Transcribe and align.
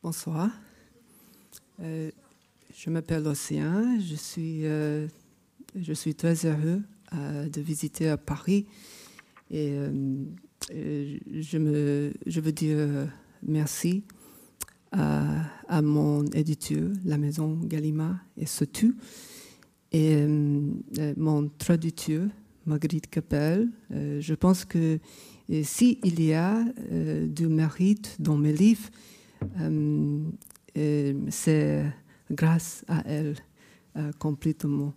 Bonsoir. 0.00 0.48
Euh, 1.82 2.12
je 2.72 2.88
m'appelle 2.88 3.26
Océan. 3.26 3.98
Je 3.98 4.14
suis, 4.14 4.64
euh, 4.64 5.08
je 5.74 5.92
suis 5.92 6.14
très 6.14 6.46
heureux 6.46 6.82
euh, 7.14 7.48
de 7.48 7.60
visiter 7.60 8.08
à 8.08 8.16
Paris. 8.16 8.66
Et 9.50 9.74
je, 10.70 11.58
veux 12.40 12.52
dire 12.52 13.08
merci 13.42 14.04
à, 14.92 15.82
mon 15.82 16.24
éditeur, 16.26 16.90
la 17.04 17.18
maison 17.18 17.58
Gallimard 17.64 18.18
et 18.36 18.46
Sotu, 18.46 18.94
et 19.90 20.24
mon 21.16 21.48
traducteur, 21.58 22.28
Marguerite 22.66 23.10
Capel. 23.10 23.68
je 23.90 24.34
pense 24.34 24.64
que 24.64 25.00
s'il 25.64 26.20
y 26.20 26.34
a 26.34 26.62
du 27.26 27.48
mérite 27.48 28.14
dans 28.20 28.36
mes 28.36 28.52
livres, 28.52 28.90
euh, 30.78 31.12
c'est 31.30 31.84
grâce 32.30 32.84
à 32.88 33.02
elle 33.06 33.36
euh, 33.96 34.12
complètement. 34.18 34.94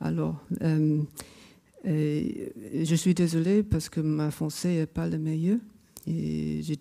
Alors, 0.00 0.42
euh, 0.62 1.02
je 1.84 2.94
suis 2.94 3.14
désolée 3.14 3.62
parce 3.62 3.88
que 3.88 4.00
ma 4.00 4.30
français 4.30 4.76
n'est 4.76 4.86
pas 4.86 5.08
le 5.08 5.18
meilleur. 5.18 5.58
J'ai 6.06 6.76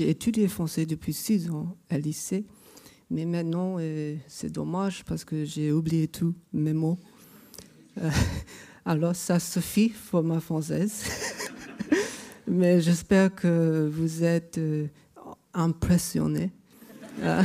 étudié 0.00 0.48
français 0.48 0.84
depuis 0.84 1.14
six 1.14 1.48
ans 1.48 1.76
à 1.88 1.98
lycée, 1.98 2.44
mais 3.10 3.24
maintenant 3.24 3.78
c'est 4.26 4.52
dommage 4.52 5.04
parce 5.04 5.24
que 5.24 5.46
j'ai 5.46 5.72
oublié 5.72 6.08
tous 6.08 6.34
mes 6.52 6.74
mots. 6.74 6.98
alors 8.84 9.16
ça 9.16 9.40
suffit 9.40 9.94
pour 10.10 10.22
ma 10.22 10.40
française, 10.40 11.04
mais 12.46 12.82
j'espère 12.82 13.34
que 13.34 13.88
vous 13.90 14.24
êtes 14.24 14.60
impressionné. 15.54 16.52
Euh. 17.20 17.42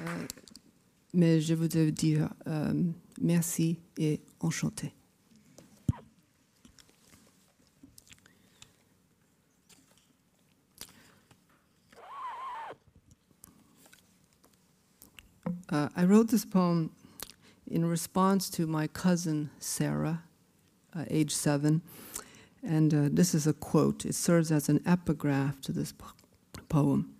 Euh, 0.00 0.26
mais 1.14 1.40
je 1.40 1.54
voudrais 1.54 1.92
dire 1.92 2.28
euh, 2.48 2.72
merci 3.20 3.78
et 3.96 4.20
enchanté. 4.40 4.92
Uh, 15.70 15.88
I 15.96 16.04
wrote 16.04 16.28
this 16.28 16.44
poem 16.44 16.90
in 17.72 17.86
response 17.86 18.50
to 18.50 18.66
my 18.66 18.86
cousin 18.86 19.50
Sarah, 19.58 20.24
uh, 20.94 21.04
age 21.08 21.34
seven. 21.34 21.80
And 22.62 22.94
uh, 22.94 23.08
this 23.10 23.34
is 23.34 23.46
a 23.46 23.54
quote. 23.54 24.04
It 24.04 24.14
serves 24.14 24.52
as 24.52 24.68
an 24.68 24.82
epigraph 24.86 25.60
to 25.62 25.72
this 25.72 25.92
po- 25.92 26.12
poem. 26.68 27.14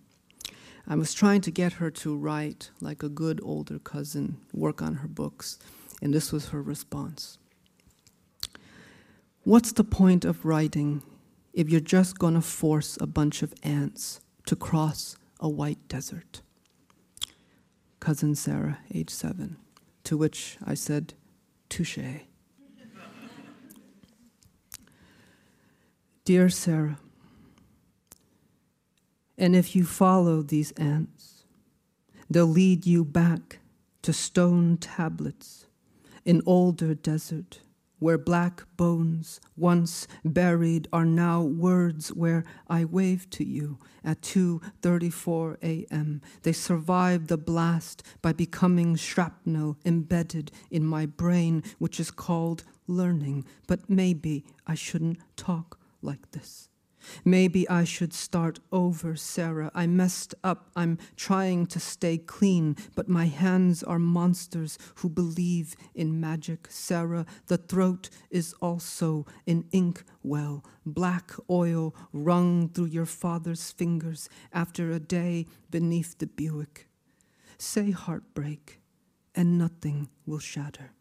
I 0.87 0.95
was 0.95 1.13
trying 1.13 1.41
to 1.41 1.51
get 1.51 1.73
her 1.73 1.89
to 1.91 2.15
write 2.15 2.69
like 2.79 3.03
a 3.03 3.09
good 3.09 3.41
older 3.43 3.79
cousin, 3.79 4.37
work 4.53 4.81
on 4.81 4.95
her 4.95 5.07
books, 5.07 5.57
and 6.01 6.13
this 6.13 6.31
was 6.31 6.49
her 6.49 6.61
response. 6.61 7.39
What's 9.43 9.71
the 9.71 9.83
point 9.83 10.23
of 10.23 10.45
writing 10.45 11.01
if 11.53 11.69
you're 11.69 11.81
just 11.81 12.19
going 12.19 12.35
to 12.35 12.41
force 12.41 12.97
a 13.01 13.07
bunch 13.07 13.41
of 13.41 13.53
ants 13.63 14.21
to 14.45 14.55
cross 14.55 15.17
a 15.39 15.49
white 15.49 15.87
desert? 15.87 16.41
Cousin 17.99 18.35
Sarah, 18.35 18.79
age 18.93 19.09
seven. 19.09 19.57
To 20.05 20.17
which 20.17 20.57
I 20.65 20.73
said, 20.73 21.13
Touche. 21.69 21.97
Dear 26.25 26.49
Sarah, 26.49 26.99
and 29.37 29.55
if 29.55 29.75
you 29.75 29.83
follow 29.83 30.41
these 30.41 30.71
ants, 30.73 31.43
they'll 32.29 32.45
lead 32.45 32.85
you 32.85 33.03
back 33.03 33.59
to 34.03 34.13
stone 34.13 34.77
tablets 34.77 35.65
in 36.23 36.41
older 36.45 36.93
desert 36.93 37.59
where 38.03 38.17
black 38.17 38.63
bones 38.75 39.39
once 39.55 40.07
buried 40.25 40.89
are 40.91 41.05
now 41.05 41.41
words 41.41 42.09
where 42.11 42.43
I 42.67 42.83
wave 42.83 43.29
to 43.29 43.45
you 43.45 43.79
at 44.03 44.21
2:34 44.21 45.57
a.m. 45.63 46.21
They 46.41 46.51
survived 46.51 47.29
the 47.29 47.37
blast 47.37 48.03
by 48.21 48.33
becoming 48.33 48.97
shrapnel 48.97 49.77
embedded 49.85 50.51
in 50.69 50.83
my 50.85 51.05
brain 51.05 51.63
which 51.79 51.97
is 51.97 52.11
called 52.11 52.65
learning, 52.87 53.45
but 53.67 53.89
maybe 53.89 54.43
I 54.67 54.75
shouldn't 54.75 55.19
talk 55.37 55.79
like 56.01 56.31
this. 56.31 56.67
Maybe 57.25 57.67
I 57.69 57.83
should 57.83 58.13
start 58.13 58.59
over, 58.71 59.15
Sarah. 59.15 59.71
I 59.73 59.87
messed 59.87 60.35
up. 60.43 60.69
I'm 60.75 60.97
trying 61.15 61.67
to 61.67 61.79
stay 61.79 62.17
clean, 62.17 62.75
but 62.95 63.07
my 63.09 63.25
hands 63.25 63.83
are 63.83 63.99
monsters 63.99 64.77
who 64.95 65.09
believe 65.09 65.75
in 65.93 66.19
magic. 66.19 66.67
Sarah, 66.69 67.25
the 67.47 67.57
throat 67.57 68.09
is 68.29 68.53
also 68.61 69.25
an 69.47 69.65
ink 69.71 70.03
well, 70.23 70.63
black 70.85 71.31
oil 71.49 71.95
wrung 72.11 72.69
through 72.69 72.85
your 72.85 73.05
father's 73.05 73.71
fingers 73.71 74.29
after 74.51 74.91
a 74.91 74.99
day 74.99 75.45
beneath 75.69 76.17
the 76.17 76.27
Buick. 76.27 76.87
Say 77.57 77.91
heartbreak, 77.91 78.81
and 79.35 79.57
nothing 79.57 80.09
will 80.25 80.39
shatter. 80.39 80.91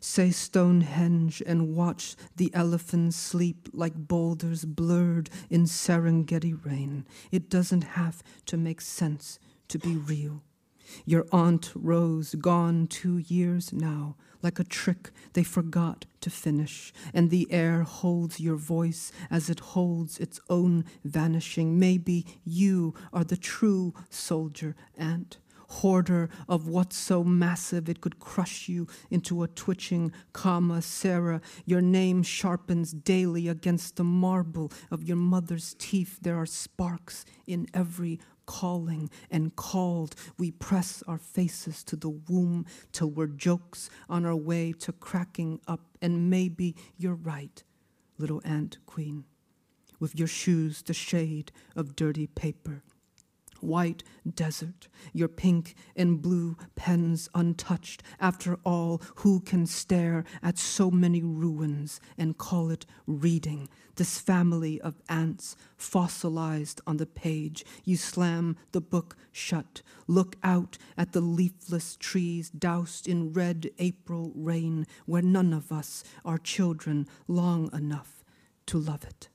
Say 0.00 0.30
Stonehenge 0.30 1.42
and 1.46 1.74
watch 1.74 2.16
the 2.36 2.50
elephants 2.54 3.16
sleep 3.16 3.68
like 3.72 3.94
boulders 3.94 4.64
blurred 4.64 5.30
in 5.50 5.64
Serengeti 5.64 6.54
rain. 6.64 7.06
It 7.30 7.48
doesn't 7.50 7.84
have 7.84 8.22
to 8.46 8.56
make 8.56 8.80
sense 8.80 9.38
to 9.68 9.78
be 9.78 9.96
real. 9.96 10.42
Your 11.04 11.26
Aunt 11.32 11.72
Rose, 11.74 12.34
gone 12.36 12.86
two 12.86 13.18
years 13.18 13.72
now, 13.72 14.16
like 14.42 14.58
a 14.58 14.64
trick 14.64 15.10
they 15.32 15.42
forgot 15.42 16.06
to 16.20 16.30
finish, 16.30 16.92
and 17.12 17.30
the 17.30 17.50
air 17.50 17.82
holds 17.82 18.38
your 18.38 18.56
voice 18.56 19.10
as 19.30 19.50
it 19.50 19.60
holds 19.60 20.18
its 20.18 20.38
own 20.48 20.84
vanishing. 21.04 21.78
Maybe 21.78 22.26
you 22.44 22.94
are 23.12 23.24
the 23.24 23.36
true 23.36 23.94
soldier, 24.10 24.76
Aunt 24.96 25.38
hoarder 25.68 26.28
of 26.48 26.68
what's 26.68 26.96
so 26.96 27.24
massive 27.24 27.88
it 27.88 28.00
could 28.00 28.18
crush 28.18 28.68
you 28.68 28.86
into 29.10 29.42
a 29.42 29.48
twitching 29.48 30.12
comma. 30.32 30.82
Sarah, 30.82 31.40
your 31.64 31.80
name 31.80 32.22
sharpens 32.22 32.92
daily 32.92 33.48
against 33.48 33.96
the 33.96 34.04
marble 34.04 34.72
of 34.90 35.04
your 35.04 35.16
mother's 35.16 35.74
teeth. 35.78 36.18
There 36.22 36.36
are 36.36 36.46
sparks 36.46 37.24
in 37.46 37.66
every 37.74 38.20
calling 38.46 39.10
and 39.30 39.54
called, 39.56 40.14
we 40.38 40.52
press 40.52 41.02
our 41.06 41.18
faces 41.18 41.82
to 41.84 41.96
the 41.96 42.08
womb 42.08 42.64
till 42.92 43.10
we're 43.10 43.26
jokes 43.26 43.90
on 44.08 44.24
our 44.24 44.36
way 44.36 44.72
to 44.72 44.92
cracking 44.92 45.60
up. 45.66 45.80
And 46.00 46.30
maybe 46.30 46.76
you're 46.96 47.14
right, 47.14 47.62
little 48.18 48.40
Ant 48.44 48.78
Queen, 48.86 49.24
with 49.98 50.14
your 50.14 50.28
shoes 50.28 50.82
the 50.82 50.94
shade 50.94 51.50
of 51.74 51.96
dirty 51.96 52.28
paper 52.28 52.82
white 53.62 54.02
desert, 54.28 54.88
your 55.12 55.28
pink 55.28 55.74
and 55.94 56.20
blue 56.20 56.56
pens 56.74 57.28
untouched. 57.34 58.02
After 58.20 58.58
all, 58.64 59.00
who 59.16 59.40
can 59.40 59.66
stare 59.66 60.24
at 60.42 60.58
so 60.58 60.90
many 60.90 61.22
ruins 61.22 62.00
and 62.16 62.38
call 62.38 62.70
it 62.70 62.86
reading? 63.06 63.68
This 63.96 64.18
family 64.18 64.80
of 64.80 65.00
ants 65.08 65.56
fossilized 65.76 66.80
on 66.86 66.98
the 66.98 67.06
page. 67.06 67.64
You 67.84 67.96
slam 67.96 68.56
the 68.72 68.80
book 68.80 69.16
shut, 69.32 69.82
look 70.06 70.36
out 70.42 70.76
at 70.98 71.12
the 71.12 71.20
leafless 71.22 71.96
trees 71.96 72.50
doused 72.50 73.08
in 73.08 73.32
red 73.32 73.70
April 73.78 74.32
rain, 74.34 74.86
where 75.06 75.22
none 75.22 75.52
of 75.52 75.72
us 75.72 76.04
are 76.24 76.38
children 76.38 77.06
long 77.26 77.70
enough 77.72 78.24
to 78.66 78.78
love 78.78 79.04
it. 79.04 79.28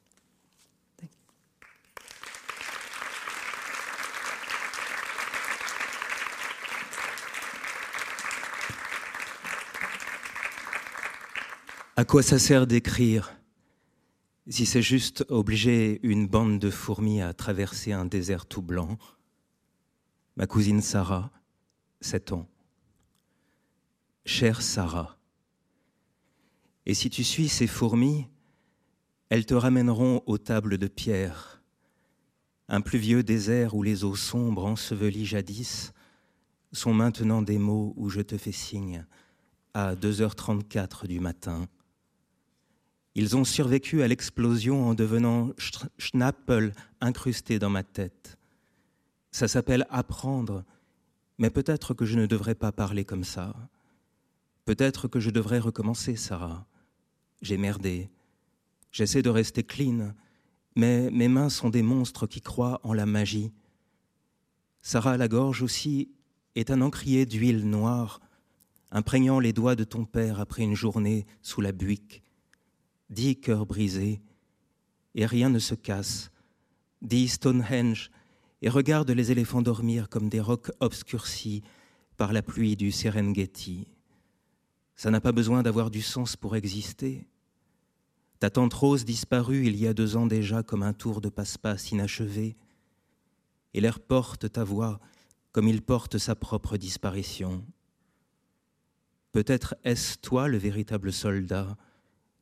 À 12.01 12.03
quoi 12.03 12.23
ça 12.23 12.39
sert 12.39 12.65
d'écrire 12.65 13.31
si 14.49 14.65
c'est 14.65 14.81
juste 14.81 15.23
obliger 15.29 15.99
une 16.01 16.25
bande 16.25 16.57
de 16.57 16.71
fourmis 16.71 17.21
à 17.21 17.31
traverser 17.31 17.91
un 17.91 18.05
désert 18.05 18.47
tout 18.47 18.63
blanc? 18.63 18.97
Ma 20.35 20.47
cousine 20.47 20.81
Sarah, 20.81 21.29
7 21.99 22.31
ans. 22.31 22.49
Chère 24.25 24.63
Sarah, 24.63 25.19
et 26.87 26.95
si 26.95 27.11
tu 27.11 27.23
suis 27.23 27.47
ces 27.47 27.67
fourmis, 27.67 28.25
elles 29.29 29.45
te 29.45 29.53
ramèneront 29.53 30.23
aux 30.25 30.39
tables 30.39 30.79
de 30.79 30.87
pierre, 30.87 31.61
un 32.67 32.81
pluvieux 32.81 33.21
désert 33.21 33.75
où 33.75 33.83
les 33.83 34.03
eaux 34.03 34.15
sombres 34.15 34.65
ensevelies 34.65 35.27
jadis 35.27 35.93
sont 36.71 36.95
maintenant 36.95 37.43
des 37.43 37.59
mots 37.59 37.93
où 37.95 38.09
je 38.09 38.21
te 38.21 38.39
fais 38.39 38.51
signe 38.51 39.05
à 39.75 39.93
2h34 39.93 41.05
du 41.05 41.19
matin 41.19 41.67
Ils 43.15 43.35
ont 43.35 43.43
survécu 43.43 44.01
à 44.01 44.07
l'explosion 44.07 44.87
en 44.87 44.93
devenant 44.93 45.51
schnappel 45.97 46.73
incrustés 47.01 47.59
dans 47.59 47.69
ma 47.69 47.83
tête. 47.83 48.37
Ça 49.31 49.47
s'appelle 49.47 49.85
apprendre, 49.89 50.63
mais 51.37 51.49
peut-être 51.49 51.93
que 51.93 52.05
je 52.05 52.17
ne 52.17 52.25
devrais 52.25 52.55
pas 52.55 52.71
parler 52.71 53.03
comme 53.03 53.23
ça. 53.23 53.53
Peut-être 54.65 55.07
que 55.07 55.19
je 55.19 55.29
devrais 55.29 55.59
recommencer, 55.59 56.15
Sarah. 56.15 56.65
J'ai 57.41 57.57
merdé. 57.57 58.09
J'essaie 58.91 59.21
de 59.21 59.29
rester 59.29 59.63
clean, 59.63 60.13
mais 60.75 61.09
mes 61.11 61.27
mains 61.27 61.49
sont 61.49 61.69
des 61.69 61.81
monstres 61.81 62.27
qui 62.27 62.41
croient 62.41 62.79
en 62.83 62.93
la 62.93 63.05
magie. 63.05 63.51
Sarah 64.81 65.17
la 65.17 65.27
gorge 65.27 65.61
aussi 65.61 66.11
est 66.55 66.71
un 66.71 66.81
encrier 66.81 67.25
d'huile 67.25 67.67
noire, 67.69 68.21
imprégnant 68.91 69.39
les 69.39 69.53
doigts 69.53 69.75
de 69.75 69.83
ton 69.83 70.05
père 70.05 70.39
après 70.39 70.63
une 70.63 70.75
journée 70.75 71.25
sous 71.41 71.61
la 71.61 71.71
buique. 71.71 72.23
Dix 73.11 73.35
cœurs 73.35 73.65
brisés, 73.65 74.21
et 75.15 75.25
rien 75.25 75.49
ne 75.49 75.59
se 75.59 75.75
casse. 75.75 76.31
Dis 77.01 77.27
Stonehenge, 77.27 78.09
et 78.61 78.69
regarde 78.69 79.11
les 79.11 79.31
éléphants 79.31 79.61
dormir 79.61 80.09
comme 80.09 80.29
des 80.29 80.39
rocs 80.39 80.71
obscurcis 80.79 81.61
par 82.17 82.31
la 82.31 82.41
pluie 82.41 82.75
du 82.75 82.91
Serengeti. 82.91 83.87
Ça 84.95 85.11
n'a 85.11 85.19
pas 85.19 85.31
besoin 85.31 85.63
d'avoir 85.63 85.91
du 85.91 86.01
sens 86.01 86.35
pour 86.35 86.55
exister. 86.55 87.27
Ta 88.39 88.49
tante 88.49 88.73
Rose 88.73 89.03
disparue 89.03 89.65
il 89.65 89.75
y 89.75 89.87
a 89.87 89.93
deux 89.93 90.15
ans 90.15 90.27
déjà 90.27 90.63
comme 90.63 90.83
un 90.83 90.93
tour 90.93 91.21
de 91.21 91.29
passe-passe 91.29 91.91
inachevé, 91.91 92.55
et 93.73 93.81
l'air 93.81 93.99
porte 93.99 94.51
ta 94.51 94.63
voix 94.63 94.99
comme 95.51 95.67
il 95.67 95.81
porte 95.81 96.17
sa 96.17 96.35
propre 96.35 96.77
disparition. 96.77 97.65
Peut-être 99.31 99.75
est-ce 99.83 100.17
toi 100.17 100.47
le 100.47 100.57
véritable 100.57 101.11
soldat, 101.11 101.77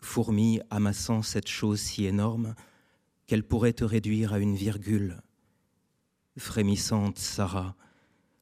fourmi 0.02 0.60
amassant 0.70 1.22
cette 1.22 1.48
chose 1.48 1.80
si 1.80 2.06
énorme 2.06 2.56
qu'elle 3.28 3.44
pourrait 3.44 3.74
te 3.74 3.84
réduire 3.84 4.34
à 4.34 4.40
une 4.40 4.56
virgule. 4.56 5.22
Frémissante 6.38 7.20
Sarah, 7.20 7.76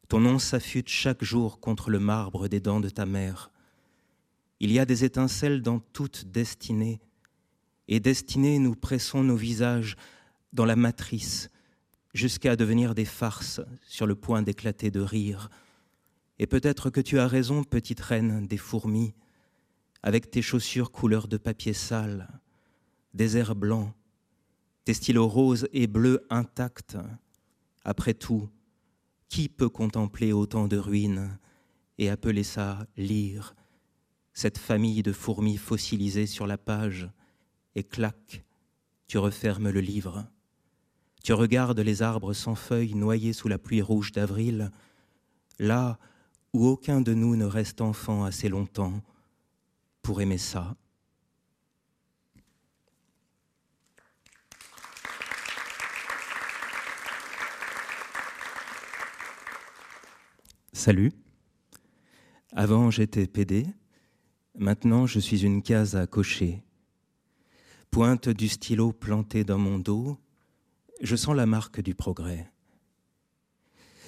ton 0.08 0.20
nom 0.20 0.40
s'affûte 0.40 0.88
chaque 0.88 1.24
jour 1.24 1.60
contre 1.60 1.90
le 1.90 2.00
marbre 2.00 2.48
des 2.48 2.60
dents 2.60 2.80
de 2.80 2.90
ta 2.90 3.06
mère. 3.06 3.52
Il 4.60 4.72
y 4.72 4.80
a 4.80 4.86
des 4.86 5.04
étincelles 5.04 5.62
dans 5.62 5.80
toute 5.80 6.26
destinée, 6.26 7.00
et 7.88 8.00
destinée 8.00 8.60
nous 8.60 8.76
pressons 8.76 9.24
nos 9.24 9.36
visages 9.36 9.96
dans 10.54 10.66
la 10.66 10.76
matrice 10.76 11.50
jusqu'à 12.14 12.56
devenir 12.56 12.96
des 12.96 13.06
farces 13.06 13.62
sur 13.88 14.08
le 14.08 14.16
point 14.16 14.42
d'éclater 14.42 14.90
de 14.90 15.02
rire. 15.02 15.50
Et 16.40 16.48
peut-être 16.48 16.90
que 16.90 17.02
tu 17.02 17.20
as 17.20 17.28
raison, 17.28 17.64
petite 17.64 18.00
reine 18.00 18.48
des 18.48 18.58
fourmis, 18.58 19.14
avec 20.04 20.30
tes 20.30 20.42
chaussures 20.42 20.92
couleur 20.92 21.28
de 21.28 21.38
papier 21.38 21.74
sale, 21.74 22.28
des 23.14 23.38
airs 23.38 23.56
blancs, 23.56 23.94
tes 24.86 24.94
stylos 24.94 25.28
roses 25.28 25.68
et 25.74 25.88
bleus 25.88 26.26
intacts. 26.30 26.98
Après 27.84 28.14
tout, 28.14 28.50
qui 29.30 29.50
peut 29.50 29.70
contempler 29.70 30.32
autant 30.34 30.68
de 30.68 30.78
ruines 30.78 31.38
et 31.98 32.10
appeler 32.10 32.44
ça 32.44 32.88
lire? 32.96 33.56
Cette 34.34 34.58
famille 34.58 35.04
de 35.04 35.12
fourmis 35.12 35.58
fossilisées 35.58 36.28
sur 36.28 36.48
la 36.48 36.58
page, 36.58 37.10
et 37.76 37.84
clac, 37.84 38.46
tu 39.08 39.18
refermes 39.18 39.70
le 39.70 39.82
livre. 39.82 40.28
Tu 41.24 41.34
regardes 41.34 41.80
les 41.80 42.02
arbres 42.02 42.34
sans 42.34 42.56
feuilles 42.56 42.94
noyés 42.94 43.34
sous 43.34 43.48
la 43.48 43.58
pluie 43.58 43.82
rouge 43.82 44.12
d'avril, 44.12 44.72
là 45.60 45.98
où 46.54 46.66
aucun 46.66 47.02
de 47.02 47.14
nous 47.14 47.36
ne 47.36 47.46
reste 47.46 47.82
enfant 47.82 48.24
assez 48.24 48.48
longtemps 48.48 49.02
pour 50.08 50.22
aimer 50.22 50.38
ça. 50.38 50.74
Salut. 60.72 61.12
Avant 62.54 62.90
j'étais 62.90 63.28
PD, 63.28 63.66
Maintenant, 64.56 65.08
je 65.08 65.20
suis 65.20 65.44
une 65.44 65.62
case 65.62 65.98
à 65.98 66.08
cocher. 66.08 66.64
Pointe 67.92 68.30
du 68.30 68.48
stylo 68.48 68.94
planté 68.94 69.44
dans 69.44 69.58
mon 69.58 69.78
dos, 69.78 70.18
je 71.02 71.18
sens 71.18 71.36
la 71.36 71.46
marque 71.46 71.82
du 71.82 71.96
progrès. 71.96 72.50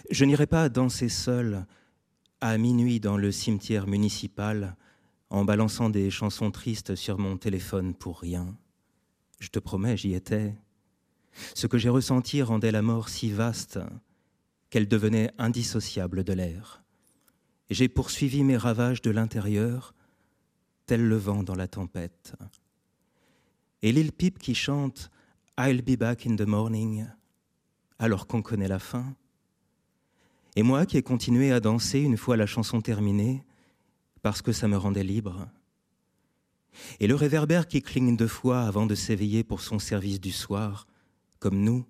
Je 0.10 0.24
n'irai 0.24 0.48
pas 0.48 0.70
danser 0.70 1.10
seul 1.10 1.66
à 2.40 2.58
minuit 2.58 3.02
dans 3.02 3.18
le 3.18 3.34
cimetière 3.34 3.86
municipal 3.86 4.78
en 5.30 5.46
balançant 5.46 5.90
des 5.90 6.10
chansons 6.10 6.52
tristes 6.52 6.96
sur 6.96 7.20
mon 7.20 7.38
téléphone 7.38 7.94
pour 7.94 8.20
rien. 8.20 8.56
Je 9.40 9.50
te 9.50 9.60
promets, 9.60 9.98
j'y 9.98 10.14
étais. 10.14 10.56
Ce 11.56 11.68
que 11.68 11.78
j'ai 11.78 11.90
ressenti 11.90 12.42
rendait 12.42 12.72
la 12.72 12.82
mort 12.82 13.10
si 13.10 13.32
vaste 13.32 13.80
qu'elle 14.70 14.88
devenait 14.88 15.32
indissociable 15.38 16.24
de 16.24 16.34
l'air. 16.34 16.84
J'ai 17.70 17.88
poursuivi 17.88 18.44
mes 18.44 18.58
ravages 18.58 19.02
de 19.02 19.12
l'intérieur 19.12 19.94
tel 20.86 21.08
le 21.08 21.18
vent 21.18 21.44
dans 21.44 21.56
la 21.56 21.68
tempête. 21.68 22.34
Et 23.82 23.92
Lil 23.92 24.12
Peep 24.12 24.40
qui 24.40 24.56
chante 24.56 25.12
I'll 25.60 25.82
be 25.82 25.98
back 25.98 26.26
in 26.26 26.36
the 26.36 26.48
morning, 26.48 27.06
alors 28.00 28.28
qu'on 28.28 28.42
connaît 28.42 28.68
la 28.68 28.80
fin. 28.80 29.14
Et 30.56 30.64
moi 30.64 30.86
qui 30.86 30.98
ai 30.98 31.04
continué 31.04 31.52
à 31.52 31.60
danser 31.60 32.00
une 32.00 32.18
fois 32.18 32.38
la 32.38 32.46
chanson 32.46 32.82
terminée, 32.82 33.44
parce 34.22 34.42
que 34.42 34.52
ça 34.52 34.68
me 34.68 34.78
rendait 34.78 35.04
libre. 35.04 35.48
Et 37.00 37.08
le 37.08 37.16
réverbère 37.16 37.68
qui 37.68 37.82
cligne 37.82 38.16
deux 38.16 38.28
fois 38.28 38.62
avant 38.62 38.86
de 38.86 38.96
s'éveiller 38.96 39.44
pour 39.44 39.62
son 39.62 39.80
service 39.80 40.22
du 40.22 40.32
soir, 40.32 40.88
comme 41.40 41.62
nous. 41.62 41.86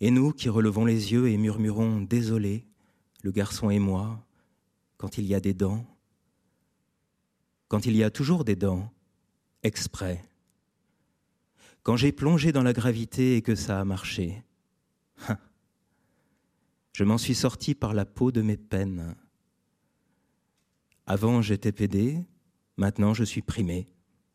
Et 0.00 0.10
nous 0.10 0.32
qui 0.32 0.48
relevons 0.48 0.84
les 0.84 1.12
yeux 1.12 1.28
et 1.28 1.36
murmurons 1.36 2.00
Désolé, 2.00 2.66
le 3.22 3.30
garçon 3.30 3.70
et 3.70 3.78
moi, 3.78 4.24
quand 4.96 5.18
il 5.18 5.26
y 5.26 5.34
a 5.34 5.40
des 5.40 5.54
dents 5.54 5.86
quand 7.72 7.86
il 7.86 7.96
y 7.96 8.04
a 8.04 8.10
toujours 8.10 8.44
des 8.44 8.54
dents, 8.54 8.92
exprès. 9.62 10.22
Quand 11.82 11.96
j'ai 11.96 12.12
plongé 12.12 12.52
dans 12.52 12.62
la 12.62 12.74
gravité 12.74 13.34
et 13.38 13.40
que 13.40 13.54
ça 13.54 13.80
a 13.80 13.84
marché, 13.86 14.42
hein, 15.26 15.38
je 16.92 17.02
m'en 17.02 17.16
suis 17.16 17.34
sorti 17.34 17.74
par 17.74 17.94
la 17.94 18.04
peau 18.04 18.30
de 18.30 18.42
mes 18.42 18.58
peines. 18.58 19.16
Avant 21.12 21.42
j'étais 21.42 21.72
pédé, 21.72 22.24
maintenant 22.78 23.12
je 23.12 23.22
suis 23.22 23.42
primé. 23.42 23.86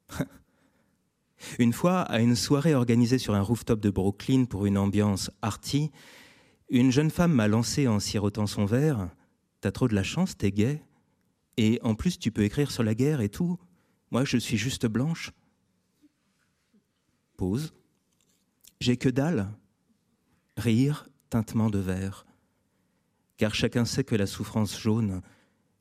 Une 1.57 1.74
fois, 1.74 2.01
à 2.01 2.19
une 2.19 2.35
soirée 2.35 2.75
organisée 2.75 3.18
sur 3.18 3.33
un 3.33 3.42
rooftop 3.42 3.80
de 3.80 3.90
Brooklyn 3.90 4.45
pour 4.45 4.68
une 4.68 4.78
ambiance 4.78 5.31
arty, 5.42 5.90
une 6.69 6.92
jeune 6.92 7.09
femme 7.09 7.33
m'a 7.33 7.47
lancé 7.47 7.87
en 7.87 7.99
sirotant 7.99 8.45
son 8.45 8.66
verre 8.66 9.09
T'as 9.59 9.71
trop 9.71 9.87
de 9.87 9.95
la 9.95 10.04
chance, 10.04 10.37
t'es 10.37 10.51
gay 10.51 10.83
et 11.57 11.80
en 11.81 11.95
plus, 11.95 12.19
tu 12.19 12.31
peux 12.31 12.44
écrire 12.44 12.69
sur 12.69 12.83
la 12.83 12.94
guerre 12.94 13.21
et 13.21 13.30
tout. 13.30 13.57
Moi, 14.11 14.23
je 14.23 14.37
suis 14.37 14.57
juste 14.57 14.85
blanche. 14.85 15.31
Pause. 17.37 17.73
J'ai 18.81 18.97
que 18.97 19.09
dalle. 19.09 19.49
Rire, 20.57 21.09
tintement 21.31 21.71
de 21.71 21.80
verre. 21.80 22.28
Car 23.37 23.56
chacun 23.56 23.83
sait 23.83 24.04
que 24.04 24.16
la 24.16 24.28
souffrance 24.28 24.80
jaune, 24.80 25.23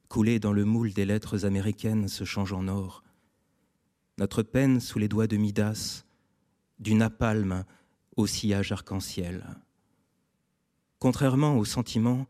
coulée 0.09 0.39
dans 0.39 0.53
le 0.53 0.65
moule 0.65 0.93
des 0.93 1.05
lettres 1.05 1.45
américaines, 1.45 2.09
se 2.09 2.25
change 2.25 2.53
en 2.53 2.69
or. 2.69 3.03
Notre 4.19 4.43
peine 4.43 4.81
sous 4.81 4.99
les 4.99 5.09
doigts 5.09 5.27
de 5.27 5.37
Midas, 5.37 6.05
du 6.79 6.95
napalm 6.95 7.65
au 8.17 8.27
sillage 8.27 8.73
arc-en-ciel. 8.73 9.45
Contrairement 10.99 11.59
au 11.59 11.65
sentiment, 11.65 12.27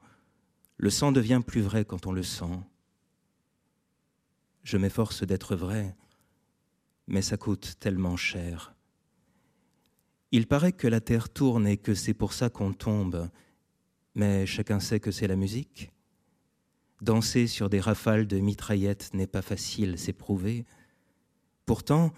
le 0.77 0.91
sang 0.91 1.13
devient 1.13 1.43
plus 1.47 1.61
vrai 1.61 1.85
quand 1.85 2.07
on 2.07 2.13
le 2.13 2.23
sent 2.23 2.59
je 4.67 4.77
m'efforce 4.77 5.23
d'être 5.23 5.55
vrai, 5.55 5.95
mais 7.07 7.23
ça 7.23 7.37
coûte 7.37 7.77
tellement 7.79 8.17
cher. 8.17 8.75
Il 10.33 10.49
paraît 10.49 10.73
que 10.73 10.89
la 10.89 11.01
Terre 11.01 11.29
tourne 11.29 11.69
et 11.69 11.77
que 11.77 11.95
c'est 11.95 12.15
pour 12.15 12.33
ça 12.33 12.51
qu'on 12.51 12.73
tombe, 12.73 13.31
mais 14.17 14.45
chacun 14.45 14.81
sait 14.81 14.99
que 14.99 15.13
c'est 15.13 15.29
la 15.29 15.37
musique. 15.37 15.93
Danser 17.03 17.47
sur 17.47 17.69
des 17.69 17.81
rafales 17.81 18.27
de 18.27 18.39
mitraillettes 18.39 19.11
n'est 19.13 19.27
pas 19.27 19.43
facile, 19.43 19.99
c'est 19.99 20.13
prouvé. 20.13 20.65
Pourtant, 21.67 22.13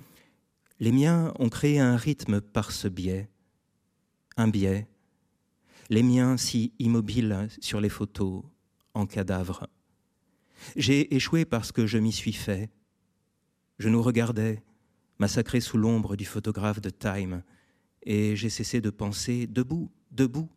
les 0.79 0.93
miens 0.93 1.33
ont 1.39 1.49
créé 1.49 1.81
un 1.81 1.97
rythme 1.97 2.41
par 2.41 2.71
ce 2.71 2.87
biais, 2.87 3.29
un 4.37 4.47
biais, 4.47 4.87
les 5.91 6.03
miens 6.03 6.37
si 6.37 6.73
immobiles 6.79 7.49
sur 7.61 7.81
les 7.81 7.89
photos, 7.89 8.45
en 8.95 9.07
cadavre. 9.07 9.69
J'ai 10.77 11.15
échoué 11.15 11.45
parce 11.45 11.73
que 11.73 11.87
je 11.87 11.99
m'y 11.99 12.13
suis 12.13 12.33
fait. 12.33 12.71
Je 13.79 13.89
nous 13.89 14.03
regardais, 14.03 14.63
massacrés 15.19 15.61
sous 15.61 15.79
l'ombre 15.79 16.17
du 16.17 16.25
photographe 16.25 16.81
de 16.81 16.91
Time, 16.91 17.43
et 18.03 18.37
j'ai 18.37 18.51
cessé 18.51 18.81
de 18.81 18.91
penser 18.91 19.47
debout, 19.47 19.91
debout. 20.11 20.49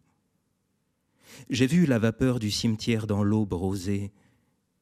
J'ai 1.50 1.68
vu 1.68 1.86
la 1.86 2.00
vapeur 2.00 2.40
du 2.40 2.52
cimetière 2.52 3.08
dans 3.08 3.24
l'aube 3.24 3.54
rosée, 3.54 4.12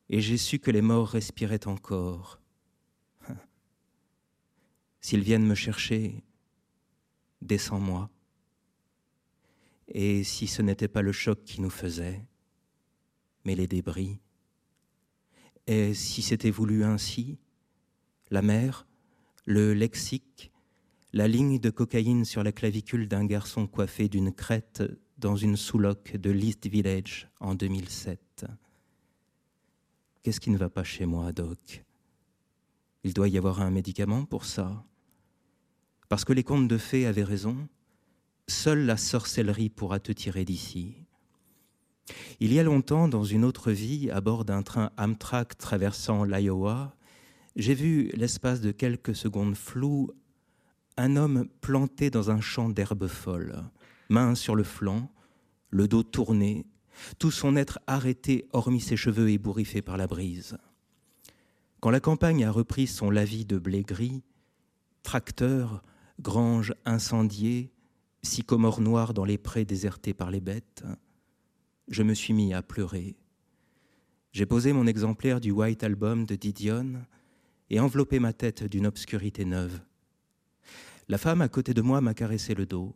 et 0.09 0.21
j'ai 0.21 0.37
su 0.37 0.59
que 0.59 0.71
les 0.71 0.81
morts 0.81 1.09
respiraient 1.09 1.67
encore. 1.67 2.39
S'ils 5.01 5.21
viennent 5.21 5.45
me 5.45 5.55
chercher, 5.55 6.23
descends-moi. 7.41 8.09
Et 9.87 10.23
si 10.23 10.47
ce 10.47 10.61
n'était 10.61 10.87
pas 10.87 11.01
le 11.01 11.11
choc 11.11 11.43
qui 11.43 11.61
nous 11.61 11.69
faisait, 11.69 12.25
mais 13.45 13.55
les 13.55 13.67
débris, 13.67 14.19
et 15.67 15.93
si 15.93 16.23
c'était 16.23 16.49
voulu 16.49 16.83
ainsi, 16.83 17.37
la 18.31 18.41
mer, 18.41 18.87
le 19.45 19.73
lexique, 19.73 20.51
la 21.13 21.27
ligne 21.27 21.59
de 21.59 21.69
cocaïne 21.69 22.25
sur 22.25 22.43
la 22.43 22.51
clavicule 22.51 23.07
d'un 23.07 23.25
garçon 23.25 23.67
coiffé 23.67 24.09
d'une 24.09 24.31
crête 24.31 24.83
dans 25.19 25.35
une 25.35 25.57
sous-loc 25.57 26.15
de 26.15 26.29
l'East 26.31 26.67
Village 26.67 27.29
en 27.39 27.53
2007. 27.53 28.45
Qu'est-ce 30.23 30.39
qui 30.39 30.49
ne 30.49 30.57
va 30.57 30.69
pas 30.69 30.83
chez 30.83 31.05
moi, 31.05 31.33
Doc? 31.33 31.83
Il 33.03 33.13
doit 33.13 33.27
y 33.27 33.37
avoir 33.37 33.61
un 33.61 33.69
médicament 33.69 34.25
pour 34.25 34.45
ça. 34.45 34.85
Parce 36.07 36.25
que 36.25 36.33
les 36.33 36.43
contes 36.43 36.67
de 36.67 36.77
fées 36.77 37.05
avaient 37.05 37.23
raison, 37.23 37.67
seule 38.47 38.85
la 38.85 38.97
sorcellerie 38.97 39.69
pourra 39.69 39.99
te 39.99 40.11
tirer 40.11 40.45
d'ici. 40.45 40.95
Il 42.39 42.53
y 42.53 42.59
a 42.59 42.63
longtemps, 42.63 43.07
dans 43.07 43.23
une 43.23 43.43
autre 43.43 43.71
vie, 43.71 44.09
à 44.09 44.21
bord 44.21 44.45
d'un 44.45 44.63
train 44.63 44.91
Amtrak 44.97 45.57
traversant 45.57 46.23
l'Iowa, 46.23 46.95
j'ai 47.55 47.73
vu, 47.73 48.09
l'espace 48.13 48.61
de 48.61 48.71
quelques 48.71 49.15
secondes 49.15 49.55
floues, 49.55 50.11
un 50.97 51.17
homme 51.17 51.47
planté 51.61 52.09
dans 52.09 52.31
un 52.31 52.41
champ 52.41 52.69
d'herbes 52.69 53.07
folles, 53.07 53.63
main 54.09 54.35
sur 54.35 54.55
le 54.55 54.63
flanc, 54.63 55.11
le 55.69 55.87
dos 55.87 56.03
tourné, 56.03 56.65
tout 57.17 57.31
son 57.31 57.55
être 57.55 57.79
arrêté 57.87 58.47
hormis 58.51 58.81
ses 58.81 58.97
cheveux 58.97 59.29
ébouriffés 59.29 59.81
par 59.81 59.97
la 59.97 60.07
brise. 60.07 60.57
Quand 61.79 61.91
la 61.91 61.99
campagne 61.99 62.43
a 62.43 62.51
repris 62.51 62.87
son 62.87 63.09
lavis 63.09 63.45
de 63.45 63.57
blé 63.57 63.83
gris, 63.83 64.21
tracteur, 65.03 65.81
grange 66.19 66.73
incendiée, 66.85 67.71
sycomore 68.21 68.81
noir 68.81 69.13
dans 69.13 69.23
les 69.23 69.37
prés 69.37 69.63
désertés 69.63 70.13
par 70.13 70.29
les 70.29 70.41
bêtes, 70.41 70.83
je 71.87 72.03
me 72.03 72.13
suis 72.13 72.33
mis 72.33 72.53
à 72.53 72.61
pleurer. 72.61 73.15
J'ai 74.31 74.45
posé 74.45 74.73
mon 74.73 74.87
exemplaire 74.87 75.39
du 75.39 75.51
White 75.51 75.83
Album 75.83 76.25
de 76.25 76.35
Didion 76.35 77.01
et 77.69 77.79
enveloppé 77.79 78.19
ma 78.19 78.33
tête 78.33 78.63
d'une 78.63 78.85
obscurité 78.85 79.45
neuve. 79.45 79.79
La 81.07 81.17
femme 81.17 81.41
à 81.41 81.47
côté 81.47 81.73
de 81.73 81.81
moi 81.81 82.01
m'a 82.01 82.13
caressé 82.13 82.53
le 82.53 82.65
dos, 82.65 82.95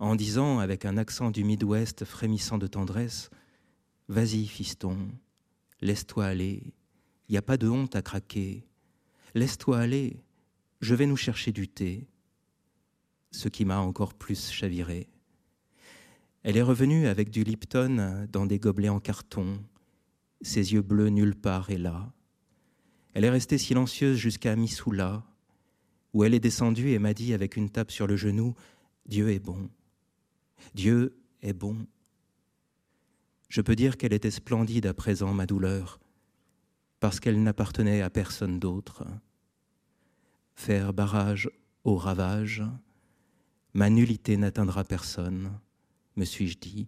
en 0.00 0.16
disant 0.16 0.58
avec 0.58 0.86
un 0.86 0.96
accent 0.96 1.30
du 1.30 1.44
Midwest 1.44 2.04
frémissant 2.04 2.58
de 2.58 2.66
tendresse 2.66 3.30
Vas-y, 4.08 4.46
fiston, 4.46 4.96
laisse-toi 5.80 6.24
aller, 6.24 6.72
n'y 7.28 7.36
a 7.36 7.42
pas 7.42 7.58
de 7.58 7.68
honte 7.68 7.94
à 7.94 8.02
craquer, 8.02 8.66
laisse-toi 9.34 9.78
aller, 9.78 10.16
je 10.80 10.94
vais 10.94 11.06
nous 11.06 11.16
chercher 11.16 11.52
du 11.52 11.68
thé. 11.68 12.08
Ce 13.30 13.48
qui 13.48 13.64
m'a 13.64 13.78
encore 13.78 14.14
plus 14.14 14.50
chaviré. 14.50 15.06
Elle 16.42 16.56
est 16.56 16.62
revenue 16.62 17.06
avec 17.06 17.30
du 17.30 17.44
Lipton 17.44 18.26
dans 18.32 18.46
des 18.46 18.58
gobelets 18.58 18.88
en 18.88 18.98
carton, 18.98 19.62
ses 20.40 20.72
yeux 20.72 20.82
bleus 20.82 21.10
nulle 21.10 21.36
part 21.36 21.70
et 21.70 21.78
là. 21.78 22.12
Elle 23.12 23.24
est 23.24 23.30
restée 23.30 23.58
silencieuse 23.58 24.16
jusqu'à 24.16 24.56
Missoula, 24.56 25.22
où 26.14 26.24
elle 26.24 26.34
est 26.34 26.40
descendue 26.40 26.90
et 26.90 26.98
m'a 26.98 27.14
dit 27.14 27.34
avec 27.34 27.56
une 27.56 27.70
tape 27.70 27.92
sur 27.92 28.08
le 28.08 28.16
genou 28.16 28.54
Dieu 29.06 29.30
est 29.30 29.38
bon. 29.38 29.70
Dieu 30.74 31.18
est 31.42 31.52
bon. 31.52 31.86
Je 33.48 33.60
peux 33.60 33.76
dire 33.76 33.96
qu'elle 33.96 34.12
était 34.12 34.30
splendide 34.30 34.86
à 34.86 34.94
présent, 34.94 35.34
ma 35.34 35.46
douleur, 35.46 35.98
parce 37.00 37.20
qu'elle 37.20 37.42
n'appartenait 37.42 38.02
à 38.02 38.10
personne 38.10 38.58
d'autre. 38.58 39.04
Faire 40.54 40.92
barrage 40.92 41.50
au 41.84 41.96
ravage, 41.96 42.62
ma 43.74 43.90
nullité 43.90 44.36
n'atteindra 44.36 44.84
personne 44.84 45.58
me 46.16 46.24
suis-je 46.24 46.58
dit, 46.58 46.86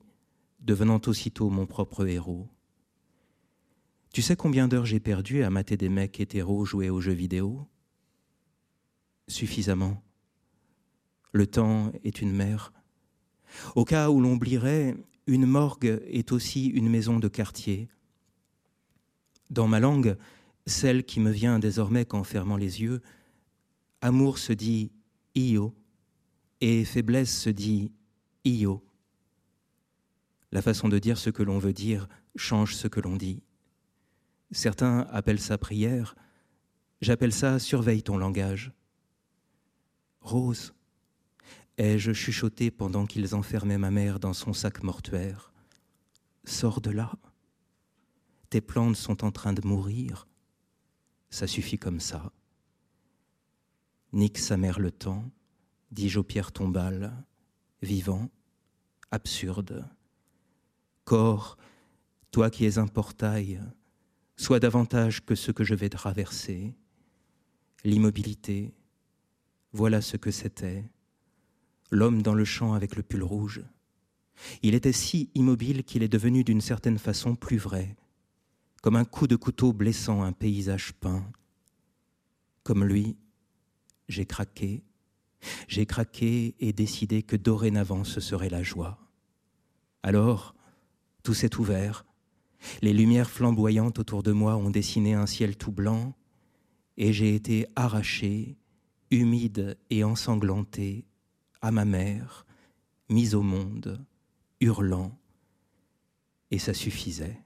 devenant 0.61 1.01
aussitôt 1.07 1.51
mon 1.51 1.67
propre 1.67 2.07
héros. 2.07 2.49
Tu 4.13 4.21
sais 4.21 4.37
combien 4.37 4.69
d'heures 4.69 4.85
j'ai 4.85 5.01
perdu 5.01 5.43
à 5.43 5.51
mater 5.51 5.77
des 5.77 5.89
mecs 5.89 6.21
hétéros 6.21 6.67
jouer 6.67 6.91
aux 6.91 7.01
jeux 7.01 7.13
vidéo? 7.13 7.67
Suffisamment. 9.29 10.03
Le 11.33 11.47
temps 11.47 11.93
est 12.05 12.21
une 12.21 12.33
mère. 12.33 12.73
Au 13.75 13.85
cas 13.85 14.11
où 14.11 14.21
l'on 14.21 14.33
oublierait, 14.33 14.97
une 15.27 15.47
morgue 15.47 16.03
est 16.07 16.33
aussi 16.33 16.67
une 16.67 16.89
maison 16.89 17.19
de 17.19 17.29
quartier. 17.29 17.89
Dans 19.51 19.69
ma 19.69 19.81
langue, 19.81 20.17
celle 20.67 21.05
qui 21.05 21.21
me 21.21 21.31
vient 21.31 21.59
désormais 21.59 22.05
qu'en 22.05 22.25
fermant 22.25 22.57
les 22.57 22.83
yeux, 22.83 23.03
amour 24.01 24.39
se 24.39 24.53
dit 24.53 24.91
io 25.35 25.75
et 26.61 26.85
faiblesse 26.85 27.37
se 27.37 27.51
dit 27.51 27.93
io. 28.45 28.85
La 30.51 30.63
façon 30.63 30.89
de 30.89 30.99
dire 30.99 31.19
ce 31.19 31.31
que 31.31 31.43
l'on 31.43 31.59
veut 31.59 31.73
dire 31.73 32.09
change 32.37 32.75
ce 32.75 32.89
que 32.89 33.01
l'on 33.01 33.17
dit. 33.17 33.43
Certains 34.51 35.01
appellent 35.11 35.41
ça 35.41 35.57
prière, 35.57 36.15
j'appelle 37.01 37.33
ça 37.33 37.59
surveille 37.59 38.03
ton 38.03 38.17
langage. 38.17 38.73
Rose, 40.21 40.75
ai-je 41.79 42.13
chuchoté 42.13 42.71
pendant 42.71 43.07
qu'ils 43.07 43.35
enfermaient 43.35 43.79
ma 43.79 43.91
mère 43.91 44.21
dans 44.21 44.33
son 44.33 44.53
sac 44.53 44.83
mortuaire? 44.83 45.53
Sors 46.45 46.81
de 46.81 46.91
là. 46.91 47.13
Tes 48.51 48.61
plantes 48.61 48.97
sont 48.97 49.25
en 49.25 49.31
train 49.31 49.53
de 49.53 49.67
mourir. 49.67 50.27
Ça 51.31 51.47
suffit 51.47 51.79
comme 51.79 52.01
ça. 52.01 52.33
Nique 54.13 54.39
sa 54.39 54.59
mère 54.59 54.79
le 54.79 54.91
temps, 54.91 55.31
dis-je 55.91 56.19
au 56.19 56.23
pierre 56.23 56.53
tombal, 56.53 57.25
vivant, 57.81 58.29
absurde. 59.11 59.89
Corps, 61.05 61.57
toi 62.31 62.51
qui 62.51 62.67
es 62.67 62.79
un 62.79 62.87
portail, 62.87 63.61
sois 64.37 64.61
davantage 64.61 65.25
que 65.25 65.35
ce 65.35 65.51
que 65.51 65.65
je 65.65 65.75
vais 65.75 65.89
traverser. 65.89 66.75
L'immobilité, 67.85 68.75
voilà 69.73 70.03
ce 70.03 70.17
que 70.17 70.31
c'était. 70.31 70.85
L'homme 71.93 72.23
dans 72.23 72.33
le 72.33 72.47
champ 72.47 72.73
avec 72.73 72.97
le 72.97 73.03
pull 73.03 73.23
rouge. 73.23 73.63
Il 74.63 74.75
était 74.75 74.93
si 74.93 75.29
immobile 75.35 75.85
qu'il 75.85 76.03
est 76.03 76.09
devenu 76.09 76.43
d'une 76.43 76.63
certaine 76.63 76.99
façon 76.99 77.37
plus 77.37 77.59
vrai, 77.59 77.97
comme 78.81 78.97
un 78.97 79.05
coup 79.05 79.27
de 79.27 79.37
couteau 79.37 79.75
blessant 79.75 80.23
un 80.23 80.33
paysage 80.33 80.95
peint. 80.95 81.31
Comme 82.63 82.83
lui, 82.83 83.19
j'ai 84.09 84.25
craqué, 84.25 84.83
j'ai 85.69 85.85
craqué 85.85 86.55
et 86.61 86.73
décidé 86.73 87.23
que 87.23 87.37
dorénavant 87.37 88.05
ce 88.05 88.21
serait 88.21 88.49
la 88.49 88.63
joie. 88.63 88.99
Alors, 90.03 90.55
tout 91.23 91.35
s'est 91.35 91.57
ouvert. 91.57 92.07
Les 92.81 92.95
lumières 92.95 93.29
flamboyantes 93.29 93.99
autour 93.99 94.23
de 94.23 94.33
moi 94.33 94.57
ont 94.57 94.71
dessiné 94.71 95.13
un 95.13 95.27
ciel 95.27 95.59
tout 95.59 95.73
blanc, 95.73 96.17
et 96.97 97.13
j'ai 97.13 97.35
été 97.35 97.67
arraché, 97.77 98.57
humide 99.11 99.77
et 99.91 100.05
ensanglanté, 100.05 101.05
à 101.63 101.71
ma 101.71 101.85
mère, 101.85 102.45
mise 103.09 103.35
au 103.35 103.43
monde, 103.43 104.05
hurlant, 104.61 105.17
et 106.51 106.59
ça 106.59 106.75
suffisait. 106.75 107.39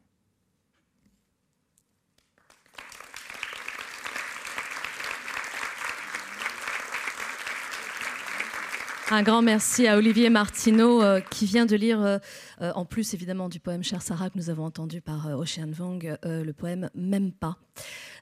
Un 9.09 9.23
grand 9.23 9.41
merci 9.41 9.87
à 9.87 9.97
Olivier 9.97 10.31
Martineau 10.31 11.01
euh, 11.01 11.21
qui 11.21 11.47
vient 11.47 11.65
de 11.65 11.77
lire, 11.77 12.03
euh, 12.03 12.19
euh, 12.61 12.73
en 12.75 12.85
plus 12.85 13.15
évidemment 13.15 13.49
du 13.49 13.61
poème 13.61 13.85
Cher 13.85 14.03
Sarah 14.03 14.31
que 14.31 14.37
nous 14.37 14.51
avons 14.51 14.65
entendu 14.65 15.01
par 15.01 15.27
Ocean 15.39 15.71
Vong, 15.71 16.19
le 16.25 16.53
poème 16.53 16.91
Même 16.97 17.31
pas. 17.31 17.57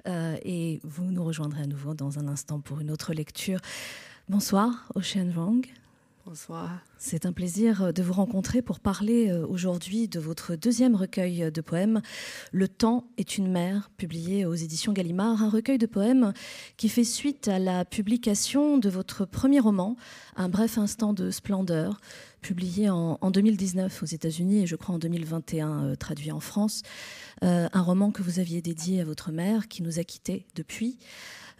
et 0.06 0.80
vous 0.84 1.04
nous 1.04 1.24
rejoindrez 1.24 1.62
à 1.62 1.66
nouveau 1.66 1.94
dans 1.94 2.18
un 2.18 2.28
instant 2.28 2.60
pour 2.60 2.80
une 2.80 2.90
autre 2.90 3.14
lecture. 3.14 3.60
Bonsoir 4.28 4.86
Ocean 4.94 5.30
Vong. 5.30 5.62
Bonsoir. 6.26 6.70
C'est 6.96 7.26
un 7.26 7.34
plaisir 7.34 7.82
euh, 7.82 7.92
de 7.92 8.02
vous 8.02 8.14
rencontrer 8.14 8.62
pour 8.62 8.80
parler 8.80 9.28
euh, 9.28 9.46
aujourd'hui 9.46 10.08
de 10.08 10.18
votre 10.18 10.56
deuxième 10.56 10.96
recueil 10.96 11.52
de 11.52 11.60
poèmes, 11.60 12.00
Le 12.50 12.66
temps 12.66 13.04
est 13.18 13.36
une 13.36 13.52
mère, 13.52 13.90
publié 13.98 14.46
aux 14.46 14.54
éditions 14.54 14.94
Gallimard, 14.94 15.42
un 15.42 15.50
recueil 15.50 15.76
de 15.76 15.84
poèmes 15.84 16.32
qui 16.78 16.88
fait 16.88 17.04
suite 17.04 17.48
à 17.48 17.58
la 17.58 17.84
publication 17.84 18.78
de 18.78 18.88
votre 18.88 19.26
premier 19.26 19.60
roman, 19.60 19.96
Un 20.34 20.48
bref 20.48 20.78
instant 20.78 21.12
de 21.12 21.30
splendeur, 21.30 22.00
publié 22.40 22.88
en, 22.88 23.18
2019 23.30 24.02
aux 24.02 24.06
États-Unis 24.06 24.62
et 24.62 24.66
je 24.66 24.76
crois 24.76 24.94
en 24.94 24.98
2021 24.98 25.84
euh, 25.84 25.94
traduit 25.94 26.32
en 26.32 26.40
France. 26.40 26.82
un 27.42 27.82
roman 27.82 28.10
que 28.10 28.22
vous 28.22 28.38
aviez 28.38 28.62
dédié 28.62 29.02
à 29.02 29.04
votre 29.04 29.30
mère 29.30 29.68
qui 29.68 29.82
nous 29.82 29.98
a 29.98 30.04
quittés 30.04 30.46
depuis. 30.54 30.96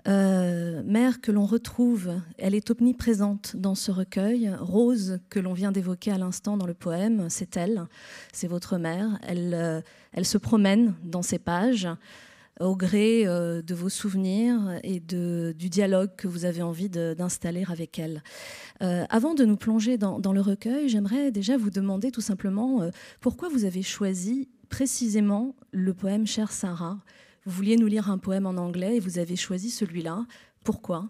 Euh, 0.07 0.83
mère 0.85 1.21
que 1.21 1.33
l'on 1.33 1.47
retrouve, 1.47 2.13
elle 2.37 2.55
est 2.55 2.71
omniprésente 2.71 3.57
dans 3.57 3.75
ce 3.75 3.91
recueil. 3.91 4.53
Rose, 4.61 5.19
que 5.31 5.41
l'on 5.41 5.55
vient 5.55 5.73
d'évoquer 5.73 6.11
à 6.11 6.19
l'instant 6.19 6.57
dans 6.57 6.67
le 6.67 6.75
poème, 6.75 7.29
c'est 7.31 7.57
elle, 7.57 7.87
c'est 8.33 8.49
votre 8.49 8.77
mère. 8.77 9.19
Elle, 9.27 9.55
euh, 9.55 9.81
elle 10.13 10.27
se 10.27 10.39
promène 10.39 10.95
dans 11.03 11.23
ces 11.23 11.39
pages. 11.39 11.89
au 12.61 12.77
gré 12.77 13.27
euh, 13.27 13.63
de 13.63 13.75
vos 13.75 13.89
souvenirs 13.89 14.79
et 14.85 15.01
de, 15.01 15.55
du 15.59 15.69
dialogue 15.69 16.11
que 16.17 16.29
vous 16.29 16.45
avez 16.45 16.63
envie 16.63 16.89
d'installer 16.89 17.65
avec 17.69 17.99
elle. 17.99 18.23
Euh, 18.83 19.05
avant 19.11 19.35
de 19.35 19.45
nous 19.45 19.57
plonger 19.57 19.99
dans, 19.99 20.33
le 20.33 20.41
recueil, 20.41 20.89
j'aimerais 20.89 21.31
déjà 21.31 21.57
vous 21.57 21.71
demander 21.71 22.11
tout 22.11 22.21
simplement 22.21 22.83
euh, 22.83 22.91
pourquoi 23.21 23.49
vous 23.49 23.65
avez 23.65 23.83
choisi 23.83 24.49
précisément 24.69 25.55
le 25.73 25.95
poème 25.95 26.27
Cher 26.27 26.51
Sarah. 26.51 26.99
Vous 27.47 27.53
vouliez 27.53 27.77
nous 27.77 27.87
lire 27.87 28.11
un 28.11 28.19
poème 28.19 28.47
en 28.47 28.57
anglais 28.57 28.97
et 28.97 29.01
vous 29.01 29.19
avez 29.19 29.37
choisi 29.37 29.71
celui-là. 29.71 30.27
Pourquoi? 30.65 31.09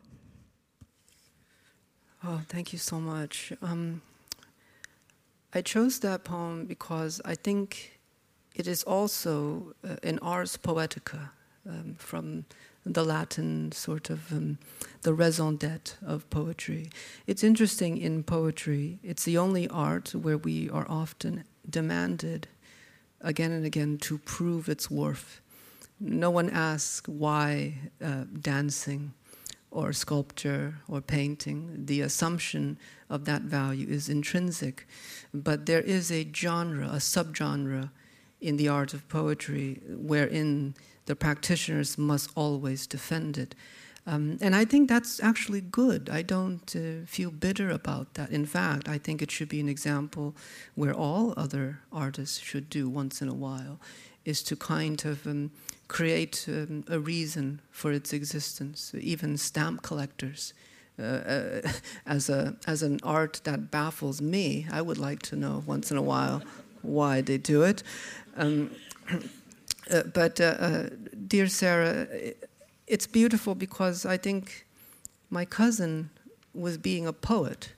Oh, 2.27 2.39
thank 2.49 2.73
you 2.73 2.79
so 2.79 2.99
much. 2.99 3.53
Um, 3.63 4.01
I 5.55 5.63
chose 5.63 6.01
that 6.01 6.25
poem 6.25 6.67
because 6.67 7.21
I 7.25 7.35
think 7.37 7.95
It 8.55 8.69
is 8.69 8.85
also 8.85 9.75
uh, 9.83 9.97
an 10.05 10.21
ars 10.23 10.57
poetica 10.57 11.31
um, 11.69 11.97
from 11.99 12.45
the 12.87 13.05
Latin 13.05 13.73
sort 13.73 14.11
of 14.11 14.31
um, 14.33 14.59
the 15.03 15.13
raison 15.13 15.57
d'etre 15.57 15.97
of 16.07 16.29
poetry. 16.31 16.91
It's 17.27 17.43
interesting 17.43 17.99
in 17.99 18.23
poetry, 18.23 19.01
it's 19.03 19.25
the 19.25 19.39
only 19.39 19.67
art 19.69 20.15
where 20.15 20.39
we 20.39 20.71
are 20.71 20.87
often 20.89 21.45
demanded 21.69 22.47
again 23.21 23.51
and 23.51 23.65
again 23.65 23.99
to 23.99 24.19
prove 24.19 24.69
its 24.69 24.89
worth. 24.89 25.41
No 26.01 26.31
one 26.31 26.51
asks 26.51 27.09
why 27.09 27.75
uh, 28.03 28.25
dancing 28.41 29.13
or 29.71 29.93
sculpture 29.93 30.77
or 30.89 31.01
painting. 31.01 31.87
The 31.87 32.01
assumption 32.03 32.79
of 33.11 33.25
that 33.25 33.43
value 33.43 33.89
is 33.89 34.09
intrinsic. 34.09 34.87
But 35.33 35.67
there 35.67 35.81
is 35.81 36.11
a 36.11 36.31
genre, 36.33 36.87
a 36.87 37.01
subgenre 37.01 37.91
in 38.41 38.57
the 38.57 38.69
art 38.69 38.95
of 38.95 39.09
poetry 39.09 39.81
wherein 39.89 40.75
the 41.07 41.17
practitioners 41.17 41.99
must 41.99 42.31
always 42.35 42.87
defend 42.87 43.37
it. 43.37 43.55
Um, 44.07 44.39
and 44.41 44.55
I 44.55 44.67
think 44.67 44.89
that's 44.89 45.23
actually 45.23 45.63
good. 45.63 46.11
I 46.11 46.23
don't 46.23 46.77
uh, 46.77 47.07
feel 47.07 47.31
bitter 47.31 47.71
about 47.71 48.15
that. 48.15 48.31
In 48.31 48.45
fact, 48.45 48.89
I 48.89 48.99
think 48.99 49.23
it 49.23 49.31
should 49.31 49.49
be 49.49 49.61
an 49.61 49.69
example 49.69 50.35
where 50.75 50.93
all 50.93 51.33
other 51.37 51.81
artists 51.91 52.39
should 52.39 52.69
do 52.69 52.89
once 52.89 53.23
in 53.23 53.29
a 53.29 53.35
while, 53.35 53.81
is 54.25 54.43
to 54.43 54.57
kind 54.57 55.03
of 55.07 55.27
um, 55.27 55.51
create 55.89 56.45
um, 56.49 56.85
a 56.89 56.99
reason 56.99 57.61
for 57.71 57.93
its 57.93 58.13
existence. 58.13 58.93
Even 58.99 59.37
stamp 59.37 59.83
collectors, 59.83 60.55
uh, 60.99 61.03
uh, 61.03 61.61
as 62.07 62.29
a 62.29 62.57
as 62.67 62.83
an 62.83 63.01
art 63.03 63.41
that 63.45 63.71
baffles 63.71 64.21
me, 64.21 64.67
I 64.71 64.83
would 64.83 64.99
like 64.99 65.23
to 65.23 65.37
know 65.37 65.63
once 65.67 65.91
in 65.91 65.97
a 65.97 66.03
while 66.03 66.43
why 66.83 67.21
they 67.21 67.39
do 67.39 67.63
it. 67.63 67.83
Um, 68.37 68.71
uh, 69.91 70.03
but 70.13 70.41
uh, 70.41 70.45
uh, 70.45 70.89
dear 71.27 71.47
Sarah, 71.47 72.07
it's 72.87 73.07
beautiful 73.07 73.55
because 73.55 74.07
I 74.07 74.17
think 74.17 74.67
my 75.31 75.45
cousin 75.45 76.11
was 76.53 76.79
being 76.79 77.07
a 77.07 77.13
poet, 77.13 77.73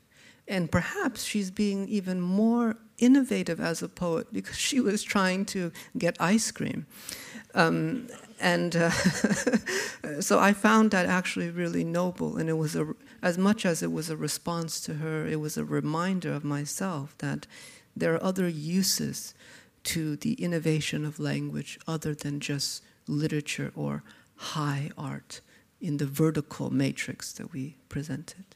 and 0.47 0.71
perhaps 0.71 1.25
she's 1.25 1.51
being 1.51 1.89
even 1.89 2.21
more 2.21 2.77
innovative 2.99 3.61
as 3.61 3.83
a 3.83 3.89
poet 3.89 4.33
because 4.33 4.57
she 4.57 4.81
was 4.81 5.03
trying 5.03 5.45
to 5.47 5.73
get 5.99 6.17
ice 6.21 6.51
cream. 6.51 6.87
Um, 7.55 8.09
and 8.41 8.77
uh, 8.77 8.91
so 10.21 10.39
I 10.39 10.53
found 10.53 10.91
that 10.91 11.07
actually 11.07 11.51
really 11.51 11.85
noble, 11.85 12.37
and 12.37 12.49
it 12.49 12.59
was 12.59 12.77
a, 12.77 12.95
as 13.23 13.39
much 13.39 13.65
as 13.65 13.83
it 13.83 13.93
was 13.93 14.11
a 14.11 14.17
response 14.17 14.81
to 14.83 14.95
her, 14.95 15.27
it 15.27 15.41
was 15.41 15.57
a 15.57 15.65
reminder 15.65 16.33
of 16.33 16.45
myself 16.45 17.17
that 17.19 17.47
there 17.97 18.15
are 18.15 18.23
other 18.23 18.49
uses 18.49 19.35
to 19.85 20.17
the 20.17 20.35
innovation 20.35 21.05
of 21.05 21.19
language 21.19 21.79
other 21.87 22.15
than 22.15 22.41
just 22.41 22.83
literature 23.07 23.73
or 23.75 24.03
high 24.37 24.91
art 24.99 25.41
in 25.81 25.97
the 25.97 26.07
vertical 26.07 26.71
matrix 26.71 27.33
that 27.33 27.53
we 27.53 27.77
presented. 27.89 28.56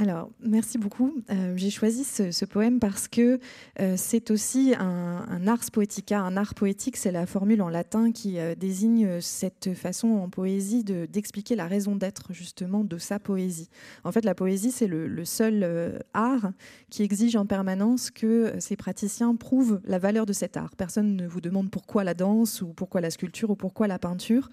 Alors, 0.00 0.30
merci 0.40 0.78
beaucoup. 0.78 1.12
Euh, 1.28 1.54
j'ai 1.56 1.70
choisi 1.70 2.04
ce, 2.04 2.44
poème 2.44 2.78
parce 2.78 3.08
que 3.08 3.40
euh, 3.80 3.94
c'est 3.96 4.30
aussi 4.30 4.72
un, 4.78 5.46
ars 5.48 5.70
poetica, 5.72 6.20
un 6.20 6.36
art 6.36 6.54
poétique, 6.54 6.96
c'est 6.96 7.10
la 7.10 7.26
formule 7.26 7.60
en 7.62 7.68
latin 7.68 8.12
qui 8.12 8.38
euh, 8.38 8.54
désigne 8.54 9.20
cette 9.20 9.74
façon 9.74 10.08
en 10.08 10.28
poésie 10.28 10.84
d'expliquer 10.84 11.56
la 11.56 11.66
raison 11.66 11.96
d'être 11.96 12.32
justement 12.32 12.84
de 12.84 12.96
sa 12.96 13.18
poésie. 13.18 13.70
En 14.04 14.12
fait, 14.12 14.24
la 14.24 14.36
poésie, 14.36 14.70
c'est 14.70 14.86
le, 14.86 15.24
seul 15.24 16.00
art 16.14 16.52
qui 16.90 17.02
exige 17.02 17.34
en 17.34 17.44
permanence 17.44 18.12
que 18.12 18.54
ses 18.60 18.76
praticiens 18.76 19.34
prouvent 19.34 19.80
la 19.84 19.98
valeur 19.98 20.26
de 20.26 20.32
cet 20.32 20.56
art. 20.56 20.76
Personne 20.76 21.16
ne 21.16 21.26
vous 21.26 21.40
demande 21.40 21.70
pourquoi 21.70 22.04
la 22.04 22.14
danse 22.14 22.62
ou 22.62 22.68
pourquoi 22.68 23.00
la 23.00 23.10
sculpture 23.10 23.50
ou 23.50 23.56
pourquoi 23.56 23.88
la 23.88 23.98
peinture 23.98 24.48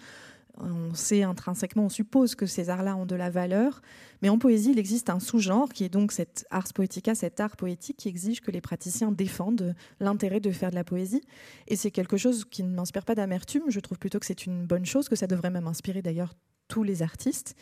on 0.57 0.93
sait 0.93 1.23
intrinsèquement, 1.23 1.85
on 1.85 1.89
suppose 1.89 2.35
que 2.35 2.45
ces 2.45 2.69
arts-là 2.69 2.95
ont 2.95 3.05
de 3.05 3.15
la 3.15 3.29
valeur, 3.29 3.81
mais 4.21 4.29
en 4.29 4.37
poésie, 4.37 4.71
il 4.71 4.79
existe 4.79 5.09
un 5.09 5.19
sous-genre 5.19 5.69
qui 5.69 5.83
est 5.83 5.89
donc 5.89 6.11
cet 6.11 6.45
ars 6.49 6.71
poetica, 6.73 7.15
cet 7.15 7.39
art 7.39 7.57
poétique 7.57 7.97
qui 7.97 8.07
exige 8.07 8.41
que 8.41 8.51
les 8.51 8.61
praticiens 8.61 9.11
défendent 9.11 9.75
l'intérêt 9.99 10.39
de 10.39 10.51
faire 10.51 10.69
de 10.69 10.75
la 10.75 10.83
poésie. 10.83 11.21
Et 11.67 11.75
c'est 11.75 11.91
quelque 11.91 12.17
chose 12.17 12.45
qui 12.45 12.63
ne 12.63 12.73
m'inspire 12.73 13.05
pas 13.05 13.15
d'amertume, 13.15 13.63
je 13.67 13.79
trouve 13.79 13.99
plutôt 13.99 14.19
que 14.19 14.25
c'est 14.25 14.45
une 14.45 14.65
bonne 14.65 14.85
chose, 14.85 15.09
que 15.09 15.15
ça 15.15 15.27
devrait 15.27 15.49
même 15.51 15.67
inspirer 15.67 16.01
d'ailleurs 16.01 16.33
tous 16.67 16.83
les 16.83 17.01
artistes. 17.01 17.55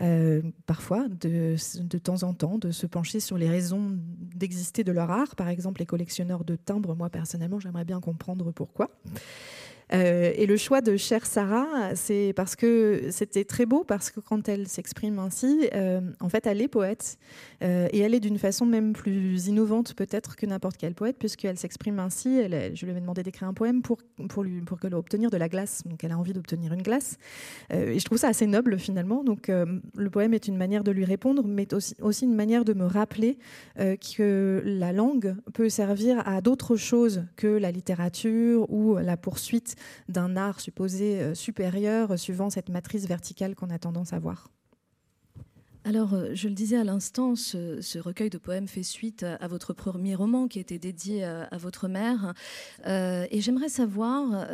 Euh, 0.00 0.42
parfois, 0.66 1.06
de, 1.08 1.54
de, 1.80 1.98
temps 1.98 2.24
en 2.24 2.34
temps, 2.34 2.58
de 2.58 2.72
se 2.72 2.86
pencher 2.86 3.20
sur 3.20 3.38
les 3.38 3.48
raisons 3.48 3.96
d'exister 4.34 4.82
de 4.82 4.90
leur 4.90 5.10
art. 5.10 5.36
Par 5.36 5.48
exemple, 5.48 5.80
les 5.80 5.86
collectionneurs 5.86 6.44
de 6.44 6.56
timbres, 6.56 6.96
moi 6.96 7.10
personnellement, 7.10 7.60
j'aimerais 7.60 7.84
bien 7.84 8.00
comprendre 8.00 8.50
pourquoi. 8.50 8.90
Euh, 9.92 10.32
et 10.34 10.46
le 10.46 10.56
choix 10.56 10.80
de 10.80 10.96
Cher 10.96 11.26
Sarah, 11.26 11.94
c'est 11.94 12.32
parce 12.34 12.56
que 12.56 13.08
c'était 13.10 13.44
très 13.44 13.66
beau, 13.66 13.84
parce 13.84 14.10
que 14.10 14.20
quand 14.20 14.48
elle 14.48 14.66
s'exprime 14.68 15.18
ainsi, 15.18 15.68
euh, 15.74 16.00
en 16.20 16.28
fait, 16.28 16.46
elle 16.46 16.62
est 16.62 16.68
poète. 16.68 17.18
Euh, 17.62 17.88
et 17.92 18.00
elle 18.00 18.14
est 18.14 18.20
d'une 18.20 18.38
façon 18.38 18.66
même 18.66 18.92
plus 18.92 19.46
innovante 19.46 19.94
peut-être 19.94 20.36
que 20.36 20.46
n'importe 20.46 20.76
quel 20.76 20.94
poète, 20.94 21.16
puisqu'elle 21.18 21.58
s'exprime 21.58 21.98
ainsi. 21.98 22.42
Je 22.74 22.84
lui 22.84 22.90
avais 22.90 23.00
demandé 23.00 23.22
d'écrire 23.22 23.48
un 23.48 23.54
poème 23.54 23.82
pour, 23.82 23.98
pour, 24.28 24.42
lui, 24.42 24.60
pour 24.62 24.78
obtenir 24.92 25.30
de 25.30 25.36
la 25.36 25.48
glace. 25.48 25.82
Donc 25.86 26.04
elle 26.04 26.12
a 26.12 26.18
envie 26.18 26.32
d'obtenir 26.32 26.72
une 26.72 26.82
glace. 26.82 27.18
et 27.70 27.98
je 27.98 28.04
trouve 28.04 28.18
ça 28.18 28.28
assez 28.28 28.46
noble 28.46 28.78
finalement. 28.78 29.24
Donc 29.24 29.48
le 29.48 30.10
poème 30.10 30.34
est 30.34 30.48
une 30.48 30.56
manière 30.56 30.84
de 30.84 30.90
lui 30.90 31.04
répondre, 31.04 31.44
mais 31.46 31.66
aussi 32.00 32.24
une 32.24 32.34
manière 32.34 32.64
de 32.64 32.72
me 32.74 32.84
rappeler 32.84 33.38
que 33.76 34.62
la 34.64 34.92
langue 34.92 35.36
peut 35.52 35.68
servir 35.68 36.26
à 36.26 36.40
d'autres 36.40 36.76
choses 36.76 37.24
que 37.36 37.46
la 37.46 37.70
littérature 37.70 38.70
ou 38.70 38.96
la 38.96 39.16
poursuite 39.16 39.73
d'un 40.08 40.36
art 40.36 40.60
supposé 40.60 41.20
euh, 41.20 41.34
supérieur 41.34 42.12
euh, 42.12 42.16
suivant 42.16 42.50
cette 42.50 42.68
matrice 42.68 43.06
verticale 43.06 43.54
qu'on 43.54 43.70
a 43.70 43.78
tendance 43.78 44.12
à 44.12 44.18
voir. 44.18 44.50
Alors, 45.84 46.14
euh, 46.14 46.30
je 46.32 46.48
le 46.48 46.54
disais 46.54 46.76
à 46.76 46.84
l'instant, 46.84 47.36
ce, 47.36 47.98
recueil 47.98 48.30
de 48.30 48.38
poèmes 48.38 48.68
fait 48.68 48.82
suite 48.82 49.22
à, 49.22 49.46
votre 49.48 49.74
premier 49.74 50.14
roman 50.14 50.48
qui 50.48 50.58
était 50.58 50.78
dédié 50.78 51.24
à, 51.24 51.58
votre 51.58 51.88
mère. 51.88 52.32
et 52.86 53.40
j'aimerais 53.40 53.68
savoir, 53.68 54.46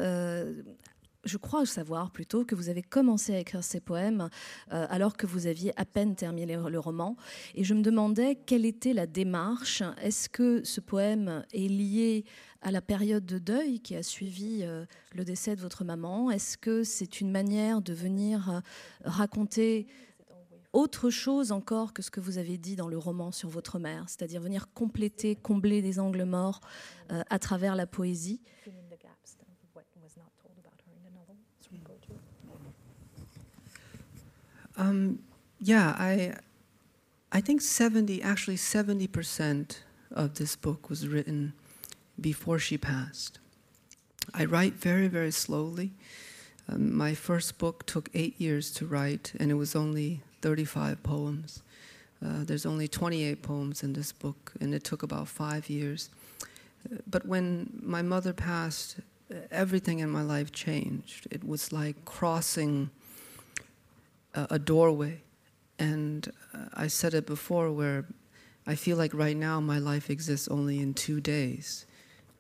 je 1.24 1.36
crois 1.36 1.66
savoir 1.66 2.10
plutôt 2.10 2.44
que 2.44 2.56
vous 2.56 2.68
avez 2.68 2.82
commencé 2.82 3.32
à 3.32 3.38
écrire 3.38 3.62
ces 3.62 3.78
poèmes 3.78 4.28
alors 4.70 5.16
que 5.16 5.26
vous 5.26 5.46
aviez 5.46 5.72
à 5.78 5.84
peine 5.84 6.16
terminé 6.16 6.56
le, 6.56 6.80
roman. 6.80 7.16
Et 7.54 7.62
je 7.62 7.74
me 7.74 7.82
demandais 7.82 8.34
quelle 8.34 8.64
était 8.64 8.92
la 8.92 9.06
démarche. 9.06 9.84
Est-ce 10.02 10.28
que 10.28 10.64
ce 10.64 10.80
poème 10.80 11.44
est 11.52 11.68
lié 11.68 12.24
à 12.62 12.70
la 12.70 12.80
période 12.80 13.24
de 13.24 13.38
deuil 13.38 13.80
qui 13.80 13.96
a 13.96 14.02
suivi 14.02 14.60
euh, 14.62 14.84
le 15.14 15.24
décès 15.24 15.56
de 15.56 15.60
votre 15.60 15.84
maman. 15.84 16.30
Est-ce 16.30 16.58
que 16.58 16.84
c'est 16.84 17.20
une 17.20 17.30
manière 17.30 17.80
de 17.80 17.92
venir 17.92 18.50
euh, 18.50 18.60
raconter 19.04 19.86
autre 20.72 21.10
chose 21.10 21.52
encore 21.52 21.92
que 21.92 22.02
ce 22.02 22.10
que 22.10 22.20
vous 22.20 22.38
avez 22.38 22.56
dit 22.56 22.76
dans 22.76 22.88
le 22.88 22.98
roman 22.98 23.32
sur 23.32 23.48
votre 23.48 23.78
mère, 23.78 24.04
c'est-à-dire 24.08 24.40
venir 24.40 24.72
compléter, 24.72 25.34
combler 25.34 25.82
des 25.82 25.98
angles 25.98 26.24
morts 26.24 26.60
euh, 27.10 27.22
à 27.28 27.38
travers 27.38 27.74
la 27.74 27.86
poésie? 27.86 28.40
Um, 34.76 35.18
yeah, 35.60 35.94
I, 35.98 36.32
I 37.32 37.42
think 37.42 37.60
70, 37.60 38.22
actually 38.22 38.56
70% 38.56 39.82
of 40.12 40.34
this 40.34 40.56
book 40.56 40.88
was 40.88 41.06
written 41.06 41.52
before 42.20 42.58
she 42.58 42.78
passed. 42.78 43.38
I 44.34 44.44
write 44.44 44.74
very, 44.74 45.08
very 45.08 45.30
slowly. 45.30 45.92
Um, 46.68 46.96
my 46.96 47.14
first 47.14 47.58
book 47.58 47.86
took 47.86 48.08
eight 48.14 48.40
years 48.40 48.70
to 48.72 48.86
write, 48.86 49.32
and 49.40 49.50
it 49.50 49.54
was 49.54 49.74
only 49.74 50.20
35 50.42 51.02
poems. 51.02 51.62
Uh, 52.24 52.44
there's 52.44 52.66
only 52.66 52.86
28 52.86 53.42
poems 53.42 53.82
in 53.82 53.92
this 53.92 54.12
book, 54.12 54.52
and 54.60 54.74
it 54.74 54.84
took 54.84 55.02
about 55.02 55.28
five 55.28 55.68
years. 55.68 56.10
But 57.08 57.26
when 57.26 57.80
my 57.82 58.02
mother 58.02 58.32
passed, 58.32 58.96
everything 59.50 60.00
in 60.00 60.10
my 60.10 60.22
life 60.22 60.52
changed. 60.52 61.26
It 61.30 61.44
was 61.44 61.72
like 61.72 62.04
crossing 62.04 62.90
a, 64.34 64.46
a 64.50 64.58
doorway. 64.58 65.20
And 65.78 66.30
uh, 66.54 66.66
I 66.74 66.88
said 66.88 67.14
it 67.14 67.26
before, 67.26 67.72
where 67.72 68.04
I 68.66 68.74
feel 68.74 68.96
like 68.96 69.14
right 69.14 69.36
now 69.36 69.60
my 69.60 69.78
life 69.78 70.10
exists 70.10 70.48
only 70.48 70.78
in 70.80 70.94
two 70.94 71.20
days 71.20 71.86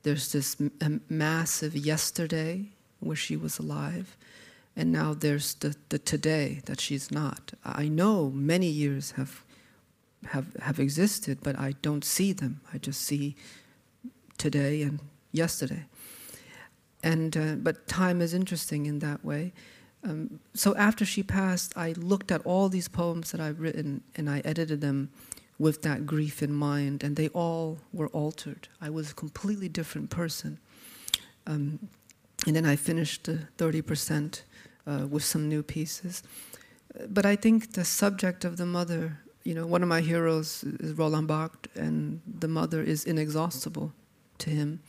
there's 0.02 0.32
this 0.32 0.56
massive 1.08 1.76
yesterday 1.76 2.66
where 3.00 3.16
she 3.16 3.36
was 3.36 3.58
alive, 3.58 4.16
and 4.76 4.92
now 4.92 5.14
there's 5.14 5.54
the, 5.54 5.76
the 5.88 5.98
today 5.98 6.62
that 6.66 6.80
she's 6.80 7.10
not. 7.10 7.52
I 7.64 7.88
know 7.88 8.30
many 8.30 8.68
years 8.68 9.12
have 9.12 9.44
have 10.26 10.54
have 10.60 10.78
existed, 10.78 11.38
but 11.42 11.58
I 11.58 11.74
don't 11.82 12.04
see 12.04 12.32
them. 12.32 12.60
I 12.72 12.78
just 12.78 13.00
see 13.02 13.36
today 14.38 14.82
and 14.82 15.00
yesterday. 15.32 15.84
And 17.02 17.36
uh, 17.36 17.54
but 17.56 17.86
time 17.86 18.20
is 18.20 18.34
interesting 18.34 18.86
in 18.86 18.98
that 19.00 19.24
way. 19.24 19.52
Um, 20.02 20.40
so 20.54 20.74
after 20.76 21.04
she 21.04 21.22
passed, 21.22 21.76
I 21.76 21.92
looked 21.92 22.30
at 22.32 22.40
all 22.46 22.68
these 22.68 22.88
poems 22.88 23.32
that 23.32 23.40
I've 23.40 23.60
written 23.60 24.02
and 24.16 24.30
I 24.30 24.40
edited 24.44 24.80
them 24.80 25.10
with 25.60 25.82
that 25.82 26.06
grief 26.06 26.42
in 26.42 26.54
mind, 26.54 27.04
and 27.04 27.16
they 27.16 27.28
all 27.28 27.78
were 27.92 28.08
altered. 28.08 28.66
I 28.80 28.88
was 28.88 29.10
a 29.10 29.14
completely 29.14 29.68
different 29.68 30.08
person. 30.08 30.58
Um, 31.46 31.78
and 32.46 32.56
then 32.56 32.64
I 32.64 32.76
finished 32.76 33.24
the 33.24 33.40
30% 33.58 34.40
uh, 34.86 35.06
with 35.06 35.22
some 35.22 35.50
new 35.50 35.62
pieces. 35.62 36.22
But 37.10 37.26
I 37.26 37.36
think 37.36 37.74
the 37.74 37.84
subject 37.84 38.46
of 38.46 38.56
the 38.56 38.64
mother, 38.64 39.18
you 39.44 39.54
know, 39.54 39.66
one 39.66 39.82
of 39.82 39.88
my 39.90 40.00
heroes 40.00 40.64
is 40.64 40.94
Roland 40.94 41.28
Barthes, 41.28 41.68
and 41.74 42.22
the 42.26 42.48
mother 42.48 42.82
is 42.82 43.04
inexhaustible 43.04 43.92
to 44.38 44.48
him. 44.48 44.80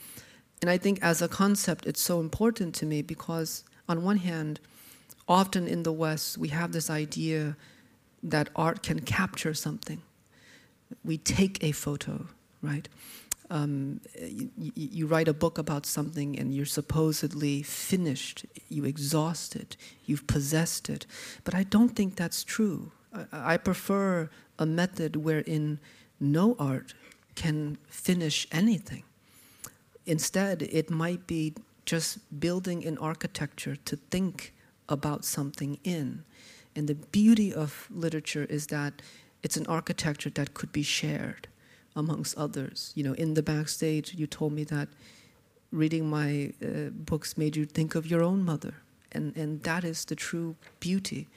And 0.62 0.70
I 0.70 0.78
think 0.78 1.00
as 1.02 1.22
a 1.22 1.28
concept, 1.28 1.86
it's 1.86 2.02
so 2.02 2.22
important 2.22 2.74
to 2.76 2.86
me 2.86 3.02
because, 3.02 3.66
on 3.90 4.06
one 4.06 4.18
hand, 4.18 4.62
often 5.28 5.68
in 5.68 5.84
the 5.84 5.92
West, 5.92 6.38
we 6.38 6.48
have 6.48 6.72
this 6.72 6.90
idea 6.90 7.58
that 8.24 8.48
art 8.56 8.84
can 8.84 9.02
capture 9.02 9.54
something. 9.54 10.02
We 11.04 11.18
take 11.18 11.64
a 11.64 11.72
photo, 11.72 12.28
right? 12.62 12.88
Um, 13.50 14.00
you, 14.18 14.50
you, 14.58 15.08
write 15.08 15.28
a 15.28 15.34
book 15.34 15.58
about 15.58 15.86
something 15.86 16.40
and 16.40 16.54
you're 16.54 16.66
supposedly 16.66 17.64
finished, 17.64 18.46
you 18.70 18.86
exhaust 18.86 19.58
it, 19.58 19.76
you've 20.06 20.26
possessed 20.26 20.90
it. 20.90 21.06
But 21.44 21.54
I 21.54 21.64
don't 21.64 21.90
think 21.90 22.16
that's 22.16 22.46
true. 22.46 22.94
I, 23.14 23.26
I 23.34 23.58
prefer 23.58 24.30
a 24.58 24.66
method 24.66 25.18
wherein 25.18 25.80
no 26.18 26.56
art 26.60 26.94
can 27.36 27.78
finish 27.90 28.48
anything. 28.54 29.04
Instead, 30.06 30.62
it 30.62 30.90
might 30.90 31.28
be 31.28 31.54
just 31.86 32.40
building 32.40 32.86
an 32.86 32.98
architecture 33.00 33.76
to 33.76 33.96
think 33.96 34.54
about 34.88 35.26
something 35.26 35.78
in. 35.84 36.24
And 36.76 36.88
the 36.88 36.96
beauty 36.96 37.54
of 37.54 37.88
literature 37.92 38.46
is 38.46 38.68
that 38.68 39.02
it's 39.44 39.58
an 39.58 39.66
architecture 39.68 40.30
that 40.32 40.54
could 40.54 40.72
be 40.72 40.84
shared 40.84 41.48
amongst 41.96 42.38
others. 42.38 42.92
You 42.96 43.04
know, 43.04 43.14
in 43.14 43.34
the 43.34 43.44
backstage, 43.44 44.14
you 44.14 44.28
told 44.28 44.54
me 44.54 44.64
that 44.66 44.88
reading 45.72 46.10
my 46.10 46.54
uh, 46.62 46.90
books 46.92 47.38
made 47.38 47.56
you 47.56 47.66
think 47.66 47.96
of 47.96 48.06
your 48.06 48.24
own 48.24 48.44
mother. 48.44 48.76
And, 49.12 49.36
and 49.36 49.64
that 49.64 49.84
is 49.84 50.06
the 50.06 50.16
true 50.16 50.56
beauty. 50.80 51.28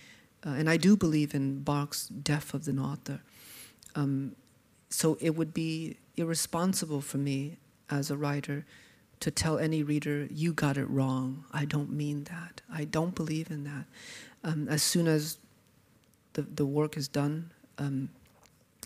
Uh, 0.47 0.51
and 0.51 0.69
I 0.69 0.77
do 0.77 0.97
believe 0.97 1.35
in 1.35 1.61
Bach's 1.61 2.09
death 2.09 2.55
of 2.55 2.65
the 2.65 2.77
author. 2.77 3.21
Um, 3.95 4.37
so 4.91 5.17
it 5.21 5.37
would 5.37 5.55
be 5.55 5.97
irresponsible 6.17 7.01
for 7.01 7.19
me 7.19 7.59
as 7.91 8.11
a 8.11 8.17
writer 8.17 8.65
to 9.21 9.31
tell 9.31 9.59
any 9.59 9.83
reader, 9.83 10.29
you 10.31 10.53
got 10.53 10.77
it 10.77 10.89
wrong. 10.91 11.45
I 11.53 11.65
don't 11.65 11.91
mean 11.91 12.25
that. 12.25 12.61
I 12.71 12.85
don't 12.85 13.15
believe 13.15 13.51
in 13.51 13.65
that. 13.65 13.87
Um, 14.43 14.69
as 14.69 14.83
soon 14.83 15.07
as 15.07 15.39
the, 16.35 16.43
the 16.43 16.67
work 16.67 16.97
is 16.97 17.09
done, 17.09 17.51
um, 17.79 18.09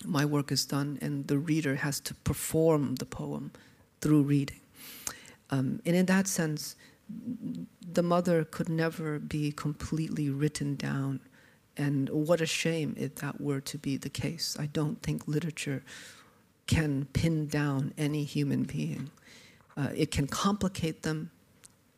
my 0.04 0.24
work 0.24 0.52
is 0.52 0.64
done, 0.64 0.98
and 1.00 1.26
the 1.26 1.38
reader 1.38 1.76
has 1.76 2.00
to 2.00 2.14
perform 2.14 2.96
the 2.96 3.06
poem 3.06 3.50
through 4.00 4.22
reading. 4.22 4.60
Um, 5.50 5.80
and 5.84 5.96
in 5.96 6.06
that 6.06 6.26
sense, 6.28 6.76
the 7.92 8.02
mother 8.02 8.44
could 8.44 8.68
never 8.68 9.18
be 9.18 9.50
completely 9.50 10.28
written 10.30 10.76
down. 10.76 11.20
And 11.76 12.08
what 12.10 12.40
a 12.40 12.46
shame 12.46 12.94
if 12.98 13.16
that 13.16 13.40
were 13.40 13.60
to 13.60 13.78
be 13.78 13.96
the 13.96 14.10
case. 14.10 14.56
I 14.58 14.66
don't 14.66 15.02
think 15.02 15.26
literature 15.26 15.82
can 16.66 17.06
pin 17.12 17.46
down 17.46 17.94
any 17.96 18.24
human 18.24 18.64
being. 18.64 19.10
Uh, 19.76 19.88
it 19.94 20.10
can 20.10 20.26
complicate 20.26 21.02
them, 21.02 21.30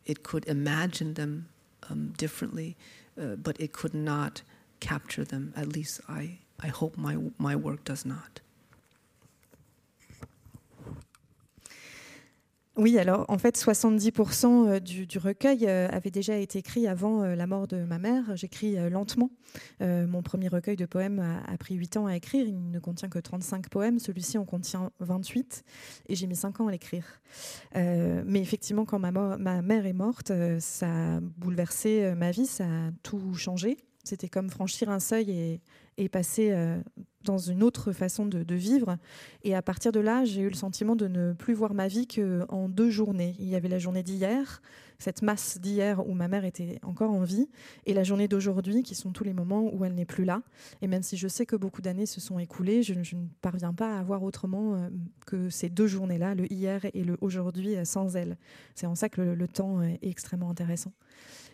it 0.05 0.23
could 0.23 0.47
imagine 0.47 1.15
them 1.15 1.49
um, 1.89 2.13
differently, 2.17 2.77
uh, 3.21 3.37
but 3.37 3.59
it 3.59 3.73
could 3.73 3.95
not 3.95 4.43
capture 4.81 5.25
them. 5.25 5.53
At 5.57 5.69
least 5.69 6.01
I, 6.09 6.39
I 6.63 6.69
hope 6.69 6.97
my, 6.97 7.17
my 7.39 7.55
work 7.55 7.85
does 7.85 8.05
not. 8.05 8.41
Oui, 12.81 12.99
alors 12.99 13.27
en 13.29 13.37
fait, 13.37 13.59
70% 13.59 14.47
euh, 14.47 14.81
du, 14.81 15.07
du, 15.07 15.19
recueil 15.19 15.67
euh, 15.67 15.87
avait 15.91 16.11
déjà 16.11 16.37
été 16.37 16.61
écrit 16.61 16.87
avant 16.89 17.23
euh, 17.23 17.35
la 17.35 17.47
mort 17.47 17.69
de 17.69 17.85
ma 17.85 17.99
mère. 17.99 18.35
J'écris 18.37 18.77
lentement. 18.89 19.31
mon 19.81 20.23
premier 20.23 20.49
recueil 20.49 20.77
de 20.77 20.87
poèmes 20.87 21.21
a, 21.47 21.59
pris 21.59 21.75
8 21.75 21.99
ans 21.99 22.07
à 22.07 22.17
écrire. 22.17 22.47
Il 22.47 22.71
ne 22.71 22.79
contient 22.79 23.11
que 23.11 23.19
35 23.19 23.69
poèmes. 23.69 23.99
Celui-ci 23.99 24.39
en 24.39 24.47
contient 24.47 24.93
28 25.01 25.63
et 26.09 26.15
j'ai 26.15 26.27
mis 26.27 26.37
5 26.37 26.61
ans 26.61 26.69
à 26.69 26.71
l'écrire. 26.71 27.05
mais 27.75 28.41
effectivement, 28.41 28.87
quand 28.87 28.99
ma, 28.99 29.11
mère 29.63 29.85
est 29.85 29.93
morte, 29.93 30.33
ça 30.61 30.87
a 30.87 31.21
bouleversé 31.21 32.15
ma 32.17 32.31
vie, 32.31 32.47
ça 32.47 32.65
a 32.65 32.91
tout 33.03 33.35
changé. 33.35 33.77
C'était 34.11 34.29
comme 34.29 34.51
franchir 34.51 34.91
un 34.91 34.99
seuil 34.99 35.61
et, 35.97 36.09
passer 36.09 36.53
dans 37.25 37.39
une 37.39 37.63
autre 37.63 37.93
façon 37.93 38.27
de, 38.27 38.55
vivre. 38.57 38.97
Et 39.45 39.55
à 39.55 39.63
partir 39.63 39.93
de 39.93 40.01
là, 40.01 40.25
j'ai 40.25 40.41
eu 40.41 40.49
le 40.49 40.57
sentiment 40.57 40.97
de 40.97 41.07
ne 41.07 41.33
plus 41.33 41.55
voir 41.55 41.75
ma 41.75 41.87
vie 41.87 42.09
qu'en 42.09 42.69
deux 42.69 42.91
journées. 42.91 43.37
Il 43.39 43.49
y 43.49 43.55
avait 43.55 43.69
la 43.69 43.79
journée 43.79 44.03
d'hier, 44.03 44.63
cette 44.99 45.23
masse 45.23 45.61
d'hier 45.61 46.05
où 46.09 46.15
ma 46.15 46.27
mère 46.27 46.45
était 46.45 46.81
encore 46.83 47.13
en 47.13 47.23
vie, 47.23 47.49
et 47.87 47.95
la 47.95 48.03
journée 48.03 48.27
d'aujourd'hui, 48.27 48.83
qui 48.83 48.97
sont 48.97 49.13
tous 49.13 49.23
les 49.23 49.33
moments 49.33 49.73
où 49.73 49.85
elle 49.85 49.95
n'est 49.95 50.07
plus 50.07 50.25
là. 50.25 50.43
Et 50.83 50.89
même 50.89 51.05
si 51.05 51.17
je 51.17 51.29
sais 51.29 51.47
que 51.47 51.55
beaucoup 51.55 51.83
d'années 51.83 52.07
se 52.07 52.21
sont 52.21 52.41
écoulées, 52.41 52.83
je, 52.83 52.95
ne 52.95 53.27
parviens 53.41 53.73
pas 53.73 53.97
à 53.97 54.03
voir 54.03 54.25
autrement 54.25 54.75
euh, 54.75 54.89
que 55.25 55.51
ces 55.51 55.69
deux 55.69 55.87
journées-là, 55.87 56.35
le 56.35 56.53
hier 56.53 56.85
et 56.95 57.05
le 57.05 57.17
aujourd'hui, 57.21 57.77
euh, 57.77 57.85
sans 57.85 58.17
elle. 58.17 58.37
C'est 58.75 58.87
en 58.87 58.97
ça 58.97 59.09
que 59.09 59.21
le 59.21 59.47
temps 59.47 59.83
est 59.83 60.01
extrêmement 60.03 60.51
intéressant. 60.51 60.93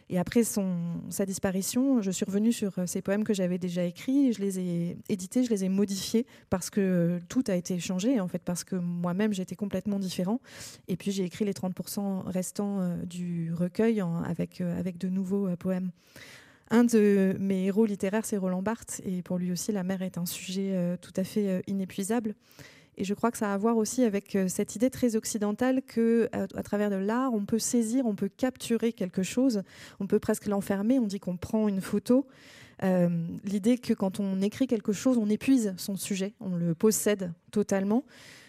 Et 0.09 0.19
après 0.19 0.45
son, 0.45 1.01
sa 1.11 1.27
disparition, 1.27 2.01
je 2.01 2.11
suis 2.13 2.25
revenue 2.25 2.53
sur 2.53 2.79
euh, 2.79 2.87
ces 2.87 3.03
poèmes 3.03 3.25
que 3.25 3.35
j'avais 3.35 3.59
déjà 3.59 3.85
écrits, 3.85 4.33
je 4.33 4.41
les 4.41 4.59
ai 4.61 4.97
édités, 5.09 5.43
je 5.43 5.51
les 5.51 5.65
ai 5.65 5.69
modifiés 5.69 6.27
parce 6.49 6.71
que 6.71 7.19
tout 7.29 7.43
a 7.49 7.57
été 7.57 7.79
changé, 7.81 8.21
en 8.21 8.29
fait, 8.29 8.39
parce 8.39 8.63
que 8.63 8.77
moi-même 8.77 9.33
j'étais 9.33 9.57
complètement 9.57 9.99
différent. 9.99 10.41
Et 10.87 10.97
puis 10.97 11.11
j'ai 11.11 11.25
écrit 11.25 11.45
les 11.45 11.53
30% 11.53 12.23
restants 12.27 12.81
euh, 12.81 12.97
du 13.05 13.53
recueil 13.53 14.01
avec, 14.25 14.61
euh, 14.61 14.79
avec 14.79 14.99
de 14.99 15.09
nouveaux 15.09 15.49
poèmes. 15.57 15.91
Un 16.71 16.85
de 16.85 17.37
mes 17.39 17.67
héros 17.67 17.87
littéraires, 17.87 18.25
c'est 18.25 18.37
Roland 18.37 18.63
Barthes, 18.63 19.01
et 19.05 19.23
pour 19.23 19.39
lui 19.39 19.53
aussi, 19.53 19.71
la 19.71 19.85
mer 19.85 20.03
est 20.03 20.19
un 20.19 20.27
sujet 20.27 20.99
tout 21.01 21.13
à 21.17 21.23
fait 21.23 21.63
inépuisable. 21.69 22.35
Et 22.99 23.05
je 23.05 23.15
crois 23.15 23.31
que 23.31 23.39
ça 23.39 23.51
a 23.51 23.55
à 23.55 23.59
voir 23.59 23.77
aussi 23.77 24.05
avec 24.05 24.35
euh, 24.37 24.49
cette 24.49 24.75
idée 24.77 24.91
très 24.91 25.17
occidentale 25.17 25.83
que, 25.83 26.29
à, 26.33 26.63
travers 26.63 26.91
de 26.91 26.97
l'art, 26.97 27.35
on 27.35 27.45
peut 27.45 27.59
saisir, 27.59 28.07
on 28.07 28.15
peut 28.15 28.29
capturer 28.29 28.93
quelque 28.93 29.23
chose, 29.23 29.63
on 30.01 30.07
peut 30.07 30.19
presque 30.19 30.47
l'enfermer. 30.47 30.99
On 30.99 31.07
dit 31.07 31.21
qu'on 31.21 31.37
prend 31.37 31.69
une 31.69 31.81
photo. 31.81 32.27
Euh, 32.83 33.09
l'idée 33.45 33.79
que 33.79 33.95
quand 33.95 34.21
on 34.21 34.41
écrit 34.41 34.67
quelque 34.67 34.93
chose, 34.93 35.19
on 35.19 35.29
épuise 35.29 35.75
son 35.77 35.97
sujet, 35.97 36.35
on 36.41 36.57
le 36.57 36.75
possède 36.75 37.33
totalement. 37.51 38.05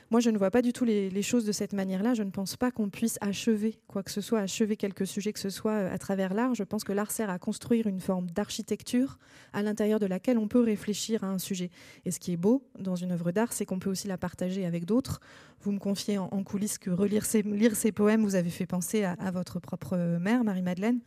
Moi, 0.09 0.21
je 0.21 0.29
ne 0.29 0.37
vois 0.37 0.51
pas 0.51 0.61
du 0.61 0.71
tout 0.71 0.85
les, 0.85 1.21
choses 1.21 1.45
de 1.45 1.51
cette 1.51 1.73
manière-là. 1.73 2.13
Je 2.13 2.23
ne 2.23 2.31
pense 2.31 2.55
pas 2.55 2.71
qu'on 2.71 2.89
puisse 2.89 3.17
achever 3.19 3.79
quoi 3.87 4.03
que 4.03 4.11
ce 4.11 4.21
soit, 4.21 4.39
achever 4.39 4.77
quelque 4.77 5.03
sujet 5.03 5.33
que 5.33 5.39
ce 5.39 5.49
soit 5.49 5.73
euh, 5.73 5.93
à 5.93 5.97
travers 5.97 6.33
l'art. 6.33 6.55
Je 6.55 6.63
pense 6.63 6.85
que 6.85 6.93
l'art 6.93 7.11
sert 7.11 7.29
à 7.29 7.37
construire 7.39 7.87
une 7.87 7.99
forme 7.99 8.29
d'architecture 8.29 9.17
à 9.51 9.61
l'intérieur 9.63 9.99
de 9.99 10.05
laquelle 10.05 10.37
on 10.37 10.47
peut 10.47 10.61
réfléchir 10.61 11.25
à 11.25 11.27
un 11.27 11.39
sujet. 11.39 11.69
Et 12.05 12.11
ce 12.11 12.19
qui 12.19 12.31
est 12.31 12.37
beau 12.37 12.63
dans 12.79 12.95
une 12.95 13.11
œuvre 13.11 13.31
d'art, 13.31 13.51
c'est 13.51 13.65
qu'on 13.65 13.79
peut 13.79 13.89
aussi 13.89 14.07
la 14.07 14.17
partager 14.17 14.65
avec 14.65 14.85
d'autres. 14.85 15.19
Vous 15.61 15.73
me 15.73 15.79
confiez 15.79 16.17
en, 16.17 16.43
coulisses 16.43 16.77
que 16.77 16.89
relire 16.89 17.25
ces, 17.25 17.43
poèmes 17.91 18.23
vous 18.23 18.35
avez 18.35 18.49
fait 18.49 18.65
penser 18.65 19.03
à 19.03 19.31
votre 19.31 19.59
propre 19.59 19.97
mère, 20.19 20.43
Marie-Madeleine. 20.43 20.99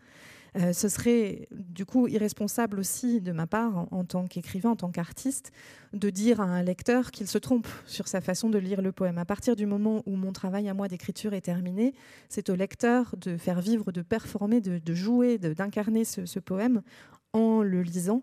Euh, 0.56 0.72
ce 0.72 0.88
serait 0.88 1.48
du 1.52 1.84
coup 1.84 2.08
irresponsable 2.08 2.78
aussi 2.78 3.20
de 3.20 3.32
ma 3.32 3.46
part, 3.46 3.86
en, 3.90 4.04
tant 4.04 4.26
qu'écrivain, 4.26 4.70
en 4.70 4.76
tant 4.76 4.90
qu'artiste, 4.90 5.52
de 5.92 6.10
dire 6.10 6.40
à 6.40 6.44
un 6.44 6.62
lecteur 6.62 7.10
qu'il 7.10 7.26
se 7.26 7.38
trompe 7.38 7.68
sur 7.86 8.08
sa 8.08 8.20
façon 8.20 8.50
de 8.50 8.58
lire 8.58 8.82
le 8.82 8.92
poème. 8.92 9.18
À 9.18 9.24
partir 9.24 9.56
du 9.56 9.66
moment 9.66 10.02
où 10.06 10.16
mon 10.16 10.32
travail 10.32 10.68
à 10.68 10.74
moi 10.74 10.88
d'écriture 10.88 11.34
est 11.34 11.40
terminé, 11.40 11.94
c'est 12.28 12.50
au 12.50 12.54
lecteur 12.54 13.14
de 13.16 13.36
faire 13.36 13.60
vivre, 13.60 13.92
de 13.92 14.02
performer, 14.02 14.60
de, 14.60 14.94
jouer, 14.94 15.38
d'incarner 15.38 16.04
ce, 16.04 16.38
poème 16.38 16.82
en 17.32 17.62
le 17.62 17.82
lisant. 17.82 18.22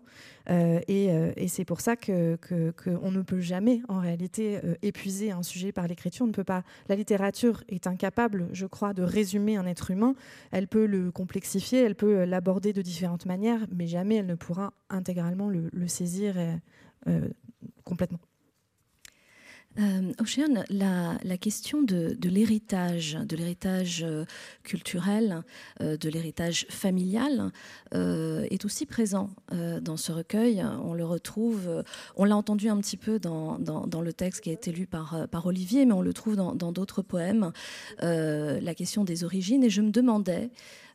Euh, 0.50 0.80
euh, 0.90 1.32
et, 1.36 1.48
c'est 1.48 1.64
pour 1.64 1.80
ça 1.80 1.96
qu'on 1.96 2.36
que, 2.40 2.72
ne 2.90 3.22
peut 3.22 3.40
jamais, 3.40 3.82
en 3.88 4.00
réalité, 4.00 4.60
euh, 4.64 4.74
épuiser 4.82 5.30
un 5.30 5.42
sujet 5.42 5.72
par 5.72 5.86
l'écriture. 5.86 6.24
On 6.24 6.28
ne 6.28 6.32
peut 6.32 6.44
pas. 6.44 6.62
La 6.88 6.96
littérature 6.96 7.62
est 7.68 7.86
incapable, 7.86 8.48
je 8.52 8.66
crois, 8.66 8.94
de 8.94 9.02
résumer 9.02 9.56
un 9.56 9.66
être 9.66 9.90
humain. 9.90 10.14
Elle 10.50 10.68
peut 10.68 10.86
le 10.86 11.10
complexifier, 11.10 11.80
elle 11.80 11.94
peut 11.94 12.24
l'aborder 12.24 12.72
de 12.72 12.82
différentes 12.82 13.26
manières, 13.26 13.66
mais 13.74 13.86
jamais 13.86 14.16
elle 14.16 14.26
ne 14.26 14.34
pourra 14.34 14.72
intégralement 14.90 15.48
le, 15.48 15.70
saisir 15.88 16.34
complètement. 17.84 18.20
Euh, 19.78 20.12
Ocean, 20.20 20.64
la, 20.70 21.36
question 21.38 21.82
de, 21.82 22.16
l'héritage, 22.28 23.16
de 23.22 23.36
l'héritage 23.36 24.02
euh, 24.04 24.24
culturel, 24.64 25.42
euh, 25.80 25.96
de 25.96 26.08
l'héritage 26.08 26.66
familial, 26.68 27.52
euh, 27.94 28.44
est 28.50 28.64
aussi 28.64 28.86
présent 28.86 29.30
dans 29.80 29.96
ce 29.96 30.12
recueil. 30.12 30.64
On 30.82 30.94
le 30.94 31.04
retrouve, 31.04 31.84
on 32.16 32.24
l'a 32.24 32.36
entendu 32.36 32.68
un 32.68 32.78
petit 32.78 32.96
peu 32.96 33.18
dans, 33.18 33.58
le 33.58 34.12
texte 34.12 34.42
qui 34.42 34.50
a 34.50 34.52
été 34.52 34.72
lu 34.72 34.86
par, 34.86 35.28
par 35.30 35.46
Olivier, 35.46 35.86
mais 35.86 35.92
on 35.92 36.02
le 36.02 36.12
trouve 36.12 36.36
dans 36.36 36.72
d'autres 36.72 37.02
poèmes, 37.02 37.52
la 38.00 38.74
question 38.74 39.04
des 39.04 39.24
origines. 39.24 39.64
Et 39.64 39.70
je 39.70 39.80
me 39.80 39.90
demandais, 39.90 40.50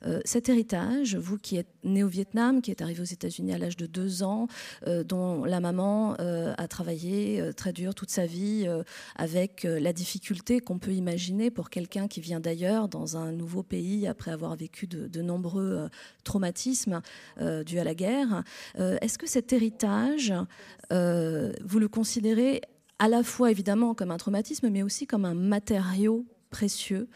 euh, 0.06 0.22
cet 0.26 0.50
héritage, 0.50 1.16
vous 1.16 1.38
qui 1.38 1.58
êtes 1.58 1.68
né 1.84 2.04
au 2.04 2.08
Vietnam, 2.08 2.62
qui 2.62 2.72
êtes 2.72 2.82
arrivé 2.82 3.02
aux 3.02 3.06
États-Unis 3.06 3.54
à 3.54 3.58
l'âge 3.58 3.78
de 3.78 3.86
deux 3.86 4.24
ans, 4.24 4.48
euh, 4.88 5.04
dont 5.04 5.46
la 5.46 5.60
maman 5.60 6.16
euh, 6.20 6.54
a 6.58 6.68
travaillé 6.68 7.52
très 7.56 7.74
dur 7.74 7.96
toute 7.96 8.10
sa 8.10 8.26
vie, 8.26 8.68
avec 9.16 9.64
la 9.64 9.94
difficulté 9.94 10.60
qu'on 10.60 10.80
peut 10.80 10.94
imaginer 10.94 11.52
pour 11.52 11.70
quelqu'un 11.70 12.08
qui 12.08 12.22
vient 12.22 12.40
d'ailleurs, 12.40 12.88
dans 12.88 13.18
un 13.18 13.32
nouveau 13.32 13.64
pays, 13.64 14.08
après 14.08 14.32
avoir 14.32 14.56
vécu 14.56 14.88
de, 14.88 15.08
de 15.08 15.22
nombreux 15.22 15.90
traumatismes 16.24 17.02
dus 17.66 17.80
à 17.80 17.84
la 17.84 17.96
guerre. 17.96 18.44
Est-ce 18.78 19.18
que 19.18 19.28
cet 19.28 19.54
héritage, 19.54 20.34
vous 20.90 21.80
le 21.80 21.88
considérez 21.88 22.62
à 23.00 23.08
la 23.08 23.24
fois 23.24 23.52
évidemment 23.52 23.94
comme 23.94 24.12
un 24.12 24.18
traumatisme, 24.18 24.70
mais 24.70 24.84
aussi 24.84 25.08
comme 25.08 25.26
un 25.26 25.34
matériau 25.34 26.26
précieux 26.50 27.08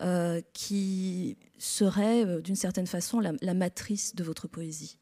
euh, 0.00 0.40
qui 0.52 1.36
serait 1.58 2.24
euh, 2.24 2.40
d'une 2.40 2.56
certaine 2.56 2.86
façon 2.86 3.20
la, 3.20 3.32
la, 3.42 3.54
matrice 3.54 4.14
de 4.14 4.24
votre 4.24 4.48
poésie 4.48 4.96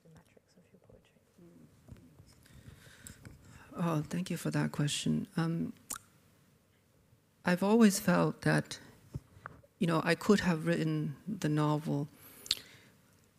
Oh, 3.80 4.02
thank 4.08 4.28
you 4.28 4.36
for 4.36 4.50
that 4.50 4.72
question. 4.72 5.28
Um, 5.36 5.72
I've 7.44 7.62
always 7.62 8.00
felt 8.00 8.42
that, 8.42 8.80
you 9.78 9.86
know, 9.86 10.02
I 10.04 10.16
could 10.16 10.40
have 10.40 10.66
written 10.66 11.14
the 11.28 11.48
novel 11.48 12.08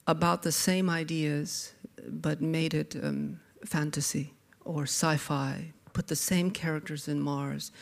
about 0.07 0.43
the 0.43 0.53
same 0.53 0.89
ideas, 0.89 1.73
but 2.07 2.39
made 2.41 2.73
it 2.73 2.95
um, 3.03 3.41
fantasy 3.65 4.33
or 4.63 4.83
sci 4.83 5.17
fi, 5.17 5.73
put 5.91 6.07
the 6.07 6.15
same 6.15 6.51
characters 6.51 7.09
in 7.09 7.19
Mars 7.19 7.73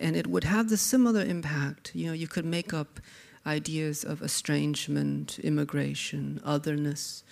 and 0.00 0.16
it 0.16 0.26
would 0.26 0.44
have 0.44 0.68
the 0.68 0.76
similar 0.76 1.22
impact. 1.22 1.94
You 1.94 2.08
know, 2.08 2.12
you 2.12 2.26
could 2.26 2.46
make 2.46 2.72
up 2.72 2.98
ideas 3.46 4.02
of 4.04 4.22
estrangement, 4.22 5.38
immigration, 5.38 6.40
otherness, 6.44 7.22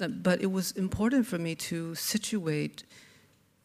uh, 0.00 0.08
but 0.08 0.42
it 0.42 0.50
was 0.50 0.72
important 0.72 1.26
for 1.26 1.38
me 1.38 1.54
to 1.54 1.94
situate 1.94 2.84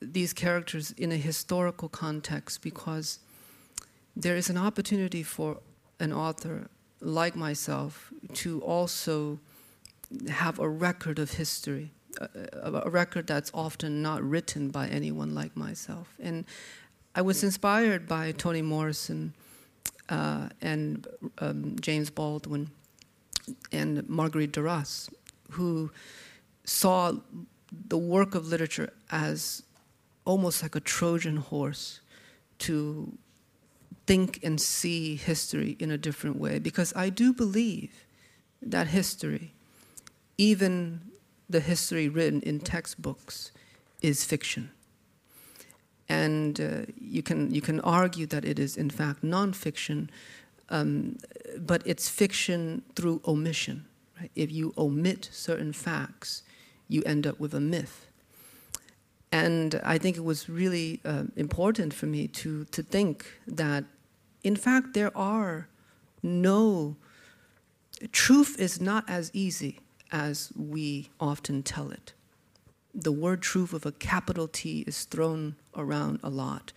these 0.02 0.34
characters 0.34 0.92
in 0.92 1.12
a 1.12 1.18
historical 1.18 1.90
context 1.90 2.62
because 2.62 3.20
there 4.16 4.36
is 4.36 4.50
an 4.50 4.58
opportunity 4.58 5.24
for 5.24 5.58
an 6.00 6.14
author 6.14 6.70
like 7.02 7.36
myself 7.36 8.12
to 8.34 8.62
also 8.62 9.40
have 10.30 10.60
a 10.60 10.70
record 10.70 11.20
of 11.20 11.32
history, 11.32 11.92
a, 12.20 12.82
a, 12.86 12.90
record 12.90 13.28
that's 13.28 13.52
often 13.54 14.02
not 14.02 14.24
written 14.24 14.70
by 14.70 14.88
anyone 14.88 15.34
like 15.34 15.56
myself. 15.56 16.16
And 16.20 16.46
I 17.18 17.22
was 17.22 17.44
inspired 17.46 18.10
by 18.10 18.34
Toni 18.34 18.62
Morrison 18.62 19.34
uh, 20.10 20.50
and 20.62 21.08
um, 21.40 21.78
James 21.80 22.10
Baldwin 22.10 22.72
and 23.72 24.08
Marguerite 24.10 24.52
Duras, 24.52 25.10
who 25.52 25.92
saw 26.66 27.14
the 27.88 27.98
work 27.98 28.36
of 28.36 28.48
literature 28.48 28.92
as 29.10 29.64
almost 30.26 30.62
like 30.62 30.76
a 30.76 30.82
Trojan 30.82 31.38
horse 31.38 32.02
to 32.60 33.18
think 34.06 34.42
and 34.44 34.60
see 34.60 35.16
history 35.16 35.78
in 35.80 35.92
a 35.92 35.98
different 35.98 36.36
way. 36.38 36.60
Because 36.60 36.92
I 36.98 37.10
do 37.10 37.32
believe 37.32 38.06
that 38.62 38.88
history, 38.88 39.54
even 40.38 41.00
the 41.50 41.62
history 41.62 42.10
written 42.10 42.42
in 42.42 42.60
textbooks, 42.60 43.54
is 44.02 44.26
fiction 44.26 44.72
and 46.08 46.60
uh, 46.62 46.92
you 47.00 47.24
can 47.24 47.52
you 47.54 47.62
can 47.62 47.80
argue 47.82 48.26
that 48.28 48.46
it 48.46 48.60
is 48.60 48.78
in 48.78 48.90
fact 48.90 49.24
nonfiction, 49.24 50.10
um, 50.70 51.18
but 51.58 51.82
it's 51.86 52.10
fiction 52.10 52.84
through 52.96 53.22
omission. 53.26 53.86
Right? 54.20 54.32
If 54.36 54.52
you 54.52 54.74
omit 54.78 55.30
certain 55.32 55.74
facts, 55.74 56.44
you 56.88 57.02
end 57.06 57.26
up 57.26 57.40
with 57.40 57.54
a 57.54 57.60
myth. 57.60 58.08
And 59.32 59.82
I 59.84 59.98
think 59.98 60.16
it 60.16 60.24
was 60.24 60.48
really 60.48 61.02
uh, 61.04 61.24
important 61.36 61.94
for 61.94 62.06
me 62.06 62.28
to 62.28 62.66
to 62.66 62.84
think 62.84 63.26
that, 63.48 63.84
in 64.44 64.56
fact, 64.56 64.94
there 64.94 65.16
are 65.18 65.68
no 66.22 66.96
truth 68.12 68.60
is 68.60 68.80
not 68.80 69.06
as 69.08 69.32
easy 69.34 69.80
as 70.12 70.52
we 70.56 71.10
often 71.20 71.64
tell 71.64 71.90
it 71.90 72.14
the 72.96 73.12
word 73.12 73.42
truth 73.42 73.74
with 73.74 73.86
a 73.86 73.92
capital 73.92 74.48
T 74.48 74.84
is 74.88 75.04
thrown 75.04 75.56
around 75.76 76.20
a 76.24 76.30
lot. 76.30 76.74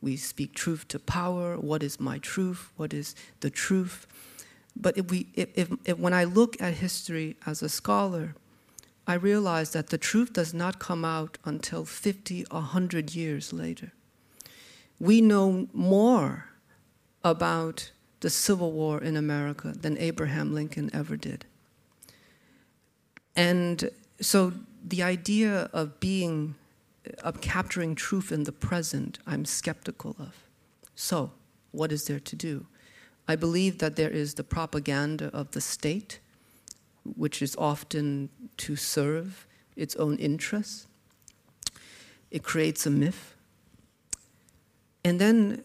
We 0.00 0.16
speak 0.16 0.54
truth 0.54 0.88
to 0.88 0.98
power. 0.98 1.56
What 1.56 1.82
is 1.82 2.00
my 2.00 2.18
truth? 2.18 2.70
What 2.76 2.94
is 2.94 3.14
the 3.40 3.50
truth? 3.50 4.06
But 4.76 4.96
if 4.96 5.10
we, 5.10 5.26
if, 5.34 5.48
if, 5.54 5.70
if, 5.84 5.98
when 5.98 6.14
I 6.14 6.24
look 6.24 6.60
at 6.60 6.74
history 6.74 7.36
as 7.46 7.62
a 7.62 7.68
scholar, 7.68 8.34
I 9.06 9.14
realize 9.14 9.72
that 9.72 9.88
the 9.88 9.98
truth 9.98 10.32
does 10.32 10.54
not 10.54 10.78
come 10.78 11.04
out 11.04 11.38
until 11.44 11.84
50, 11.84 12.46
100 12.50 13.14
years 13.14 13.52
later. 13.52 13.92
We 14.98 15.20
know 15.20 15.68
more 15.72 16.46
about 17.24 17.90
the 18.20 18.30
Civil 18.30 18.72
War 18.72 19.00
in 19.00 19.16
America 19.16 19.72
than 19.72 19.98
Abraham 19.98 20.54
Lincoln 20.54 20.90
ever 20.92 21.16
did. 21.16 21.46
And 23.34 23.90
so 24.20 24.52
the 24.84 25.02
idea 25.02 25.70
of 25.72 26.00
being, 26.00 26.54
of 27.22 27.40
capturing 27.40 27.94
truth 27.94 28.30
in 28.30 28.44
the 28.44 28.52
present, 28.52 29.18
I'm 29.26 29.44
skeptical 29.44 30.16
of. 30.18 30.34
So, 30.94 31.32
what 31.72 31.92
is 31.92 32.04
there 32.04 32.20
to 32.20 32.36
do? 32.36 32.66
I 33.26 33.36
believe 33.36 33.78
that 33.78 33.96
there 33.96 34.10
is 34.10 34.34
the 34.34 34.44
propaganda 34.44 35.30
of 35.32 35.52
the 35.52 35.60
state, 35.60 36.18
which 37.16 37.40
is 37.40 37.56
often 37.56 38.28
to 38.58 38.76
serve 38.76 39.46
its 39.76 39.96
own 39.96 40.16
interests. 40.18 40.86
It 42.30 42.42
creates 42.42 42.86
a 42.86 42.90
myth. 42.90 43.34
And 45.04 45.20
then 45.20 45.64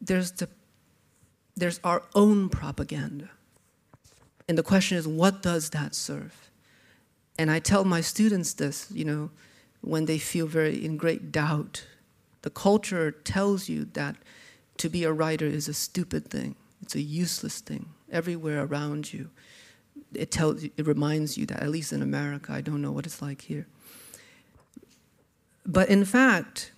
there's, 0.00 0.32
the, 0.32 0.48
there's 1.56 1.80
our 1.82 2.02
own 2.14 2.48
propaganda. 2.48 3.30
And 4.48 4.58
the 4.58 4.62
question 4.62 4.98
is, 4.98 5.08
what 5.08 5.42
does 5.42 5.70
that 5.70 5.94
serve? 5.94 6.50
And 7.38 7.50
I 7.50 7.58
tell 7.58 7.84
my 7.84 8.00
students 8.00 8.54
this, 8.54 8.90
you 8.90 9.04
know, 9.04 9.30
when 9.86 10.06
they 10.06 10.18
feel 10.18 10.46
very 10.46 10.84
in 10.84 10.96
great 10.96 11.30
doubt. 11.32 11.86
The 12.42 12.50
culture 12.50 13.10
tells 13.10 13.68
you 13.68 13.84
that 13.94 14.16
to 14.78 14.88
be 14.88 15.04
a 15.04 15.12
writer 15.12 15.46
is 15.46 15.68
a 15.68 15.74
stupid 15.74 16.28
thing. 16.28 16.56
It's 16.82 16.94
a 16.94 17.00
useless 17.00 17.60
thing 17.60 17.88
everywhere 18.10 18.64
around 18.64 19.12
you. 19.12 19.30
It 20.12 20.30
tells 20.30 20.64
it 20.64 20.86
reminds 20.86 21.38
you 21.38 21.46
that 21.46 21.62
at 21.62 21.70
least 21.70 21.92
in 21.92 22.02
America, 22.02 22.52
I 22.52 22.60
don't 22.60 22.82
know 22.82 22.92
what 22.92 23.06
it's 23.06 23.22
like 23.22 23.42
here. 23.42 23.66
But 25.64 25.88
in 25.88 26.04
fact, 26.04 26.72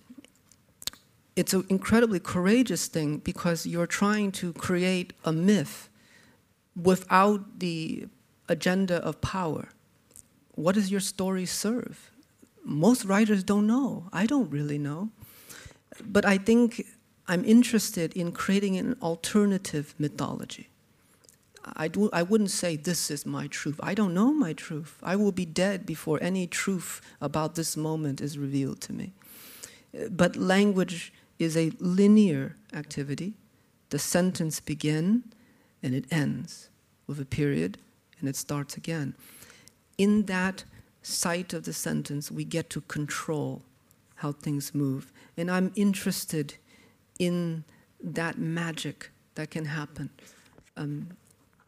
it's 1.35 1.53
an 1.53 1.65
incredibly 1.69 2.19
courageous 2.19 2.87
thing 2.87 3.17
because 3.17 3.65
you're 3.65 3.87
trying 3.87 4.31
to 4.33 4.53
create 4.53 5.13
a 5.23 5.31
myth 5.31 5.89
without 6.75 7.59
the 7.59 8.07
agenda 8.47 8.97
of 8.97 9.21
power 9.21 9.69
what 10.59 10.75
does 10.75 10.91
your 10.91 10.99
story 10.99 11.45
serve? 11.45 12.11
Most 12.69 13.05
writers 13.05 13.43
don't 13.43 13.65
know. 13.65 14.09
I 14.13 14.25
don't 14.25 14.49
really 14.51 14.77
know. 14.77 15.09
But 16.03 16.23
I 16.25 16.37
think 16.37 16.85
I'm 17.27 17.43
interested 17.43 18.13
in 18.13 18.31
creating 18.31 18.77
an 18.77 18.95
alternative 19.01 19.95
mythology. 19.97 20.69
I, 21.75 21.87
do, 21.87 22.09
I 22.13 22.23
wouldn't 22.23 22.51
say 22.51 22.75
this 22.75 23.11
is 23.11 23.25
my 23.25 23.47
truth. 23.47 23.79
I 23.81 23.93
don't 23.93 24.13
know 24.13 24.31
my 24.31 24.53
truth. 24.53 24.97
I 25.03 25.15
will 25.15 25.31
be 25.31 25.45
dead 25.45 25.85
before 25.85 26.19
any 26.21 26.47
truth 26.47 27.01
about 27.19 27.55
this 27.55 27.75
moment 27.75 28.21
is 28.21 28.37
revealed 28.37 28.81
to 28.81 28.93
me. 28.93 29.13
But 30.09 30.35
language 30.35 31.11
is 31.39 31.57
a 31.57 31.71
linear 31.79 32.55
activity. 32.73 33.33
The 33.89 33.99
sentence 33.99 34.59
begins 34.59 35.23
and 35.81 35.95
it 35.95 36.05
ends 36.11 36.69
with 37.07 37.19
a 37.19 37.25
period 37.25 37.77
and 38.19 38.29
it 38.29 38.35
starts 38.35 38.77
again 38.77 39.15
in 39.97 40.25
that 40.25 40.63
site 41.01 41.53
of 41.53 41.63
the 41.63 41.73
sentence, 41.73 42.31
we 42.31 42.43
get 42.43 42.69
to 42.71 42.81
control 42.81 43.61
how 44.15 44.33
things 44.33 44.75
move. 44.75 45.11
And 45.37 45.49
I'm 45.49 45.71
interested 45.75 46.55
in 47.17 47.63
that 48.01 48.37
magic 48.37 49.11
that 49.35 49.51
can 49.51 49.65
happen. 49.65 50.09
Um, 50.75 51.09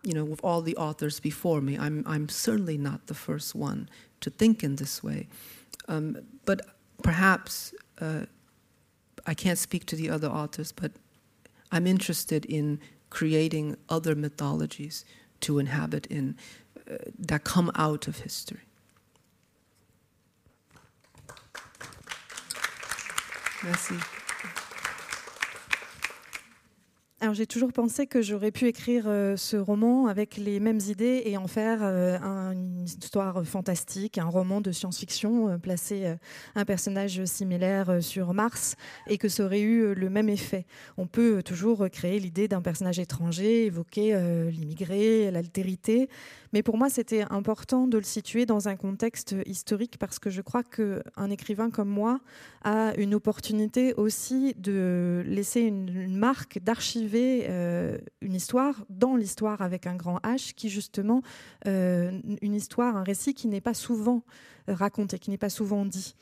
you 0.03 0.13
know, 0.13 0.25
with 0.25 0.43
all 0.43 0.61
the 0.61 0.75
authors 0.77 1.19
before 1.19 1.61
me, 1.61 1.77
I'm, 1.77 2.03
I'm 2.07 2.27
certainly 2.27 2.77
not 2.77 3.07
the 3.07 3.13
first 3.13 3.55
one 3.55 3.89
to 4.21 4.29
think 4.29 4.63
in 4.63 4.75
this 4.75 5.03
way. 5.03 5.27
Um, 5.87 6.17
but 6.45 6.61
perhaps 7.03 7.73
uh, 7.99 8.25
I 9.25 9.33
can't 9.33 9.57
speak 9.57 9.85
to 9.87 9.95
the 9.95 10.09
other 10.09 10.27
authors, 10.27 10.71
but 10.71 10.91
I'm 11.71 11.87
interested 11.87 12.45
in 12.45 12.79
creating 13.09 13.77
other 13.89 14.15
mythologies 14.15 15.05
to 15.41 15.59
inhabit 15.59 16.07
in 16.07 16.35
uh, 16.89 16.95
that 17.19 17.43
come 17.43 17.71
out 17.75 18.07
of 18.07 18.19
history. 18.19 18.61
Merci. 23.63 23.93
J'ai 27.33 27.45
toujours 27.45 27.71
pensé 27.71 28.07
que 28.07 28.23
j'aurais 28.23 28.51
pu 28.51 28.65
écrire 28.65 29.03
euh, 29.05 29.37
ce 29.37 29.55
roman 29.55 30.07
avec 30.07 30.37
les 30.37 30.59
mêmes 30.59 30.79
idées 30.87 31.21
et 31.25 31.37
en 31.37 31.45
faire 31.45 31.79
euh, 31.83 32.17
une 32.51 32.83
histoire 32.83 33.45
fantastique, 33.45 34.17
un 34.17 34.25
roman 34.25 34.59
de 34.59 34.71
science-fiction, 34.71 35.49
euh, 35.49 35.57
placer 35.59 36.15
un 36.55 36.65
personnage 36.65 37.23
similaire 37.25 38.01
sur 38.01 38.33
Mars 38.33 38.75
et 39.07 39.19
que 39.19 39.29
ça 39.29 39.45
aurait 39.45 39.61
eu 39.61 39.93
le 39.93 40.09
même 40.09 40.29
effet. 40.29 40.65
On 40.97 41.05
peut 41.05 41.43
toujours 41.43 41.87
créer 41.91 42.19
l'idée 42.19 42.47
d'un 42.47 42.61
personnage 42.61 42.97
étranger, 42.97 43.65
évoquer 43.67 44.19
l'immigré, 44.51 45.29
l'altérité, 45.29 46.09
mais 46.53 46.63
pour 46.63 46.77
moi 46.77 46.89
c'était 46.89 47.23
important 47.29 47.87
de 47.87 47.97
le 47.97 48.03
situer 48.03 48.45
dans 48.45 48.67
un 48.67 48.75
contexte 48.75 49.35
historique 49.45 49.97
parce 49.99 50.17
que 50.19 50.29
je 50.29 50.41
crois 50.41 50.63
qu'un 50.63 51.29
écrivain 51.29 51.69
comme 51.69 51.89
moi 51.89 52.19
a 52.63 52.93
une 52.97 53.13
opportunité 53.13 53.93
aussi 53.93 54.53
de 54.57 55.23
laisser 55.25 55.61
une, 55.61 56.17
marque, 56.17 56.59
euh, 57.13 57.97
une 58.21 58.33
histoire 58.33 58.85
dans 58.89 59.15
l'histoire 59.15 59.61
avec 59.61 59.87
un 59.87 59.95
grand 59.95 60.17
H, 60.19 60.53
qui 60.53 60.69
justement, 60.69 61.21
euh, 61.67 62.11
une 62.41 62.53
histoire, 62.53 62.95
un 62.95 63.03
récit 63.03 63.33
qui 63.33 63.47
n'est 63.47 63.61
pas 63.61 63.73
souvent 63.73 64.23
raconté, 64.67 65.19
qui 65.19 65.29
n'est 65.29 65.37
pas 65.37 65.49
souvent 65.49 65.85
dit. 65.85 66.15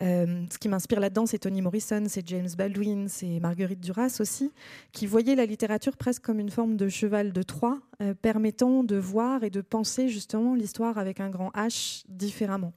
Euh, 0.00 0.44
ce 0.50 0.58
qui 0.58 0.68
m'inspire 0.68 1.00
là-dedans, 1.00 1.26
c'est 1.26 1.38
Toni 1.38 1.62
Morrison, 1.62 2.04
c'est 2.08 2.26
James 2.28 2.48
Baldwin, 2.56 3.08
c'est 3.08 3.40
Marguerite 3.40 3.80
Duras 3.80 4.18
aussi, 4.20 4.52
qui 4.92 5.06
voyaient 5.06 5.34
la 5.34 5.46
littérature 5.46 5.96
presque 5.96 6.22
comme 6.22 6.40
une 6.40 6.50
forme 6.50 6.76
de 6.76 6.88
cheval 6.88 7.32
de 7.32 7.42
Troie, 7.42 7.80
euh, 8.00 8.14
permettant 8.14 8.84
de 8.84 8.96
voir 8.96 9.44
et 9.44 9.50
de 9.50 9.60
penser 9.60 10.08
justement 10.08 10.54
l'histoire 10.54 10.98
avec 10.98 11.20
un 11.20 11.30
grand 11.30 11.50
H 11.50 12.04
différemment. 12.08 12.72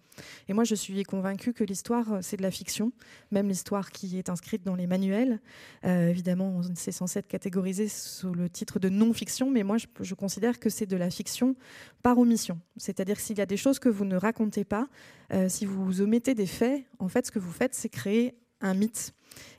Et 0.47 0.53
moi, 0.53 0.63
je 0.63 0.75
suis 0.75 1.03
convaincue 1.03 1.51
que 1.51 1.63
l'histoire, 1.63 2.13
euh, 2.13 2.19
c'est 2.21 2.37
de 2.37 2.41
la 2.41 2.51
fiction, 2.51 2.91
même 3.31 3.49
l'histoire 3.49 3.91
qui 3.91 4.17
est 4.17 4.29
inscrite 4.29 4.63
dans 4.63 4.75
les 4.75 4.87
manuels. 4.87 5.39
évidemment, 5.83 6.61
c'est 6.75 6.91
censé 6.91 7.19
être 7.19 7.27
catégorisé 7.27 7.87
sous 7.87 8.33
le 8.33 8.49
titre 8.49 8.79
de 8.79 8.89
non-fiction, 8.89 9.49
mais 9.51 9.63
moi, 9.63 9.77
je, 9.77 9.87
je 9.99 10.15
considère 10.15 10.59
que 10.59 10.69
c'est 10.69 10.85
de 10.85 10.97
la 10.97 11.09
fiction 11.09 11.55
par 12.01 12.17
omission. 12.17 12.59
C'est-à-dire 12.77 13.19
s'il 13.19 13.37
y 13.37 13.41
a 13.41 13.45
des 13.45 13.57
choses 13.57 13.79
que 13.79 13.89
vous 13.89 14.05
ne 14.05 14.15
racontez 14.15 14.63
pas, 14.63 14.87
euh, 15.33 15.49
si 15.49 15.65
vous 15.65 16.01
omettez 16.01 16.35
des 16.35 16.45
faits, 16.45 16.83
en 16.99 17.07
fait, 17.07 17.25
ce 17.25 17.31
que 17.31 17.39
vous 17.39 17.51
faites, 17.51 17.73
c'est 17.73 17.89
créer 17.89 18.35
un 18.61 18.73
mythe. 18.73 19.13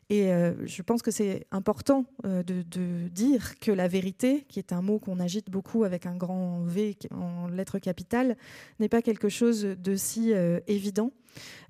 Et 0.09 0.33
euh, 0.33 0.55
je 0.67 0.83
pense 0.83 1.03
que 1.03 1.11
c'est 1.11 1.47
important 1.51 2.05
euh, 2.25 2.43
de, 2.45 3.09
dire 3.09 3.59
que 3.59 3.73
la 3.73 3.89
vérité, 3.89 4.45
qui 4.49 4.61
est 4.61 4.73
un 4.73 4.81
mot 4.81 4.99
qu'on 5.01 5.19
agite 5.19 5.51
beaucoup 5.51 5.85
avec 5.85 6.07
un 6.07 6.17
grand 6.17 6.63
V 6.63 6.97
en 7.11 7.49
lettres 7.49 7.79
capitales, 7.79 8.37
n'est 8.79 8.89
pas 8.89 9.03
quelque 9.03 9.29
chose 9.29 9.63
de 9.63 9.97
si 9.97 10.33
évident. 10.67 11.11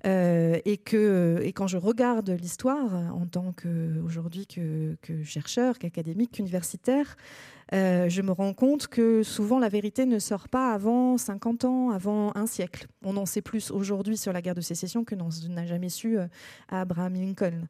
Et 0.03 0.77
que 0.77 1.41
et 1.43 1.53
quand 1.53 1.67
je 1.67 1.77
regarde 1.77 2.29
l'histoire 2.29 2.93
en 3.13 3.25
tant 3.25 3.53
qu'aujourd'hui 3.53 4.47
que, 4.47 4.97
chercheur, 5.23 5.77
qu'académique, 5.79 6.31
qu'universitaire, 6.31 7.15
euh, 7.73 8.07
je 8.07 8.21
me 8.21 8.31
rends 8.31 8.53
compte 8.53 8.87
que 8.87 9.23
souvent 9.23 9.59
la 9.59 9.67
vérité 9.67 10.05
ne 10.05 10.19
sort 10.19 10.47
pas 10.47 10.73
avant 10.73 11.17
50 11.17 11.65
ans, 11.65 11.89
avant 11.91 12.31
un 12.35 12.45
siècle. 12.45 12.87
On 13.03 13.17
en 13.17 13.25
sait 13.25 13.41
plus 13.41 13.71
aujourd'hui 13.71 14.15
sur 14.15 14.31
la 14.31 14.41
guerre 14.41 14.55
de 14.55 14.61
sécession 14.61 15.03
que 15.03 15.15
n'en 15.15 15.29
a 15.57 15.65
jamais 15.65 15.89
su 15.89 16.17
euh, 16.17 16.27
Abraham 16.69 17.13
Lincoln. 17.15 17.67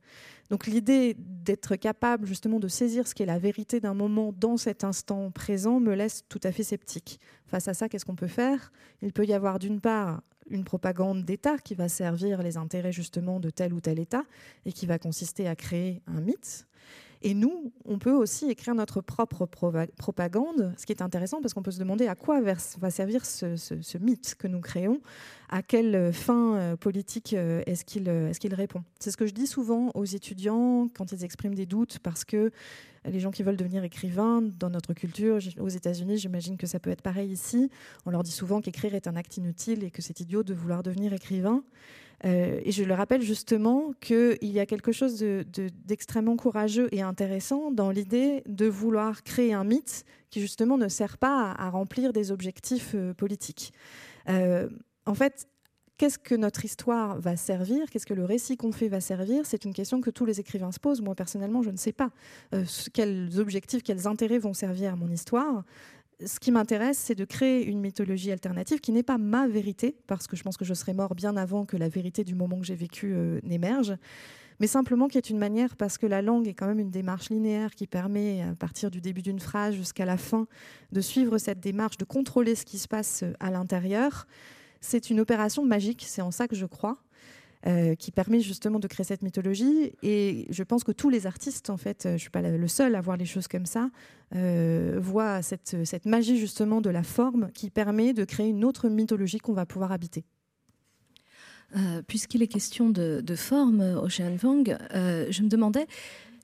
Donc 0.50 0.68
l'idée 0.68 1.16
d'être 1.18 1.76
capable 1.76 2.28
justement 2.28 2.60
de 2.60 2.68
saisir 2.68 3.08
ce 3.08 3.16
qu'est 3.16 3.26
la 3.26 3.40
vérité 3.40 3.80
d'un 3.80 3.96
moment 3.96 4.34
dans 4.38 4.58
cet 4.58 4.84
instant 4.84 5.32
présent 5.32 5.80
me 5.80 5.94
laisse 5.94 6.24
tout 6.30 6.40
à 6.44 6.52
fait 6.52 6.64
sceptique. 6.64 7.20
Face 7.48 7.68
à 7.68 7.74
ça, 7.74 7.90
qu'est-ce 7.90 8.06
qu'on 8.06 8.16
peut 8.16 8.28
faire? 8.28 8.72
Il 9.02 9.14
peut 9.14 9.26
y 9.26 9.34
avoir 9.34 9.58
d'une 9.58 9.82
part 9.82 10.22
une 10.50 10.64
propagande 10.64 11.24
d'État 11.24 11.58
qui 11.58 11.76
va 11.76 11.90
servir 11.90 12.42
les 12.42 12.58
intérêts 12.58 12.92
justement 12.92 13.40
de 13.40 13.50
tel 13.50 13.74
ou 13.74 13.82
tel 13.82 14.00
État 14.00 14.24
et 14.66 14.72
qui 14.72 14.86
va 14.86 15.00
consister 15.00 15.48
à 15.48 15.56
créer 15.56 16.02
un 16.08 16.22
mythe. 16.22 16.68
Et 17.22 17.34
nous, 17.34 17.72
on 17.86 17.98
peut 17.98 18.12
aussi 18.12 18.50
écrire 18.50 18.76
notre 18.76 19.02
propre 19.02 19.46
propagande, 19.46 20.74
ce 20.78 20.86
qui 20.86 20.94
est 20.94 21.02
intéressant 21.02 21.42
parce 21.42 21.54
qu'on 21.54 21.64
peut 21.64 21.72
se 21.72 21.80
demander 21.80 22.08
à 22.08 22.16
quoi 22.16 22.42
va 22.42 22.92
servir 22.92 23.26
ce, 23.26 23.98
mythe 23.98 24.36
que 24.36 24.48
nous 24.48 24.62
créons, 24.62 25.00
à 25.50 25.62
quelle 25.64 26.14
fin 26.14 26.56
euh, 26.56 26.76
politique 26.76 27.34
euh, 27.34 27.64
est-ce 27.66 27.86
qu'il 27.86 28.10
euh, 28.10 28.32
est 28.32 28.54
répond. 28.54 28.84
C'est 29.00 29.12
ce 29.12 29.18
que 29.18 29.26
je 29.26 29.34
dis 29.34 29.48
souvent 29.48 29.92
aux 29.96 30.06
étudiants 30.06 30.88
quand 30.94 31.12
ils 31.12 31.24
expriment 31.24 31.56
des 31.56 31.66
doutes 31.66 32.00
parce 32.00 32.26
que 32.26 32.52
les 33.06 33.20
gens 33.20 33.32
qui 33.32 33.44
veulent 33.44 33.58
devenir 33.58 33.84
écrivains 33.84 34.42
dans 34.42 34.70
notre 34.70 34.94
culture, 34.94 35.40
aux 35.60 35.70
États-Unis, 35.70 36.18
j'imagine 36.18 36.58
que 36.58 36.68
ça 36.68 36.80
peut 36.80 36.90
être 36.90 37.02
pareil 37.02 37.32
ici, 37.32 37.70
on 38.06 38.12
leur 38.12 38.24
dit 38.24 38.32
souvent 38.32 38.60
qu'écrire 38.62 38.96
est 38.96 39.08
un 39.08 39.16
acte 39.16 39.38
inutile 39.38 39.84
et 39.84 39.92
que 39.92 40.02
c'est 40.02 40.20
idiot 40.20 40.44
de 40.44 40.54
vouloir 40.54 40.84
devenir 40.84 41.14
écrivain. 41.14 41.64
Euh, 42.26 42.60
et 42.64 42.72
je 42.72 42.84
le 42.84 42.94
rappelle 42.94 43.22
justement 43.22 43.94
qu'il 44.02 44.38
y 44.42 44.60
a 44.60 44.66
quelque 44.66 44.92
chose 44.92 45.24
d'extrêmement 45.86 46.36
courageux 46.36 46.90
et 46.92 47.02
intéressant 47.02 47.72
dans 47.72 47.92
l'idée 47.92 48.44
de 48.48 48.66
vouloir 48.66 49.24
créer 49.24 49.54
un 49.54 49.64
mythe 49.64 50.04
qui 50.30 50.42
justement 50.42 50.78
ne 50.78 50.88
sert 50.88 51.18
pas 51.18 51.52
à, 51.58 51.70
remplir 51.70 52.14
des 52.14 52.32
objectifs 52.32 52.94
euh, 52.96 53.14
politiques. 53.14 53.72
Euh, 54.30 54.68
en 55.06 55.14
fait, 55.14 55.48
qu'est-ce 55.98 56.18
que 56.18 56.36
notre 56.36 56.66
histoire 56.66 57.20
va 57.20 57.38
servir? 57.38 57.90
Qu'est-ce 57.90 58.06
que 58.06 58.14
le 58.14 58.26
récit 58.26 58.58
qu'on 58.58 58.72
fait 58.72 58.88
va 58.88 59.00
servir? 59.00 59.46
C'est 59.46 59.64
une 59.64 59.74
question 59.74 60.02
que 60.02 60.10
tous 60.10 60.26
les 60.26 60.40
écrivains 60.40 60.72
se 60.72 60.80
posent. 60.80 61.02
Moi, 61.02 61.16
personnellement, 61.16 61.62
je 61.62 61.70
ne 61.70 61.78
sais 61.78 61.94
pas 61.94 62.10
quels 62.94 63.40
objectifs, 63.40 63.84
quels 63.84 64.06
intérêts 64.06 64.40
vont 64.40 64.54
servir 64.54 64.94
à 64.94 64.96
mon 64.96 65.10
histoire 65.10 65.64
ce 66.26 66.40
qui 66.40 66.52
m'intéresse, 66.52 66.98
c'est 66.98 67.16
de 67.16 67.26
créer 67.26 67.66
une 67.66 67.80
mythologie 67.80 68.32
alternative 68.32 68.80
qui 68.80 68.92
n'est 68.92 69.04
pas 69.04 69.18
ma 69.18 69.48
vérité, 69.48 69.96
parce 70.08 70.28
que 70.28 70.36
je 70.36 70.44
pense 70.44 70.58
que 70.58 70.66
je 70.66 70.74
serais 70.74 70.94
mort 70.94 71.16
bien 71.16 71.38
avant 71.38 71.66
que 71.66 71.78
la 71.78 71.90
vérité 71.90 72.24
du 72.24 72.34
moment 72.34 72.60
que 72.60 72.66
j'ai 72.66 72.76
vécu 72.76 73.14
euh, 73.14 73.40
n'émerge, 73.44 73.96
mais 74.60 74.68
simplement 74.68 75.08
qui 75.08 75.20
est 75.20 75.30
une 75.30 75.38
manière, 75.38 75.76
parce 75.76 75.98
que 75.98 76.08
la 76.08 76.24
langue 76.24 76.48
est 76.48 76.56
quand 76.56 76.66
même 76.66 76.80
une 76.80 76.90
démarche 76.90 77.30
linéaire 77.30 77.76
qui 77.76 77.86
permet, 77.86 78.42
à 78.42 78.56
partir 78.56 78.90
du 78.90 79.02
début 79.02 79.22
d'une 79.22 79.40
phrase 79.40 79.76
jusqu'à 79.76 80.06
la 80.06 80.18
fin, 80.18 80.48
de 80.92 81.02
suivre 81.02 81.38
cette 81.38 81.60
démarche, 81.60 81.98
de 81.98 82.06
contrôler 82.06 82.56
ce 82.56 82.66
qui 82.66 82.80
se 82.80 82.88
passe 82.88 83.22
euh, 83.24 83.34
à 83.40 83.52
l'intérieur. 83.52 84.26
C'est 84.82 85.10
une 85.10 85.20
opération 85.20 85.66
magique, 85.66 86.04
c'est 86.08 86.22
en 86.22 86.32
ça 86.32 86.48
que 86.48 86.56
je 86.56 86.66
crois. 86.66 86.98
Euh, 87.66 87.96
qui 87.96 88.12
permet 88.12 88.40
justement 88.40 88.78
de 88.78 88.88
créer 88.88 89.04
cette 89.04 89.24
mythologie. 89.24 89.92
Et 90.04 90.46
je 90.52 90.62
pense 90.62 90.84
que 90.84 90.92
tous 90.92 91.10
les 91.10 91.26
artistes, 91.26 91.72
en 91.72 91.78
fait, 91.78 92.04
je 92.04 92.10
ne 92.10 92.18
suis 92.18 92.30
pas 92.30 92.42
le 92.42 92.68
seul 92.68 92.94
à 92.94 93.02
voir 93.02 93.18
les 93.18 93.26
choses 93.26 93.48
comme 93.48 93.66
ça, 93.66 93.90
euh, 94.36 95.00
voient 95.02 95.42
cette, 95.42 96.06
magie 96.06 96.38
justement 96.38 96.82
de 96.82 96.92
la 96.92 97.02
forme 97.02 97.50
qui 97.54 97.72
permet 97.72 98.14
de 98.14 98.26
créer 98.26 98.48
une 98.48 98.64
autre 98.64 98.90
mythologie 98.90 99.40
qu'on 99.40 99.54
va 99.54 99.66
pouvoir 99.66 99.92
habiter. 99.92 100.24
Euh, 101.76 102.04
puisqu'il 102.04 102.44
est 102.44 102.48
question 102.48 102.90
de, 102.92 103.22
de 103.22 103.36
forme, 103.36 103.82
Ocean 103.82 104.36
Vang, 104.36 104.64
je 104.94 105.42
me 105.42 105.50
demandais 105.50 105.88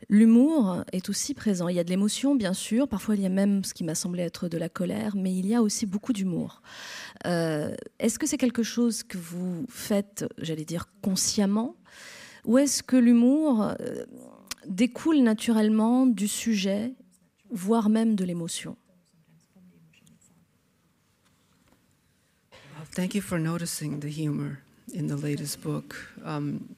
L'humour 0.10 0.84
est 0.92 1.10
aussi 1.10 1.34
présent. 1.34 1.68
Il 1.68 1.76
y 1.76 1.80
a 1.80 1.84
de 1.84 1.90
l'émotion, 1.90 2.36
bien 2.36 2.54
sûr. 2.54 2.88
Parfois, 2.88 3.16
il 3.16 3.22
y 3.22 3.26
a 3.26 3.30
même 3.30 3.64
ce 3.64 3.74
qui 3.74 3.84
m'a 3.84 3.96
semblé 3.96 4.24
être 4.24 4.48
de 4.48 4.58
la 4.58 4.70
colère, 4.70 5.16
mais 5.16 5.36
il 5.36 5.48
y 5.48 5.56
a 5.56 5.62
aussi 5.62 5.86
beaucoup 5.86 6.14
d'humour. 6.14 6.62
Euh, 7.26 7.76
est-ce 8.00 8.20
que 8.20 8.28
c'est 8.28 8.38
quelque 8.38 8.64
chose 8.64 9.04
que 9.04 9.18
vous 9.18 9.66
faites, 9.70 10.26
j'allais 10.38 10.66
dire, 10.66 10.88
consciemment? 11.02 11.76
Ou 12.46 12.58
est-ce 12.58 12.84
que 12.84 12.98
l'humour 12.98 13.64
euh, 13.64 14.06
découle 14.68 15.20
naturellement 15.20 16.06
du 16.06 16.28
sujet, 16.28 16.94
voire 17.50 17.90
même 17.90 18.16
de 18.16 18.26
l'émotion? 18.26 18.76
Thank 22.96 23.16
you 23.16 23.22
for 23.22 23.40
noticing 23.40 24.00
the 24.00 24.10
humor 24.10 24.60
in 24.96 25.08
the 25.08 25.20
latest 25.20 25.62
book. 25.62 25.96
Um, 26.24 26.76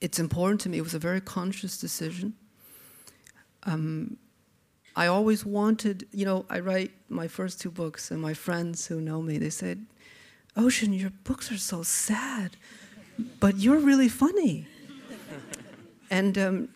it's 0.00 0.18
important 0.18 0.60
to 0.62 0.68
me. 0.68 0.78
It 0.78 0.82
was 0.82 0.94
a 0.94 0.98
very 0.98 1.20
conscious 1.20 1.78
decision. 1.78 2.34
Um, 3.64 4.18
I 4.94 5.08
always 5.08 5.44
wanted, 5.44 6.06
you 6.12 6.24
know, 6.24 6.46
I 6.48 6.60
write 6.60 6.92
my 7.08 7.28
first 7.28 7.60
two 7.60 7.70
books, 7.70 8.10
and 8.10 8.20
my 8.20 8.32
friends 8.32 8.86
who 8.86 9.00
know 9.00 9.20
me, 9.20 9.36
they 9.38 9.50
said, 9.50 9.84
Ocean, 10.56 10.92
your 10.92 11.10
books 11.24 11.52
are 11.52 11.58
so 11.58 11.82
sad, 11.82 12.56
but 13.40 13.58
you're 13.58 13.78
really 13.78 14.08
funny. 14.08 14.66
and, 16.10 16.38
um, 16.38 16.68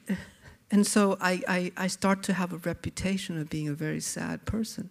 and 0.70 0.86
so 0.86 1.16
I, 1.18 1.42
I, 1.48 1.72
I, 1.76 1.86
start 1.86 2.22
to 2.24 2.34
have 2.34 2.52
a 2.52 2.58
reputation 2.58 3.38
of 3.38 3.48
being 3.48 3.68
a 3.68 3.72
very 3.72 4.00
sad 4.00 4.44
person. 4.44 4.90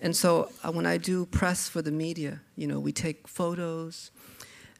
And 0.00 0.14
so 0.14 0.50
uh, 0.62 0.70
when 0.70 0.86
I 0.86 0.96
do 0.96 1.26
press 1.26 1.68
for 1.68 1.82
the 1.82 1.90
media, 1.90 2.40
you 2.54 2.68
know, 2.68 2.78
we 2.78 2.92
take 2.92 3.26
photos, 3.26 4.12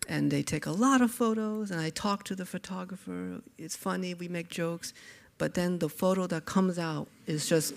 and 0.08 0.30
they 0.30 0.42
take 0.42 0.66
a 0.66 0.70
lot 0.70 1.00
of 1.00 1.10
photos 1.10 1.70
and 1.70 1.80
i 1.80 1.90
talk 1.90 2.24
to 2.24 2.34
the 2.34 2.46
photographer 2.46 3.40
it's 3.58 3.76
funny 3.76 4.14
we 4.14 4.28
make 4.28 4.48
jokes 4.48 4.92
but 5.36 5.54
then 5.54 5.78
the 5.78 5.88
photo 5.88 6.26
that 6.26 6.44
comes 6.44 6.78
out 6.78 7.06
is 7.26 7.48
just 7.48 7.74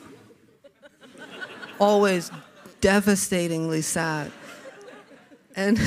always 1.80 2.32
devastatingly 2.80 3.82
sad 3.82 4.32
and 5.56 5.80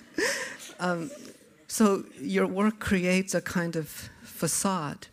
um, 0.80 1.10
so 1.66 2.04
your 2.20 2.46
work 2.46 2.78
creates 2.78 3.34
a 3.34 3.40
kind 3.40 3.74
of 3.74 3.88
facade. 4.22 5.08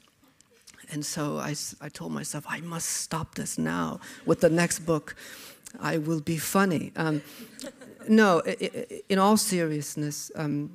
And 0.91 1.05
so 1.05 1.37
I, 1.37 1.55
I 1.79 1.89
told 1.89 2.11
myself, 2.11 2.45
I 2.47 2.59
must 2.61 2.87
stop 2.87 3.35
this 3.35 3.57
now. 3.57 3.99
With 4.25 4.41
the 4.41 4.49
next 4.49 4.79
book, 4.79 5.15
I 5.79 5.97
will 5.97 6.19
be 6.19 6.37
funny. 6.37 6.91
Um, 6.95 7.21
no, 8.07 8.39
in 9.09 9.19
all 9.19 9.37
seriousness, 9.37 10.31
um, 10.35 10.71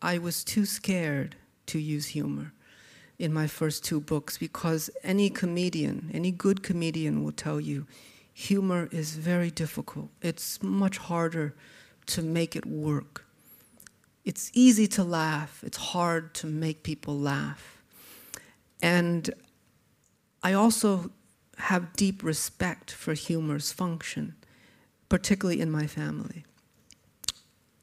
I 0.00 0.18
was 0.18 0.44
too 0.44 0.64
scared 0.64 1.36
to 1.66 1.78
use 1.78 2.06
humor 2.08 2.52
in 3.18 3.32
my 3.32 3.46
first 3.46 3.84
two 3.84 4.00
books 4.00 4.38
because 4.38 4.90
any 5.02 5.28
comedian, 5.28 6.10
any 6.14 6.30
good 6.30 6.62
comedian 6.62 7.24
will 7.24 7.32
tell 7.32 7.60
you 7.60 7.86
humor 8.32 8.88
is 8.92 9.16
very 9.16 9.50
difficult. 9.50 10.10
It's 10.22 10.62
much 10.62 10.98
harder 10.98 11.54
to 12.06 12.22
make 12.22 12.54
it 12.54 12.64
work. 12.64 13.24
It's 14.24 14.50
easy 14.54 14.86
to 14.88 15.02
laugh, 15.02 15.64
it's 15.66 15.78
hard 15.78 16.34
to 16.34 16.46
make 16.46 16.82
people 16.82 17.18
laugh. 17.18 17.82
And 18.80 19.30
I 20.42 20.52
also 20.52 21.10
have 21.56 21.94
deep 21.94 22.22
respect 22.22 22.92
for 22.92 23.14
humor's 23.14 23.72
function, 23.72 24.36
particularly 25.08 25.60
in 25.60 25.70
my 25.70 25.86
family. 25.86 26.44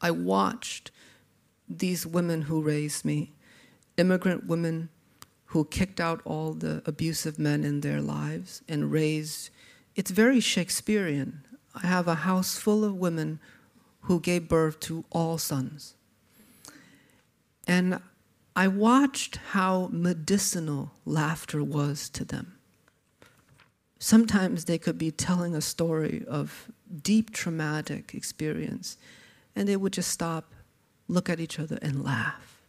I 0.06 0.12
watched 0.12 0.92
these 1.68 2.06
women 2.06 2.44
who 2.44 2.62
raised 2.62 3.06
me, 3.06 3.34
immigrant 3.98 4.46
women 4.46 4.90
who 5.46 5.66
kicked 5.66 6.00
out 6.00 6.22
all 6.26 6.54
the 6.54 6.84
abusive 6.86 7.40
men 7.40 7.64
in 7.64 7.82
their 7.82 8.02
lives 8.02 8.62
and 8.70 8.92
raised. 8.92 9.50
It's 9.96 10.12
very 10.12 10.40
Shakespearean. 10.40 11.44
I 11.74 11.88
have 11.88 12.08
a 12.08 12.22
house 12.30 12.56
full 12.56 12.86
of 12.86 12.94
women 12.94 13.40
who 14.02 14.20
gave 14.20 14.48
birth 14.48 14.80
to 14.82 15.06
all 15.10 15.40
sons. 15.40 15.96
And 17.68 18.00
I 18.56 18.68
watched 18.68 19.38
how 19.54 19.90
medicinal 19.92 20.92
laughter 21.04 21.64
was 21.64 22.10
to 22.10 22.24
them. 22.24 22.60
Sometimes 23.98 24.66
they 24.66 24.78
could 24.78 25.00
be 25.00 25.10
telling 25.10 25.56
a 25.56 25.62
story 25.62 26.24
of 26.28 26.68
deep 27.02 27.32
traumatic 27.32 28.14
experience, 28.14 28.98
and 29.56 29.68
they 29.68 29.78
would 29.78 29.94
just 29.94 30.12
stop, 30.12 30.54
look 31.08 31.30
at 31.30 31.40
each 31.40 31.60
other, 31.60 31.80
and 31.82 32.04
laugh. 32.04 32.62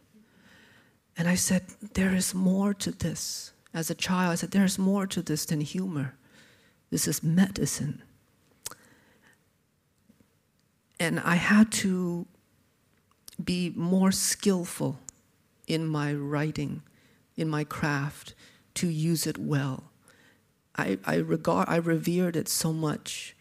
And 1.17 1.27
I 1.27 1.35
said, 1.35 1.65
There 1.93 2.13
is 2.13 2.33
more 2.33 2.73
to 2.75 2.91
this. 2.91 3.51
As 3.73 3.89
a 3.89 3.95
child, 3.95 4.31
I 4.31 4.35
said, 4.35 4.51
There's 4.51 4.79
more 4.79 5.05
to 5.07 5.21
this 5.21 5.45
than 5.45 5.61
humor. 5.61 6.15
This 6.89 7.07
is 7.07 7.21
medicine. 7.21 8.01
And 10.99 11.19
I 11.19 11.35
had 11.35 11.71
to 11.73 12.25
be 13.43 13.71
more 13.75 14.11
skillful 14.11 14.99
in 15.67 15.85
my 15.85 16.13
writing, 16.13 16.81
in 17.35 17.49
my 17.49 17.63
craft, 17.63 18.33
to 18.75 18.87
use 18.87 19.27
it 19.27 19.37
well. 19.37 19.91
I, 20.75 20.97
I 21.05 21.15
regard, 21.15 21.67
I 21.69 21.75
revered 21.77 22.35
it 22.35 22.47
so 22.47 22.71
much, 22.71 23.35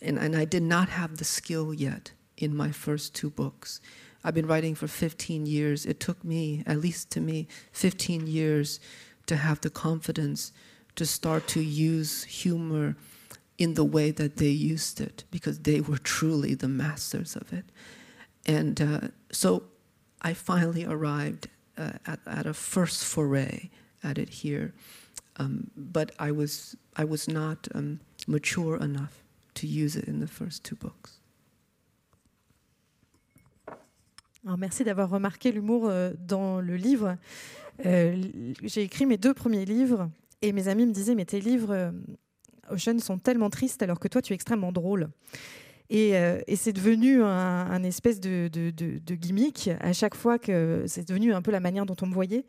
and, 0.00 0.18
and 0.18 0.34
I 0.34 0.44
did 0.44 0.62
not 0.62 0.88
have 0.88 1.18
the 1.18 1.24
skill 1.24 1.74
yet 1.74 2.12
in 2.40 2.56
my 2.56 2.72
first 2.72 3.14
two 3.14 3.30
books. 3.30 3.80
I've 4.24 4.34
been 4.34 4.46
writing 4.46 4.74
for 4.74 4.88
15 4.88 5.46
years. 5.46 5.86
It 5.86 6.00
took 6.00 6.24
me, 6.24 6.62
at 6.66 6.78
least 6.78 7.10
to 7.12 7.20
me, 7.20 7.46
15 7.72 8.26
years 8.26 8.80
to 9.26 9.36
have 9.36 9.60
the 9.60 9.70
confidence 9.70 10.52
to 10.96 11.06
start 11.06 11.46
to 11.48 11.60
use 11.60 12.24
humor 12.24 12.96
in 13.58 13.74
the 13.74 13.84
way 13.84 14.10
that 14.10 14.36
they 14.36 14.48
used 14.48 15.00
it 15.00 15.24
because 15.30 15.60
they 15.60 15.80
were 15.80 15.98
truly 15.98 16.54
the 16.54 16.68
masters 16.68 17.36
of 17.36 17.52
it. 17.52 17.64
And 18.46 18.80
uh, 18.80 19.00
so 19.30 19.64
I 20.22 20.34
finally 20.34 20.84
arrived 20.84 21.48
uh, 21.78 21.92
at, 22.06 22.20
at, 22.26 22.46
a 22.46 22.54
first 22.54 23.04
foray 23.04 23.70
at 24.02 24.18
it 24.18 24.30
here. 24.30 24.74
Um, 25.36 25.70
but 25.76 26.12
I 26.18 26.32
was, 26.32 26.76
I 26.96 27.04
was 27.04 27.28
not 27.28 27.68
um, 27.74 28.00
mature 28.26 28.76
enough 28.76 29.22
to 29.54 29.66
use 29.66 29.96
it 29.96 30.04
in 30.04 30.20
the 30.20 30.26
first 30.26 30.64
two 30.64 30.76
books. 30.76 31.19
Alors 34.46 34.56
merci 34.56 34.84
d'avoir 34.84 35.10
remarqué 35.10 35.52
l'humour 35.52 35.86
euh, 35.86 36.12
dans 36.18 36.60
le 36.60 36.76
livre. 36.76 37.16
Euh, 37.84 38.22
j'ai 38.62 38.82
écrit 38.82 39.04
mes 39.04 39.18
deux 39.18 39.34
premiers 39.34 39.66
livres 39.66 40.10
et 40.40 40.52
mes 40.52 40.68
amis 40.68 40.86
me 40.86 40.92
disaient 40.92 41.14
mais 41.14 41.26
tes 41.26 41.40
livres 41.40 41.74
euh, 41.74 41.90
Ocean 42.70 42.98
sont 43.00 43.18
tellement 43.18 43.50
tristes 43.50 43.82
alors 43.82 44.00
que 44.00 44.08
toi 44.08 44.22
tu 44.22 44.32
es 44.32 44.34
extrêmement 44.34 44.72
drôle. 44.72 45.10
Et, 45.90 46.14
c'est 46.54 46.72
devenu 46.72 47.20
un, 47.20 47.82
espèce 47.82 48.20
de, 48.20 48.48
gimmick 49.10 49.70
à 49.80 49.92
chaque 49.92 50.14
fois 50.14 50.38
que 50.38 50.84
c'est 50.86 51.08
devenu 51.08 51.34
un 51.34 51.42
peu 51.42 51.50
la 51.50 51.58
manière 51.58 51.84
dont 51.84 51.96
on 52.00 52.06
me 52.06 52.14
voyait. 52.14 52.44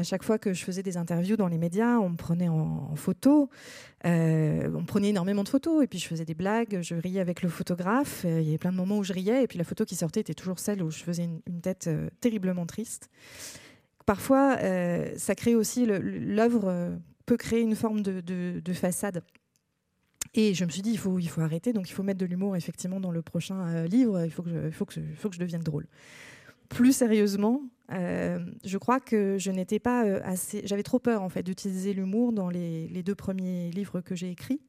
À 0.00 0.02
chaque 0.02 0.22
fois 0.22 0.38
que 0.38 0.54
je 0.54 0.64
faisais 0.64 0.82
des 0.82 0.96
interviews 0.96 1.36
dans 1.36 1.48
les 1.48 1.58
médias, 1.58 1.98
on 1.98 2.08
me 2.08 2.16
prenait 2.16 2.48
en, 2.48 2.94
photo, 2.96 3.50
euh, 4.06 4.70
on 4.74 4.84
prenait 4.84 5.10
énormément 5.10 5.44
de 5.44 5.48
photos, 5.48 5.84
et 5.84 5.86
puis 5.86 5.98
je 5.98 6.06
faisais 6.06 6.24
des 6.24 6.34
blagues, 6.34 6.80
je 6.80 6.94
riais 6.94 7.20
avec 7.20 7.42
le 7.42 7.48
photographe. 7.48 8.22
Il 8.24 8.42
y 8.42 8.48
avait 8.48 8.58
plein 8.58 8.72
de 8.72 8.76
moments 8.76 8.98
où 8.98 9.04
je 9.04 9.12
riais, 9.12 9.44
et 9.44 9.46
puis 9.46 9.58
la 9.58 9.64
photo 9.64 9.84
qui 9.84 9.96
sortait 9.96 10.20
était 10.20 10.34
toujours 10.34 10.58
celle 10.58 10.82
où 10.82 10.90
je 10.90 11.02
faisais 11.02 11.24
une, 11.24 11.60
tête 11.60 11.90
terriblement 12.20 12.64
triste. 12.66 13.10
Parfois, 14.06 14.56
ça 15.16 15.34
crée 15.34 15.54
aussi 15.54 15.86
l'œuvre 15.86 16.98
peut 17.26 17.36
créer 17.36 17.60
une 17.60 17.76
forme 17.76 18.00
de 18.02 18.72
façade 18.72 19.22
et 20.34 20.54
je 20.54 20.64
me 20.64 20.70
suis 20.70 20.82
dit, 20.82 20.90
il 20.90 20.98
faut, 20.98 21.18
il 21.18 21.28
faut 21.28 21.40
arrêter, 21.40 21.72
donc 21.72 21.90
il 21.90 21.92
faut 21.92 22.02
mettre 22.02 22.20
de 22.20 22.26
l'humour 22.26 22.54
effectivement 22.54 23.00
dans 23.00 23.10
le 23.10 23.22
prochain 23.22 23.66
euh, 23.66 23.86
livre, 23.86 24.24
il 24.24 24.30
faut 24.30 24.42
que, 24.42 24.50
je, 24.50 24.66
il 24.66 24.72
faut, 24.72 24.84
que 24.84 25.00
faut 25.16 25.28
que 25.28 25.34
je 25.34 25.40
devienne 25.40 25.62
drôle. 25.62 25.86
Plus 26.68 26.92
sérieusement, 26.92 27.62
euh, 27.62 27.79
je 27.90 28.78
crois 28.78 29.00
que 29.00 29.36
je 29.38 29.50
n'étais 29.50 29.78
pas 29.78 30.04
euh, 30.04 30.20
assez. 30.24 30.62
J'avais 30.64 30.82
trop 30.82 30.98
peur 30.98 31.22
en 31.22 31.28
fait 31.28 31.42
d'utiliser 31.42 31.92
l'humour 31.92 32.32
dans 32.32 32.48
les, 32.48 33.02
deux 33.04 33.14
premiers 33.14 33.70
livres 33.70 34.00
que 34.00 34.14
j'ai 34.14 34.30
écrits. 34.30 34.60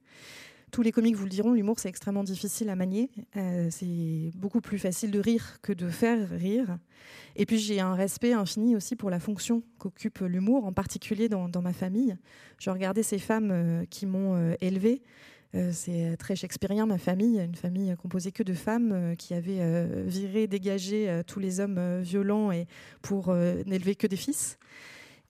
Tous 0.72 0.82
les 0.82 0.94
comiques 0.94 1.18
vous 1.18 1.26
le 1.26 1.30
diront, 1.30 1.52
l'humour 1.52 1.80
c'est 1.80 1.90
extrêmement 1.90 2.24
difficile 2.24 2.70
à 2.70 2.78
manier. 2.78 3.10
c'est 3.70 4.32
beaucoup 4.36 4.62
plus 4.62 4.80
facile 4.80 5.12
de 5.12 5.20
rire 5.20 5.60
que 5.62 5.74
de 5.74 5.90
faire 5.90 6.30
rire. 6.30 6.78
Et 7.36 7.46
puis 7.46 7.58
j'ai 7.58 7.82
un 7.82 7.94
respect 7.94 8.32
infini 8.32 8.78
aussi 8.78 8.96
pour 8.96 9.10
la 9.10 9.20
fonction 9.20 9.64
qu'occupe 9.80 10.20
l'humour, 10.20 10.66
en 10.66 10.72
particulier 10.72 11.28
dans, 11.28 11.50
dans, 11.50 11.62
ma 11.62 11.74
famille. 11.74 12.16
Je 12.58 12.70
regardais 12.70 13.04
ces 13.04 13.20
femmes 13.20 13.86
qui 13.90 14.06
m'ont 14.06 14.56
élevée 14.62 15.02
euh, 15.02 15.06
c'est 15.72 16.16
très 16.18 16.36
shakespearien, 16.36 16.86
ma 16.86 16.98
famille, 16.98 17.40
une 17.40 17.56
famille 17.56 17.94
composée 18.02 18.32
que 18.32 18.44
de 18.44 18.54
femmes 18.54 18.92
euh, 18.94 19.16
qui 19.16 19.34
avaient 19.34 19.60
euh, 19.60 20.04
viré, 20.06 20.48
dégagé 20.48 21.22
tous 21.28 21.40
les 21.40 21.60
hommes 21.60 22.02
violents 22.02 22.52
et 22.52 22.68
pour 23.02 23.34
n'élever 23.34 23.96
que 23.96 24.08
des 24.08 24.16
fils. 24.16 24.58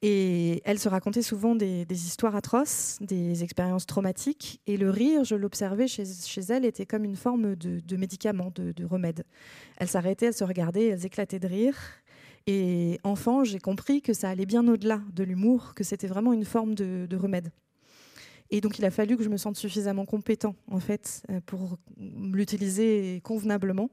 Et 0.04 0.62
elle 0.66 0.80
se 0.80 0.90
racontait 0.90 1.22
souvent 1.22 1.54
des, 1.54 1.86
histoires 1.92 2.36
atroces, 2.36 2.98
des 3.02 3.44
expériences 3.44 3.86
traumatiques. 3.86 4.60
Et 4.66 4.78
le 4.78 4.90
rire, 4.90 5.24
je 5.24 5.36
l'observais 5.36 5.88
chez, 5.88 6.04
elle, 6.50 6.66
était 6.66 6.88
comme 6.88 7.06
une 7.06 7.16
forme 7.16 7.56
de, 7.56 7.98
médicament, 7.98 8.52
de, 8.56 8.86
remède. 8.86 9.24
Elle 9.78 9.88
s'arrêtait, 9.88 10.28
elle 10.28 10.34
se 10.34 10.44
regardait, 10.44 10.88
elles 10.88 11.06
éclataient 11.06 11.40
de 11.40 11.48
rire. 11.48 11.78
Et 12.48 13.00
enfant, 13.04 13.44
j'ai 13.44 13.60
compris 13.60 14.02
que 14.02 14.14
ça 14.14 14.30
allait 14.30 14.48
bien 14.48 14.68
au-delà 14.68 15.02
de 15.14 15.24
l'humour, 15.24 15.76
que 15.76 15.84
c'était 15.84 16.08
vraiment 16.08 16.34
une 16.34 16.46
forme 16.46 16.74
de 16.74 17.16
remède. 17.16 17.52
Et 18.52 18.62
donc, 18.62 18.80
il 18.80 18.86
a 18.86 18.92
fallu 18.92 19.18
que 19.18 19.24
je 19.24 19.30
me 19.30 19.38
sente 19.38 19.56
suffisamment 19.56 20.06
compétent, 20.06 20.56
en 20.70 20.80
fait, 20.80 21.24
euh, 21.30 21.40
pour 21.46 21.78
l'utiliser 21.98 23.22
convenablement. 23.24 23.90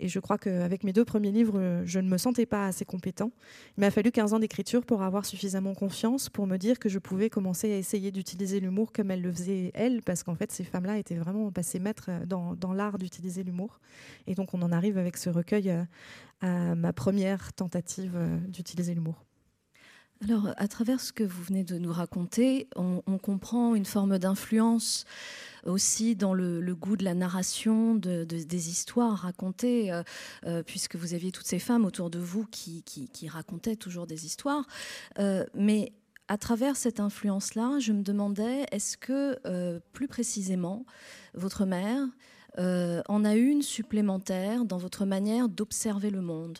Et 0.00 0.08
je 0.08 0.18
crois 0.18 0.38
qu'avec 0.38 0.82
mes 0.82 0.92
deux 0.92 1.04
premiers 1.04 1.30
livres, 1.30 1.82
je 1.84 2.00
ne 2.00 2.08
me 2.08 2.16
sentais 2.16 2.46
pas 2.46 2.66
assez 2.66 2.84
compétent. 2.84 3.30
Il 3.76 3.80
m'a 3.82 3.90
fallu 3.90 4.10
15 4.10 4.32
ans 4.32 4.38
d'écriture 4.38 4.84
pour 4.84 5.02
avoir 5.02 5.26
suffisamment 5.26 5.74
confiance, 5.74 6.30
pour 6.30 6.46
me 6.46 6.56
dire 6.56 6.78
que 6.78 6.88
je 6.88 6.98
pouvais 6.98 7.28
commencer 7.28 7.72
à 7.72 7.76
essayer 7.76 8.10
d'utiliser 8.10 8.60
l'humour 8.60 8.92
comme 8.92 9.10
elle 9.10 9.22
le 9.22 9.32
faisait, 9.32 9.70
elle, 9.74 10.02
parce 10.02 10.22
qu'en 10.22 10.34
fait, 10.34 10.50
ces 10.52 10.64
femmes-là 10.64 10.98
étaient 10.98 11.16
vraiment 11.16 11.50
passées 11.52 11.78
maîtres 11.78 12.10
dans, 12.26 12.54
dans 12.54 12.72
l'art 12.72 12.98
d'utiliser 12.98 13.44
l'humour. 13.44 13.78
Et 14.26 14.34
donc, 14.34 14.54
on 14.54 14.62
en 14.62 14.72
arrive 14.72 14.98
avec 14.98 15.16
ce 15.16 15.30
recueil 15.30 15.70
euh, 15.70 15.84
à 16.40 16.74
ma 16.74 16.92
première 16.92 17.52
tentative 17.52 18.12
euh, 18.16 18.38
d'utiliser 18.48 18.94
l'humour. 18.94 19.27
Alors, 20.24 20.48
à 20.56 20.66
travers 20.66 21.00
ce 21.00 21.12
que 21.12 21.22
vous 21.22 21.42
venez 21.44 21.62
de 21.62 21.78
nous 21.78 21.92
raconter, 21.92 22.66
on, 22.74 23.00
comprend 23.18 23.76
une 23.76 23.84
forme 23.84 24.18
d'influence 24.18 25.04
aussi 25.64 26.16
dans 26.16 26.34
le, 26.34 26.74
goût 26.74 26.96
de 26.96 27.04
la 27.04 27.14
narration, 27.14 27.94
de, 27.94 28.24
des 28.24 28.68
histoires 28.68 29.18
racontées, 29.18 29.92
euh, 29.92 30.02
euh, 30.44 30.62
puisque 30.64 30.96
vous 30.96 31.14
aviez 31.14 31.30
toutes 31.30 31.46
ces 31.46 31.60
femmes 31.60 31.84
autour 31.84 32.10
de 32.10 32.18
vous 32.18 32.46
qui, 32.50 32.82
racontaient 33.28 33.76
toujours 33.76 34.08
des 34.08 34.26
histoires. 34.26 34.66
Euh, 35.20 35.44
mais 35.54 35.92
à 36.26 36.36
travers 36.36 36.74
cette 36.74 36.98
influence-là, 36.98 37.78
je 37.78 37.92
me 37.92 38.02
demandais, 38.02 38.66
est-ce 38.72 38.96
que, 38.96 39.38
plus 39.92 40.08
précisément, 40.08 40.84
votre 41.34 41.64
mère 41.64 42.06
en 42.58 43.24
a 43.24 43.36
une 43.36 43.62
supplémentaire 43.62 44.64
dans 44.64 44.78
votre 44.78 45.06
manière 45.06 45.48
d'observer 45.48 46.10
le 46.10 46.22
monde? 46.22 46.58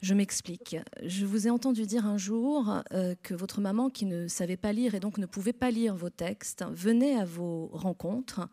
Je 0.00 0.14
m'explique. 0.14 0.76
Je 1.02 1.26
vous 1.26 1.48
ai 1.48 1.50
entendu 1.50 1.84
dire 1.84 2.06
un 2.06 2.18
jour 2.18 2.82
euh, 2.92 3.14
que 3.22 3.34
votre 3.34 3.60
maman, 3.60 3.90
qui 3.90 4.06
ne 4.06 4.28
savait 4.28 4.56
pas 4.56 4.72
lire 4.72 4.94
et 4.94 5.00
donc 5.00 5.18
ne 5.18 5.26
pouvait 5.26 5.52
pas 5.52 5.70
lire 5.70 5.94
vos 5.94 6.10
textes, 6.10 6.64
venait 6.70 7.16
à 7.16 7.24
vos 7.24 7.68
rencontres 7.72 8.48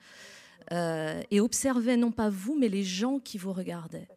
euh, 0.72 1.22
et 1.30 1.40
observait 1.40 1.98
non 1.98 2.12
pas 2.12 2.30
vous, 2.30 2.58
mais 2.58 2.70
les 2.70 2.84
gens 2.84 3.20
qui 3.20 3.38
vous 3.38 3.54
regardaient. 3.54 4.08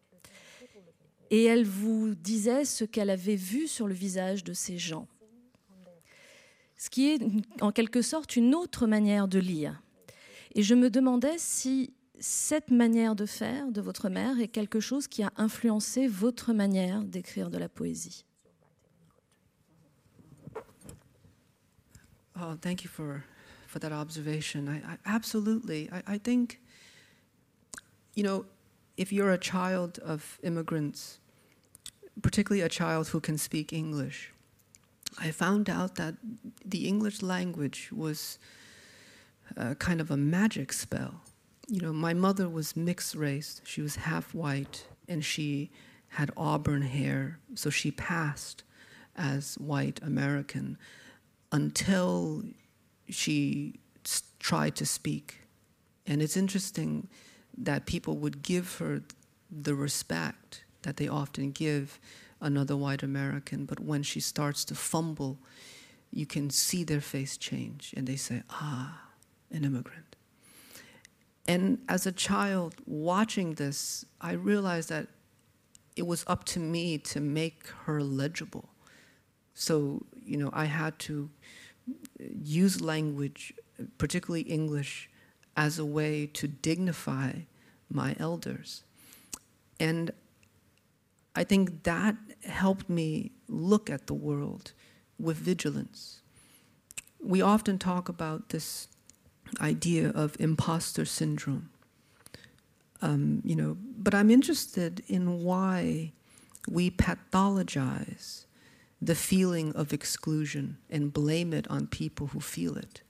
Et 1.31 1.45
elle 1.45 1.67
vous 1.67 2.15
disait 2.15 2.65
ce 2.65 2.85
qu'elle 2.85 3.11
avait 3.11 3.37
vu 3.37 3.67
sur 3.67 3.87
le 3.87 3.95
visage 3.95 4.45
de 4.45 4.55
ces 4.55 4.79
gens. 4.79 5.07
ce 6.79 6.89
qui 6.89 7.09
est 7.11 7.21
en 7.61 7.73
quelque 7.73 8.01
sorte 8.01 8.37
une 8.37 8.55
autre 8.55 8.87
manière 8.87 9.29
de 9.29 9.39
lire. 9.39 9.83
Et 10.55 10.63
je 10.63 10.75
me 10.75 10.89
demandais 10.89 11.37
si 11.37 11.93
cette 12.21 12.71
manière 12.71 13.15
de 13.15 13.27
faire 13.27 13.71
de 13.71 13.81
votre 13.81 14.09
mère 14.09 14.41
est 14.41 14.49
quelque 14.49 14.81
chose 14.81 15.07
qui 15.07 15.23
a 15.23 15.33
influencé 15.37 16.09
votre 16.09 16.53
manière 16.53 17.03
d'écrire 17.05 17.51
de 17.51 17.59
la 17.59 17.69
poésie. 17.69 18.25
Oh, 22.41 22.55
thank 22.61 22.85
you 22.85 22.89
for, 22.89 23.25
for 23.67 23.81
that 23.81 23.93
observation. 23.93 24.69
I, 24.69 24.81
absolutely. 25.05 25.89
I, 25.93 26.15
I 26.15 26.19
think, 26.19 26.61
you 28.15 28.23
know, 28.23 28.45
if 28.97 29.13
you're 29.13 29.33
a 29.33 29.39
child 29.39 29.99
of 30.05 30.39
immigrants, 30.43 31.19
particularly 32.23 32.63
a 32.63 32.69
child 32.69 33.09
who 33.09 33.21
can 33.21 33.39
speak 33.39 33.73
English, 33.73 34.33
I 35.19 35.33
found 35.33 35.69
out 35.69 35.97
that 35.97 36.15
the 36.65 36.87
English 36.87 37.23
language 37.23 37.91
was 37.93 38.39
uh, 39.57 39.75
kind 39.75 40.01
of 40.01 40.11
a 40.11 40.17
magic 40.17 40.73
spell. 40.73 41.23
You 41.69 41.83
know, 41.83 41.93
my 41.93 42.15
mother 42.15 42.49
was 42.49 42.77
mixed 42.77 43.15
race. 43.15 43.61
She 43.65 43.83
was 43.83 43.97
half 43.97 44.35
white 44.35 44.87
and 45.07 45.25
she 45.25 45.71
had 46.09 46.31
auburn 46.37 46.83
hair, 46.83 47.39
so 47.55 47.69
she 47.69 47.91
passed 47.91 48.63
as 49.15 49.57
white 49.57 50.01
American 50.03 50.79
until 51.53 52.43
she 53.09 53.75
tried 54.39 54.75
to 54.77 54.87
speak. 54.87 55.41
And 56.07 56.23
it's 56.23 56.37
interesting 56.37 57.09
that 57.57 57.85
people 57.85 58.17
would 58.17 58.43
give 58.43 58.79
her 58.79 59.03
the 59.51 59.75
respect 59.75 60.65
that 60.83 60.97
they 60.97 61.09
often 61.09 61.51
give 61.51 61.99
another 62.41 62.77
white 62.77 63.03
American, 63.03 63.67
but 63.67 63.81
when 63.81 64.03
she 64.03 64.21
starts 64.21 64.65
to 64.67 64.75
fumble, 64.75 65.39
you 66.11 66.25
can 66.25 66.49
see 66.49 66.85
their 66.85 67.01
face 67.01 67.37
change 67.37 67.93
and 67.97 68.07
they 68.07 68.17
say, 68.17 68.43
ah, 68.51 69.03
an 69.51 69.65
immigrant. 69.65 70.08
And 71.49 71.79
as 71.89 72.07
a 72.07 72.13
child 72.13 72.75
watching 72.87 73.55
this, 73.55 74.05
I 74.21 74.33
realized 74.33 74.91
that 74.91 75.09
it 75.97 76.07
was 76.07 76.23
up 76.27 76.45
to 76.45 76.61
me 76.61 76.99
to 76.99 77.21
make 77.21 77.67
her 77.87 78.03
legible. 78.03 78.69
So, 79.55 80.05
you 80.25 80.37
know, 80.37 80.51
I 80.53 80.67
had 80.67 80.99
to 81.01 81.31
use 82.45 82.83
language, 82.83 83.55
particularly 83.97 84.43
English, 84.43 85.09
as 85.57 85.79
a 85.79 85.87
way 85.87 86.27
to 86.35 86.47
dignify 86.47 87.33
my 87.91 88.15
elders. 88.21 88.85
And 89.81 90.11
I 91.35 91.45
think 91.45 91.85
that 91.85 92.17
helped 92.45 92.91
me 92.91 93.33
look 93.49 93.89
at 93.89 94.07
the 94.07 94.15
world 94.15 94.73
with 95.19 95.39
vigilance. 95.39 96.21
We 97.21 97.41
often 97.41 97.79
talk 97.79 98.09
about 98.09 98.51
this 98.51 98.89
idea 99.61 100.11
of 100.11 100.37
imposter 100.39 101.05
syndrome. 101.05 101.71
Um, 103.01 103.43
you 103.45 103.55
know, 103.55 103.77
but 103.97 104.15
I'm 104.15 104.31
interested 104.31 105.03
in 105.07 105.43
why 105.43 106.13
we 106.69 106.91
pathologize 106.91 108.45
the 109.01 109.15
feeling 109.15 109.73
of 109.75 109.93
exclusion 109.93 110.79
and 110.91 111.13
blame 111.13 111.53
it 111.53 111.69
on 111.71 111.87
people 111.87 112.29
who 112.29 112.41
feel 112.41 112.77
it. 112.77 113.03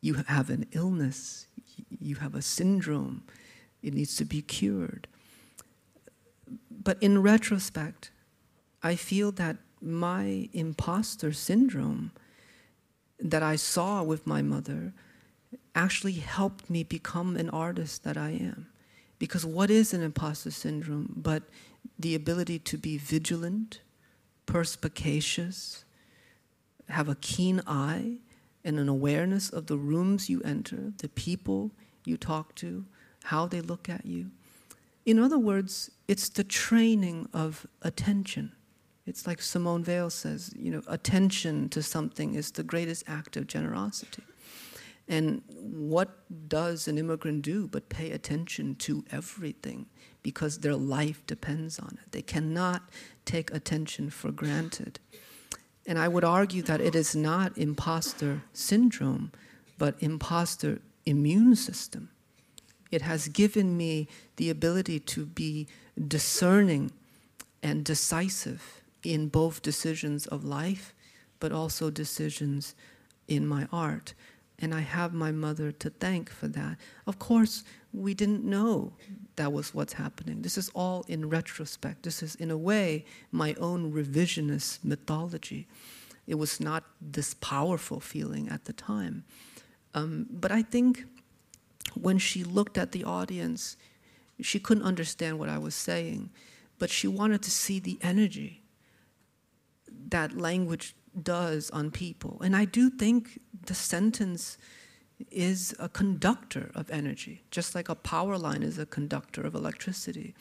You 0.00 0.14
have 0.14 0.50
an 0.50 0.66
illness, 0.72 1.46
you 2.00 2.16
have 2.16 2.34
a 2.34 2.42
syndrome, 2.42 3.22
it 3.82 3.94
needs 3.94 4.16
to 4.16 4.24
be 4.24 4.42
cured. 4.42 5.08
But 6.70 6.98
in 7.00 7.22
retrospect, 7.22 8.10
I 8.82 8.96
feel 8.96 9.32
that 9.32 9.56
my 9.80 10.48
imposter 10.52 11.32
syndrome 11.32 12.12
that 13.18 13.42
I 13.42 13.56
saw 13.56 14.02
with 14.02 14.26
my 14.26 14.42
mother 14.42 14.92
actually 15.74 16.12
helped 16.12 16.68
me 16.68 16.82
become 16.82 17.36
an 17.36 17.50
artist 17.50 18.04
that 18.04 18.16
I 18.16 18.30
am. 18.30 18.68
Because 19.18 19.46
what 19.46 19.70
is 19.70 19.94
an 19.94 20.02
imposter 20.02 20.50
syndrome 20.50 21.12
but 21.16 21.44
the 21.98 22.14
ability 22.14 22.58
to 22.58 22.76
be 22.76 22.98
vigilant, 22.98 23.80
perspicacious, 24.46 25.84
have 26.88 27.08
a 27.08 27.14
keen 27.16 27.62
eye, 27.66 28.16
and 28.64 28.78
an 28.78 28.88
awareness 28.88 29.50
of 29.50 29.66
the 29.66 29.76
rooms 29.76 30.28
you 30.28 30.40
enter, 30.44 30.92
the 30.98 31.08
people 31.08 31.72
you 32.04 32.16
talk 32.16 32.54
to, 32.56 32.84
how 33.24 33.46
they 33.46 33.60
look 33.60 33.88
at 33.88 34.06
you. 34.06 34.30
In 35.04 35.18
other 35.18 35.38
words, 35.38 35.90
it's 36.06 36.28
the 36.28 36.44
training 36.44 37.28
of 37.32 37.66
attention. 37.82 38.52
It's 39.04 39.26
like 39.26 39.42
Simone 39.42 39.84
Weil 39.84 40.10
says, 40.10 40.52
you 40.56 40.70
know, 40.70 40.82
attention 40.86 41.68
to 41.70 41.82
something 41.82 42.34
is 42.34 42.52
the 42.52 42.62
greatest 42.62 43.04
act 43.08 43.36
of 43.36 43.48
generosity. 43.48 44.22
And 45.08 45.42
what 45.48 46.48
does 46.48 46.88
an 46.88 46.96
immigrant 46.96 47.42
do 47.42 47.66
but 47.66 47.88
pay 47.88 48.10
attention 48.12 48.76
to 48.76 49.04
everything 49.10 49.86
because 50.22 50.58
their 50.58 50.76
life 50.76 51.26
depends 51.26 51.78
on 51.78 51.98
it? 52.02 52.12
They 52.12 52.22
cannot 52.22 52.88
take 53.24 53.52
attention 53.52 54.10
for 54.10 54.30
granted. 54.30 55.00
And 55.86 55.98
I 55.98 56.08
would 56.08 56.24
argue 56.24 56.62
that 56.62 56.80
it 56.80 56.94
is 56.94 57.16
not 57.16 57.58
imposter 57.58 58.42
syndrome, 58.52 59.32
but 59.78 59.96
imposter 60.00 60.80
immune 61.04 61.56
system. 61.56 62.10
It 62.90 63.02
has 63.02 63.28
given 63.28 63.76
me 63.76 64.06
the 64.36 64.50
ability 64.50 65.00
to 65.00 65.26
be 65.26 65.66
discerning 66.08 66.92
and 67.62 67.84
decisive 67.84 68.82
in 69.02 69.28
both 69.28 69.62
decisions 69.62 70.26
of 70.26 70.44
life, 70.44 70.94
but 71.40 71.52
also 71.52 71.90
decisions 71.90 72.74
in 73.26 73.46
my 73.46 73.66
art. 73.72 74.14
And 74.58 74.74
I 74.74 74.80
have 74.80 75.12
my 75.12 75.32
mother 75.32 75.72
to 75.72 75.90
thank 75.90 76.30
for 76.30 76.46
that. 76.48 76.76
Of 77.06 77.18
course, 77.18 77.64
we 77.92 78.14
didn't 78.14 78.44
know 78.44 78.92
that 79.36 79.52
was 79.52 79.74
what's 79.74 79.94
happening. 79.94 80.42
This 80.42 80.56
is 80.56 80.70
all 80.74 81.04
in 81.08 81.28
retrospect. 81.28 82.04
This 82.04 82.22
is, 82.22 82.34
in 82.36 82.50
a 82.50 82.56
way, 82.56 83.04
my 83.32 83.54
own 83.54 83.92
revisionist 83.92 84.84
mythology. 84.84 85.66
It 86.26 86.36
was 86.36 86.60
not 86.60 86.84
this 87.00 87.34
powerful 87.34 87.98
feeling 87.98 88.48
at 88.48 88.66
the 88.66 88.72
time. 88.72 89.24
Um, 89.94 90.26
but 90.30 90.52
I 90.52 90.62
think 90.62 91.04
when 91.94 92.18
she 92.18 92.44
looked 92.44 92.78
at 92.78 92.92
the 92.92 93.04
audience, 93.04 93.76
she 94.40 94.58
couldn't 94.58 94.84
understand 94.84 95.38
what 95.38 95.48
I 95.48 95.58
was 95.58 95.74
saying, 95.74 96.30
but 96.78 96.90
she 96.90 97.08
wanted 97.08 97.42
to 97.42 97.50
see 97.50 97.80
the 97.80 97.98
energy 98.02 98.62
that 100.08 100.36
language 100.36 100.94
does 101.20 101.70
on 101.70 101.90
people. 101.90 102.40
And 102.42 102.56
I 102.56 102.64
do 102.64 102.90
think 102.90 103.40
the 103.66 103.74
sentence 103.74 104.58
is 105.30 105.74
a 105.78 105.88
conductor 105.88 106.70
of 106.74 106.90
energy, 106.90 107.42
just 107.50 107.74
like 107.74 107.88
a 107.88 107.94
power 107.94 108.36
line 108.36 108.62
is 108.62 108.78
a 108.78 108.86
conductor 108.86 109.42
of 109.42 109.54
electricity. 109.54 110.34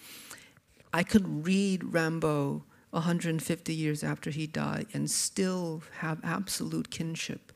I 0.94 1.04
could 1.04 1.46
read 1.46 1.94
Rambo 1.94 2.64
150 2.92 3.74
years 3.74 4.04
after 4.04 4.30
he 4.30 4.48
died 4.48 4.88
and 4.94 5.10
still 5.10 5.82
have 6.00 6.20
absolute 6.24 6.90
kinship 6.90 7.52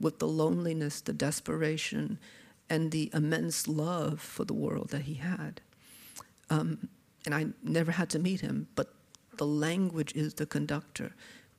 with 0.00 0.18
the 0.18 0.28
loneliness, 0.28 1.00
the 1.00 1.12
desperation, 1.12 2.18
and 2.70 2.90
the 2.90 3.10
immense 3.12 3.66
love 3.66 4.20
for 4.20 4.44
the 4.44 4.54
world 4.54 4.90
that 4.90 5.02
he 5.02 5.14
had. 5.14 5.60
Um, 6.50 6.88
and 7.26 7.34
I 7.34 7.46
never 7.62 7.92
had 7.92 8.08
to 8.10 8.18
meet 8.18 8.40
him, 8.40 8.68
but 8.74 8.94
the 9.36 9.46
language 9.46 10.14
is 10.14 10.34
the 10.34 10.46
conductor. 10.46 11.14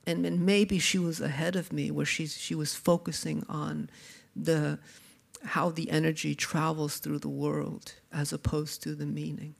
And, 0.06 0.24
maybe 0.46 0.78
she 0.78 0.98
was 0.98 1.20
ahead 1.20 1.56
of 1.56 1.72
me 1.72 1.90
where 1.90 2.06
she, 2.06 2.26
she 2.26 2.54
was 2.54 2.74
focusing 2.74 3.44
on 3.48 3.90
the, 4.34 4.78
how 5.44 5.70
the 5.70 5.90
energy 5.90 6.34
travels 6.34 6.98
through 6.98 7.20
the 7.20 7.28
world 7.28 7.94
as 8.12 8.32
opposed 8.32 8.82
to 8.82 8.94
the 8.94 9.06
meaning. 9.06 9.54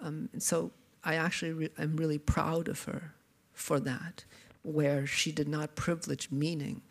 Um, 0.00 0.28
and 0.32 0.42
so 0.42 0.70
I 1.02 1.14
actually 1.14 1.52
re- 1.52 1.70
I'm 1.78 1.96
really 1.96 2.18
proud 2.18 2.68
of 2.68 2.84
her 2.84 3.14
for 3.52 3.80
that, 3.80 4.24
where 4.62 5.06
she 5.06 5.32
did 5.32 5.48
not 5.48 5.74
privilege 5.74 6.30
meaning, 6.30 6.82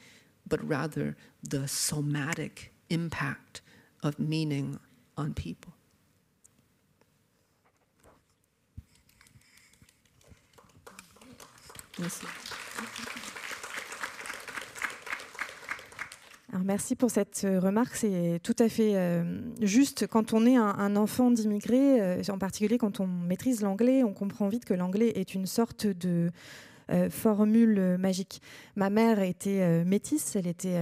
but 0.45 0.65
rather 0.67 1.15
the 1.41 1.67
somatic 1.67 2.73
impact 2.89 3.61
of 4.03 4.19
meaning 4.19 4.79
on 5.17 5.33
people. 5.33 5.73
Merci. 11.99 12.27
Merci 16.53 16.95
pour 16.95 17.11
cette 17.11 17.41
euh, 17.43 17.59
remarque, 17.59 17.95
c'est 17.95 18.39
tout 18.41 18.55
à 18.59 18.69
fait 18.69 18.95
euh, 18.95 19.41
juste. 19.61 20.07
Quand 20.07 20.31
on 20.31 20.45
est 20.45 20.55
un, 20.55 20.95
enfant 20.95 21.29
d'immigrés, 21.29 22.01
euh, 22.01 22.21
en 22.29 22.37
particulier 22.37 22.77
quand 22.77 23.01
on 23.01 23.07
maîtrise 23.07 23.61
l'anglais, 23.61 24.01
on 24.03 24.13
comprend 24.13 24.47
vite 24.47 24.63
que 24.63 24.73
l'anglais 24.73 25.11
est 25.15 25.33
une 25.33 25.45
sorte 25.45 25.87
de 25.87 26.31
formule 27.09 27.97
magique. 27.99 28.41
Ma 28.77 28.89
mère 28.89 29.19
était 29.19 29.83
métisse, 29.83 30.37
elle 30.37 30.47
était 30.47 30.77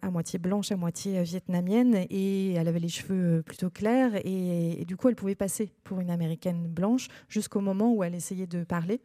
à 0.00 0.10
moitié 0.10 0.38
blanche, 0.38 0.72
à 0.72 0.76
moitié 0.76 1.22
vietnamienne, 1.22 2.06
et 2.08 2.54
elle 2.54 2.66
avait 2.66 2.78
les 2.78 2.88
cheveux 2.88 3.42
plutôt 3.42 3.68
clairs, 3.68 4.12
et 4.24 4.86
du 4.88 4.96
coup 4.96 5.10
elle 5.10 5.16
pouvait 5.16 5.34
passer 5.34 5.70
pour 5.84 6.00
une 6.00 6.08
américaine 6.08 6.66
blanche 6.66 7.08
jusqu'au 7.28 7.60
moment 7.60 7.92
où 7.92 8.02
elle 8.02 8.14
essayait 8.14 8.46
de 8.46 8.64
parler. 8.64 9.02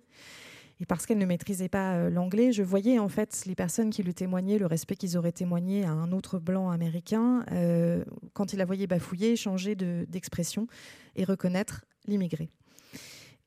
Et 0.82 0.86
parce 0.86 1.06
qu'elle 1.06 1.18
ne 1.18 1.26
maîtrisait 1.26 1.68
pas 1.68 1.96
euh, 1.96 2.10
l'anglais, 2.10 2.54
je 2.54 2.64
voyais 2.64 3.00
en 3.00 3.10
fait 3.10 3.44
les 3.46 3.56
personnes 3.56 3.90
qui 3.90 4.02
lui 4.02 4.14
témoignaient 4.14 4.58
le 4.58 4.66
respect 4.66 4.96
qu'ils 4.96 5.18
auraient 5.18 5.34
témoigné 5.34 5.84
à 5.84 5.92
un 5.92 6.12
autre 6.14 6.40
blanc 6.40 6.70
américain 6.70 7.44
euh, 7.52 8.04
quand 8.34 8.54
il 8.54 8.60
la 8.60 8.66
voyait 8.66 8.88
bafouiller, 8.88 9.36
changer 9.36 9.76
d'expression 9.76 10.68
et 11.16 11.26
reconnaître 11.26 11.86
l'immigré. 12.08 12.50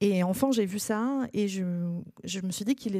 Et 0.03 0.25
enfin, 0.25 0.51
j'ai 0.51 0.67
vu 0.67 0.81
ça 0.81 1.27
et 1.33 1.47
je, 1.47 1.63
me 1.63 2.51
suis 2.51 2.65
dit 2.65 2.75
qu'il 2.75 2.93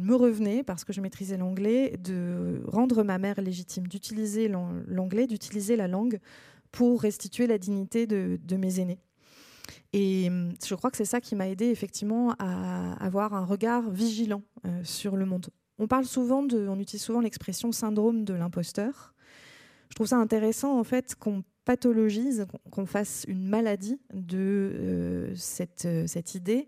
me 0.00 0.14
revenait, 0.14 0.62
parce 0.62 0.82
que 0.82 0.94
je 0.94 1.02
maîtrisais 1.02 1.36
l'anglais, 1.36 1.98
de 1.98 2.62
rendre 2.66 3.02
ma 3.02 3.18
mère 3.18 3.38
légitime, 3.42 3.86
d'utiliser 3.86 4.48
l'anglais, 4.48 5.26
d'utiliser 5.26 5.76
la 5.76 5.88
langue 5.88 6.20
pour 6.72 7.02
restituer 7.02 7.46
la 7.46 7.58
dignité 7.58 8.06
de 8.06 8.56
mes 8.56 8.80
aînés. 8.80 8.98
Et 9.92 10.28
hum, 10.28 10.52
je 10.64 10.74
crois 10.74 10.90
que 10.90 10.96
c'est 10.96 11.04
ça 11.04 11.20
qui 11.20 11.34
m'a 11.34 11.48
aidé 11.48 11.66
effectivement 11.66 12.34
à 12.38 12.92
avoir 13.04 13.34
un 13.34 13.44
regard 13.44 13.90
vigilant 13.90 14.42
euh, 14.66 14.80
sur 14.84 15.16
le 15.16 15.26
monde. 15.26 15.48
On 15.78 15.86
parle 15.86 16.04
souvent 16.04 16.42
de, 16.42 16.66
on 16.68 16.78
utilise 16.78 17.02
souvent 17.02 17.20
l'expression 17.20 17.72
syndrome 17.72 18.24
de 18.24 18.34
l'imposteur. 18.34 19.14
Je 19.90 19.94
trouve 19.94 20.08
ça 20.08 20.16
intéressant 20.16 20.78
en 20.78 20.84
fait 20.84 21.14
qu'on 21.14 21.44
pathologise, 21.64 22.46
qu'on 22.70 22.86
fasse 22.86 23.24
une 23.28 23.46
maladie 23.46 24.00
de 24.12 24.38
euh, 24.38 25.32
cette, 25.34 25.84
euh, 25.84 26.06
cette, 26.06 26.34
idée, 26.34 26.66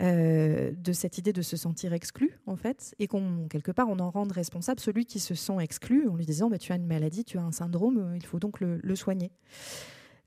de 0.00 0.92
cette 0.92 1.18
idée 1.18 1.32
de 1.32 1.42
se 1.42 1.56
sentir 1.56 1.92
exclu 1.92 2.38
en 2.46 2.56
fait, 2.56 2.94
et 2.98 3.06
qu'on 3.06 3.46
quelque 3.48 3.72
part 3.72 3.88
on 3.88 3.98
en 3.98 4.10
rende 4.10 4.32
responsable 4.32 4.80
celui 4.80 5.04
qui 5.06 5.20
se 5.20 5.34
sent 5.34 5.56
exclu 5.60 6.08
en 6.08 6.16
lui 6.16 6.26
disant 6.26 6.48
bah, 6.48 6.58
tu 6.58 6.72
as 6.72 6.76
une 6.76 6.86
maladie, 6.86 7.24
tu 7.24 7.38
as 7.38 7.42
un 7.42 7.52
syndrome, 7.52 8.12
il 8.16 8.24
faut 8.24 8.38
donc 8.38 8.60
le 8.60 8.96
soigner. 8.96 9.30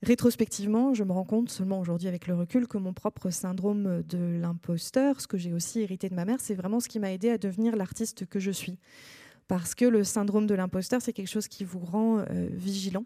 Rétrospectivement, 0.02 0.94
je 0.94 1.04
me 1.04 1.12
rends 1.12 1.24
compte 1.24 1.48
seulement 1.48 1.78
aujourd'hui 1.78 2.08
avec 2.08 2.26
le 2.26 2.34
recul 2.34 2.66
que 2.66 2.76
mon 2.76 2.92
propre 2.92 3.30
syndrome 3.30 4.02
de 4.02 4.36
l'imposteur, 4.40 5.20
ce 5.20 5.28
que 5.28 5.38
j'ai 5.38 5.52
aussi 5.52 5.80
hérité 5.80 6.08
de 6.08 6.14
ma 6.14 6.24
mère, 6.24 6.38
c'est 6.40 6.56
vraiment 6.56 6.80
ce 6.80 6.88
qui 6.88 6.98
m'a 6.98 7.12
aidé 7.12 7.30
à 7.30 7.38
devenir 7.38 7.76
l'artiste 7.76 8.26
que 8.26 8.40
je 8.40 8.50
suis. 8.50 8.78
Parce 9.46 9.76
que 9.76 9.84
le 9.84 10.02
syndrome 10.02 10.46
de 10.46 10.54
l'imposteur, 10.54 11.00
c'est 11.02 11.12
quelque 11.12 11.28
chose 11.28 11.46
qui 11.46 11.62
vous 11.62 11.78
rend 11.78 12.18
euh, 12.18 12.48
vigilant, 12.50 13.04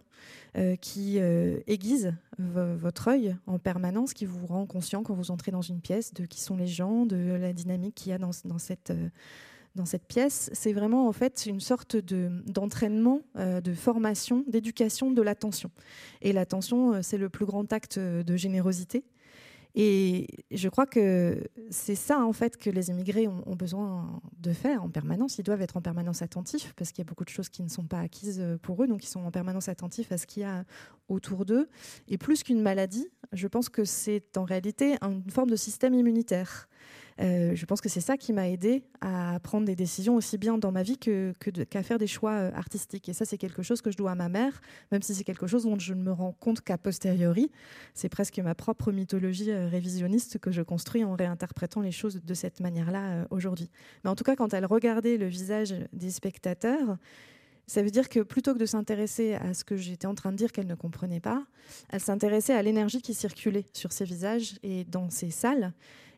euh, 0.57 0.77
qui 0.77 1.19
euh, 1.19 1.59
aiguise 1.67 2.15
votre 2.39 3.09
œil 3.09 3.37
en 3.47 3.59
permanence, 3.59 4.15
qui 4.15 4.25
vous 4.25 4.47
rend 4.47 4.65
conscient 4.65 5.03
quand 5.03 5.15
vous 5.15 5.31
entrez 5.31 5.51
dans 5.51 5.63
une 5.63 5.81
pièce 5.81 6.15
de 6.15 6.25
qui 6.25 6.41
sont 6.41 6.57
les 6.57 6.67
gens, 6.67 7.05
de 7.05 7.17
la 7.17 7.53
dynamique 7.53 7.95
qu'il 7.95 8.11
y 8.11 8.15
a 8.15 8.19
dans, 8.19 8.31
dans 8.45 8.59
cette 8.59 8.93
dans 9.77 9.87
cette 9.87 10.07
pièce, 10.07 10.51
c'est 10.53 10.73
vraiment 10.73 11.07
en 11.07 11.13
fait 11.13 11.47
une 11.47 11.61
sorte 11.61 11.97
d'entraînement, 11.97 13.23
euh, 13.37 13.61
de, 13.61 13.73
formation, 13.75 14.45
d'éducation 14.49 15.13
de 15.13 15.23
l'attention. 15.23 15.71
Et 16.23 16.33
l'attention, 16.33 16.95
euh, 16.95 17.03
c'est 17.03 17.19
le 17.19 17.29
plus 17.29 17.47
grand 17.47 17.73
acte 17.73 17.99
de 17.99 18.37
générosité. 18.37 19.05
Et 19.79 20.27
je 20.51 20.71
crois 20.71 20.87
que 20.87 21.45
c'est 21.69 21.95
ça 21.95 22.25
en 22.25 22.33
fait 22.33 22.57
que 22.57 22.71
les 22.71 22.89
immigrés 22.89 23.29
ont, 23.29 23.57
besoin 23.57 24.23
de 24.39 24.55
faire 24.55 24.83
en 24.83 24.89
permanence. 24.89 25.37
Ils 25.37 25.43
doivent 25.43 25.61
être 25.61 25.77
en 25.77 25.83
permanence 25.83 26.23
attentifs 26.23 26.73
parce 26.77 26.93
qu'il 26.93 27.05
y 27.05 27.07
a 27.07 27.09
beaucoup 27.09 27.27
de 27.27 27.29
choses 27.29 27.51
qui 27.51 27.63
ne 27.63 27.69
sont 27.69 27.85
pas 27.85 28.01
acquises 28.01 28.43
pour 28.63 28.83
eux, 28.83 28.87
donc 28.87 29.05
ils 29.05 29.09
sont 29.09 29.21
en 29.21 29.31
permanence 29.31 29.69
attentifs 29.69 30.11
à 30.13 30.17
ce 30.17 30.27
qu'il 30.27 30.45
y 30.45 30.47
a 30.47 30.65
autour 31.09 31.45
d'eux. 31.45 31.69
Et 32.09 32.17
plus 32.17 32.43
qu'une 32.43 32.63
maladie, 32.63 33.07
je 33.33 33.47
pense 33.49 33.69
que 33.69 33.85
c'est 33.85 34.39
en 34.39 34.45
réalité 34.45 34.97
une 35.03 35.31
forme 35.31 35.51
de 35.51 35.57
système 35.57 35.93
immunitaire. 35.93 36.71
Euh, 37.21 37.55
je 37.55 37.65
pense 37.65 37.81
que 37.81 37.89
c'est 37.89 38.01
ça 38.01 38.17
qui 38.17 38.33
m'a 38.33 38.49
aidé 38.49 38.83
à 39.01 39.39
prendre 39.43 39.67
des 39.67 39.77
décisions 39.77 40.17
aussi 40.17 40.37
bien 40.37 40.59
dans 40.59 40.73
ma 40.73 40.83
vie 40.83 40.99
qu'à 40.99 41.83
faire 41.83 41.99
des 41.99 42.07
choix 42.07 42.33
euh, 42.33 42.51
artistiques. 42.55 43.09
Et 43.09 43.13
ça, 43.13 43.25
c'est 43.25 43.39
quelque 43.39 43.63
chose 43.63 43.81
que 43.81 43.91
je 43.91 43.97
dois 43.97 44.13
à 44.13 44.15
ma 44.15 44.29
mère, 44.29 44.61
même 44.93 45.03
si 45.03 45.15
c'est 45.15 45.25
quelque 45.25 45.47
chose 45.47 45.65
dont 45.65 45.79
je 45.79 45.95
ne 45.95 46.03
me 46.03 46.13
rends 46.13 46.33
compte 46.33 46.61
qu'à 46.61 46.77
posteriori. 46.79 47.51
C'est 47.95 48.09
presque 48.09 48.39
ma 48.39 48.55
propre 48.55 48.93
mythologie 48.93 49.51
euh, 49.51 49.69
révisionniste 49.69 50.39
que 50.39 50.51
je 50.51 50.63
construis 50.63 51.05
en 51.05 51.15
réinterprétant 51.15 51.81
les 51.81 51.93
choses 51.93 52.21
de 52.23 52.35
cette 52.35 52.61
manière-là 52.61 53.27
aujourd'hui. 53.31 53.71
Mais 54.05 54.11
en 54.11 54.15
tout 54.17 54.25
cas, 54.25 54.37
quand 54.37 54.53
elle 54.53 54.67
regardait 54.67 55.17
le 55.17 55.27
visage 55.27 55.75
des 55.93 56.11
spectateurs, 56.11 56.99
ça 57.67 57.83
veut 57.83 57.91
dire 57.91 58.09
que 58.09 58.21
plutôt 58.21 58.55
que 58.55 58.59
de 58.59 58.67
s'intéresser 58.67 59.35
à 59.35 59.53
ce 59.53 59.65
que 59.65 59.77
j'étais 59.77 60.07
en 60.07 60.15
train 60.15 60.31
de 60.31 60.37
dire 60.37 60.53
qu'elle 60.53 60.67
ne 60.67 60.75
comprenait 60.75 61.21
pas, 61.21 61.45
elle 61.91 62.01
s'intéressait 62.01 62.55
à 62.55 62.63
l'énergie 62.63 63.03
qui 63.03 63.13
circulait 63.13 63.65
sur 63.73 63.93
ces 63.93 64.05
visages 64.05 64.59
et 64.63 64.85
dans 64.85 65.11
ces 65.11 65.31
salles. 65.31 65.73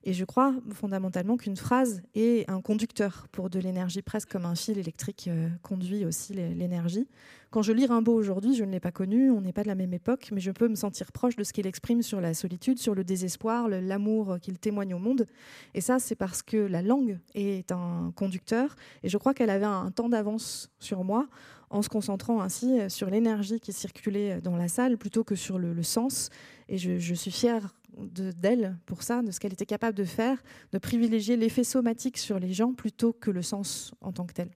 Et 0.04 0.12
je 0.12 0.24
crois 0.24 0.54
fondamentalement 0.72 1.36
qu'une 1.36 1.56
phrase 1.56 2.02
est 2.14 2.48
un 2.48 2.60
conducteur 2.60 3.26
pour 3.32 3.50
de 3.50 3.58
l'énergie, 3.58 4.02
presque 4.02 4.30
comme 4.30 4.44
un 4.44 4.54
fil 4.54 4.78
électrique 4.78 5.28
euh, 5.28 5.48
conduit 5.62 6.04
aussi 6.04 6.32
l'énergie. 6.34 7.08
Quand 7.50 7.62
je 7.62 7.72
lis 7.72 7.86
Rimbaud 7.86 8.12
aujourd'hui, 8.12 8.54
je 8.54 8.64
ne 8.64 8.70
l'ai 8.70 8.80
pas 8.80 8.92
connu, 8.92 9.30
on 9.30 9.40
n'est 9.40 9.54
pas 9.54 9.62
de 9.62 9.68
la 9.68 9.74
même 9.74 9.94
époque, 9.94 10.28
mais 10.32 10.40
je 10.40 10.50
peux 10.50 10.68
me 10.68 10.74
sentir 10.74 11.12
proche 11.12 11.34
de 11.34 11.44
ce 11.44 11.52
qu'il 11.52 11.66
exprime 11.66 12.02
sur 12.02 12.20
la 12.20 12.34
solitude, 12.34 12.78
sur 12.78 12.94
le 12.94 13.04
désespoir, 13.04 13.68
l'amour 13.68 14.38
qu'il 14.40 14.58
témoigne 14.58 14.94
au 14.94 14.98
monde. 14.98 15.26
Et 15.74 15.80
ça, 15.80 15.98
c'est 15.98 16.14
parce 16.14 16.42
que 16.42 16.58
la 16.58 16.82
langue 16.82 17.18
est 17.34 17.72
un 17.72 18.12
conducteur. 18.16 18.76
Et 19.02 19.08
je 19.08 19.16
crois 19.16 19.32
qu'elle 19.32 19.50
avait 19.50 19.64
un 19.64 19.90
temps 19.90 20.10
d'avance 20.10 20.70
sur 20.78 21.04
moi 21.04 21.26
en 21.70 21.80
se 21.80 21.88
concentrant 21.88 22.42
ainsi 22.42 22.78
sur 22.88 23.08
l'énergie 23.08 23.60
qui 23.60 23.72
circulait 23.72 24.40
dans 24.42 24.56
la 24.56 24.68
salle 24.68 24.98
plutôt 24.98 25.24
que 25.24 25.34
sur 25.34 25.58
le, 25.58 25.82
sens. 25.82 26.28
Et 26.68 26.76
je, 26.76 26.98
je 26.98 27.14
suis 27.14 27.30
fière 27.30 27.74
d'elle 27.98 28.76
pour 28.86 29.02
ça, 29.02 29.22
de 29.22 29.30
ce 29.30 29.40
qu'elle 29.40 29.52
était 29.52 29.66
capable 29.66 29.96
de 29.96 30.04
faire, 30.04 30.42
de 30.72 30.78
privilégier 30.78 31.36
l'effet 31.36 31.64
somatique 31.64 32.18
sur 32.18 32.38
les 32.38 32.52
gens 32.52 32.72
plutôt 32.72 33.12
que 33.12 33.30
le 33.30 33.42
sens 33.42 33.92
en 34.00 34.12
tant 34.12 34.26
que 34.26 34.34
tel. 34.34 34.50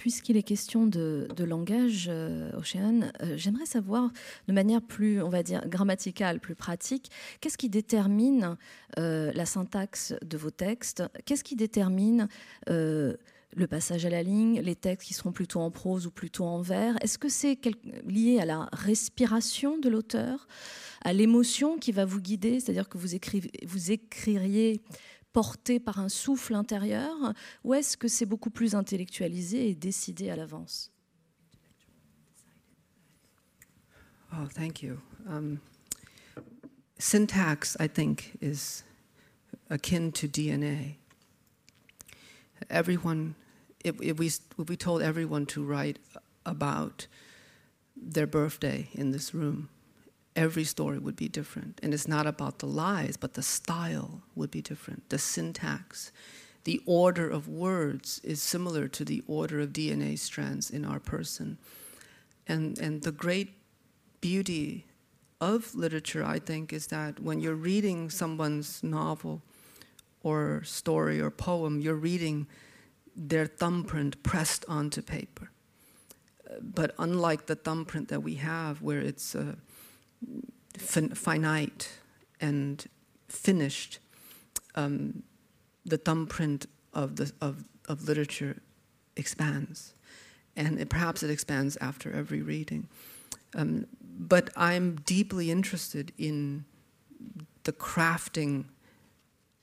Puisqu'il 0.00 0.38
est 0.38 0.42
question 0.42 0.86
de, 0.86 1.28
langage, 1.44 2.06
euh, 2.10 2.50
Océane, 2.56 3.12
euh, 3.20 3.34
j'aimerais 3.36 3.66
savoir 3.66 4.10
de 4.48 4.52
manière 4.54 4.80
plus, 4.80 5.20
on 5.20 5.28
va 5.28 5.42
dire, 5.42 5.68
grammaticale, 5.68 6.40
plus 6.40 6.54
pratique, 6.54 7.10
qu'est-ce 7.42 7.58
qui 7.58 7.68
détermine 7.68 8.56
euh, 8.98 9.30
la 9.34 9.44
syntaxe 9.44 10.14
de 10.22 10.38
vos 10.38 10.50
textes? 10.50 11.02
Qu'est-ce 11.26 11.44
qui 11.44 11.54
détermine 11.54 12.28
le 13.56 13.66
passage 13.66 14.06
à 14.06 14.10
la 14.10 14.22
ligne, 14.22 14.60
les 14.60 14.76
textes 14.76 15.08
qui 15.08 15.14
seront 15.14 15.32
plutôt 15.32 15.60
en 15.60 15.70
prose 15.70 16.06
ou 16.06 16.10
plutôt 16.10 16.44
en 16.44 16.60
vers 16.60 17.02
Est-ce 17.02 17.18
que 17.18 17.28
c'est 17.28 17.58
lié 18.06 18.38
à 18.40 18.44
la 18.44 18.68
respiration 18.72 19.78
de 19.78 19.88
l'auteur 19.88 20.46
à 21.02 21.12
l'émotion 21.12 21.78
qui 21.78 21.92
va 21.92 22.04
vous 22.04 22.20
guider, 22.20 22.60
c'est-à-dire 22.60 22.88
que 22.88 22.98
vous, 22.98 23.08
vous 23.66 23.90
écririez 23.90 24.80
porté 25.32 25.80
par 25.80 25.98
un 25.98 26.08
souffle 26.08 26.54
intérieur, 26.54 27.32
ou 27.64 27.74
est-ce 27.74 27.96
que 27.96 28.08
c'est 28.08 28.26
beaucoup 28.26 28.50
plus 28.50 28.74
intellectualisé 28.74 29.70
et 29.70 29.74
décidé 29.74 30.30
à 30.30 30.36
l'avance? 30.36 30.92
Oh, 34.32 34.46
thank 34.54 34.82
you. 34.82 34.98
Um, 35.28 35.58
syntax, 36.98 37.76
I 37.80 37.88
think, 37.88 38.36
is 38.40 38.84
akin 39.70 40.12
to 40.12 40.28
DNA. 40.28 40.99
Everyone, 42.68 43.34
if, 43.84 44.00
if, 44.02 44.18
we, 44.18 44.26
if 44.26 44.68
we 44.68 44.76
told 44.76 45.02
everyone 45.02 45.46
to 45.46 45.64
write 45.64 45.98
about 46.44 47.06
their 47.96 48.26
birthday 48.26 48.88
in 48.92 49.10
this 49.10 49.34
room, 49.34 49.68
every 50.36 50.64
story 50.64 50.98
would 50.98 51.16
be 51.16 51.28
different. 51.28 51.80
And 51.82 51.92
it's 51.92 52.08
not 52.08 52.26
about 52.26 52.58
the 52.58 52.66
lies, 52.66 53.16
but 53.16 53.34
the 53.34 53.42
style 53.42 54.22
would 54.34 54.50
be 54.50 54.62
different, 54.62 55.08
the 55.08 55.18
syntax. 55.18 56.12
The 56.64 56.80
order 56.86 57.28
of 57.28 57.48
words 57.48 58.20
is 58.22 58.42
similar 58.42 58.86
to 58.88 59.04
the 59.04 59.22
order 59.26 59.60
of 59.60 59.72
DNA 59.72 60.18
strands 60.18 60.70
in 60.70 60.84
our 60.84 61.00
person. 61.00 61.58
And, 62.46 62.78
and 62.78 63.02
the 63.02 63.12
great 63.12 63.54
beauty 64.20 64.86
of 65.40 65.74
literature, 65.74 66.24
I 66.24 66.38
think, 66.38 66.72
is 66.72 66.88
that 66.88 67.20
when 67.20 67.40
you're 67.40 67.54
reading 67.54 68.10
someone's 68.10 68.82
novel 68.82 69.42
or 70.22 70.62
story 70.64 71.20
or 71.20 71.30
poem, 71.30 71.80
you're 71.80 71.94
reading 71.94 72.46
their 73.16 73.46
thumbprint 73.46 74.22
pressed 74.22 74.64
onto 74.68 75.02
paper. 75.02 75.50
But 76.60 76.94
unlike 76.98 77.46
the 77.46 77.54
thumbprint 77.54 78.08
that 78.08 78.22
we 78.22 78.34
have, 78.36 78.82
where 78.82 79.00
it's 79.00 79.34
uh, 79.34 79.54
fin- 80.76 81.14
finite 81.14 81.98
and 82.40 82.84
finished, 83.28 83.98
um, 84.74 85.22
the 85.84 85.98
thumbprint 85.98 86.66
of, 86.92 87.16
the, 87.16 87.32
of, 87.40 87.64
of 87.88 88.08
literature 88.08 88.56
expands. 89.16 89.94
And 90.56 90.80
it, 90.80 90.88
perhaps 90.88 91.22
it 91.22 91.30
expands 91.30 91.76
after 91.80 92.12
every 92.12 92.42
reading. 92.42 92.88
Um, 93.54 93.86
but 94.02 94.50
I'm 94.56 94.96
deeply 95.06 95.50
interested 95.50 96.12
in 96.18 96.64
the 97.64 97.72
crafting 97.72 98.64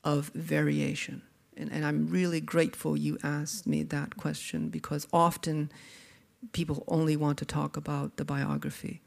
of 0.07 0.31
variation. 0.33 1.21
And, 1.57 1.69
and, 1.69 1.83
I'm 1.85 2.07
really 2.07 2.39
grateful 2.39 2.95
you 2.95 3.17
asked 3.23 3.67
me 3.67 3.83
that 3.83 4.15
question 4.15 4.69
because 4.69 5.05
often 5.11 5.69
people 6.53 6.85
only 6.87 7.17
want 7.17 7.37
to 7.39 7.45
talk 7.45 7.75
about 7.75 8.15
the 8.15 8.23
biography 8.23 9.01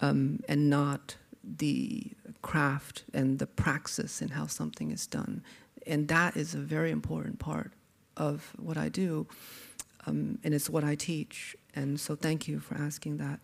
um, 0.00 0.40
and 0.48 0.70
not 0.70 1.16
the 1.44 2.12
craft 2.40 3.04
and 3.12 3.38
the 3.38 3.46
praxis 3.46 4.22
and 4.22 4.30
how 4.30 4.46
something 4.46 4.90
is 4.90 5.06
done. 5.06 5.42
And 5.86 6.08
that 6.08 6.34
is 6.34 6.54
a 6.54 6.58
very 6.58 6.90
important 6.90 7.38
part 7.38 7.72
of 8.16 8.54
what 8.58 8.78
I 8.78 8.88
do, 8.88 9.26
um, 10.06 10.38
and 10.44 10.54
it's 10.54 10.70
what 10.70 10.84
I 10.84 10.94
teach. 10.94 11.54
And 11.74 12.00
so, 12.00 12.14
thank 12.14 12.48
you 12.48 12.58
for 12.60 12.76
asking 12.76 13.18
that. 13.18 13.40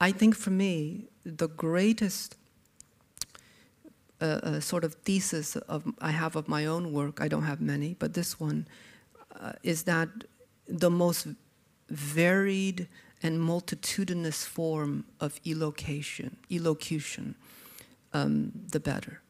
I 0.00 0.12
think 0.12 0.36
for 0.36 0.50
me, 0.50 1.08
the 1.24 1.48
greatest 1.48 2.36
a, 4.20 4.40
a, 4.42 4.60
sort 4.60 4.84
of 4.84 4.94
thesis 4.94 5.56
of 5.56 5.84
I 6.00 6.10
have 6.10 6.36
of 6.36 6.48
my 6.48 6.66
own 6.66 6.92
work. 6.92 7.20
I 7.20 7.28
don't 7.28 7.44
have 7.44 7.60
many, 7.60 7.94
but 7.98 8.14
this 8.14 8.38
one 8.38 8.66
uh, 9.40 9.52
is 9.62 9.84
that 9.84 10.08
the 10.68 10.90
most 10.90 11.26
varied 11.88 12.88
and 13.22 13.40
multitudinous 13.40 14.44
form 14.44 15.04
of 15.20 15.40
elocution, 15.46 16.36
elocution, 16.50 17.34
um, 18.12 18.52
the 18.70 18.80
better. 18.80 19.20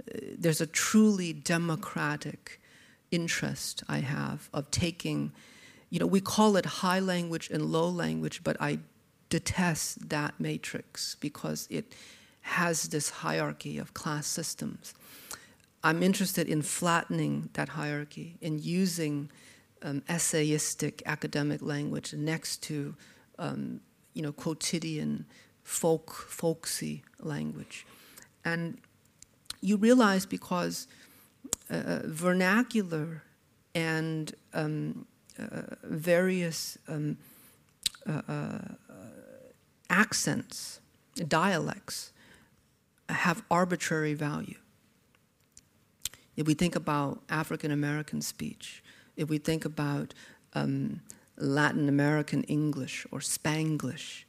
Uh, 0.00 0.18
there's 0.38 0.60
a 0.60 0.66
truly 0.66 1.32
democratic 1.32 2.60
interest 3.10 3.82
I 3.88 3.98
have 3.98 4.48
of 4.52 4.70
taking, 4.70 5.32
you 5.90 5.98
know, 5.98 6.06
we 6.06 6.20
call 6.20 6.56
it 6.56 6.64
high 6.64 7.00
language 7.00 7.50
and 7.50 7.64
low 7.66 7.88
language, 7.88 8.42
but 8.44 8.56
I 8.60 8.78
detest 9.28 10.08
that 10.08 10.34
matrix 10.38 11.16
because 11.20 11.66
it 11.70 11.94
has 12.42 12.84
this 12.84 13.10
hierarchy 13.10 13.78
of 13.78 13.94
class 13.94 14.26
systems. 14.26 14.94
I'm 15.82 16.02
interested 16.02 16.48
in 16.48 16.62
flattening 16.62 17.48
that 17.54 17.70
hierarchy 17.70 18.36
in 18.40 18.58
using 18.58 19.30
um, 19.82 20.02
essayistic 20.08 21.02
academic 21.06 21.62
language 21.62 22.12
next 22.12 22.62
to 22.64 22.94
um, 23.38 23.80
you 24.12 24.22
know 24.22 24.32
quotidian 24.32 25.24
folk 25.62 26.12
folksy 26.12 27.02
language 27.20 27.86
and 28.44 28.78
you 29.60 29.76
realize 29.76 30.26
because 30.26 30.86
uh, 31.70 32.00
vernacular 32.04 33.22
and 33.74 34.34
um, 34.52 35.06
uh, 35.38 35.62
various 35.84 36.76
um, 36.88 37.16
uh, 38.06 38.22
uh 38.28 38.58
accents 39.88 40.80
dialects 41.26 42.12
have 43.12 43.42
arbitrary 43.50 44.14
value 44.14 44.58
if 46.36 46.46
we 46.46 46.54
think 46.54 46.76
about 46.76 47.20
african 47.28 47.70
american 47.70 48.20
speech 48.20 48.82
if 49.16 49.28
we 49.28 49.38
think 49.38 49.64
about 49.64 50.14
um, 50.54 51.00
Latin 51.36 51.88
American 51.88 52.42
English 52.44 53.06
or 53.10 53.20
Spanglish, 53.20 54.24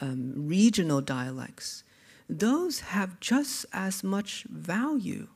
um, 0.00 0.32
regional 0.36 1.00
dialects, 1.00 1.84
those 2.28 2.80
have 2.80 3.20
just 3.20 3.64
as 3.72 4.04
much 4.04 4.44
value 4.48 5.28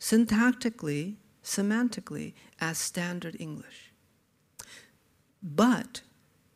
syntactically, 0.00 1.16
semantically, 1.44 2.32
as 2.60 2.78
standard 2.78 3.36
English. 3.38 3.92
But 5.42 6.02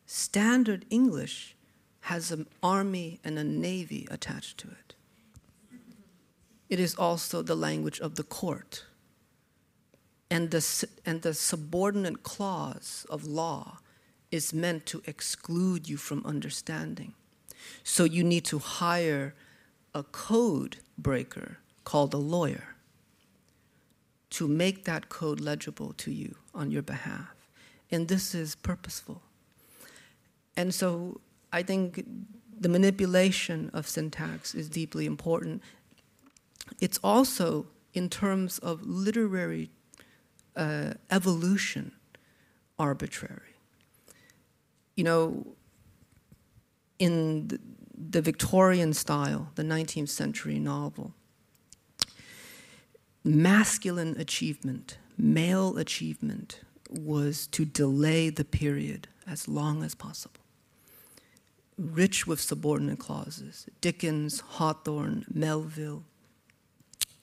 standard 0.06 0.84
English 0.90 1.56
has 2.00 2.32
an 2.32 2.46
army 2.62 3.20
and 3.22 3.38
a 3.38 3.44
navy 3.44 4.08
attached 4.10 4.58
to 4.58 4.68
it. 4.68 4.91
It 6.72 6.80
is 6.80 6.94
also 6.94 7.42
the 7.42 7.54
language 7.54 8.00
of 8.00 8.14
the 8.14 8.22
court 8.22 8.84
and 10.30 10.50
the, 10.50 10.86
and 11.04 11.20
the 11.20 11.34
subordinate 11.34 12.22
clause 12.22 13.04
of 13.10 13.26
law 13.26 13.80
is 14.30 14.54
meant 14.54 14.86
to 14.86 15.02
exclude 15.04 15.86
you 15.86 15.98
from 15.98 16.24
understanding. 16.24 17.12
So 17.84 18.04
you 18.04 18.24
need 18.24 18.46
to 18.46 18.58
hire 18.58 19.34
a 19.94 20.02
code 20.02 20.78
breaker 20.96 21.58
called 21.84 22.14
a 22.14 22.24
lawyer 22.36 22.76
to 24.30 24.48
make 24.48 24.86
that 24.86 25.10
code 25.10 25.40
legible 25.40 25.92
to 25.98 26.10
you 26.10 26.36
on 26.54 26.70
your 26.70 26.80
behalf. 26.80 27.34
And 27.90 28.08
this 28.08 28.34
is 28.34 28.54
purposeful. 28.54 29.20
And 30.56 30.74
so 30.74 31.20
I 31.52 31.64
think 31.64 32.02
the 32.58 32.70
manipulation 32.70 33.70
of 33.74 33.86
syntax 33.86 34.54
is 34.54 34.70
deeply 34.70 35.04
important. 35.04 35.60
It's 36.80 36.98
also, 37.02 37.66
in 37.94 38.08
terms 38.08 38.58
of 38.58 38.82
literary 38.82 39.70
uh, 40.56 40.94
evolution 41.10 41.92
arbitrary. 42.78 43.54
You 44.96 45.04
know, 45.04 45.46
in 46.98 47.48
the, 47.48 47.60
the 47.96 48.20
Victorian 48.20 48.92
style, 48.92 49.50
the 49.54 49.62
19th 49.62 50.08
century 50.08 50.58
novel, 50.58 51.14
masculine 53.24 54.16
achievement, 54.18 54.98
male 55.16 55.78
achievement, 55.78 56.60
was 56.90 57.46
to 57.48 57.64
delay 57.64 58.28
the 58.28 58.44
period 58.44 59.08
as 59.26 59.48
long 59.48 59.82
as 59.82 59.94
possible. 59.94 60.40
Rich 61.78 62.26
with 62.26 62.40
subordinate 62.40 62.98
clauses. 62.98 63.66
Dickens, 63.80 64.40
Hawthorne, 64.40 65.24
Melville, 65.32 66.04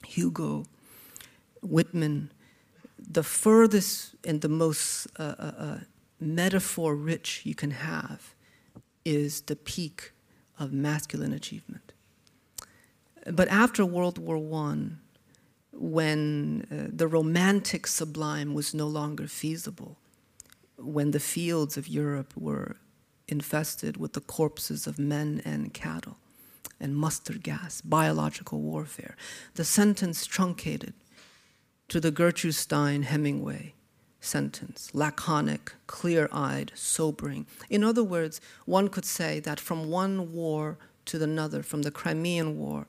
Hugo, 0.04 0.64
Whitman, 1.62 2.30
the 2.98 3.22
furthest 3.22 4.14
and 4.24 4.40
the 4.40 4.48
most 4.48 5.06
uh, 5.18 5.34
uh, 5.38 5.52
uh, 5.58 5.78
metaphor 6.20 6.94
rich 6.94 7.42
you 7.44 7.54
can 7.54 7.72
have 7.72 8.34
is 9.04 9.42
the 9.42 9.56
peak 9.56 10.12
of 10.58 10.72
masculine 10.72 11.32
achievement. 11.32 11.92
But 13.26 13.48
after 13.48 13.84
World 13.84 14.18
War 14.18 14.36
I, 14.66 14.90
when 15.72 16.66
uh, 16.70 16.90
the 16.92 17.06
romantic 17.06 17.86
sublime 17.86 18.54
was 18.54 18.74
no 18.74 18.86
longer 18.86 19.26
feasible, 19.26 19.96
when 20.76 21.10
the 21.10 21.20
fields 21.20 21.76
of 21.76 21.88
Europe 21.88 22.32
were 22.36 22.76
infested 23.28 23.96
with 23.96 24.12
the 24.14 24.20
corpses 24.20 24.86
of 24.86 24.98
men 24.98 25.40
and 25.44 25.72
cattle 25.72 26.16
and 26.80 26.96
mustard 26.96 27.42
gas, 27.42 27.80
biological 27.80 28.60
warfare, 28.60 29.16
the 29.54 29.64
sentence 29.64 30.26
truncated 30.26 30.94
to 31.88 32.00
the 32.00 32.10
Gertrude 32.10 32.54
Stein 32.54 33.02
Hemingway 33.02 33.74
sentence 34.20 34.90
laconic, 34.94 35.72
clear 35.86 36.28
eyed, 36.30 36.72
sobering. 36.74 37.46
In 37.68 37.82
other 37.82 38.04
words, 38.04 38.40
one 38.66 38.88
could 38.88 39.04
say 39.04 39.40
that 39.40 39.58
from 39.58 39.90
one 39.90 40.32
war 40.32 40.78
to 41.06 41.22
another, 41.22 41.62
from 41.62 41.82
the 41.82 41.90
Crimean 41.90 42.58
War 42.58 42.86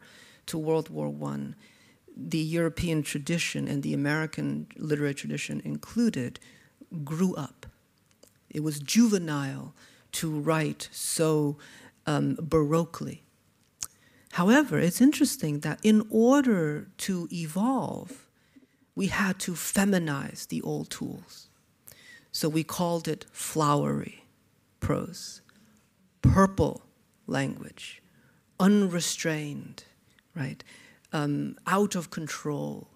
to 0.48 0.58
World 0.58 0.90
War 0.90 1.14
I, 1.32 1.54
the 2.16 2.38
European 2.38 3.04
tradition 3.04 3.68
and 3.68 3.82
the 3.82 3.94
American 3.94 4.68
literary 4.76 5.14
tradition 5.14 5.62
included 5.64 6.40
grew 7.04 7.34
up. 7.36 7.66
It 8.50 8.62
was 8.62 8.80
juvenile 8.80 9.74
to 10.14 10.30
write 10.30 10.90
so 10.92 11.58
um, 12.06 12.36
baroquely. 12.36 13.20
However, 14.32 14.80
it's 14.80 15.02
interesting 15.02 15.60
that 15.60 15.80
in 15.84 16.08
order 16.10 16.88
to 16.98 17.28
evolve, 17.32 18.28
we 18.96 19.08
had 19.08 19.40
to 19.40 19.54
feminize 19.54 20.48
the 20.48 20.62
old 20.62 20.90
tools. 20.90 21.50
So 22.32 22.48
we 22.48 22.64
called 22.64 23.08
it 23.08 23.26
flowery 23.32 24.24
prose, 24.80 25.42
purple 26.22 26.82
language, 27.28 28.02
unrestrained, 28.60 29.84
right? 30.36 30.64
Um, 31.14 31.58
out 31.68 31.96
of 31.96 32.10
control, 32.10 32.88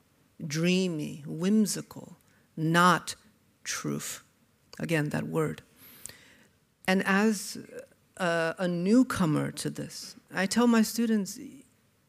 dreamy, 0.46 1.24
whimsical, 1.28 2.18
not 2.56 3.16
truth. 3.64 4.24
Again, 4.80 5.10
that 5.10 5.28
word. 5.28 5.62
And 6.88 7.04
as 7.06 7.58
a, 8.18 8.55
a 8.59 8.68
newcomer 8.68 9.51
to 9.51 9.70
this, 9.70 10.16
I 10.34 10.45
tell 10.45 10.68
my 10.68 10.82
students, 10.82 11.39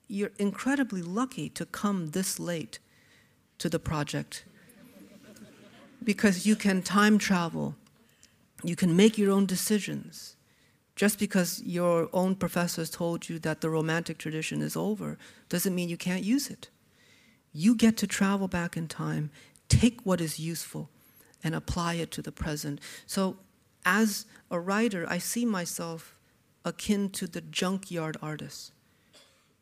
you're 0.09 0.33
incredibly 0.39 1.03
lucky 1.03 1.49
to 1.51 1.67
come 1.67 2.11
this 2.11 2.39
late 2.39 2.79
to 3.59 3.69
the 3.69 3.79
project 3.79 4.45
because 6.05 6.47
you 6.47 6.55
can 6.55 6.83
time 6.83 7.19
travel, 7.19 7.75
you 8.63 8.77
can 8.77 8.97
make 8.97 9.19
your 9.19 9.33
own 9.33 9.45
decisions. 9.45 10.37
Just 10.95 11.19
because 11.19 11.63
your 11.63 12.09
own 12.15 12.37
professors 12.37 12.89
told 12.89 13.29
you 13.29 13.39
that 13.41 13.61
the 13.61 13.69
romantic 13.69 14.17
tradition 14.17 14.63
is 14.63 14.77
over 14.77 15.19
doesn't 15.51 15.75
mean 15.75 15.91
you 15.91 15.99
can't 15.99 16.25
use 16.25 16.49
it. 16.49 16.71
You 17.53 17.75
get 17.75 17.99
to 17.99 18.07
travel 18.07 18.49
back 18.49 18.79
in 18.79 18.89
time, 18.89 19.31
take 19.69 20.01
what 20.05 20.23
is 20.23 20.39
useful, 20.39 20.89
and 21.45 21.55
apply 21.55 21.95
it 21.95 22.11
to 22.13 22.23
the 22.23 22.33
present. 22.33 22.81
So, 23.07 23.37
as 23.87 24.27
a 24.51 24.59
writer, 24.59 25.07
I 25.09 25.19
see 25.19 25.47
myself 25.47 26.19
akin 26.65 27.09
to 27.11 27.29
the 27.29 27.41
junkyard 27.41 28.17
artist. 28.21 28.73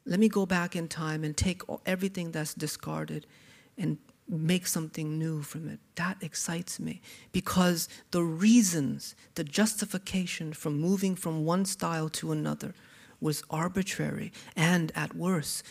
Let 0.06 0.18
me 0.18 0.28
go 0.28 0.46
back 0.46 0.74
in 0.74 0.88
time 0.88 1.22
and 1.22 1.36
take 1.36 1.62
everything 1.86 2.32
that's 2.32 2.54
discarded 2.54 3.26
and 3.76 3.98
make 4.28 4.66
something 4.66 5.18
new 5.18 5.42
from 5.42 5.68
it. 5.68 5.78
That 5.96 6.22
excites 6.22 6.80
me 6.80 7.02
because 7.32 7.88
the 8.10 8.22
reasons, 8.22 9.14
the 9.34 9.44
justification 9.44 10.54
for 10.54 10.70
moving 10.70 11.14
from 11.14 11.44
one 11.44 11.66
style 11.66 12.08
to 12.10 12.32
another 12.32 12.74
was 13.20 13.42
arbitrary 13.50 14.32
and, 14.56 14.90
at 14.94 15.14
worst, 15.14 15.64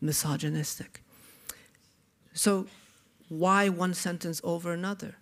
misogynistic. 0.00 1.02
So, 2.32 2.66
why 3.28 3.68
one 3.68 3.92
sentence 3.92 4.40
over 4.42 4.72
another? 4.72 5.16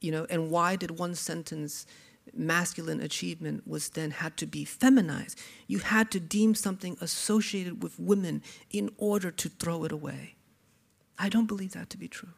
You 0.00 0.12
know, 0.12 0.26
and 0.28 0.50
why 0.50 0.76
did 0.76 0.98
one 0.98 1.14
sentence 1.14 1.86
masculine 2.34 3.00
achievement 3.00 3.66
was 3.66 3.90
then 3.90 4.10
had 4.10 4.36
to 4.38 4.46
be 4.46 4.64
feminized. 4.64 5.38
You 5.66 5.78
had 5.78 6.10
to 6.12 6.20
deem 6.20 6.54
something 6.54 6.96
associated 7.00 7.82
with 7.82 7.98
women 7.98 8.42
in 8.70 8.90
order 8.98 9.30
to 9.30 9.48
throw 9.48 9.84
it 9.84 9.92
away. 9.92 10.34
I 11.18 11.28
don't 11.28 11.46
believe 11.46 11.72
that 11.72 11.90
to 11.90 11.98
be 11.98 12.08
true. 12.08 12.34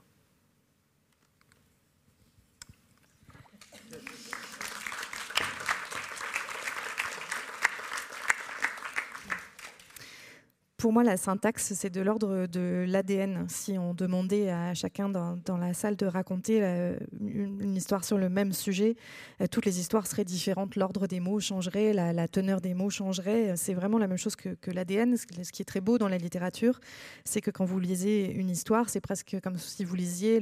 Pour 10.79 10.93
moi, 10.93 11.03
la 11.03 11.16
syntaxe, 11.16 11.72
c'est 11.74 11.91
de 11.91 12.01
l'ordre 12.01 12.47
de 12.47 12.85
l'ADN. 12.87 13.47
Si 13.49 13.76
on 13.79 13.95
demandait 13.95 14.49
à 14.49 14.74
chacun 14.74 15.09
dans, 15.09 15.57
la 15.57 15.74
salle 15.74 15.97
de 15.97 16.07
raconter 16.07 16.61
euh, 16.62 16.97
une, 17.20 17.74
histoire 17.74 18.05
sur 18.05 18.16
le 18.16 18.29
même 18.29 18.53
sujet, 18.53 18.95
euh, 19.41 19.49
toutes 19.51 19.66
les 19.66 19.81
histoires 19.81 20.07
seraient 20.07 20.24
différentes, 20.24 20.76
l'ordre 20.76 21.09
des 21.09 21.18
mots 21.18 21.41
changerait, 21.41 21.93
la, 21.93 22.29
teneur 22.29 22.61
des 22.61 22.74
mots 22.74 22.91
changerait. 22.91 23.57
C'est 23.57 23.74
vraiment 23.74 23.99
la 23.99 24.07
même 24.07 24.18
chose 24.18 24.37
que, 24.37 24.70
l'ADN. 24.70 25.16
Ce 25.16 25.26
qui 25.26 25.62
est 25.62 25.64
très 25.64 25.81
beau 25.81 25.99
dans 25.99 26.07
la 26.07 26.16
littérature, 26.16 26.79
c'est 27.24 27.41
que 27.41 27.51
quand 27.51 27.64
vous 27.64 27.81
lisez 27.81 28.31
une 28.31 28.49
histoire, 28.49 28.89
c'est 28.89 29.01
presque 29.01 29.37
comme 29.43 29.59
si 29.59 29.85
vous 29.85 29.97
lisiez 29.97 30.39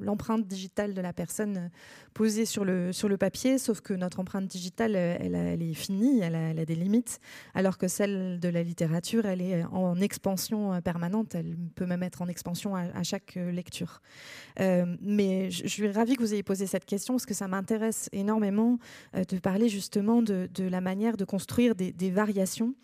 l'empreinte 0.00 0.46
digitale 0.46 0.94
de 0.94 1.00
la 1.00 1.12
personne 1.12 1.72
posée 2.14 2.44
sur 2.44 2.64
le, 2.64 2.92
sur 2.92 3.08
le 3.08 3.16
papier, 3.16 3.58
sauf 3.58 3.80
que 3.80 3.94
notre 3.94 4.20
empreinte 4.20 4.46
digitale, 4.46 4.94
elle, 4.94 5.34
est 5.60 5.74
finie, 5.74 6.20
elle 6.20 6.36
a 6.36 6.64
des 6.64 6.76
limites, 6.76 7.18
alors 7.52 7.78
que 7.78 7.88
celle 7.88 8.38
de 8.38 8.48
la 8.48 8.62
littérature, 8.62 9.26
elle 9.26 9.42
est 9.42 9.55
en 9.64 10.00
expansion 10.00 10.72
euh, 10.72 10.80
permanente. 10.80 11.34
Elle 11.34 11.56
peut 11.74 11.86
même 11.86 12.02
être 12.02 12.22
en 12.22 12.28
expansion 12.28 12.74
à, 12.74 13.02
chaque 13.02 13.36
euh, 13.36 13.50
lecture. 13.50 14.02
Euh, 14.60 14.96
mais 15.00 15.50
je, 15.50 15.66
suis 15.66 15.90
ravie 15.90 16.16
que 16.16 16.22
vous 16.22 16.34
ayez 16.34 16.42
posé 16.42 16.66
cette 16.66 16.84
question 16.84 17.14
parce 17.14 17.26
que 17.26 17.34
ça 17.34 17.48
m'intéresse 17.48 18.08
énormément 18.12 18.78
de 19.14 19.38
parler 19.38 19.68
justement 19.68 20.22
de, 20.22 20.48
la 20.58 20.80
manière 20.80 21.16
de 21.16 21.24
construire 21.24 21.74
des, 21.74 21.92
des 21.92 22.10
variations 22.10 22.74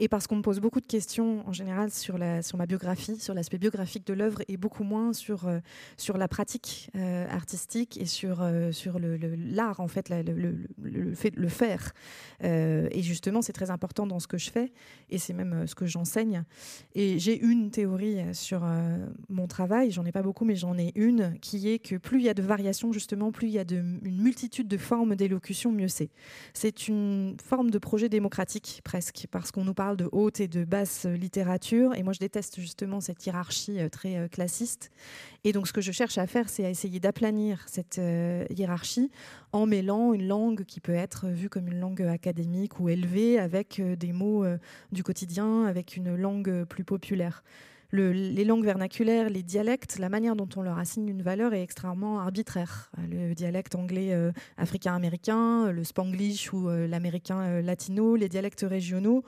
et 0.00 0.08
parce 0.08 0.26
qu'on 0.26 0.36
me 0.36 0.42
pose 0.42 0.60
beaucoup 0.60 0.80
de 0.80 0.86
questions 0.86 1.46
en 1.46 1.52
général 1.52 1.90
sur, 1.90 2.18
la, 2.18 2.42
sur 2.42 2.58
ma 2.58 2.66
biographie, 2.66 3.16
sur 3.16 3.34
l'aspect 3.34 3.58
biographique 3.58 4.06
de 4.06 4.12
l'œuvre 4.14 4.42
et 4.48 4.56
beaucoup 4.56 4.84
moins 4.84 5.12
sur, 5.12 5.46
euh, 5.46 5.60
sur 5.96 6.18
la 6.18 6.28
pratique 6.28 6.90
euh, 6.96 7.28
artistique 7.28 7.98
et 8.00 8.06
sur, 8.06 8.42
euh, 8.42 8.72
sur 8.72 8.98
l'art, 8.98 9.80
en 9.80 9.88
fait, 9.88 10.08
le, 10.10 10.56
le, 10.82 11.14
fait, 11.14 11.34
le 11.36 11.48
faire. 11.48 11.92
et 12.42 13.02
justement, 13.02 13.42
c'est 13.42 13.52
très 13.52 13.70
important 13.70 14.06
dans 14.06 14.18
ce 14.18 14.26
que 14.26 14.38
je 14.38 14.50
fais 14.50 14.72
et 15.10 15.18
c'est 15.18 15.32
même 15.32 15.66
ce 15.66 15.74
que 15.74 15.86
j'enseigne. 15.86 16.44
Et 16.94 17.18
j'ai 17.18 17.38
une 17.38 17.70
théorie 17.70 18.18
sur 18.32 18.64
mon 19.28 19.46
travail, 19.46 19.90
j'en 19.90 20.04
ai 20.04 20.12
pas 20.12 20.22
beaucoup, 20.22 20.44
mais 20.44 20.56
j'en 20.56 20.76
ai 20.78 20.92
une 20.94 21.38
qui 21.40 21.68
est 21.68 21.78
que 21.78 21.96
plus 21.96 22.20
il 22.20 22.24
y 22.24 22.28
a 22.28 22.34
de 22.34 22.42
variations, 22.42 22.92
justement, 22.92 23.32
plus 23.32 23.48
il 23.48 23.52
y 23.52 23.58
a 23.58 23.64
de, 23.64 23.76
une 23.76 24.22
multitude 24.22 24.68
de 24.68 24.76
formes 24.76 25.16
d'élocution, 25.16 25.72
mieux 25.72 25.88
c'est. 25.88 26.10
C'est 26.52 26.88
une 26.88 27.36
forme 27.42 27.70
de 27.70 27.78
projet 27.78 28.08
démocratique 28.08 28.80
presque, 28.84 29.26
parce 29.30 29.50
qu'on 29.50 29.64
nous 29.64 29.74
parle 29.74 29.83
de 29.92 30.08
haute 30.12 30.40
et 30.40 30.48
de 30.48 30.64
basse 30.64 31.04
littérature. 31.04 31.94
Et 31.94 32.02
moi, 32.02 32.12
je 32.12 32.18
déteste 32.18 32.60
justement 32.60 33.00
cette 33.00 33.24
hiérarchie 33.26 33.78
euh, 33.78 33.88
très 33.88 34.16
euh, 34.16 34.28
classiste. 34.28 34.90
Et 35.44 35.52
donc, 35.52 35.68
ce 35.68 35.72
que 35.72 35.82
je 35.82 35.92
cherche 35.92 36.16
à 36.16 36.26
faire, 36.26 36.48
c'est 36.48 36.64
à 36.64 36.70
essayer 36.70 37.00
d'aplanir 37.00 37.62
cette 37.66 37.98
euh, 37.98 38.46
hiérarchie 38.50 39.10
en 39.52 39.66
mêlant 39.66 40.14
une 40.14 40.26
langue 40.26 40.64
qui 40.64 40.80
peut 40.80 40.94
être 40.94 41.28
vue 41.28 41.50
comme 41.50 41.68
une 41.68 41.78
langue 41.78 42.02
académique 42.02 42.80
ou 42.80 42.88
élevée 42.88 43.38
avec 43.38 43.80
des 43.80 44.12
mots 44.12 44.44
du 44.90 45.04
quotidien, 45.04 45.64
avec 45.64 45.96
une 45.96 46.16
langue 46.16 46.64
plus 46.64 46.82
populaire 46.82 47.44
les 47.94 48.44
langues 48.44 48.64
vernaculaires, 48.64 49.30
les 49.30 49.42
dialectes, 49.42 49.98
la 49.98 50.08
manière 50.08 50.36
dont 50.36 50.48
on 50.56 50.62
leur 50.62 50.78
assigne 50.78 51.08
une 51.08 51.22
valeur 51.22 51.54
est 51.54 51.62
extrêmement 51.62 52.20
arbitraire. 52.20 52.90
Le 53.08 53.34
dialecte 53.34 53.74
anglais 53.74 54.12
euh, 54.12 54.32
africain-américain, 54.56 55.70
le 55.70 55.84
spanglish 55.84 56.52
ou 56.52 56.68
euh, 56.68 56.86
l'américain 56.86 57.40
euh, 57.40 57.62
latino, 57.62 58.16
les 58.16 58.28
dialectes 58.28 58.64
régionaux, 58.68 59.24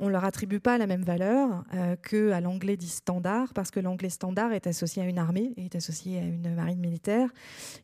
on 0.00 0.08
leur 0.08 0.24
attribue 0.24 0.60
pas 0.60 0.76
la 0.78 0.86
même 0.86 1.02
valeur 1.02 1.64
que 2.02 2.30
qu'à 2.30 2.40
l'anglais 2.40 2.76
dit 2.76 2.88
standard, 2.88 3.52
parce 3.54 3.70
que 3.70 3.80
l'anglais 3.80 4.10
standard 4.10 4.52
est 4.52 4.66
associé 4.66 5.02
à 5.02 5.06
une 5.06 5.18
armée, 5.18 5.52
est 5.56 5.76
associé 5.76 6.18
à 6.18 6.22
une 6.22 6.54
marine 6.54 6.80
militaire. 6.80 7.30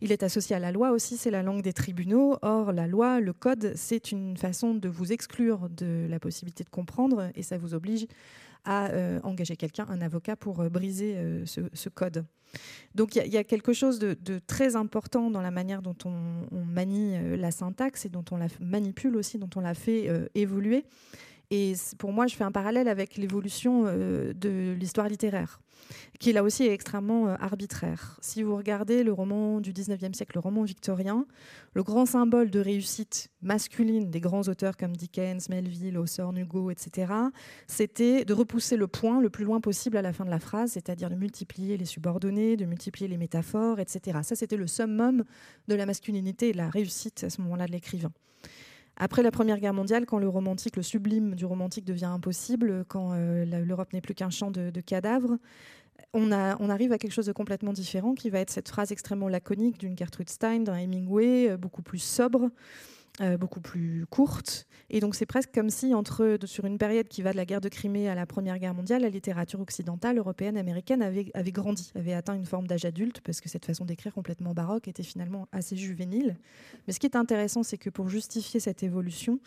Il 0.00 0.12
est 0.12 0.22
associé 0.22 0.56
à 0.56 0.58
la 0.58 0.72
loi 0.72 0.90
aussi, 0.90 1.16
c'est 1.16 1.30
la 1.30 1.42
langue 1.42 1.62
des 1.62 1.72
tribunaux. 1.72 2.36
Or, 2.42 2.72
la 2.72 2.86
loi, 2.86 3.20
le 3.20 3.32
code, 3.32 3.72
c'est 3.76 4.12
une 4.12 4.36
façon 4.36 4.74
de 4.74 4.88
vous 4.88 5.12
exclure 5.12 5.68
de 5.68 6.06
la 6.08 6.18
possibilité 6.18 6.64
de 6.64 6.70
comprendre, 6.70 7.30
et 7.34 7.42
ça 7.42 7.58
vous 7.58 7.74
oblige 7.74 8.06
à 8.64 8.88
euh, 8.90 9.20
engager 9.22 9.56
quelqu'un, 9.56 9.86
un 9.88 10.00
avocat, 10.00 10.36
pour 10.36 10.60
euh, 10.60 10.68
briser 10.68 11.14
euh, 11.16 11.44
ce, 11.46 11.88
code. 11.88 12.24
Donc 12.94 13.14
il 13.16 13.32
y, 13.32 13.36
a 13.36 13.44
quelque 13.44 13.72
chose 13.72 13.98
de, 13.98 14.16
très 14.46 14.74
important 14.74 15.30
dans 15.30 15.40
la 15.40 15.50
manière 15.50 15.82
dont 15.82 15.96
on, 16.04 16.46
on, 16.50 16.64
manie 16.64 17.36
la 17.36 17.52
syntaxe 17.52 18.06
et 18.06 18.08
dont 18.08 18.24
on 18.32 18.36
la 18.36 18.48
manipule 18.60 19.16
aussi, 19.16 19.38
dont 19.38 19.50
on 19.54 19.60
la 19.60 19.74
fait 19.74 20.10
évoluer. 20.34 20.84
Et 21.50 21.74
pour 21.98 22.12
moi, 22.12 22.26
je 22.26 22.36
fais 22.36 22.44
un 22.44 22.52
parallèle 22.52 22.88
avec 22.88 23.16
l'évolution 23.16 23.84
de 23.84 24.76
l'histoire 24.78 25.08
littéraire 25.08 25.60
qui 26.18 26.32
là 26.32 26.42
aussi 26.42 26.64
est 26.64 26.72
extrêmement 26.72 27.28
euh, 27.28 27.34
arbitraire. 27.40 28.18
Si 28.20 28.42
vous 28.42 28.56
regardez 28.56 29.02
le 29.02 29.12
roman 29.12 29.60
du 29.60 29.72
19e 29.72 30.14
siècle, 30.14 30.32
le 30.34 30.40
roman 30.40 30.62
victorien, 30.62 31.26
le 31.74 31.82
grand 31.82 32.06
symbole 32.06 32.50
de 32.50 32.60
réussite 32.60 33.30
masculine 33.42 34.10
des 34.10 34.20
grands 34.20 34.42
auteurs 34.42 34.76
comme 34.76 34.96
Dickens, 34.96 35.48
Melville, 35.48 35.96
Hawthorne, 35.96 36.38
Hugo, 36.38 36.70
etc., 36.70 37.12
c'était 37.66 38.24
de 38.24 38.34
repousser 38.34 38.76
le 38.76 38.86
point 38.86 39.20
le 39.20 39.30
plus 39.30 39.44
loin 39.44 39.60
possible 39.60 39.96
à 39.96 40.02
la 40.02 40.12
fin 40.12 40.24
de 40.24 40.30
la 40.30 40.40
phrase, 40.40 40.72
c'est-à-dire 40.72 41.10
de 41.10 41.16
multiplier 41.16 41.76
les 41.76 41.86
subordonnés, 41.86 42.56
de 42.56 42.66
multiplier 42.66 43.08
les 43.08 43.16
métaphores, 43.16 43.80
etc. 43.80 44.18
Ça, 44.22 44.36
c'était 44.36 44.56
le 44.56 44.66
summum 44.66 45.24
de 45.68 45.74
la 45.74 45.86
masculinité 45.86 46.50
et 46.50 46.52
de 46.52 46.58
la 46.58 46.68
réussite 46.68 47.24
à 47.24 47.30
ce 47.30 47.40
moment-là 47.40 47.66
de 47.66 47.72
l'écrivain. 47.72 48.12
Après 49.02 49.22
la 49.22 49.30
Première 49.30 49.58
Guerre 49.58 49.72
mondiale, 49.72 50.04
quand 50.04 50.18
le 50.18 50.28
romantique, 50.28 50.76
le 50.76 50.82
sublime 50.82 51.34
du 51.34 51.46
romantique 51.46 51.86
devient 51.86 52.04
impossible, 52.04 52.84
quand 52.86 53.12
euh, 53.14 53.46
l'Europe 53.46 53.94
n'est 53.94 54.02
plus 54.02 54.14
qu'un 54.14 54.28
champ 54.28 54.50
de, 54.50 54.70
cadavres, 54.82 55.38
on, 56.12 56.30
arrive 56.30 56.92
à 56.92 56.98
quelque 56.98 57.12
chose 57.12 57.24
de 57.24 57.32
complètement 57.32 57.72
différent 57.72 58.12
qui 58.12 58.28
va 58.28 58.40
être 58.40 58.50
cette 58.50 58.68
phrase 58.68 58.92
extrêmement 58.92 59.28
laconique 59.28 59.78
d'une 59.78 59.96
Gertrude 59.96 60.28
Stein, 60.28 60.60
d'un 60.60 60.76
Hemingway, 60.76 61.48
euh, 61.48 61.56
beaucoup 61.56 61.80
plus 61.80 61.98
sobre, 61.98 62.50
euh, 63.20 63.36
beaucoup 63.36 63.60
plus 63.60 64.06
courte. 64.08 64.66
Et 64.88 65.00
donc 65.00 65.14
c'est 65.14 65.26
presque 65.26 65.52
comme 65.52 65.68
si, 65.68 65.92
entre, 65.92 66.38
sur 66.44 66.64
une 66.64 66.78
période 66.78 67.06
qui 67.06 67.20
va 67.20 67.32
de 67.32 67.36
la 67.36 67.44
guerre 67.44 67.60
de 67.60 67.68
Crimée 67.68 68.08
à 68.08 68.14
la 68.14 68.24
Première 68.24 68.58
Guerre 68.58 68.72
mondiale, 68.72 69.02
la 69.02 69.10
littérature 69.10 69.60
occidentale, 69.60 70.16
européenne, 70.16 70.56
américaine 70.56 71.02
avait, 71.02 71.30
avait 71.34 71.52
grandi, 71.52 71.92
avait 71.96 72.14
atteint 72.14 72.34
une 72.34 72.46
forme 72.46 72.66
d'âge 72.66 72.86
adulte, 72.86 73.20
parce 73.20 73.42
que 73.42 73.50
cette 73.50 73.66
façon 73.66 73.84
d'écrire 73.84 74.14
complètement 74.14 74.54
baroque 74.54 74.88
était 74.88 75.02
finalement 75.02 75.48
assez 75.52 75.76
juvénile. 75.76 76.34
Mais 76.86 76.94
ce 76.94 77.00
qui 77.00 77.06
est 77.06 77.16
intéressant, 77.16 77.62
c'est 77.62 77.76
que 77.76 77.90
pour 77.90 78.08
justifier 78.08 78.58
cette 78.58 78.82
évolution, 78.82 79.38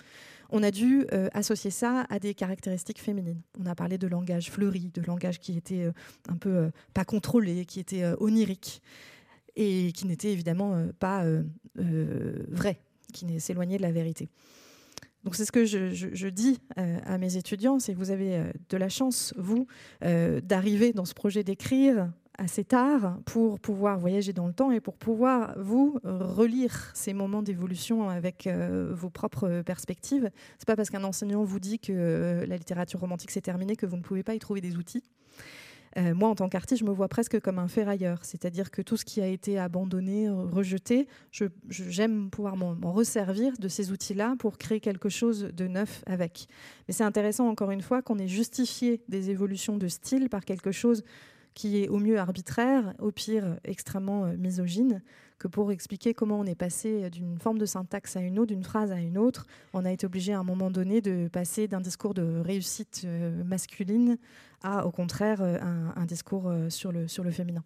on 0.51 0.61
a 0.61 0.69
dû 0.69 1.07
euh, 1.11 1.29
associer 1.33 1.71
ça 1.71 2.05
à 2.09 2.19
des 2.19 2.35
caractéristiques 2.35 3.01
féminines. 3.01 3.41
On 3.59 3.65
a 3.65 3.73
parlé 3.73 3.97
de 3.97 4.05
langage 4.05 4.51
fleuri, 4.51 4.91
de 4.93 5.01
langage 5.01 5.39
qui 5.39 5.57
était 5.57 5.85
euh, 5.85 5.93
un 6.29 6.35
peu 6.35 6.69
pas 6.93 7.05
contrôlé, 7.05 7.65
qui 7.65 7.79
était 7.79 8.05
onirique 8.19 8.83
et 9.55 9.91
qui 9.93 10.05
n'était 10.05 10.31
évidemment 10.31 10.87
pas 10.99 11.25
vrai 11.75 12.79
qui 13.13 13.39
s'éloignait 13.39 13.77
de 13.77 13.83
la 13.83 13.91
vérité. 13.91 14.27
Donc 15.23 15.35
c'est 15.35 15.45
ce 15.45 15.51
que 15.51 15.65
je, 15.65 16.27
dis 16.27 16.59
euh, 16.77 16.99
à 17.05 17.17
mes 17.17 17.37
étudiants, 17.37 17.79
c'est 17.79 17.93
que 17.93 17.97
vous 17.97 18.11
avez 18.11 18.35
euh, 18.35 18.51
de 18.69 18.77
la 18.77 18.89
chance, 18.89 19.33
vous, 19.37 19.67
euh, 20.03 20.41
d'arriver 20.41 20.91
dans 20.91 21.05
ce 21.05 21.13
projet 21.13 21.43
d'écrire 21.43 22.11
assez 22.37 22.63
tard 22.63 23.19
pour 23.25 23.59
pouvoir 23.59 23.99
voyager 23.99 24.33
dans 24.33 24.47
le 24.47 24.53
temps 24.53 24.71
et 24.71 24.81
pour 24.81 24.97
pouvoir, 24.97 25.53
vous, 25.57 25.99
relire 26.03 26.91
ces 26.95 27.13
moments 27.13 27.43
d'évolution 27.43 28.09
avec 28.09 28.49
vos 28.91 29.11
propres 29.11 29.61
perspectives. 29.63 30.31
C'est 30.57 30.65
pas 30.65 30.75
parce 30.75 30.89
qu'un 30.89 31.03
enseignant 31.03 31.43
vous 31.43 31.59
dit 31.59 31.77
que 31.77 32.43
la 32.47 32.57
littérature 32.57 32.99
romantique 32.99 33.29
s'est 33.29 33.41
terminée 33.41 33.75
que 33.75 33.85
vous 33.85 33.97
ne 33.97 34.01
pouvez 34.01 34.23
pas 34.23 34.33
y 34.33 34.39
trouver 34.39 34.61
des 34.61 34.77
outils. 34.77 35.03
Euh, 35.97 36.13
moi, 36.15 36.29
en 36.29 36.35
tant 36.35 36.49
qu'artiste, 36.49 36.81
je 36.81 36.85
me 36.85 36.91
vois 36.91 37.07
presque 37.07 37.39
comme 37.39 37.59
un 37.59 37.67
ferrailleur, 37.67 38.25
c'est-à-dire 38.25 38.71
que 38.71 38.81
tout 38.81 38.97
ce 38.97 39.05
qui 39.05 39.21
a 39.21 39.27
été 39.27 39.59
abandonné, 39.59 40.29
rejeté, 40.29 41.07
j'aime 41.69 42.29
pouvoir 42.29 42.57
m'en 42.57 42.91
resservir 42.91 43.53
de 43.59 43.67
ces 43.67 43.91
outils-là 43.91 44.35
pour 44.39 44.57
créer 44.57 44.79
quelque 44.79 45.09
chose 45.09 45.49
de 45.53 45.67
neuf 45.67 46.03
avec. 46.07 46.47
Mais 46.87 46.93
c'est 46.93 47.03
intéressant, 47.03 47.47
encore 47.47 47.71
une 47.71 47.81
fois, 47.81 48.01
qu'on 48.01 48.17
ait 48.17 48.27
justifié 48.27 49.01
des 49.07 49.29
évolutions 49.29 49.77
de 49.77 49.87
style 49.87 50.29
par 50.29 50.45
quelque 50.45 50.71
chose 50.71 51.03
qui 51.53 51.83
est 51.83 51.87
au 51.87 51.99
mieux 51.99 52.17
arbitraire, 52.17 52.93
au 52.99 53.11
pire 53.11 53.57
extrêmement 53.63 54.25
euh, 54.25 54.35
misogyne, 54.37 55.01
que 55.39 55.47
pour 55.47 55.71
expliquer 55.71 56.13
comment 56.13 56.39
on 56.39 56.45
est 56.45 56.55
passé 56.55 57.09
d'une 57.09 57.37
forme 57.39 57.57
de 57.57 57.65
syntaxe 57.65 58.15
à 58.15 58.21
une 58.21 58.39
autre, 58.39 58.53
d'une 58.53 58.63
phrase 58.63 58.91
à 58.91 58.99
une 58.99 59.17
autre, 59.17 59.45
on 59.73 59.85
a 59.85 59.91
été 59.91 60.05
obligé 60.05 60.33
à 60.33 60.39
un 60.39 60.43
moment 60.43 60.71
donné 60.71 61.01
de 61.01 61.27
passer 61.27 61.67
d'un 61.67 61.81
discours 61.81 62.13
de 62.13 62.39
réussite 62.39 63.01
euh, 63.05 63.43
masculine 63.43 64.17
à, 64.61 64.85
au 64.85 64.91
contraire, 64.91 65.41
euh, 65.41 65.57
un, 65.95 66.05
discours 66.05 66.51
sur 66.69 66.91
le, 66.91 67.07
sur 67.07 67.23
le 67.23 67.31
féminin. 67.31 67.63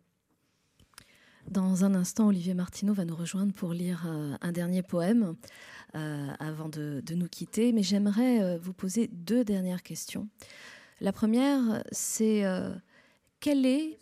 Dans 1.49 1.85
un 1.85 1.95
instant, 1.95 2.27
Olivier 2.27 2.53
Martineau 2.53 2.93
va 2.93 3.05
nous 3.05 3.15
rejoindre 3.15 3.53
pour 3.53 3.71
lire 3.71 4.05
un 4.41 4.51
dernier 4.51 4.83
poème 4.83 5.35
avant 5.93 6.67
de, 6.67 7.01
nous 7.15 7.27
quitter. 7.29 7.71
Mais 7.71 7.83
j'aimerais 7.83 8.57
vous 8.57 8.73
poser 8.73 9.07
deux 9.07 9.45
dernières 9.45 9.81
questions. 9.81 10.27
La 10.99 11.13
première, 11.13 11.83
c'est 11.91 12.43
quelle 13.39 13.65
est, 13.65 13.97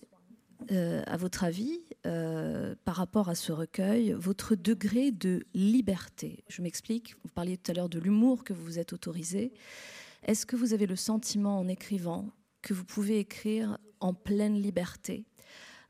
euh, 0.71 1.03
à 1.05 1.17
votre 1.17 1.43
avis, 1.43 1.81
euh, 2.05 2.75
par 2.85 2.95
rapport 2.95 3.29
à 3.29 3.35
ce 3.35 3.51
recueil, 3.51 4.13
votre 4.13 4.55
degré 4.55 5.11
de 5.11 5.45
liberté. 5.53 6.43
Je 6.47 6.61
m'explique, 6.61 7.15
vous 7.23 7.29
parliez 7.33 7.57
tout 7.57 7.71
à 7.71 7.73
l'heure 7.75 7.89
de 7.89 7.99
l'humour 7.99 8.43
que 8.43 8.53
vous 8.53 8.63
vous 8.63 8.79
êtes 8.79 8.93
autorisé. 8.93 9.53
Est-ce 10.23 10.45
que 10.45 10.55
vous 10.55 10.73
avez 10.73 10.87
le 10.87 10.95
sentiment 10.95 11.59
en 11.59 11.67
écrivant 11.67 12.29
que 12.61 12.73
vous 12.73 12.83
pouvez 12.83 13.19
écrire 13.19 13.77
en 13.99 14.13
pleine 14.13 14.59
liberté, 14.59 15.25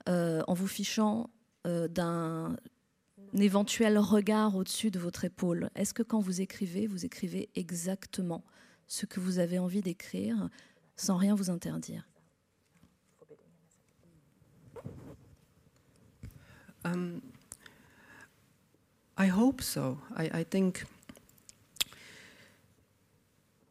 euh, 0.10 0.42
en 0.48 0.54
vous 0.54 0.68
fichant 0.68 1.30
d'un 1.66 2.56
éventuel 3.34 3.98
regard 3.98 4.56
au-dessus 4.56 4.92
de 4.92 5.00
votre 5.00 5.26
épaule? 5.26 5.70
Est-ce 5.76 5.94
que 5.94 6.04
quand 6.04 6.20
vous 6.20 6.42
écrivez, 6.42 6.86
vous 6.86 7.06
écrivez 7.06 7.50
exactement 7.56 8.44
ce 8.88 9.06
que 9.06 9.20
vous 9.20 9.40
avez 9.40 9.58
envie 9.58 9.82
d'écrire 9.82 10.50
sans 10.96 11.18
rien 11.18 11.34
vous 11.34 11.50
interdire? 11.50 12.06
Um, 16.86 17.24
I 19.18 19.26
hope 19.26 19.64
so. 19.64 19.98
I, 20.16 20.30
I, 20.32 20.44
think 20.44 20.86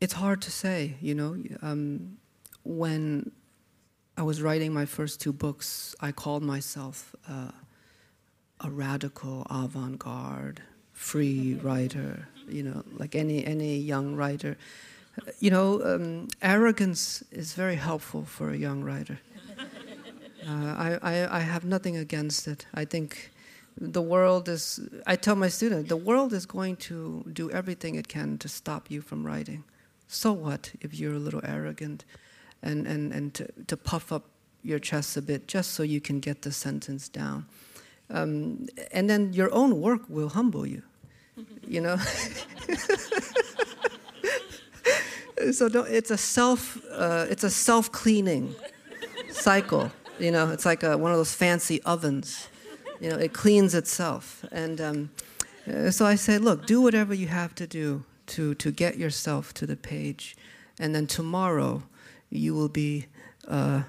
it's 0.01 0.15
hard 0.15 0.43
to 0.43 0.51
say, 0.51 0.97
you 1.01 1.15
know. 1.15 1.37
Um, 1.63 2.19
when 2.65 3.31
I 4.17 4.23
was 4.23 4.43
writing 4.43 4.73
my 4.73 4.85
first 4.85 5.21
two 5.21 5.33
books, 5.33 5.95
I 6.01 6.11
called 6.11 6.43
myself 6.43 7.15
uh, 7.31 7.53
a 8.61 8.71
radical 8.71 9.47
avant 9.49 10.01
garde, 10.01 10.61
free 10.93 11.55
writer, 11.63 12.27
you 12.49 12.65
know, 12.65 12.83
like 12.99 13.15
any, 13.15 13.47
any 13.47 13.77
young 13.79 14.17
writer. 14.17 14.57
You 15.39 15.53
know, 15.53 15.81
um, 15.85 16.29
arrogance 16.43 17.23
is 17.31 17.53
very 17.53 17.77
helpful 17.77 18.25
for 18.25 18.51
a 18.51 18.57
young 18.57 18.83
writer. 18.83 19.21
Uh, 20.47 20.53
I, 20.53 20.99
I, 21.03 21.39
I 21.39 21.41
have 21.41 21.65
nothing 21.65 21.97
against 21.97 22.47
it. 22.47 22.67
I 22.75 22.85
think 22.85 23.31
the 23.81 24.03
world 24.03 24.49
is, 24.49 24.81
I 25.07 25.17
tell 25.17 25.37
my 25.37 25.49
students, 25.49 25.89
the 25.89 25.97
world 25.97 26.33
is 26.33 26.47
going 26.47 26.77
to 26.77 27.25
do 27.33 27.51
everything 27.51 27.97
it 27.97 28.09
can 28.09 28.39
to 28.39 28.49
stop 28.49 28.91
you 28.91 29.01
from 29.01 29.27
writing. 29.27 29.65
So 30.07 30.33
what 30.33 30.73
if 30.81 30.99
you're 30.99 31.15
a 31.15 31.19
little 31.19 31.41
arrogant 31.45 32.05
and, 32.63 32.87
and, 32.87 33.13
and 33.13 33.35
to, 33.35 33.49
to 33.67 33.77
puff 33.77 34.13
up 34.13 34.25
your 34.63 34.79
chest 34.79 35.17
a 35.17 35.23
bit 35.23 35.49
just 35.49 35.73
so 35.73 35.83
you 35.83 36.01
can 36.01 36.21
get 36.21 36.43
the 36.43 36.53
sentence 36.53 37.09
down? 37.09 37.47
Um, 38.11 38.69
and 38.93 39.09
then 39.09 39.33
your 39.33 39.53
own 39.53 39.81
work 39.81 40.03
will 40.09 40.29
humble 40.29 40.67
you, 40.67 40.83
you 41.67 41.81
know? 41.81 41.97
so 45.53 45.67
it's 45.89 46.11
a 46.11 46.19
self, 46.19 46.79
uh, 46.93 47.27
it's 47.31 47.45
a 47.45 47.51
self-cleaning 47.51 48.55
cycle. 49.31 49.91
You 50.19 50.31
know, 50.31 50.51
it's 50.51 50.65
like 50.65 50.83
a, 50.83 50.97
one 50.97 51.11
of 51.11 51.19
those 51.19 51.35
fancy 51.35 51.83
ovens. 51.83 52.49
You 53.01 53.11
know, 53.11 53.17
it 53.17 53.33
cleans 53.33 53.75
itself. 53.75 54.45
And 54.53 54.81
um, 54.81 55.11
uh, 55.69 55.91
so 55.91 56.07
I 56.07 56.15
said, 56.15 56.43
look, 56.43 56.67
do 56.67 56.81
whatever 56.81 57.15
you 57.15 57.27
have 57.27 57.55
to 57.57 57.67
do 57.67 58.05
to, 58.27 58.55
to 58.55 58.71
get 58.71 58.97
yourself 58.97 59.53
to 59.55 59.67
the 59.67 59.77
page. 59.77 60.37
And 60.79 60.95
then 60.95 61.07
tomorrow, 61.07 61.83
you 62.31 62.55
will 62.55 62.69
be 62.69 63.07
uh, 63.49 63.83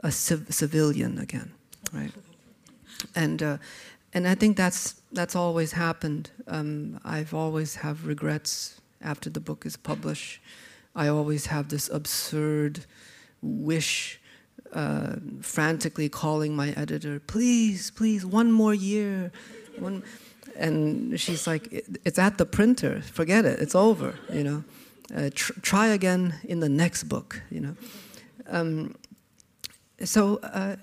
a 0.00 0.10
civ- 0.10 0.52
civilian 0.52 1.18
again, 1.18 1.52
right? 1.92 2.12
And, 3.14 3.42
uh, 3.42 3.58
and 4.12 4.26
I 4.26 4.34
think 4.34 4.56
that's, 4.56 5.00
that's 5.12 5.36
always 5.36 5.72
happened. 5.72 6.30
Um, 6.46 7.00
I've 7.04 7.32
always 7.32 7.76
have 7.76 8.06
regrets 8.06 8.80
after 9.00 9.30
the 9.30 9.40
book 9.40 9.64
is 9.64 9.76
published. 9.76 10.40
I 10.94 11.08
always 11.08 11.46
have 11.46 11.68
this 11.68 11.88
absurd 11.88 12.84
wish 13.40 14.20
uh, 14.72 15.16
frantically 15.40 16.08
calling 16.08 16.54
my 16.54 16.70
editor, 16.70 17.20
please, 17.20 17.90
please, 17.90 18.24
one 18.24 18.52
more 18.52 18.74
year. 18.74 19.32
One, 19.78 20.02
and 20.56 21.18
she's 21.18 21.46
like, 21.46 21.68
it's 22.04 22.18
at 22.18 22.38
the 22.38 22.46
printer. 22.46 23.00
Forget 23.00 23.44
it. 23.44 23.60
It's 23.60 23.74
over. 23.74 24.14
You 24.32 24.44
know, 24.44 24.64
uh, 25.16 25.30
tr- 25.34 25.58
try 25.60 25.88
again 25.88 26.34
in 26.44 26.60
the 26.60 26.68
next 26.68 27.04
book. 27.04 27.42
You 27.50 27.60
know. 27.60 27.76
Um, 28.48 28.94
so 30.04 30.38
uh, 30.42 30.76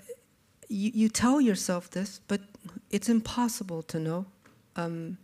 you, 0.68 0.90
you 0.94 1.08
tell 1.08 1.40
yourself 1.40 1.90
this, 1.90 2.20
but 2.28 2.40
it's 2.90 3.08
impossible 3.08 3.82
to 3.84 3.98
know. 3.98 4.26
Um, 4.76 5.18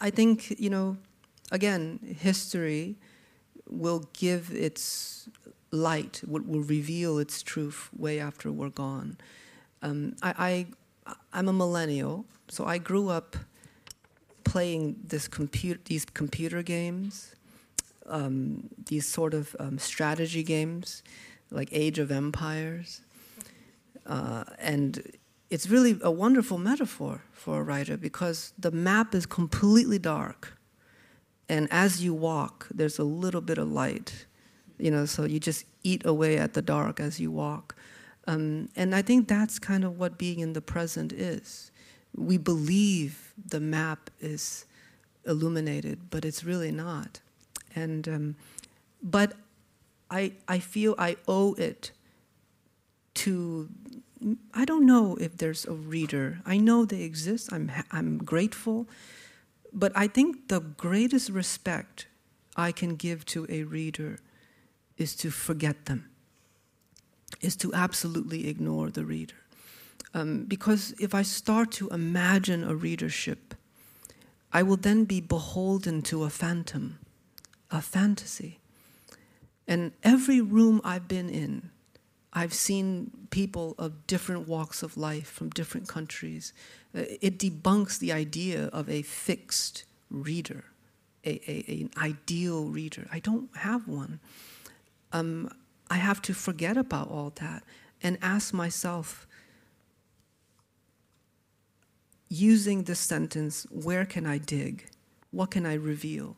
I 0.00 0.10
think 0.10 0.58
you 0.60 0.70
know. 0.70 0.96
Again, 1.52 1.98
history 2.20 2.94
will 3.68 4.08
give 4.12 4.52
its 4.52 5.28
light 5.70 6.22
will, 6.26 6.42
will 6.42 6.62
reveal 6.62 7.18
its 7.18 7.42
truth 7.42 7.88
way 7.96 8.18
after 8.18 8.50
we're 8.50 8.70
gone. 8.70 9.16
Um, 9.82 10.16
I, 10.22 10.66
I, 11.06 11.14
I'm 11.32 11.48
a 11.48 11.52
millennial, 11.52 12.26
so 12.48 12.64
I 12.64 12.78
grew 12.78 13.08
up 13.08 13.36
playing 14.44 14.96
this 15.04 15.28
compute, 15.28 15.84
these 15.84 16.04
computer 16.04 16.62
games, 16.62 17.34
um, 18.06 18.68
these 18.86 19.06
sort 19.06 19.34
of 19.34 19.54
um, 19.58 19.78
strategy 19.78 20.42
games, 20.42 21.02
like 21.50 21.68
Age 21.72 21.98
of 21.98 22.10
Empires. 22.10 23.02
Uh, 24.06 24.44
and 24.58 25.16
it's 25.50 25.68
really 25.68 25.98
a 26.02 26.10
wonderful 26.10 26.58
metaphor 26.58 27.22
for 27.32 27.60
a 27.60 27.62
writer 27.62 27.96
because 27.96 28.52
the 28.58 28.70
map 28.70 29.14
is 29.14 29.26
completely 29.26 29.98
dark. 29.98 30.58
And 31.48 31.66
as 31.70 32.02
you 32.02 32.14
walk, 32.14 32.68
there's 32.72 32.98
a 32.98 33.04
little 33.04 33.40
bit 33.40 33.58
of 33.58 33.70
light 33.70 34.26
you 34.80 34.90
know, 34.90 35.06
so 35.06 35.24
you 35.24 35.40
just 35.40 35.64
eat 35.82 36.04
away 36.04 36.38
at 36.38 36.54
the 36.54 36.62
dark 36.62 37.00
as 37.00 37.20
you 37.20 37.30
walk. 37.30 37.76
Um, 38.26 38.68
and 38.76 38.94
I 38.94 39.02
think 39.02 39.28
that's 39.28 39.58
kind 39.58 39.84
of 39.84 39.98
what 39.98 40.18
being 40.18 40.40
in 40.40 40.52
the 40.52 40.60
present 40.60 41.12
is. 41.12 41.70
We 42.14 42.38
believe 42.38 43.32
the 43.44 43.60
map 43.60 44.10
is 44.20 44.66
illuminated, 45.26 46.10
but 46.10 46.24
it's 46.24 46.44
really 46.44 46.72
not. 46.72 47.20
And 47.74 48.08
um, 48.08 48.36
but 49.02 49.34
I 50.10 50.32
I 50.48 50.58
feel 50.58 50.94
I 50.98 51.16
owe 51.28 51.54
it 51.54 51.92
to 53.14 53.68
I 54.52 54.64
don't 54.64 54.86
know 54.86 55.16
if 55.16 55.36
there's 55.38 55.64
a 55.64 55.72
reader. 55.72 56.40
I 56.44 56.58
know 56.58 56.84
they 56.84 57.02
exist. 57.02 57.52
I'm 57.52 57.70
I'm 57.90 58.18
grateful, 58.18 58.86
but 59.72 59.92
I 59.94 60.08
think 60.08 60.48
the 60.48 60.60
greatest 60.60 61.30
respect 61.30 62.06
I 62.56 62.72
can 62.72 62.96
give 62.96 63.24
to 63.26 63.46
a 63.48 63.62
reader 63.62 64.18
is 65.00 65.16
to 65.16 65.30
forget 65.30 65.86
them, 65.86 66.10
is 67.40 67.56
to 67.56 67.72
absolutely 67.72 68.48
ignore 68.48 68.90
the 68.90 69.04
reader. 69.04 69.34
Um, 70.12 70.44
because 70.44 70.94
if 71.00 71.14
I 71.14 71.22
start 71.22 71.72
to 71.72 71.88
imagine 71.88 72.64
a 72.64 72.74
readership, 72.74 73.54
I 74.52 74.62
will 74.62 74.76
then 74.76 75.04
be 75.04 75.20
beholden 75.20 76.02
to 76.02 76.24
a 76.24 76.30
phantom, 76.30 76.98
a 77.70 77.80
fantasy. 77.80 78.58
And 79.66 79.92
every 80.02 80.40
room 80.40 80.80
I've 80.84 81.08
been 81.08 81.30
in, 81.30 81.70
I've 82.32 82.54
seen 82.54 83.10
people 83.30 83.74
of 83.78 84.06
different 84.06 84.48
walks 84.48 84.82
of 84.82 84.96
life 84.96 85.28
from 85.28 85.50
different 85.50 85.88
countries. 85.88 86.52
Uh, 86.94 87.04
it 87.22 87.38
debunks 87.38 87.98
the 87.98 88.12
idea 88.12 88.66
of 88.66 88.90
a 88.90 89.02
fixed 89.02 89.84
reader, 90.10 90.64
a, 91.24 91.40
a, 91.50 91.80
an 91.82 91.90
ideal 91.96 92.64
reader. 92.64 93.08
I 93.10 93.20
don't 93.20 93.48
have 93.56 93.88
one 93.88 94.20
um, 95.12 95.50
I 95.90 95.96
have 95.96 96.22
to 96.22 96.34
forget 96.34 96.76
about 96.76 97.10
all 97.10 97.32
that 97.36 97.62
and 98.02 98.18
ask 98.22 98.54
myself, 98.54 99.26
using 102.28 102.84
this 102.84 103.00
sentence, 103.00 103.66
where 103.70 104.06
can 104.06 104.24
I 104.24 104.38
dig? 104.38 104.88
What 105.32 105.50
can 105.50 105.66
I 105.66 105.74
reveal? 105.74 106.36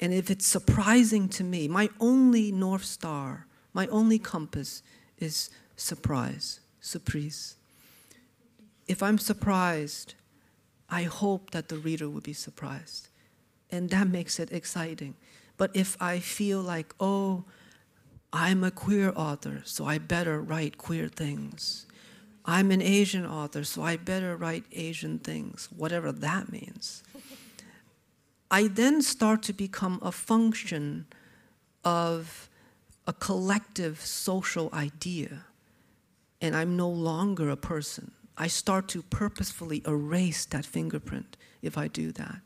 And 0.00 0.14
if 0.14 0.30
it's 0.30 0.46
surprising 0.46 1.28
to 1.30 1.44
me, 1.44 1.66
my 1.66 1.90
only 1.98 2.52
North 2.52 2.84
Star, 2.84 3.46
my 3.74 3.88
only 3.88 4.18
compass 4.18 4.82
is 5.18 5.50
surprise, 5.76 6.60
surprise. 6.80 7.56
If 8.86 9.02
I'm 9.02 9.18
surprised, 9.18 10.14
I 10.88 11.02
hope 11.02 11.50
that 11.50 11.68
the 11.68 11.78
reader 11.78 12.08
will 12.08 12.20
be 12.20 12.32
surprised. 12.32 13.08
And 13.70 13.90
that 13.90 14.08
makes 14.08 14.38
it 14.38 14.52
exciting. 14.52 15.14
But 15.56 15.72
if 15.74 16.00
I 16.00 16.20
feel 16.20 16.62
like, 16.62 16.94
oh, 17.00 17.44
I'm 18.32 18.62
a 18.62 18.70
queer 18.70 19.12
author, 19.16 19.62
so 19.64 19.86
I 19.86 19.98
better 19.98 20.40
write 20.40 20.76
queer 20.76 21.08
things. 21.08 21.86
I'm 22.44 22.70
an 22.70 22.82
Asian 22.82 23.26
author, 23.26 23.64
so 23.64 23.82
I 23.82 23.96
better 23.96 24.36
write 24.36 24.64
Asian 24.72 25.18
things, 25.18 25.68
whatever 25.74 26.12
that 26.12 26.50
means. 26.50 27.02
I 28.50 28.68
then 28.68 29.02
start 29.02 29.42
to 29.44 29.52
become 29.52 29.98
a 30.02 30.12
function 30.12 31.06
of 31.84 32.48
a 33.06 33.12
collective 33.12 34.00
social 34.00 34.70
idea, 34.72 35.44
and 36.40 36.54
I'm 36.54 36.76
no 36.76 36.88
longer 36.88 37.50
a 37.50 37.56
person. 37.56 38.12
I 38.36 38.46
start 38.46 38.88
to 38.88 39.02
purposefully 39.02 39.82
erase 39.86 40.44
that 40.46 40.64
fingerprint 40.64 41.36
if 41.62 41.76
I 41.76 41.88
do 41.88 42.12
that. 42.12 42.40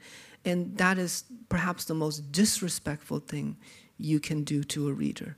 And 0.45 0.77
that 0.79 0.99
is 0.99 1.25
perhaps 1.49 1.85
the 1.85 1.95
most 1.95 2.33
disrespectful 2.33 3.21
thing 3.21 3.57
you 3.99 4.19
can 4.19 4.43
do 4.43 4.65
to 4.65 4.89
a 4.89 4.93
reader 4.93 5.37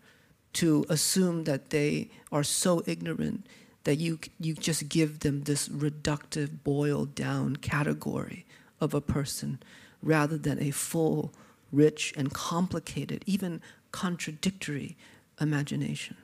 to 0.55 0.87
assume 0.89 1.45
that 1.45 1.71
they 1.71 2.09
are 2.33 2.45
so 2.45 2.83
ignorant 2.87 3.47
that 3.85 3.97
you, 3.97 4.19
you 4.41 4.55
just 4.55 4.89
give 4.89 5.21
them 5.21 5.43
this 5.43 5.69
reductive, 5.69 6.63
boiled 6.65 7.15
down 7.15 7.57
category 7.57 8.47
of 8.81 8.95
a 8.95 9.01
person 9.01 9.59
rather 10.03 10.39
than 10.39 10.63
a 10.63 10.71
full, 10.71 11.33
rich, 11.71 12.13
and 12.17 12.33
complicated, 12.33 13.23
even 13.27 13.61
contradictory 13.93 14.97
imagination. 15.41 16.17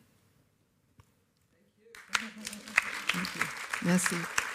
Thank 2.12 3.36
you. 3.36 3.42
thank 3.42 3.84
Merci. 3.84 4.49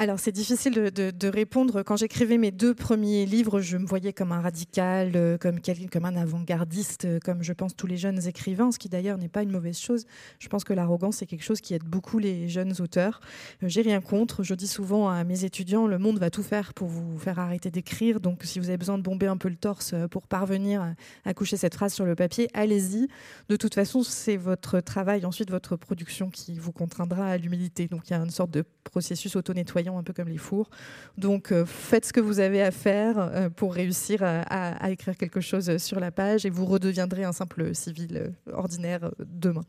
Alors 0.00 0.20
c'est 0.20 0.30
difficile 0.30 0.74
de, 0.74 1.28
répondre. 1.28 1.82
Quand 1.82 1.96
j'écrivais 1.96 2.38
mes 2.38 2.52
deux 2.52 2.72
premiers 2.72 3.26
livres, 3.26 3.60
je 3.60 3.76
me 3.76 3.84
voyais 3.84 4.12
comme 4.12 4.30
un 4.30 4.40
radical, 4.40 5.10
euh, 5.16 5.36
comme, 5.38 5.58
un 6.04 6.16
avant-gardiste, 6.16 7.04
euh, 7.04 7.18
comme 7.18 7.42
je 7.42 7.52
pense 7.52 7.74
tous 7.74 7.88
les 7.88 7.96
jeunes 7.96 8.24
écrivains, 8.24 8.70
ce 8.70 8.78
qui 8.78 8.88
d'ailleurs 8.88 9.18
n'est 9.18 9.28
pas 9.28 9.42
une 9.42 9.50
mauvaise 9.50 9.76
chose. 9.76 10.06
Je 10.38 10.48
pense 10.48 10.62
que 10.62 10.72
l'arrogance 10.72 11.16
c'est 11.16 11.26
quelque 11.26 11.42
chose 11.42 11.60
qui 11.60 11.74
aide 11.74 11.82
beaucoup 11.82 12.20
les 12.20 12.48
jeunes 12.48 12.74
auteurs. 12.80 13.18
Euh, 13.64 13.68
j'ai 13.68 13.82
rien 13.82 14.00
contre. 14.00 14.44
Je 14.44 14.54
dis 14.54 14.68
souvent 14.68 15.08
à 15.08 15.24
mes 15.24 15.44
étudiants, 15.44 15.88
le 15.88 15.98
monde 15.98 16.20
va 16.20 16.30
tout 16.30 16.44
faire 16.44 16.74
pour 16.74 16.86
vous 16.86 17.18
faire 17.18 17.40
arrêter 17.40 17.72
d'écrire. 17.72 18.20
Donc 18.20 18.42
si 18.44 18.60
vous 18.60 18.68
avez 18.68 18.78
besoin 18.78 18.98
de 18.98 19.02
bomber 19.02 19.26
un 19.26 19.36
peu 19.36 19.48
le 19.48 19.56
torse 19.56 19.96
pour 20.12 20.28
parvenir 20.28 20.94
à 21.24 21.34
coucher 21.34 21.56
cette 21.56 21.74
phrase 21.74 21.92
sur 21.92 22.04
le 22.04 22.14
papier, 22.14 22.48
allez-y. 22.54 23.08
De 23.48 23.56
toute 23.56 23.74
façon, 23.74 24.04
c'est 24.04 24.36
votre 24.36 24.78
travail, 24.78 25.26
ensuite 25.26 25.50
votre 25.50 25.74
production 25.74 26.30
qui 26.30 26.54
vous 26.54 26.70
contraindra 26.70 27.26
à 27.26 27.36
l'humilité. 27.36 27.88
Donc 27.88 28.02
il 28.06 28.12
y 28.12 28.14
a 28.14 28.20
une 28.20 28.30
sorte 28.30 28.52
de 28.52 28.62
processus 28.84 29.34
auto-nettoyant 29.34 29.87
un 29.96 30.02
peu 30.02 30.12
comme 30.12 30.28
les 30.28 30.38
fours. 30.38 30.68
Donc 31.16 31.52
euh, 31.52 31.64
faites 31.64 32.06
ce 32.06 32.12
que 32.12 32.20
vous 32.20 32.40
avez 32.40 32.62
à 32.62 32.70
faire 32.70 33.18
euh, 33.18 33.48
pour 33.48 33.74
réussir 33.74 34.22
à, 34.22 34.90
écrire 34.90 35.16
quelque 35.16 35.40
chose 35.40 35.76
sur 35.78 36.00
la 36.00 36.10
page 36.10 36.44
et 36.44 36.50
vous 36.50 36.66
redeviendrez 36.66 37.24
un 37.24 37.32
simple 37.32 37.74
civil 37.74 38.16
euh, 38.16 38.52
ordinaire 38.52 39.10
demain. 39.18 39.64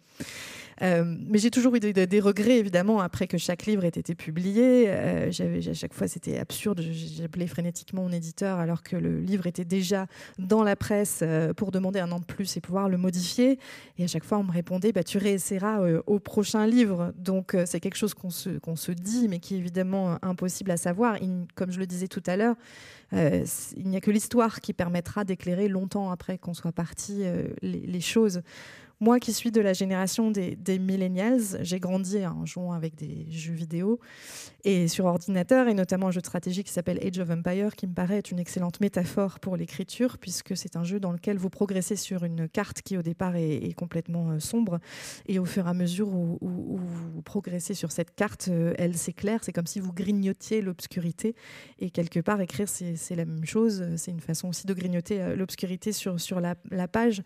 Euh, 0.81 1.03
mais 1.27 1.37
j'ai 1.39 1.51
toujours 1.51 1.75
eu 1.75 1.79
des, 1.79 2.19
regrets, 2.19 2.57
évidemment, 2.57 3.01
après 3.01 3.27
que 3.27 3.37
chaque 3.37 3.65
livre 3.65 3.83
ait 3.83 3.89
été 3.89 4.15
publié. 4.15 4.85
Euh, 4.87 5.29
à 5.29 5.73
chaque 5.73 5.93
fois, 5.93 6.07
c'était 6.07 6.37
absurde. 6.37 6.81
J'appelais 6.81 7.47
frénétiquement 7.47 8.03
mon 8.03 8.11
éditeur 8.11 8.59
alors 8.59 8.83
que 8.83 8.95
le 8.95 9.19
livre 9.19 9.47
était 9.47 9.65
déjà 9.65 10.07
dans 10.37 10.63
la 10.63 10.75
presse 10.75 11.19
euh, 11.21 11.53
pour 11.53 11.71
demander 11.71 11.99
un 11.99 12.11
an 12.11 12.19
de 12.19 12.25
plus 12.25 12.57
et 12.57 12.61
pouvoir 12.61 12.89
le 12.89 12.97
modifier. 12.97 13.59
Et 13.97 14.03
à 14.03 14.07
chaque 14.07 14.23
fois, 14.23 14.37
on 14.37 14.43
me 14.43 14.51
répondait 14.51 14.91
bah, 14.91 15.03
Tu 15.03 15.17
réessayeras 15.17 15.81
au 16.05 16.19
prochain 16.19 16.65
livre. 16.65 17.13
Donc, 17.17 17.55
c'est 17.65 17.79
quelque 17.79 17.97
chose 17.97 18.13
qu'on 18.13 18.29
se, 18.29 18.91
dit, 18.91 19.27
mais 19.27 19.39
qui 19.39 19.55
est 19.55 19.57
évidemment 19.57 20.17
impossible 20.21 20.71
à 20.71 20.77
savoir. 20.77 21.17
comme 21.55 21.71
je 21.71 21.79
le 21.79 21.85
disais 21.85 22.07
tout 22.07 22.23
à 22.25 22.37
l'heure, 22.37 22.55
il 23.11 23.87
n'y 23.87 23.97
a 23.97 24.01
que 24.01 24.11
l'histoire 24.11 24.61
qui 24.61 24.73
permettra 24.73 25.23
d'éclairer 25.23 25.67
longtemps 25.67 26.11
après 26.11 26.37
qu'on 26.37 26.53
soit 26.53 26.71
parti 26.71 27.23
les 27.61 28.01
choses. 28.01 28.41
Moi 29.01 29.21
qui 29.21 29.31
suis 29.31 29.51
de 29.51 29.61
la 29.61 29.71
génération 29.71 30.29
des, 30.29 30.57
millennials, 30.77 31.59
j'ai 31.61 31.79
grandi 31.79 32.25
en 32.25 32.45
jouant 32.45 32.73
avec 32.73 32.95
des 32.95 33.25
jeux 33.29 33.53
vidéo 33.53 34.01
et 34.65 34.89
sur 34.89 35.05
ordinateur, 35.05 35.69
et 35.69 35.73
notamment 35.73 36.07
un 36.07 36.11
jeu 36.11 36.19
de 36.19 36.25
stratégie 36.25 36.65
qui 36.65 36.73
s'appelle 36.73 36.99
Age 37.01 37.17
of 37.19 37.29
Empire, 37.29 37.75
qui 37.77 37.87
me 37.87 37.93
paraît 37.93 38.17
être 38.17 38.31
une 38.31 38.39
excellente 38.39 38.81
métaphore 38.81 39.39
pour 39.39 39.55
l'écriture, 39.55 40.17
puisque 40.17 40.57
c'est 40.57 40.75
un 40.75 40.83
jeu 40.83 40.99
dans 40.99 41.13
lequel 41.13 41.37
vous 41.37 41.49
progressez 41.49 41.95
sur 41.95 42.25
une 42.25 42.49
carte 42.49 42.81
qui 42.81 42.97
au 42.97 43.01
départ 43.01 43.37
est, 43.37 43.73
complètement 43.73 44.31
euh, 44.31 44.39
sombre, 44.39 44.79
et 45.27 45.39
au 45.39 45.45
fur 45.45 45.65
et 45.65 45.69
à 45.69 45.73
mesure 45.73 46.09
où, 46.09 46.37
vous 46.41 47.21
progressez 47.21 47.73
sur 47.73 47.93
cette 47.93 48.13
carte, 48.15 48.49
euh, 48.49 48.73
elle 48.77 48.97
s'éclaire, 48.97 49.43
c'est 49.43 49.53
comme 49.53 49.67
si 49.67 49.79
vous 49.79 49.93
grignotiez 49.93 50.61
l'obscurité, 50.61 51.35
et 51.79 51.89
quelque 51.89 52.19
part 52.19 52.41
écrire 52.41 52.67
c'est 52.67 53.15
la 53.15 53.25
même 53.25 53.45
chose, 53.45 53.85
c'est 53.95 54.11
une 54.11 54.19
façon 54.19 54.49
aussi 54.49 54.67
de 54.67 54.73
grignoter 54.73 55.21
euh, 55.21 55.35
l'obscurité 55.37 55.93
sur, 55.93 56.19
sur 56.19 56.41
la, 56.41 56.55
page, 56.87 57.21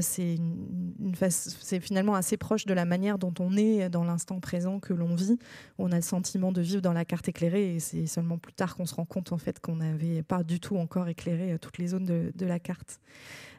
c'est 0.00 0.34
une 0.34 1.07
c'est 1.30 1.80
finalement 1.80 2.14
assez 2.14 2.36
proche 2.36 2.66
de 2.66 2.74
la 2.74 2.84
manière 2.84 3.18
dont 3.18 3.34
on 3.40 3.56
est 3.56 3.88
dans 3.88 4.04
l'instant 4.04 4.40
présent 4.40 4.80
que 4.80 4.92
l'on 4.92 5.14
vit. 5.14 5.38
On 5.78 5.92
a 5.92 5.96
le 5.96 6.02
sentiment 6.02 6.52
de 6.52 6.60
vivre 6.60 6.82
dans 6.82 6.92
la 6.92 7.04
carte 7.04 7.28
éclairée 7.28 7.74
et 7.74 7.80
c'est 7.80 8.06
seulement 8.06 8.38
plus 8.38 8.52
tard 8.52 8.76
qu'on 8.76 8.86
se 8.86 8.94
rend 8.94 9.04
compte 9.04 9.32
en 9.32 9.38
fait 9.38 9.60
qu'on 9.60 9.76
n'avait 9.76 10.22
pas 10.22 10.42
du 10.42 10.60
tout 10.60 10.76
encore 10.76 11.08
éclairé 11.08 11.52
euh, 11.52 11.58
toutes 11.58 11.78
les 11.78 11.88
zones 11.88 12.04
de, 12.04 12.46
la 12.46 12.58
carte. 12.58 13.00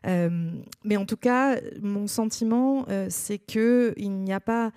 Euh, 0.08 0.52
mais 0.84 0.97
en 0.97 1.06
tout 1.06 1.18
cas, 1.18 1.58
mon 1.82 2.08
sentiment, 2.08 2.86
euh, 2.89 3.08
c'est 3.10 3.38
que 3.38 3.93
il 3.97 4.12
n'y 4.12 4.34
a 4.34 4.39
pas 4.39 4.72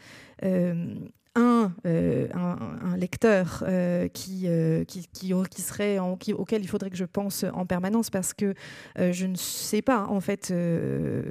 euh, 1.39 2.29
un, 2.35 2.59
un, 2.93 2.97
lecteur 2.97 3.65
euh, 3.67 4.07
euh, 4.07 4.85
qui, 4.85 5.09
qui, 5.09 5.63
serait 5.63 5.99
auquel 5.99 6.63
il 6.63 6.69
faudrait 6.69 6.91
que 6.91 6.97
je 6.97 7.05
pense 7.05 7.45
en 7.55 7.65
permanence 7.65 8.11
parce 8.11 8.35
que 8.35 8.55
je 8.99 9.27
ne 9.27 9.35
sais 9.35 9.81
pas 9.81 10.07
en 10.07 10.21
fait 10.21 10.53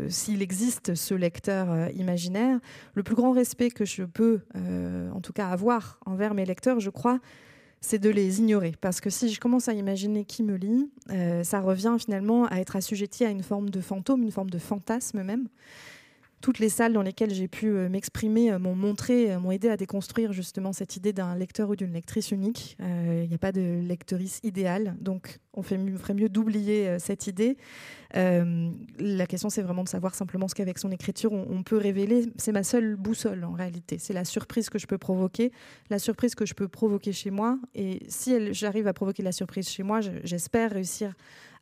s'il 0.07 0.41
existe 0.41 0.95
ce 0.95 1.13
lecteur 1.13 1.91
imaginaire. 1.95 2.59
Le 2.95 3.03
plus 3.03 3.15
grand 3.15 3.31
respect 3.31 3.69
que 3.69 3.85
je 3.85 4.03
peux 4.03 4.41
en 4.55 5.21
tout 5.21 5.33
cas 5.33 5.47
avoir 5.49 5.99
envers 6.05 6.33
mes 6.33 6.45
lecteurs, 6.45 6.79
je 6.79 6.89
crois, 6.89 7.19
c'est 7.79 7.99
de 7.99 8.09
les 8.09 8.39
ignorer. 8.39 8.73
Parce 8.81 9.01
que 9.01 9.09
si 9.09 9.29
je 9.29 9.39
commence 9.39 9.67
à 9.67 9.73
imaginer 9.73 10.25
qui 10.25 10.43
me 10.43 10.55
lit, 10.55 10.89
ça 11.43 11.59
revient 11.59 11.95
finalement 11.99 12.45
à 12.45 12.57
être 12.57 12.75
assujetti 12.75 13.25
à 13.25 13.29
une 13.29 13.43
forme 13.43 13.69
de 13.69 13.81
fantôme, 13.81 14.23
une 14.23 14.31
forme 14.31 14.49
de 14.49 14.59
fantasme 14.59 15.23
même 15.23 15.47
toutes 16.41 16.59
les 16.59 16.69
salles 16.69 16.93
dans 16.93 17.01
lesquelles 17.01 17.33
j'ai 17.33 17.47
pu 17.47 17.67
euh, 17.67 17.87
m'exprimer 17.87 18.51
euh, 18.51 18.59
m'ont 18.59 18.75
montré, 18.75 19.31
euh, 19.31 19.39
m'ont 19.39 19.51
aidé 19.51 19.69
à 19.69 19.77
déconstruire 19.77 20.33
justement 20.33 20.73
cette 20.73 20.97
idée 20.97 21.13
d'un 21.13 21.35
lecteur 21.35 21.69
ou 21.69 21.75
d'une 21.75 21.93
lectrice 21.93 22.31
unique. 22.31 22.75
Il 22.79 23.27
n'y 23.27 23.35
a 23.35 23.37
pas 23.37 23.51
de 23.51 23.81
lectrice 23.81 24.39
idéale, 24.43 24.95
donc 24.99 25.39
on, 25.53 25.61
fait 25.61 25.77
ferait 25.97 26.13
mieux 26.13 26.29
d'oublier 26.29 26.97
cette 26.99 27.27
idée. 27.27 27.57
la 28.13 29.25
question, 29.27 29.49
c'est 29.49 29.61
vraiment 29.61 29.83
de 29.83 29.89
savoir 29.89 30.15
simplement 30.15 30.47
ce 30.47 30.55
qu'avec 30.55 30.79
son 30.79 30.91
écriture, 30.91 31.31
on, 31.31 31.63
peut 31.63 31.77
révéler. 31.77 32.25
C'est 32.37 32.51
ma 32.51 32.63
seule 32.63 32.95
boussole 32.95 33.43
en 33.43 33.53
réalité. 33.53 33.97
C'est 33.99 34.13
la 34.13 34.25
surprise 34.25 34.69
que 34.69 34.79
je 34.79 34.87
peux 34.87 34.97
provoquer, 34.97 35.51
la 35.89 35.99
surprise 35.99 36.33
que 36.33 36.45
je 36.45 36.53
peux 36.53 36.67
provoquer 36.67 37.13
chez 37.13 37.29
moi. 37.29 37.59
Et 37.75 37.99
si 38.07 38.53
j'arrive 38.53 38.87
à 38.87 38.93
provoquer 38.93 39.21
la 39.21 39.31
surprise 39.31 39.69
chez 39.69 39.83
moi, 39.83 39.99
j'espère 40.23 40.71
réussir 40.71 41.13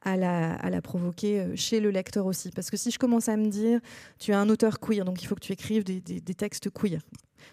à 0.02 0.18
la, 0.18 0.82
provoquer 0.82 1.40
euh, 1.40 1.56
chez 1.56 1.80
le 1.80 1.90
lecteur 1.90 2.26
aussi. 2.26 2.52
Parce 2.52 2.70
que 2.70 2.78
si 2.78 2.92
je 2.92 3.00
commence 3.00 3.30
à 3.30 3.38
me 3.38 3.48
dire, 3.48 3.80
tu 4.18 4.32
es 4.32 4.34
un 4.34 4.50
auteur 4.50 4.80
queer, 4.80 5.06
donc 5.06 5.22
il 5.22 5.26
faut 5.26 5.36
que 5.36 5.42
tu 5.42 5.52
écrives 5.52 5.84
des, 5.84 6.02
textes 6.36 6.70
queer. 6.70 7.02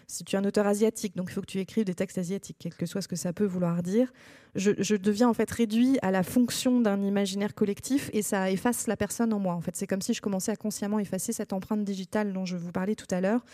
Si 0.05 0.23
tu 0.23 0.35
es 0.35 0.39
un 0.39 0.45
auteur 0.45 0.67
asiatique, 0.67 1.15
donc 1.15 1.29
il 1.29 1.33
faut 1.33 1.41
que 1.41 1.47
tu 1.47 1.59
écrives 1.59 1.85
des 1.85 1.95
textes 1.95 2.17
asiatiques, 2.17 2.57
quel 2.59 2.73
que 2.73 2.85
soit 2.85 3.01
ce 3.01 3.07
que 3.07 3.15
ça 3.15 3.33
peut 3.33 3.45
vouloir 3.45 3.83
dire, 3.83 4.11
je, 4.55 4.95
deviens 4.95 5.29
en 5.29 5.33
fait 5.33 5.49
réduit 5.49 5.97
à 6.01 6.11
la 6.11 6.23
fonction 6.23 6.81
d'un 6.81 7.01
imaginaire 7.01 7.53
collectif 7.53 8.09
et 8.13 8.21
ça 8.21 8.49
efface 8.49 8.87
la 8.87 8.97
personne 8.97 9.33
en 9.33 9.39
moi. 9.39 9.53
En 9.53 9.61
fait, 9.61 9.75
c'est 9.75 9.87
comme 9.87 10.01
si 10.01 10.13
je 10.13 10.21
commençais 10.21 10.51
à 10.51 10.55
consciemment 10.55 10.99
effacer 10.99 11.31
cette 11.31 11.53
empreinte 11.53 11.83
digitale 11.83 12.33
dont 12.33 12.45
je 12.45 12.57
vous 12.57 12.71
parlais 12.71 12.95
tout 12.95 13.07
à 13.11 13.21
l'heure. 13.21 13.45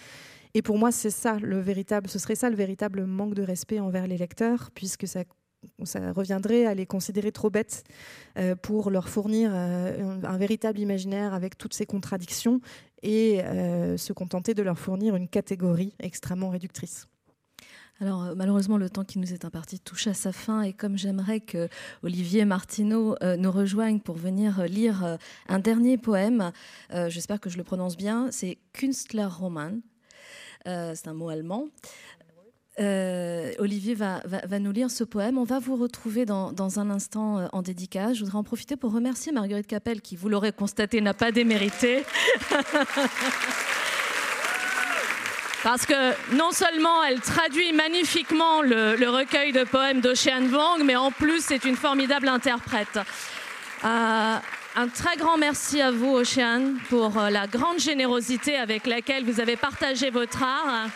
Et 0.54 0.62
pour 0.62 0.78
moi, 0.78 0.92
c'est 0.92 1.10
ça 1.10 1.40
le 1.40 1.60
véritable, 1.60 2.08
ce 2.08 2.20
serait 2.20 2.36
ça 2.36 2.50
le 2.50 2.56
véritable 2.56 3.06
manque 3.06 3.34
de 3.34 3.42
respect 3.42 3.80
envers 3.80 4.08
les 4.08 4.18
lecteurs, 4.18 4.70
puisque 4.74 5.08
ça 5.08 5.24
ça 5.84 6.12
reviendrait 6.12 6.66
à 6.66 6.74
les 6.74 6.86
considérer 6.86 7.32
trop 7.32 7.50
bêtes 7.50 7.84
euh, 8.38 8.56
pour 8.56 8.90
leur 8.90 9.10
fournir 9.10 9.52
euh, 9.54 10.20
un, 10.24 10.38
véritable 10.38 10.80
imaginaire 10.80 11.34
avec 11.34 11.58
toutes 11.58 11.74
ces 11.74 11.86
contradictions 11.86 12.62
et 13.02 13.42
euh, 13.44 13.98
se 13.98 14.14
contenter 14.14 14.54
de 14.54 14.64
leur 14.64 14.80
fournir 14.80 15.16
une 15.16 15.28
catégorie 15.28 15.94
extrêmement 16.00 16.50
réductrice. 16.50 17.08
Alors 18.00 18.36
malheureusement 18.36 18.78
le 18.78 18.90
temps 18.90 19.04
qui 19.04 19.20
nous 19.20 19.34
est 19.34 19.46
imparti 19.46 19.80
touche 19.80 20.08
à 20.08 20.14
sa 20.14 20.32
fin 20.32 20.64
et 20.64 20.74
comme 20.74 20.98
j'aimerais 20.98 21.40
que 21.40 21.70
Olivier 22.02 22.44
Martineau 22.44 23.16
nous 23.38 23.52
rejoigne 23.52 24.00
pour 24.00 24.16
venir 24.16 24.64
lire 24.64 25.20
un 25.48 25.60
dernier 25.60 26.00
poème, 26.00 26.52
j'espère 26.90 27.40
que 27.40 27.52
je 27.52 27.58
le 27.58 27.64
prononce 27.64 27.96
bien, 27.96 28.30
c'est 28.32 28.58
Künstlerroman, 28.74 29.82
c'est 30.66 31.08
un 31.08 31.14
mot 31.14 31.30
allemand. 31.30 31.68
Euh, 32.80 33.52
Olivier 33.60 33.94
va, 33.94 34.22
nous 34.60 34.72
lire 34.72 34.90
ce 34.90 35.04
poème. 35.04 35.38
On 35.38 35.44
va 35.44 35.60
vous 35.60 35.76
retrouver 35.76 36.26
dans, 36.26 36.80
un 36.80 36.90
instant 36.90 37.38
euh, 37.38 37.48
en 37.54 37.62
dédicace. 37.62 38.16
Je 38.16 38.24
voudrais 38.24 38.40
en 38.40 38.44
profiter 38.44 38.76
pour 38.76 38.92
remercier 38.94 39.32
Marguerite 39.32 39.68
Capel, 39.68 40.02
qui, 40.02 40.16
vous 40.16 40.28
l'aurez 40.30 40.52
constaté, 40.52 41.00
n'a 41.02 41.14
pas 41.14 41.32
démérité. 41.32 42.04
Parce 45.64 45.86
que 45.86 46.36
non 46.36 46.52
seulement 46.52 47.04
elle 47.06 47.22
traduit 47.22 47.72
magnifiquement 47.72 48.62
le, 48.62 49.08
recueil 49.08 49.54
de 49.54 49.64
poèmes 49.64 50.02
d'Ocean 50.02 50.48
Vong, 50.48 50.84
mais 50.84 50.98
en 50.98 51.10
plus 51.12 51.42
c'est 51.46 51.64
une 51.64 51.78
formidable 51.78 52.28
interprète. 52.28 53.00
Euh, 53.86 54.36
un 54.76 54.88
très 54.90 55.16
grand 55.16 55.38
merci 55.38 55.80
à 55.80 55.92
vous, 55.92 56.16
Ocean, 56.16 56.74
pour 56.90 57.14
la 57.18 57.48
grande 57.48 57.80
générosité 57.80 58.58
avec 58.58 58.88
laquelle 58.88 59.24
vous 59.24 59.40
avez 59.40 59.56
partagé 59.56 60.10
votre 60.10 60.44
art. 60.44 60.90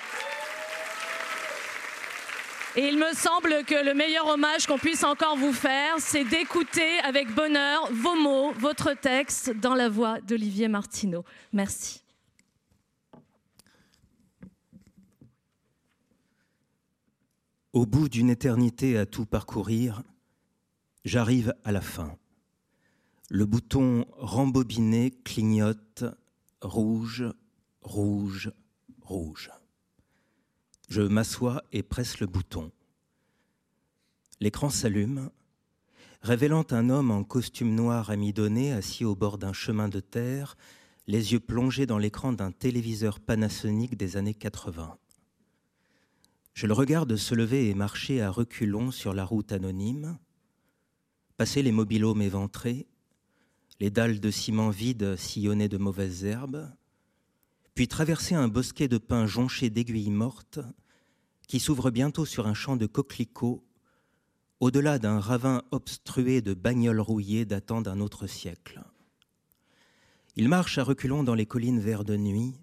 Et 2.78 2.90
il 2.90 3.00
me 3.00 3.12
semble 3.16 3.66
que 3.66 3.84
le 3.84 3.96
meilleur 3.96 4.28
hommage 4.28 4.68
qu'on 4.68 4.78
puisse 4.78 5.04
encore 5.04 5.36
vous 5.36 5.52
faire, 5.52 5.96
c'est 5.98 6.24
d'écouter 6.24 7.00
avec 7.00 7.34
bonheur 7.34 7.92
vos 7.92 8.16
mots, 8.16 8.52
votre 8.52 8.94
texte 8.94 9.50
dans 9.50 9.74
la 9.74 9.90
voix 9.90 10.22
d'Olivier 10.22 10.68
Martineau. 10.68 11.26
Merci. 11.54 12.04
Au 17.74 17.88
bout 17.88 18.10
d'une 18.10 18.30
éternité 18.30 18.96
à 19.00 19.08
tout 19.08 19.26
parcourir, 19.26 20.04
j'arrive 21.04 21.56
à 21.64 21.72
la 21.72 21.82
fin. 21.82 22.16
Le 23.32 23.48
bouton 23.48 24.06
rembobiné 24.18 25.10
clignote 25.26 26.06
rouge, 26.62 27.26
rouge, 27.82 28.52
rouge. 29.02 29.50
Je 30.88 31.02
m'assois 31.02 31.64
et 31.74 31.84
presse 31.84 32.20
le 32.20 32.28
bouton. 32.28 32.72
L'écran 34.40 34.70
s'allume, 34.70 35.30
révélant 36.22 36.66
un 36.72 36.90
homme 36.90 37.12
en 37.12 37.24
costume 37.24 37.76
noir 37.76 38.10
amidonné 38.10 38.72
assis 38.72 39.04
au 39.04 39.16
bord 39.16 39.38
d'un 39.38 39.54
chemin 39.54 39.90
de 39.90 40.00
terre, 40.00 40.56
les 41.08 41.34
yeux 41.34 41.40
plongés 41.40 41.86
dans 41.86 41.98
l'écran 41.98 42.34
d'un 42.34 42.52
téléviseur 42.52 43.20
Panasonic 43.20 43.98
des 43.98 44.18
années 44.18 44.34
80. 44.34 44.98
Je 46.54 46.68
le 46.68 46.74
regarde 46.74 47.16
se 47.16 47.36
lever 47.36 47.70
et 47.70 47.76
marcher 47.76 48.22
à 48.22 48.32
reculons 48.32 48.92
sur 48.92 49.14
la 49.14 49.26
route 49.26 49.52
anonyme, 49.52 50.18
passer 51.36 51.62
les 51.62 51.72
mobilhomes 51.72 52.22
éventrés, 52.22 52.88
les 53.80 53.92
dalles 53.92 54.20
de 54.20 54.32
ciment 54.32 54.70
vides 54.70 55.16
sillonnées 55.18 55.70
de 55.70 55.78
mauvaises 55.78 56.26
herbes, 56.26 56.72
puis 57.78 57.88
traverser 57.88 58.34
un 58.34 58.48
bosquet 58.48 58.88
de 58.88 58.98
pins 58.98 59.28
jonché 59.28 59.70
d'aiguilles 59.70 60.10
mortes 60.10 60.60
qui 61.48 61.60
s'ouvre 61.60 61.92
bientôt 61.92 62.26
sur 62.26 62.48
un 62.48 62.56
champ 62.56 62.76
de 62.76 62.88
coquelicots 62.88 63.64
au-delà 64.60 64.98
d'un 64.98 65.20
ravin 65.20 65.62
obstrué 65.70 66.42
de 66.42 66.56
bagnoles 66.56 67.00
rouillées 67.00 67.46
datant 67.46 67.82
d'un 67.82 68.00
autre 68.00 68.26
siècle. 68.26 68.82
Il 70.36 70.50
marche 70.50 70.80
à 70.80 70.84
reculons 70.84 71.22
dans 71.22 71.36
les 71.36 71.46
collines 71.46 71.80
verts 71.80 72.04
de 72.04 72.18
nuit, 72.18 72.56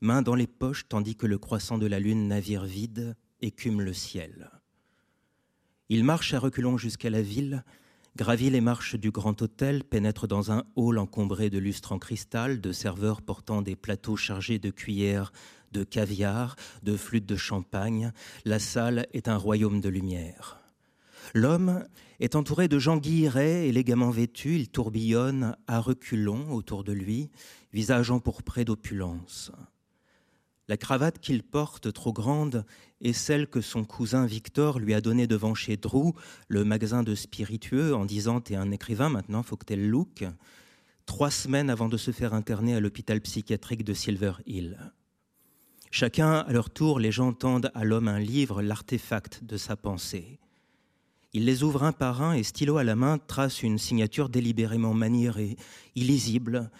main 0.00 0.22
dans 0.22 0.36
les 0.36 0.46
poches 0.46 0.86
tandis 0.88 1.16
que 1.16 1.26
le 1.26 1.38
croissant 1.38 1.76
de 1.76 1.86
la 1.86 1.98
lune, 1.98 2.28
navire 2.28 2.64
vide, 2.64 3.16
écume 3.40 3.80
le 3.80 3.92
ciel. 3.92 4.52
Il 5.88 6.04
marche 6.04 6.32
à 6.32 6.38
reculons 6.38 6.78
jusqu'à 6.78 7.10
la 7.10 7.22
ville, 7.22 7.64
gravit 8.18 8.50
les 8.50 8.60
marches 8.60 8.96
du 8.96 9.12
grand 9.12 9.40
hôtel, 9.42 9.84
pénètre 9.84 10.26
dans 10.26 10.50
un 10.50 10.64
hall 10.74 10.98
encombré 10.98 11.50
de 11.50 11.58
lustres 11.58 11.92
en 11.92 12.00
cristal, 12.00 12.60
de 12.60 12.72
serveurs 12.72 13.22
portant 13.22 13.62
des 13.62 13.76
plateaux 13.76 14.16
chargés 14.16 14.58
de 14.58 14.70
cuillères, 14.70 15.30
de 15.70 15.84
caviar, 15.84 16.56
de 16.82 16.96
flûtes 16.96 17.26
de 17.26 17.36
champagne. 17.36 18.10
La 18.44 18.58
salle 18.58 19.06
est 19.12 19.28
un 19.28 19.36
royaume 19.36 19.80
de 19.80 19.88
lumière. 19.88 20.58
L'homme 21.32 21.84
est 22.18 22.34
entouré 22.34 22.66
de 22.66 22.80
gens 22.80 22.96
guillerets, 22.96 23.68
élégamment 23.68 24.10
vêtus, 24.10 24.56
il 24.56 24.68
tourbillonne 24.68 25.56
à 25.68 25.78
reculons 25.78 26.50
autour 26.52 26.82
de 26.82 26.92
lui, 26.92 27.30
visage 27.72 28.10
empourpré 28.10 28.64
d'opulence. 28.64 29.52
La 30.68 30.76
cravate 30.76 31.18
qu'il 31.18 31.42
porte, 31.42 31.92
trop 31.94 32.12
grande, 32.12 32.66
est 33.00 33.14
celle 33.14 33.46
que 33.46 33.62
son 33.62 33.84
cousin 33.84 34.26
Victor 34.26 34.78
lui 34.78 34.92
a 34.92 35.00
donnée 35.00 35.26
devant 35.26 35.54
chez 35.54 35.78
Drew, 35.78 36.12
le 36.48 36.62
magasin 36.62 37.02
de 37.02 37.14
spiritueux, 37.14 37.94
en 37.94 38.04
disant 38.04 38.42
T'es 38.42 38.54
un 38.54 38.70
écrivain 38.70 39.08
maintenant, 39.08 39.42
faut 39.42 39.56
que 39.56 39.64
t'aies 39.64 39.76
le 39.76 39.88
look, 39.88 40.26
trois 41.06 41.30
semaines 41.30 41.70
avant 41.70 41.88
de 41.88 41.96
se 41.96 42.10
faire 42.10 42.34
interner 42.34 42.74
à 42.74 42.80
l'hôpital 42.80 43.20
psychiatrique 43.22 43.82
de 43.82 43.94
Silver 43.94 44.32
Hill. 44.44 44.92
Chacun, 45.90 46.40
à 46.40 46.52
leur 46.52 46.68
tour, 46.68 47.00
les 47.00 47.12
gens 47.12 47.32
tendent 47.32 47.70
à 47.74 47.84
l'homme 47.84 48.08
un 48.08 48.18
livre, 48.18 48.60
l'artefact 48.60 49.44
de 49.44 49.56
sa 49.56 49.74
pensée. 49.74 50.38
Il 51.32 51.46
les 51.46 51.62
ouvre 51.62 51.82
un 51.82 51.92
par 51.92 52.20
un 52.20 52.34
et, 52.34 52.42
stylo 52.42 52.76
à 52.76 52.84
la 52.84 52.94
main, 52.94 53.16
trace 53.16 53.62
une 53.62 53.78
signature 53.78 54.28
délibérément 54.28 54.92
maniérée, 54.92 55.56
illisible, 55.94 56.70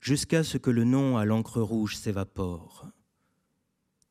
jusqu'à 0.00 0.42
ce 0.42 0.58
que 0.58 0.70
le 0.70 0.82
nom 0.82 1.16
à 1.16 1.24
l'encre 1.24 1.60
rouge 1.60 1.96
s'évapore. 1.96 2.88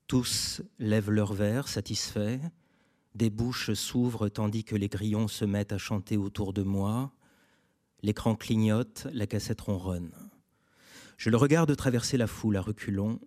Tous 0.08 0.62
lèvent 0.78 1.12
leurs 1.12 1.34
verres, 1.34 1.68
satisfaits. 1.68 2.40
Des 3.16 3.30
bouches 3.30 3.74
s'ouvrent 3.74 4.30
tandis 4.30 4.64
que 4.64 4.76
les 4.76 4.90
grillons 4.90 5.28
se 5.28 5.46
mettent 5.46 5.74
à 5.74 5.78
chanter 5.78 6.18
autour 6.18 6.54
de 6.54 6.62
moi. 6.62 7.12
L'écran 8.04 8.36
clignote, 8.36 9.08
la 9.14 9.26
cassette 9.26 9.62
ronronne. 9.62 10.14
Je 11.18 11.30
le 11.30 11.38
regarde 11.38 11.76
traverser 11.76 12.18
la 12.18 12.28
foule 12.28 12.58
à 12.58 12.62
reculons. 12.62 13.20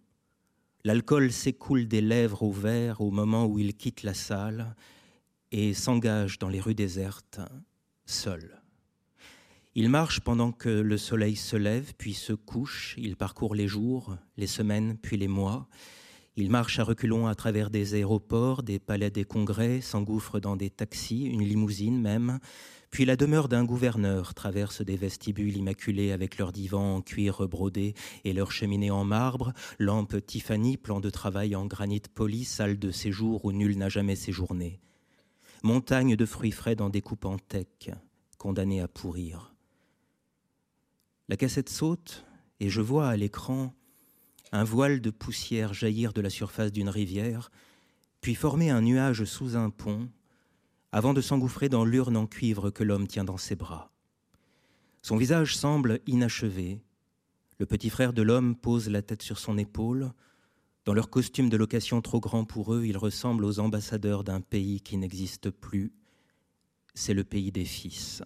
L'alcool 0.85 1.33
s'écoule 1.33 1.89
des 1.89 2.01
lèvres 2.01 2.43
au 2.43 2.53
verre 2.53 3.01
au 3.01 3.11
moment 3.11 3.47
où 3.47 3.59
il 3.59 3.75
quitte 3.75 4.03
la 4.03 4.15
salle 4.15 4.77
et 5.51 5.75
s'engage 5.75 6.39
dans 6.39 6.49
les 6.49 6.61
rues 6.61 6.75
désertes, 6.75 7.41
seul. 8.07 8.61
Il 9.75 9.89
marche 9.89 10.21
pendant 10.21 10.53
que 10.53 10.69
le 10.69 10.99
soleil 10.99 11.37
se 11.37 11.57
lève, 11.57 11.93
puis 11.97 12.15
se 12.15 12.33
couche. 12.33 12.95
Il 12.99 13.17
parcourt 13.17 13.55
les 13.55 13.69
jours, 13.69 14.17
les 14.37 14.47
semaines, 14.47 14.99
puis 14.99 15.17
les 15.17 15.29
mois. 15.29 15.69
Il 16.41 16.51
marche 16.53 16.79
à 16.79 16.85
reculons 16.85 17.27
à 17.27 17.35
travers 17.35 17.69
des 17.69 17.95
aéroports, 17.95 18.63
des 18.63 18.79
palais 18.79 19.11
des 19.11 19.25
congrès, 19.25 19.81
s'engouffre 19.81 20.39
dans 20.39 20.55
des 20.55 20.71
taxis, 20.71 21.25
une 21.25 21.43
limousine 21.43 22.01
même, 22.01 22.39
puis 22.93 23.05
la 23.05 23.17
demeure 23.17 23.49
d'un 23.49 23.65
gouverneur 23.65 24.35
traverse 24.35 24.81
des 24.81 24.95
vestibules 24.95 25.57
immaculés 25.57 26.13
avec 26.13 26.39
leurs 26.39 26.53
divans 26.53 26.95
en 26.95 27.03
cuir 27.03 27.49
brodé 27.49 27.95
et 28.23 28.33
leurs 28.33 28.53
cheminées 28.53 28.93
en 28.93 29.03
marbre, 29.03 29.53
lampes 29.81 30.25
Tiffany, 30.25 30.77
plan 30.77 31.01
de 31.01 31.11
travail 31.11 31.57
en 31.57 31.67
granit 31.67 32.03
poli, 32.15 32.45
salle 32.45 32.79
de 32.79 32.93
séjour 32.93 33.45
où 33.45 33.51
nul 33.51 33.77
n'a 33.77 33.89
jamais 33.89 34.15
séjourné. 34.15 34.79
Montagne 35.65 36.15
de 36.15 36.25
fruits 36.25 36.53
frais 36.53 36.77
dans 36.77 36.89
des 36.89 37.03
coupes 37.03 37.25
en 37.25 37.39
teck, 37.39 37.91
condamnés 38.39 38.81
à 38.81 38.87
pourrir. 38.87 39.57
La 41.29 41.37
cassette 41.37 41.69
saute 41.69 42.25
et 42.61 42.69
je 42.69 42.81
vois 42.81 43.09
à 43.09 43.17
l'écran 43.17 43.75
un 44.53 44.65
voile 44.65 45.01
de 45.01 45.11
poussière 45.11 45.75
jaillir 45.75 46.13
de 46.13 46.21
la 46.21 46.31
surface 46.31 46.73
d'une 46.73 46.89
rivière, 46.89 47.51
puis 48.21 48.35
former 48.35 48.71
un 48.71 48.81
nuage 48.81 49.25
sous 49.25 49.57
un 49.57 49.71
pont, 49.71 50.09
avant 50.93 51.15
de 51.15 51.21
s'engouffrer 51.21 51.69
dans 51.69 51.85
l'urne 51.85 52.17
en 52.17 52.27
cuivre 52.27 52.71
que 52.71 52.85
l'homme 52.85 53.07
tient 53.07 53.25
dans 53.25 53.37
ses 53.37 53.57
bras. 53.57 53.93
Son 55.03 55.17
visage 55.17 55.57
semble 55.57 56.01
inachevé. 56.07 56.81
Le 57.59 57.67
petit 57.67 57.91
frère 57.91 58.13
de 58.13 58.23
l'homme 58.23 58.57
pose 58.57 58.89
la 58.89 59.03
tête 59.03 59.23
sur 59.23 59.39
son 59.39 59.59
épaule. 59.59 60.13
Dans 60.85 60.95
leur 60.95 61.11
costume 61.11 61.51
de 61.51 61.57
location 61.57 62.01
trop 62.01 62.21
grand 62.21 62.45
pour 62.45 62.75
eux, 62.75 62.85
ils 62.87 62.97
ressemblent 62.97 63.45
aux 63.45 63.59
ambassadeurs 63.59 64.25
d'un 64.25 64.41
pays 64.41 64.81
qui 64.81 64.97
n'existe 64.97 65.51
plus. 65.51 65.93
C'est 66.95 67.15
le 67.15 67.25
pays 67.25 67.53
des 67.53 67.65
fils. 67.65 68.23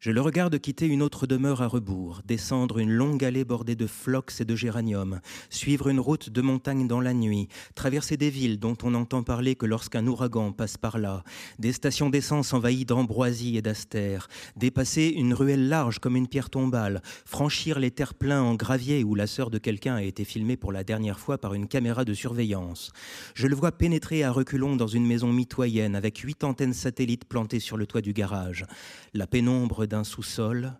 Je 0.00 0.12
le 0.12 0.20
regarde 0.20 0.56
quitter 0.60 0.86
une 0.86 1.02
autre 1.02 1.26
demeure 1.26 1.60
à 1.60 1.66
rebours, 1.66 2.22
descendre 2.24 2.78
une 2.78 2.92
longue 2.92 3.24
allée 3.24 3.44
bordée 3.44 3.74
de 3.74 3.88
phlox 3.88 4.40
et 4.40 4.44
de 4.44 4.54
géraniums, 4.54 5.18
suivre 5.50 5.88
une 5.88 5.98
route 5.98 6.30
de 6.30 6.40
montagne 6.40 6.86
dans 6.86 7.00
la 7.00 7.12
nuit, 7.12 7.48
traverser 7.74 8.16
des 8.16 8.30
villes 8.30 8.60
dont 8.60 8.76
on 8.84 8.92
n'entend 8.92 9.24
parler 9.24 9.56
que 9.56 9.66
lorsqu'un 9.66 10.06
ouragan 10.06 10.52
passe 10.52 10.76
par 10.76 10.98
là, 10.98 11.24
des 11.58 11.72
stations 11.72 12.10
d'essence 12.10 12.52
envahies 12.52 12.84
d'ambroisie 12.84 13.56
et 13.56 13.60
d'astères, 13.60 14.28
dépasser 14.54 15.12
une 15.16 15.34
ruelle 15.34 15.68
large 15.68 15.98
comme 15.98 16.14
une 16.14 16.28
pierre 16.28 16.48
tombale, 16.48 17.02
franchir 17.26 17.80
les 17.80 17.90
terre-pleins 17.90 18.40
en 18.40 18.54
gravier 18.54 19.02
où 19.02 19.16
la 19.16 19.26
sœur 19.26 19.50
de 19.50 19.58
quelqu'un 19.58 19.96
a 19.96 20.04
été 20.04 20.24
filmée 20.24 20.56
pour 20.56 20.70
la 20.70 20.84
dernière 20.84 21.18
fois 21.18 21.38
par 21.38 21.54
une 21.54 21.66
caméra 21.66 22.04
de 22.04 22.14
surveillance. 22.14 22.92
Je 23.34 23.48
le 23.48 23.56
vois 23.56 23.72
pénétrer 23.72 24.22
à 24.22 24.30
reculons 24.30 24.76
dans 24.76 24.86
une 24.86 25.08
maison 25.08 25.32
mitoyenne 25.32 25.96
avec 25.96 26.18
huit 26.18 26.44
antennes 26.44 26.72
satellites 26.72 27.24
plantées 27.24 27.58
sur 27.58 27.76
le 27.76 27.86
toit 27.88 28.00
du 28.00 28.12
garage. 28.12 28.64
La 29.12 29.26
pénombre 29.26 29.87
d'un 29.88 30.04
sous-sol, 30.04 30.78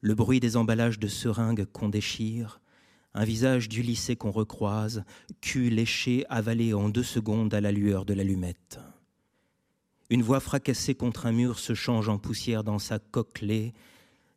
le 0.00 0.14
bruit 0.14 0.40
des 0.40 0.56
emballages 0.56 0.98
de 0.98 1.08
seringues 1.08 1.64
qu'on 1.64 1.88
déchire, 1.88 2.60
un 3.14 3.24
visage 3.24 3.68
du 3.68 3.82
lycée 3.82 4.14
qu'on 4.14 4.30
recroise, 4.30 5.04
cul 5.40 5.70
léché, 5.70 6.26
avalé 6.28 6.74
en 6.74 6.88
deux 6.88 7.02
secondes 7.02 7.54
à 7.54 7.60
la 7.60 7.72
lueur 7.72 8.04
de 8.04 8.14
l'allumette. 8.14 8.78
Une 10.10 10.22
voix 10.22 10.40
fracassée 10.40 10.94
contre 10.94 11.26
un 11.26 11.32
mur 11.32 11.58
se 11.58 11.74
change 11.74 12.08
en 12.08 12.18
poussière 12.18 12.62
dans 12.62 12.78
sa 12.78 12.98
coquelée, 12.98 13.72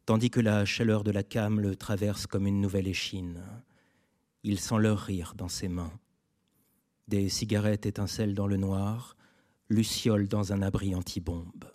tandis 0.05 0.29
que 0.29 0.39
la 0.39 0.65
chaleur 0.65 1.03
de 1.03 1.11
la 1.11 1.23
came 1.23 1.59
le 1.59 1.75
traverse 1.75 2.25
comme 2.25 2.47
une 2.47 2.61
nouvelle 2.61 2.87
échine. 2.87 3.43
Il 4.43 4.59
sent 4.59 4.79
leur 4.79 4.99
rire 4.99 5.33
dans 5.35 5.49
ses 5.49 5.67
mains. 5.67 5.91
Des 7.07 7.27
cigarettes 7.27 7.85
étincellent 7.85 8.33
dans 8.33 8.47
le 8.47 8.57
noir, 8.57 9.17
Luciole 9.67 10.27
dans 10.27 10.53
un 10.53 10.61
abri 10.61 10.95
antibombe 10.95 11.65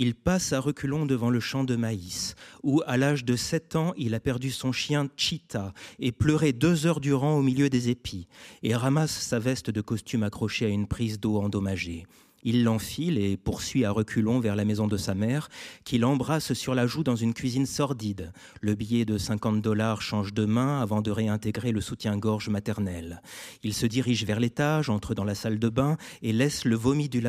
il 0.00 0.14
passe 0.14 0.54
à 0.54 0.60
reculons 0.60 1.04
devant 1.04 1.28
le 1.28 1.40
champ 1.40 1.62
de 1.62 1.76
maïs, 1.76 2.34
où 2.62 2.80
à 2.86 2.96
l'âge 2.96 3.22
de 3.22 3.36
sept 3.36 3.76
ans, 3.76 3.92
il 3.98 4.14
a 4.14 4.20
perdu 4.20 4.50
son 4.50 4.72
chien 4.72 5.08
Cheetah 5.14 5.74
et 5.98 6.10
pleuré 6.10 6.54
deux 6.54 6.86
heures 6.86 7.00
durant 7.00 7.36
au 7.36 7.42
milieu 7.42 7.68
des 7.68 7.90
épis, 7.90 8.26
et 8.62 8.74
ramasse 8.74 9.12
sa 9.12 9.38
veste 9.38 9.68
de 9.68 9.82
costume 9.82 10.22
accrochée 10.22 10.64
à 10.64 10.70
une 10.70 10.86
prise 10.86 11.20
d'eau 11.20 11.36
endommagée. 11.36 12.06
Il 12.42 12.64
l'enfile 12.64 13.18
et 13.18 13.36
poursuit 13.36 13.84
à 13.84 13.90
reculons 13.90 14.40
vers 14.40 14.56
la 14.56 14.64
maison 14.64 14.86
de 14.86 14.96
sa 14.96 15.14
mère, 15.14 15.48
qui 15.84 15.98
l'embrasse 15.98 16.52
sur 16.52 16.74
la 16.74 16.86
joue 16.86 17.04
dans 17.04 17.16
une 17.16 17.34
cuisine 17.34 17.66
sordide. 17.66 18.32
Le 18.60 18.74
billet 18.74 19.04
de 19.04 19.18
50 19.18 19.60
dollars 19.60 20.02
change 20.02 20.32
de 20.32 20.44
main 20.44 20.80
avant 20.80 21.02
de 21.02 21.10
réintégrer 21.10 21.72
le 21.72 21.80
soutien-gorge 21.80 22.48
maternel. 22.48 23.22
Il 23.62 23.74
se 23.74 23.86
dirige 23.86 24.24
vers 24.24 24.40
l'étage, 24.40 24.90
entre 24.90 25.14
dans 25.14 25.24
la 25.24 25.34
salle 25.34 25.58
de 25.58 25.68
bain 25.68 25.96
et 26.22 26.32
laisse 26.32 26.64
le 26.64 26.76
vomi 26.76 27.08
du, 27.08 27.22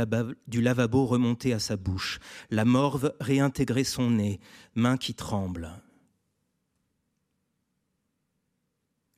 du 0.47 0.61
lavabo 0.61 1.05
remonter 1.05 1.53
à 1.53 1.59
sa 1.59 1.77
bouche. 1.77 2.19
La 2.49 2.65
morve 2.65 3.13
réintégrer 3.19 3.83
son 3.83 4.11
nez, 4.11 4.39
main 4.75 4.97
qui 4.97 5.13
tremble. 5.13 5.81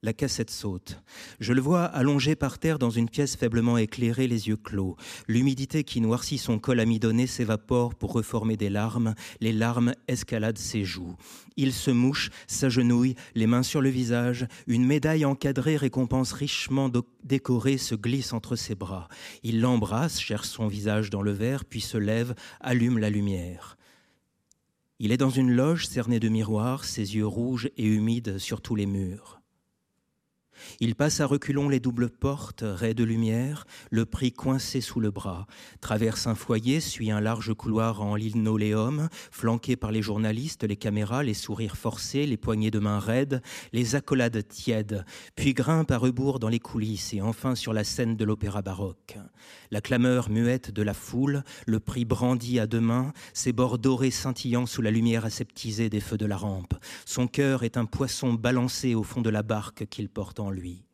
La 0.06 0.12
cassette 0.12 0.50
saute. 0.50 1.02
Je 1.40 1.54
le 1.54 1.62
vois 1.62 1.86
allongé 1.86 2.36
par 2.36 2.60
terre 2.60 2.78
dans 2.78 2.90
une 2.90 3.08
pièce 3.08 3.38
faiblement 3.38 3.78
éclairée, 3.78 4.28
les 4.28 4.50
yeux 4.50 4.58
clos. 4.58 4.98
L'humidité 5.30 5.86
qui 5.86 6.02
noircit 6.02 6.38
son 6.38 6.60
col 6.60 6.82
amidonné 6.82 7.26
s'évapore 7.26 7.96
pour 7.96 8.12
reformer 8.12 8.58
des 8.58 8.70
larmes. 8.70 9.16
Les 9.40 9.54
larmes 9.54 9.94
escaladent 10.10 10.58
ses 10.58 10.84
joues. 10.84 11.16
Il 11.56 11.72
se 11.72 11.90
mouche, 11.90 12.32
s'agenouille, 12.48 13.16
les 13.34 13.48
mains 13.48 13.64
sur 13.64 13.80
le 13.80 13.88
visage. 13.88 14.46
Une 14.68 14.86
médaille 14.86 15.24
encadrée, 15.24 15.78
récompense 15.78 16.34
richement 16.34 16.92
décorée, 17.24 17.78
se 17.78 17.96
glisse 17.96 18.34
entre 18.34 18.58
ses 18.58 18.76
bras. 18.76 19.08
Il 19.42 19.62
l'embrasse, 19.62 20.20
cherche 20.20 20.50
son 20.50 20.68
visage 20.68 21.12
dans 21.12 21.22
le 21.22 21.32
verre, 21.32 21.64
puis 21.64 21.80
se 21.80 21.98
lève, 21.98 22.36
allume 22.60 22.98
la 22.98 23.10
lumière. 23.10 23.78
Il 25.00 25.14
est 25.14 25.18
dans 25.18 25.30
une 25.30 25.54
loge 25.54 25.88
cernée 25.88 26.20
de 26.20 26.28
miroirs, 26.28 26.84
ses 26.84 27.16
yeux 27.16 27.26
rouges 27.26 27.70
et 27.78 27.86
humides 27.86 28.38
sur 28.38 28.60
tous 28.60 28.76
les 28.76 28.86
murs. 28.86 29.43
Il 30.80 30.95
passe 30.95 31.22
à 31.22 31.26
reculons 31.26 31.69
les 31.69 31.80
doubles 31.80 32.10
portes, 32.10 32.64
raies 32.65 32.94
de 32.94 33.03
lumière, 33.03 33.65
le 33.90 34.06
prix 34.06 34.31
coincé 34.31 34.81
sous 34.81 34.99
le 34.99 35.11
bras, 35.11 35.48
traverse 35.81 36.27
un 36.27 36.35
foyer, 36.35 36.80
suit 36.80 37.11
un 37.11 37.22
large 37.22 37.53
couloir 37.53 38.02
en 38.02 38.15
linoléum, 38.15 39.10
flanqué 39.31 39.76
par 39.76 39.91
les 39.91 40.02
journalistes, 40.02 40.64
les 40.64 40.76
caméras, 40.76 41.23
les 41.23 41.34
sourires 41.34 41.77
forcés, 41.77 42.26
les 42.26 42.38
poignées 42.38 42.72
de 42.72 42.80
main 42.80 42.99
raides, 42.99 43.41
les 43.72 43.95
accolades 43.95 44.48
tièdes, 44.48 45.06
puis 45.35 45.53
grimpe 45.53 45.91
à 45.91 45.98
rebours 45.98 46.40
dans 46.40 46.49
les 46.49 46.60
coulisses 46.60 47.14
et 47.14 47.22
enfin 47.22 47.56
sur 47.56 47.73
la 47.73 47.84
scène 47.84 48.15
de 48.15 48.26
l'opéra 48.26 48.61
baroque. 48.61 49.18
La 49.74 49.82
clameur 49.82 50.30
muette 50.30 50.70
de 50.70 50.84
la 50.84 50.94
foule, 50.94 51.44
le 51.66 51.80
prix 51.80 52.06
brandi 52.06 52.60
à 52.60 52.68
deux 52.68 52.80
mains, 52.80 53.12
ses 53.34 53.54
bords 53.54 53.80
dorés 53.80 54.12
scintillant 54.12 54.68
sous 54.68 54.84
la 54.84 54.91
lumière 54.91 55.26
aseptisée 55.26 55.90
des 55.90 56.00
feux 56.00 56.20
de 56.20 56.28
la 56.28 56.38
rampe. 56.38 56.76
Son 57.08 57.26
cœur 57.26 57.64
est 57.64 57.76
un 57.76 57.86
poisson 57.86 58.36
balancé 58.36 58.94
au 58.94 59.02
fond 59.02 59.22
de 59.22 59.32
la 59.32 59.41
barque 59.41 59.88
qu'il 59.88 60.10
porte 60.10 60.40
en 60.40 60.52
lui. 60.52 60.86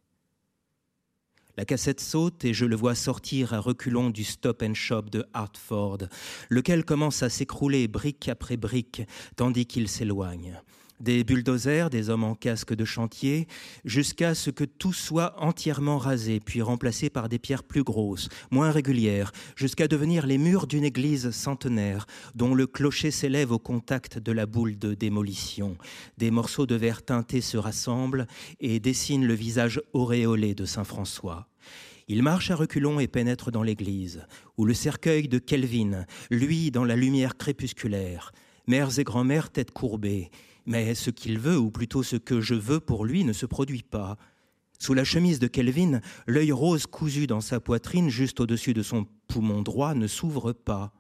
La 1.58 1.66
cassette 1.66 2.00
saute 2.00 2.46
et 2.46 2.54
je 2.54 2.64
le 2.64 2.78
vois 2.78 2.96
sortir 2.96 3.54
à 3.54 3.60
reculons 3.60 4.12
du 4.12 4.24
stop 4.24 4.64
and 4.64 4.76
shop 4.76 5.10
de 5.12 5.26
Hartford, 5.34 6.08
lequel 6.48 6.86
commence 6.86 7.22
à 7.22 7.28
s'écrouler 7.28 7.90
brique 7.90 8.30
après 8.30 8.56
brique 8.56 9.02
tandis 9.36 9.66
qu'il 9.66 9.90
s'éloigne 9.90 10.62
des 11.00 11.24
bulldozers, 11.24 11.90
des 11.90 12.10
hommes 12.10 12.24
en 12.24 12.36
casque 12.36 12.74
de 12.74 12.86
chantier, 12.86 13.48
jusqu'à 13.86 14.36
ce 14.36 14.50
que 14.50 14.64
tout 14.64 14.94
soit 14.94 15.34
entièrement 15.38 15.98
rasé, 15.98 16.40
puis 16.40 16.62
remplacé 16.62 17.10
par 17.10 17.30
des 17.30 17.40
pierres 17.40 17.64
plus 17.64 17.84
grosses, 17.84 18.30
moins 18.52 18.72
régulières, 18.72 19.32
jusqu'à 19.56 19.88
devenir 19.88 20.26
les 20.26 20.38
murs 20.38 20.68
d'une 20.68 20.84
église 20.84 21.32
centenaire, 21.32 22.06
dont 22.36 22.54
le 22.54 22.68
clocher 22.68 23.12
s'élève 23.12 23.52
au 23.52 23.60
contact 23.60 24.20
de 24.20 24.32
la 24.32 24.46
boule 24.46 24.78
de 24.78 24.94
démolition. 24.94 25.78
Des 26.18 26.32
morceaux 26.32 26.66
de 26.66 26.76
verre 26.76 27.04
teinté 27.04 27.42
se 27.42 27.58
rassemblent 27.58 28.28
et 28.60 28.80
dessinent 28.80 29.26
le 29.26 29.34
visage 29.34 29.82
auréolé 29.94 30.56
de 30.56 30.66
Saint 30.66 30.84
François. 30.84 31.48
Il 32.08 32.24
marche 32.24 32.50
à 32.50 32.56
reculons 32.56 33.00
et 33.00 33.08
pénètre 33.08 33.52
dans 33.52 33.62
l'église, 33.62 34.26
où 34.58 34.66
le 34.66 34.74
cercueil 34.74 35.28
de 35.28 35.38
Kelvin, 35.38 36.06
lui 36.32 36.72
dans 36.72 36.84
la 36.84 36.96
lumière 36.96 37.38
crépusculaire, 37.38 38.32
mères 38.66 38.98
et 38.98 39.04
grand-mères 39.04 39.52
tête 39.52 39.70
courbée, 39.70 40.32
mais 40.70 40.94
ce 40.94 41.10
qu'il 41.10 41.40
veut, 41.40 41.58
ou 41.58 41.72
plutôt 41.72 42.04
ce 42.04 42.16
que 42.16 42.42
je 42.42 42.54
veux 42.54 42.80
pour 42.80 43.04
lui, 43.04 43.24
ne 43.24 43.34
se 43.34 43.48
produit 43.48 43.82
pas. 43.82 44.18
Sous 44.78 44.94
la 44.94 45.04
chemise 45.04 45.40
de 45.40 45.48
Kelvin, 45.48 46.00
l'œil 46.28 46.52
rose 46.52 46.86
cousu 46.86 47.26
dans 47.26 47.42
sa 47.42 47.60
poitrine, 47.60 48.10
juste 48.10 48.40
au-dessus 48.40 48.76
de 48.76 48.84
son 48.84 49.08
poumon 49.28 49.64
droit, 49.64 49.96
ne 49.96 50.06
s'ouvre 50.06 50.54
pas. 50.54 50.94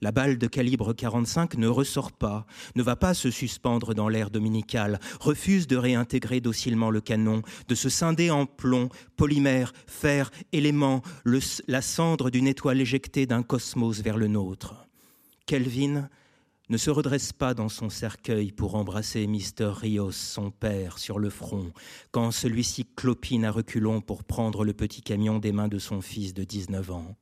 La 0.00 0.12
balle 0.12 0.38
de 0.38 0.46
calibre 0.46 0.94
45 0.94 1.58
ne 1.58 1.68
ressort 1.68 2.10
pas, 2.10 2.46
ne 2.74 2.82
va 2.82 2.96
pas 2.96 3.12
se 3.12 3.30
suspendre 3.30 3.92
dans 3.92 4.08
l'air 4.08 4.30
dominical, 4.30 4.98
refuse 5.20 5.66
de 5.66 5.76
réintégrer 5.76 6.40
docilement 6.40 6.90
le 6.90 7.02
canon, 7.02 7.42
de 7.68 7.74
se 7.74 7.90
scinder 7.90 8.30
en 8.30 8.46
plomb, 8.46 8.88
polymère, 9.16 9.74
fer, 9.86 10.30
élément, 10.52 11.02
la 11.68 11.82
cendre 11.82 12.30
d'une 12.30 12.46
étoile 12.46 12.80
éjectée 12.80 13.26
d'un 13.26 13.42
cosmos 13.42 14.00
vers 14.00 14.16
le 14.16 14.28
nôtre. 14.28 14.86
Kelvin 15.44 16.08
ne 16.68 16.76
se 16.76 16.90
redresse 16.90 17.32
pas 17.32 17.54
dans 17.54 17.68
son 17.68 17.90
cercueil 17.90 18.50
pour 18.50 18.74
embrasser 18.74 19.26
Mister 19.26 19.70
Rios, 19.72 20.12
son 20.12 20.50
père, 20.50 20.98
sur 20.98 21.18
le 21.18 21.30
front, 21.30 21.72
quand 22.10 22.30
celui-ci 22.30 22.86
clopine 22.96 23.44
à 23.44 23.50
reculons 23.50 24.00
pour 24.00 24.24
prendre 24.24 24.64
le 24.64 24.72
petit 24.72 25.02
camion 25.02 25.38
des 25.38 25.52
mains 25.52 25.68
de 25.68 25.78
son 25.78 26.00
fils 26.00 26.34
de 26.34 26.44
19 26.44 26.90
ans. 26.90 27.16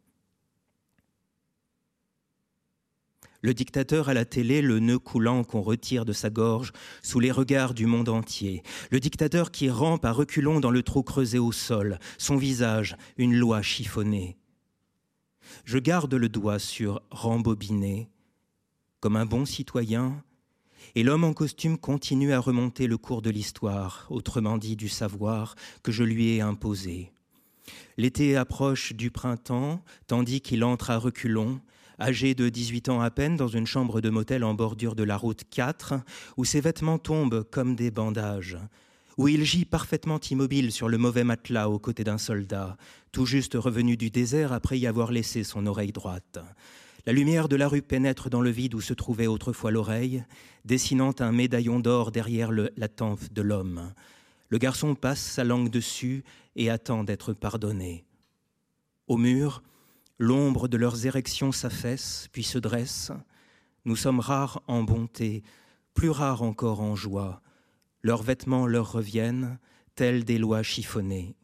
Le 3.43 3.53
dictateur 3.53 4.09
à 4.09 4.15
la 4.15 4.25
télé, 4.25 4.63
le 4.63 4.79
nœud 4.79 4.99
coulant 4.99 5.45
qu'on 5.45 5.61
retire 5.61 6.07
de 6.07 6.15
sa 6.15 6.31
gorge 6.31 6.73
sous 7.03 7.21
les 7.21 7.31
regards 7.31 7.75
du 7.75 7.85
monde 7.85 8.09
entier. 8.09 8.63
Le 8.91 9.01
dictateur 9.01 9.51
qui 9.51 9.69
rampe 9.69 10.07
à 10.07 10.13
reculons 10.13 10.61
dans 10.61 10.71
le 10.71 10.83
trou 10.83 11.03
creusé 11.03 11.39
au 11.39 11.53
sol, 11.53 11.99
son 12.17 12.37
visage, 12.37 12.97
une 13.19 13.35
loi 13.35 13.61
chiffonnée. 13.61 14.39
Je 15.67 15.77
garde 15.77 16.15
le 16.15 16.31
doigt 16.31 16.59
sur 16.59 17.03
rembobiné, 17.11 18.09
comme 19.05 19.17
un 19.17 19.27
bon 19.27 19.45
citoyen, 19.45 20.25
et 20.95 21.03
l'homme 21.03 21.25
en 21.25 21.35
costume 21.35 21.77
continue 21.77 22.33
à 22.33 22.39
remonter 22.39 22.87
le 22.87 22.97
cours 22.97 23.21
de 23.21 23.29
l'histoire, 23.29 24.07
autrement 24.09 24.57
dit 24.57 24.77
du 24.77 24.89
savoir, 24.89 25.57
que 25.83 25.93
je 25.93 26.05
lui 26.05 26.31
ai 26.31 26.41
imposé. 26.41 27.13
L'été 27.99 28.35
approche 28.35 28.95
du 28.95 29.11
printemps, 29.11 29.85
tandis 30.07 30.41
qu'il 30.41 30.65
entre 30.65 30.91
à 30.91 30.97
reculons, 30.97 31.61
âgé 32.01 32.35
de 32.35 32.49
18 32.49 32.89
ans 32.89 33.03
à 33.03 33.11
peine, 33.11 33.37
dans 33.37 33.47
une 33.47 33.67
chambre 33.67 34.01
de 34.01 34.09
motel 34.09 34.43
en 34.43 34.55
bordure 34.55 34.95
de 34.95 35.05
la 35.05 35.19
route 35.19 35.43
4, 35.51 35.97
où 36.39 36.47
ses 36.47 36.63
vêtements 36.63 36.99
tombent 36.99 37.45
comme 37.51 37.77
des 37.77 37.91
bandages, 37.91 38.57
où 39.19 39.29
il 39.29 39.45
gît 39.45 39.67
parfaitement 39.67 40.19
immobile 40.31 40.73
sur 40.73 40.89
le 40.89 40.97
mauvais 40.97 41.25
matelas 41.25 41.69
aux 41.69 41.79
côtés 41.79 42.05
d'un 42.05 42.17
soldat, 42.17 42.79
tout 43.13 43.27
juste 43.27 43.53
revenu 43.53 43.99
du 43.99 44.09
désert 44.09 44.55
après 44.55 44.79
y 44.79 44.87
avoir 44.87 45.13
laissé 45.13 45.45
son 45.45 45.67
oreille 45.67 45.93
droite. 45.93 46.39
La 47.07 47.13
lumière 47.13 47.49
de 47.49 47.57
la 47.57 47.69
rue 47.69 47.83
pénètre 47.83 48.31
dans 48.31 48.41
le 48.41 48.49
vide 48.49 48.75
où 48.75 48.81
se 48.81 48.95
trouvait 48.95 49.27
autrefois 49.27 49.71
l'oreille, 49.71 50.25
dessinant 50.65 51.13
un 51.19 51.33
médaillon 51.33 51.79
d'or 51.79 52.11
derrière 52.11 52.51
la 52.51 52.89
tempe 52.89 53.31
de 53.31 53.43
l'homme. 53.43 53.93
Le 54.49 54.57
garçon 54.57 54.95
passe 54.95 55.21
sa 55.21 55.45
langue 55.45 55.69
dessus 55.69 56.25
et 56.57 56.71
attend 56.71 57.05
d'être 57.05 57.35
pardonné. 57.35 58.07
Au 59.07 59.19
mur, 59.19 59.63
l'ombre 60.19 60.67
de 60.67 60.79
leurs 60.79 61.05
érections 61.05 61.53
s'affaisse, 61.53 62.29
puis 62.33 62.43
se 62.43 62.59
dresse. 62.59 63.13
Nous 63.85 63.97
sommes 63.97 64.21
rares 64.21 64.63
en 64.67 64.83
bonté, 64.83 65.43
plus 65.93 66.09
rares 66.09 66.43
encore 66.43 66.81
en 66.81 66.97
joie. 66.97 67.43
Leurs 68.01 68.23
vêtements 68.23 68.67
leur 68.67 68.93
reviennent, 68.93 69.59
tels 69.95 70.25
des 70.25 70.39
lois 70.39 70.63
chiffonnées. 70.63 71.37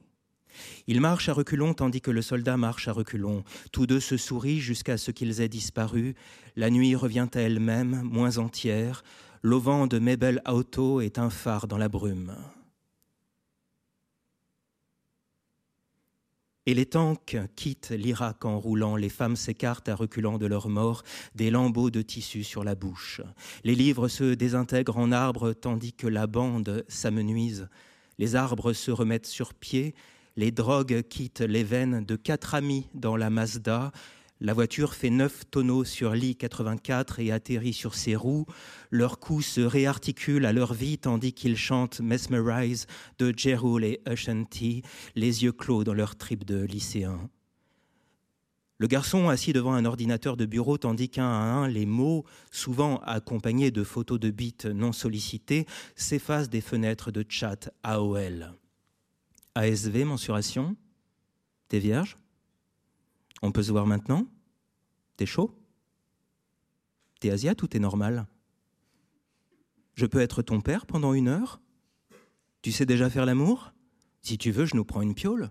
Ils 0.87 1.01
marchent 1.01 1.29
à 1.29 1.33
reculons 1.33 1.75
tandis 1.75 2.01
que 2.01 2.11
le 2.11 2.23
soldat 2.23 2.57
marche 2.57 2.89
à 2.89 2.93
reculons. 2.93 3.45
Tous 3.73 3.87
deux 3.87 4.01
se 4.01 4.17
sourient 4.17 4.61
jusqu'à 4.61 4.97
ce 4.97 5.11
qu'ils 5.11 5.41
aient 5.41 5.49
disparu. 5.49 6.15
La 6.57 6.71
nuit 6.71 6.95
revient 6.95 7.29
à 7.35 7.41
elle-même, 7.41 8.03
moins 8.03 8.39
entière. 8.39 9.03
L'auvent 9.43 9.89
de 9.89 9.99
Mabel 9.99 10.43
Auto 10.47 11.01
est 11.01 11.19
un 11.19 11.31
phare 11.31 11.67
dans 11.67 11.79
la 11.79 11.89
brume. 11.89 12.37
Et 16.67 16.75
les 16.75 16.87
tanks 16.87 17.37
quittent 17.57 17.91
l'Irak 17.91 18.45
en 18.45 18.61
roulant, 18.61 18.95
les 18.95 19.09
femmes 19.09 19.35
s'écartent 19.35 19.89
à 19.89 19.95
reculons 19.95 20.39
de 20.39 20.47
leur 20.47 20.69
mort, 20.69 21.03
des 21.35 21.51
lambeaux 21.51 21.91
de 21.91 22.03
tissu 22.03 22.45
sur 22.45 22.65
la 22.65 22.75
bouche. 22.75 23.23
Les 23.65 23.75
livres 23.75 24.09
se 24.09 24.35
désintègrent 24.35 24.99
en 24.99 25.11
arbres 25.11 25.53
tandis 25.53 25.95
que 25.95 26.07
la 26.07 26.27
bande 26.27 26.85
s'amenuise. 26.87 27.69
Les 28.19 28.37
arbres 28.37 28.75
se 28.75 28.91
remettent 28.91 29.27
sur 29.27 29.55
pied, 29.55 29.95
les 30.37 30.51
drogues 30.51 31.03
quittent 31.09 31.41
les 31.41 31.65
veines 31.65 32.05
de 32.05 32.17
quatre 32.17 32.55
amis 32.55 32.87
dans 32.95 33.17
la 33.17 33.31
Mazda. 33.31 33.93
La 34.41 34.55
voiture 34.55 34.95
fait 34.95 35.11
neuf 35.11 35.43
tonneaux 35.51 35.85
sur 35.85 36.15
l'I-84 36.15 37.21
et 37.21 37.31
atterrit 37.31 37.75
sur 37.75 37.95
ses 37.95 38.17
roues. 38.17 38.47
Leurs 38.91 39.19
coups 39.19 39.45
se 39.45 39.61
réarticulent 39.61 40.47
à 40.47 40.53
leur 40.53 40.73
vie 40.73 40.97
tandis 40.97 41.35
qu'ils 41.35 41.59
chantent 41.59 42.01
Mesmerize 42.01 42.87
de 43.19 43.35
Jerul 43.37 43.85
et 43.85 44.01
Ushanti, 44.11 44.83
les 45.15 45.45
yeux 45.45 45.53
clos 45.53 45.85
dans 45.85 45.93
leur 45.93 46.17
trip 46.17 46.45
de 46.47 46.63
lycéens. 46.63 47.29
Le 48.79 48.87
garçon 48.87 49.29
assis 49.29 49.53
devant 49.53 49.75
un 49.75 49.85
ordinateur 49.85 50.39
de 50.39 50.47
bureau 50.47 50.79
tandis 50.79 51.11
qu'un 51.11 51.29
à 51.29 51.43
un, 51.43 51.69
les 51.69 51.85
mots, 51.85 52.25
souvent 52.51 52.97
accompagnés 53.01 53.71
de 53.71 53.85
photos 53.85 54.19
de 54.19 54.31
bits 54.31 54.57
non 54.73 54.93
sollicités, 54.93 55.67
s'effacent 55.97 56.49
des 56.49 56.63
fenêtres 56.63 57.11
de 57.11 57.23
chat 57.29 57.69
AOL. 57.83 58.55
ASV, 59.61 60.05
mensuration 60.07 60.75
T'es 61.69 61.81
vierge 61.81 62.17
On 63.43 63.53
peut 63.53 63.63
se 63.63 63.71
voir 63.71 63.87
maintenant 63.87 64.27
T'es 65.19 65.27
chaud 65.27 65.55
T'es 67.21 67.31
asiate 67.31 67.63
ou 67.63 67.67
t'es 67.67 67.79
normal? 67.79 68.27
Je 69.93 70.07
peux 70.07 70.21
être 70.21 70.41
ton 70.41 70.63
père 70.63 70.87
pendant 70.87 71.13
une 71.13 71.29
heure? 71.29 71.61
Tu 72.63 72.73
sais 72.73 72.87
déjà 72.87 73.11
faire 73.11 73.27
l'amour? 73.27 73.75
Si 74.23 74.39
tu 74.39 74.51
veux, 74.51 74.65
je 74.65 74.77
nous 74.77 74.85
prends 74.87 75.03
une 75.03 75.15
piole. 75.15 75.51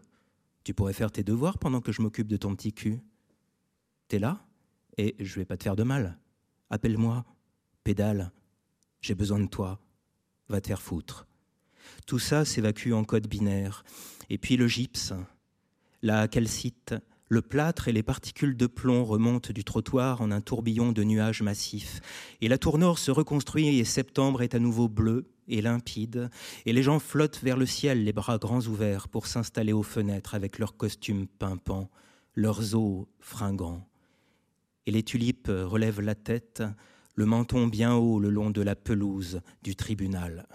Tu 0.64 0.74
pourrais 0.74 0.94
faire 0.94 1.12
tes 1.12 1.24
devoirs 1.24 1.60
pendant 1.60 1.80
que 1.80 1.92
je 1.92 2.02
m'occupe 2.02 2.28
de 2.28 2.38
ton 2.38 2.56
petit 2.56 2.74
cul. 2.74 3.02
T'es 4.08 4.18
là? 4.18 4.44
Et 4.98 5.16
je 5.20 5.36
vais 5.36 5.46
pas 5.46 5.56
te 5.56 5.64
faire 5.64 5.76
de 5.76 5.84
mal. 5.84 6.18
Appelle-moi. 6.72 7.26
Pédale. 7.84 8.32
J'ai 9.02 9.14
besoin 9.14 9.40
de 9.40 9.48
toi. 9.48 9.80
Va 10.48 10.62
te 10.62 10.68
faire 10.68 10.82
foutre. 10.82 11.28
Tout 12.06 12.20
ça 12.20 12.46
s'évacue 12.46 12.92
en 12.92 13.04
code 13.04 13.28
binaire. 13.28 13.84
Et 14.30 14.38
puis 14.38 14.58
le 14.58 14.68
gypse, 14.68 15.14
la 16.02 16.28
calcite, 16.28 16.96
le 17.28 17.44
plâtre 17.44 17.88
et 17.88 17.94
les 17.94 18.02
particules 18.02 18.58
de 18.58 18.66
plomb 18.66 19.06
remontent 19.06 19.54
du 19.54 19.64
trottoir 19.64 20.22
en 20.22 20.32
un 20.32 20.42
tourbillon 20.42 20.92
de 20.92 21.04
nuages 21.04 21.44
massifs. 21.44 22.02
Et 22.42 22.48
la 22.48 22.58
tour 22.58 22.80
nord 22.80 22.98
se 22.98 23.12
reconstruit 23.12 23.78
et 23.78 23.86
septembre 23.86 24.42
est 24.42 24.56
à 24.56 24.60
nouveau 24.60 24.88
bleu 24.88 25.30
et 25.48 25.62
limpide. 25.62 26.30
Et 26.66 26.74
les 26.74 26.82
gens 26.82 27.00
flottent 27.00 27.42
vers 27.44 27.58
le 27.58 27.68
ciel, 27.68 28.04
les 28.04 28.14
bras 28.14 28.40
grands 28.40 28.62
ouverts, 28.62 29.08
pour 29.08 29.28
s'installer 29.28 29.74
aux 29.74 29.84
fenêtres 29.84 30.34
avec 30.34 30.58
leurs 30.58 30.76
costumes 30.76 31.28
pimpants, 31.28 31.92
leurs 32.34 32.76
os 32.76 33.06
fringants. 33.20 33.88
Et 34.88 34.92
les 34.92 35.04
tulipes 35.04 35.52
relèvent 35.52 36.02
la 36.02 36.16
tête, 36.16 36.64
le 37.14 37.26
menton 37.28 37.68
bien 37.68 37.94
haut 37.94 38.20
le 38.20 38.30
long 38.30 38.50
de 38.50 38.62
la 38.62 38.76
pelouse 38.76 39.42
du 39.62 39.76
tribunal. 39.76 40.48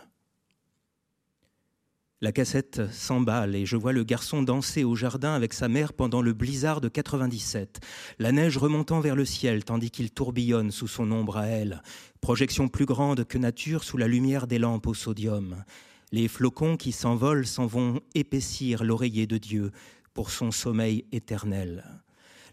La 2.25 2.33
cassette 2.33 2.81
s'emballe 2.91 3.55
et 3.55 3.67
je 3.67 3.77
vois 3.77 3.93
le 3.93 4.03
garçon 4.03 4.43
danser 4.43 4.83
au 4.83 4.95
jardin 4.97 5.35
avec 5.35 5.53
sa 5.53 5.69
mère 5.69 5.93
pendant 5.93 6.23
le 6.23 6.33
blizzard 6.33 6.81
de 6.81 6.89
97, 6.89 7.81
la 8.19 8.33
neige 8.33 8.57
remontant 8.57 9.01
vers 9.01 9.15
le 9.15 9.27
ciel 9.27 9.63
tandis 9.63 9.91
qu'il 9.91 10.11
tourbillonne 10.11 10.71
sous 10.71 10.89
son 10.89 11.13
ombre 11.13 11.37
à 11.37 11.49
elle, 11.49 11.83
projection 12.23 12.69
plus 12.69 12.87
grande 12.87 13.27
que 13.27 13.37
nature 13.37 13.85
sous 13.85 13.99
la 13.99 14.09
lumière 14.09 14.47
des 14.47 14.59
lampes 14.59 14.87
au 14.87 14.95
sodium. 14.95 15.65
Les 16.13 16.27
flocons 16.27 16.79
qui 16.79 16.93
s'envolent 16.93 17.47
s'en 17.47 17.67
vont 17.67 18.01
épaissir 18.15 18.85
l'oreiller 18.85 19.27
de 19.27 19.37
Dieu 19.37 19.71
pour 20.15 20.31
son 20.31 20.51
sommeil 20.51 21.05
éternel. 21.13 21.85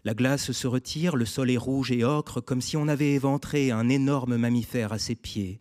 La 0.04 0.12
glace 0.12 0.52
se 0.52 0.66
retire, 0.66 1.16
le 1.16 1.24
sol 1.24 1.50
est 1.50 1.56
rouge 1.56 1.92
et 1.92 2.04
ocre 2.04 2.42
comme 2.42 2.60
si 2.60 2.76
on 2.76 2.88
avait 2.88 3.12
éventré 3.12 3.70
un 3.70 3.88
énorme 3.88 4.36
mammifère 4.36 4.92
à 4.92 4.98
ses 4.98 5.14
pieds 5.14 5.60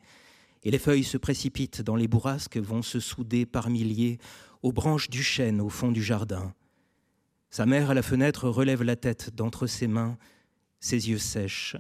et 0.64 0.72
les 0.72 0.80
feuilles 0.80 1.04
se 1.04 1.18
précipitent 1.18 1.82
dans 1.82 1.96
les 1.96 2.08
bourrasques, 2.08 2.58
vont 2.58 2.82
se 2.82 3.00
souder 3.00 3.46
par 3.46 3.70
milliers 3.70 4.20
aux 4.62 4.72
branches 4.72 5.10
du 5.10 5.24
chêne 5.24 5.62
au 5.62 5.70
fond 5.70 5.92
du 5.92 6.04
jardin. 6.04 6.54
Sa 7.50 7.66
mère 7.66 7.90
à 7.90 7.94
la 7.94 8.04
fenêtre 8.04 8.48
relève 8.48 8.84
la 8.84 8.96
tête 8.96 9.36
d'entre 9.36 9.68
ses 9.68 9.88
mains, 9.88 10.18
ses 10.80 11.10
yeux 11.10 11.18
sèches. 11.18 11.76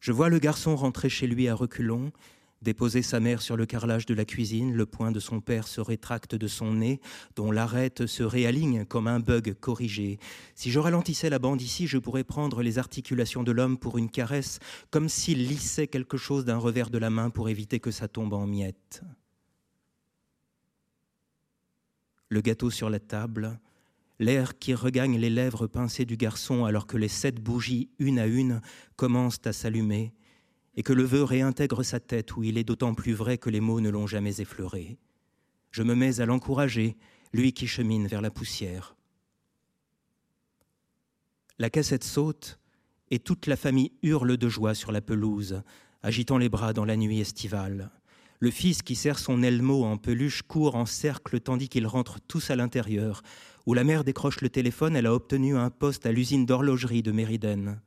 Je 0.00 0.12
vois 0.12 0.28
le 0.28 0.38
garçon 0.38 0.76
rentrer 0.76 1.08
chez 1.08 1.26
lui 1.26 1.48
à 1.48 1.54
reculons, 1.54 2.12
Déposer 2.60 3.02
sa 3.02 3.20
mère 3.20 3.40
sur 3.40 3.56
le 3.56 3.66
carrelage 3.66 4.04
de 4.04 4.14
la 4.14 4.24
cuisine, 4.24 4.74
le 4.74 4.84
poing 4.84 5.12
de 5.12 5.20
son 5.20 5.40
père 5.40 5.68
se 5.68 5.80
rétracte 5.80 6.34
de 6.34 6.48
son 6.48 6.74
nez, 6.74 7.00
dont 7.36 7.52
l'arête 7.52 8.06
se 8.06 8.24
réaligne 8.24 8.84
comme 8.84 9.06
un 9.06 9.20
bug 9.20 9.54
corrigé. 9.60 10.18
Si 10.56 10.72
je 10.72 10.80
ralentissais 10.80 11.30
la 11.30 11.38
bande 11.38 11.62
ici, 11.62 11.86
je 11.86 11.98
pourrais 11.98 12.24
prendre 12.24 12.62
les 12.62 12.78
articulations 12.78 13.44
de 13.44 13.52
l'homme 13.52 13.78
pour 13.78 13.96
une 13.96 14.10
caresse, 14.10 14.58
comme 14.90 15.08
s'il 15.08 15.46
lissait 15.46 15.86
quelque 15.86 16.16
chose 16.16 16.44
d'un 16.44 16.58
revers 16.58 16.90
de 16.90 16.98
la 16.98 17.10
main 17.10 17.30
pour 17.30 17.48
éviter 17.48 17.78
que 17.78 17.92
ça 17.92 18.08
tombe 18.08 18.32
en 18.32 18.46
miettes. 18.46 19.02
Le 22.28 22.40
gâteau 22.40 22.70
sur 22.70 22.90
la 22.90 22.98
table, 22.98 23.60
l'air 24.18 24.58
qui 24.58 24.74
regagne 24.74 25.16
les 25.16 25.30
lèvres 25.30 25.68
pincées 25.68 26.04
du 26.04 26.16
garçon 26.16 26.64
alors 26.64 26.88
que 26.88 26.96
les 26.96 27.08
sept 27.08 27.40
bougies, 27.40 27.88
une 28.00 28.18
à 28.18 28.26
une, 28.26 28.60
commencent 28.96 29.46
à 29.46 29.52
s'allumer 29.52 30.12
et 30.78 30.84
que 30.84 30.92
le 30.92 31.02
vœu 31.02 31.24
réintègre 31.24 31.82
sa 31.82 31.98
tête 31.98 32.36
où 32.36 32.44
il 32.44 32.56
est 32.56 32.62
d'autant 32.62 32.94
plus 32.94 33.12
vrai 33.12 33.36
que 33.36 33.50
les 33.50 33.58
mots 33.58 33.80
ne 33.80 33.90
l'ont 33.90 34.06
jamais 34.06 34.40
effleuré. 34.40 34.96
Je 35.72 35.82
me 35.82 35.96
mets 35.96 36.20
à 36.20 36.24
l'encourager, 36.24 36.96
lui 37.32 37.52
qui 37.52 37.66
chemine 37.66 38.06
vers 38.06 38.22
la 38.22 38.30
poussière. 38.30 38.94
La 41.58 41.68
cassette 41.68 42.04
saute 42.04 42.60
et 43.10 43.18
toute 43.18 43.48
la 43.48 43.56
famille 43.56 43.90
hurle 44.04 44.36
de 44.36 44.48
joie 44.48 44.76
sur 44.76 44.92
la 44.92 45.00
pelouse, 45.00 45.64
agitant 46.04 46.38
les 46.38 46.48
bras 46.48 46.72
dans 46.72 46.84
la 46.84 46.96
nuit 46.96 47.18
estivale. 47.18 47.90
Le 48.38 48.52
fils 48.52 48.82
qui 48.82 48.94
serre 48.94 49.18
son 49.18 49.42
elmo 49.42 49.82
en 49.82 49.96
peluche 49.96 50.42
court 50.42 50.76
en 50.76 50.86
cercle 50.86 51.40
tandis 51.40 51.68
qu'ils 51.68 51.88
rentrent 51.88 52.20
tous 52.20 52.52
à 52.52 52.56
l'intérieur, 52.56 53.22
où 53.66 53.74
la 53.74 53.82
mère 53.82 54.04
décroche 54.04 54.42
le 54.42 54.48
téléphone, 54.48 54.94
elle 54.94 55.06
a 55.06 55.14
obtenu 55.14 55.56
un 55.56 55.70
poste 55.70 56.06
à 56.06 56.12
l'usine 56.12 56.46
d'horlogerie 56.46 57.02
de 57.02 57.10
Mériden. 57.10 57.80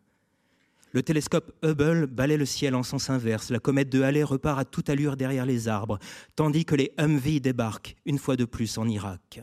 Le 0.93 1.03
télescope 1.03 1.53
Hubble 1.63 2.07
balaie 2.07 2.35
le 2.35 2.45
ciel 2.45 2.76
en 2.76 2.84
sens 2.84 3.09
inverse. 3.09 3.49
La 3.49 3.59
comète 3.59 3.89
de 3.89 4.01
Halley 4.01 4.23
repart 4.23 4.59
à 4.59 4.65
toute 4.65 4.89
allure 4.89 5.15
derrière 5.15 5.45
les 5.45 5.69
arbres, 5.69 5.99
tandis 6.35 6.65
que 6.65 6.76
les 6.76 6.91
Humvee 6.97 7.39
débarquent 7.39 7.95
une 8.05 8.18
fois 8.18 8.35
de 8.35 8.43
plus 8.43 8.77
en 8.77 8.89
Irak. 8.89 9.41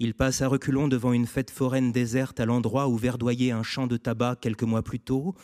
Il 0.00 0.12
passe 0.12 0.42
à 0.42 0.48
reculons 0.48 0.86
devant 0.86 1.14
une 1.14 1.26
fête 1.26 1.50
foraine 1.50 1.92
déserte 1.92 2.40
à 2.40 2.46
l'endroit 2.46 2.88
où 2.88 2.96
verdoyait 2.96 3.52
un 3.52 3.62
champ 3.62 3.86
de 3.86 3.96
tabac 3.96 4.36
quelques 4.36 4.62
mois 4.62 4.82
plus 4.82 5.00
tôt, 5.00 5.34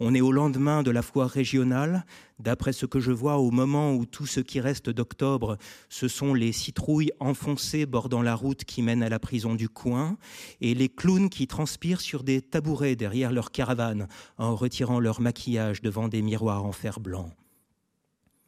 on 0.00 0.14
est 0.14 0.20
au 0.20 0.32
lendemain 0.32 0.82
de 0.82 0.90
la 0.90 1.02
foire 1.02 1.28
régionale. 1.28 2.04
D'après 2.38 2.72
ce 2.72 2.86
que 2.86 3.00
je 3.00 3.12
vois, 3.12 3.38
au 3.38 3.50
moment 3.50 3.94
où 3.94 4.06
tout 4.06 4.26
ce 4.26 4.40
qui 4.40 4.60
reste 4.60 4.90
d'octobre, 4.90 5.56
ce 5.88 6.08
sont 6.08 6.34
les 6.34 6.52
citrouilles 6.52 7.12
enfoncées 7.20 7.86
bordant 7.86 8.22
la 8.22 8.34
route 8.34 8.64
qui 8.64 8.82
mène 8.82 9.02
à 9.02 9.08
la 9.08 9.18
prison 9.18 9.54
du 9.54 9.68
coin 9.68 10.16
et 10.60 10.74
les 10.74 10.88
clowns 10.88 11.30
qui 11.30 11.46
transpirent 11.46 12.00
sur 12.00 12.24
des 12.24 12.42
tabourets 12.42 12.96
derrière 12.96 13.32
leur 13.32 13.50
caravane 13.50 14.08
en 14.38 14.54
retirant 14.54 15.00
leur 15.00 15.20
maquillage 15.20 15.82
devant 15.82 16.08
des 16.08 16.22
miroirs 16.22 16.64
en 16.64 16.72
fer 16.72 17.00
blanc. 17.00 17.30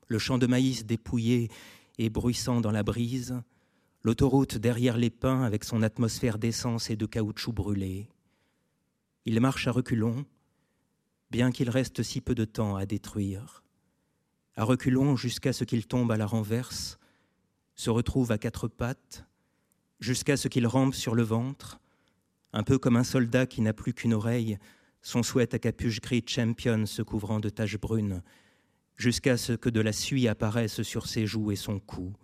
Le 0.09 0.18
champ 0.18 0.39
de 0.39 0.47
maïs 0.47 0.86
dépouillé 0.86 1.51
et 1.98 2.10
bruissant 2.10 2.60
dans 2.60 2.70
la 2.70 2.82
brise, 2.82 3.40
l'autoroute 4.02 4.56
derrière 4.56 4.98
les 4.98 5.10
pins 5.10 5.43
avec 5.43 5.64
son 5.64 5.82
atmosphère 5.82 6.39
d'essence 6.39 6.90
et 6.90 6.97
de 6.97 7.06
caoutchouc 7.06 7.52
brûlé. 7.52 8.09
Il 9.24 9.40
marche 9.40 9.66
à 9.66 9.73
reculons, 9.73 10.24
bien 11.31 11.51
qu'il 11.51 11.70
reste 11.70 12.03
si 12.03 12.20
peu 12.20 12.35
de 12.35 12.44
temps 12.44 12.77
à 12.77 12.86
détruire. 12.86 13.62
À 14.55 14.65
reculons 14.65 15.16
jusqu'à 15.16 15.53
ce 15.53 15.65
qu'il 15.65 15.86
tombe 15.86 16.11
à 16.11 16.16
la 16.16 16.27
renverse, 16.27 16.98
se 17.74 17.90
retrouve 17.90 18.32
à 18.32 18.39
quatre 18.39 18.69
pattes, 18.69 19.27
jusqu'à 20.01 20.36
ce 20.36 20.48
qu'il 20.48 20.66
rampe 20.66 20.94
sur 20.94 21.15
le 21.15 21.23
ventre, 21.23 21.78
un 22.53 22.62
peu 22.62 22.78
comme 22.78 22.97
un 22.97 23.05
soldat 23.05 23.47
qui 23.47 23.61
n'a 23.61 23.74
plus 23.74 23.93
qu'une 23.93 24.15
oreille, 24.15 24.59
son 25.03 25.23
souhait 25.23 25.55
à 25.55 25.59
capuche 25.59 26.01
gris 26.01 26.24
champion 26.27 26.86
se 26.86 27.03
couvrant 27.03 27.39
de 27.39 27.51
taches 27.51 27.78
brunes, 27.78 28.23
jusqu'à 28.97 29.36
ce 29.36 29.53
que 29.53 29.69
de 29.69 29.81
la 29.81 29.93
suie 29.93 30.27
apparaisse 30.27 30.82
sur 30.82 31.07
ses 31.07 31.27
joues 31.27 31.53
et 31.53 31.57
son 31.57 31.78
cou. 31.78 32.15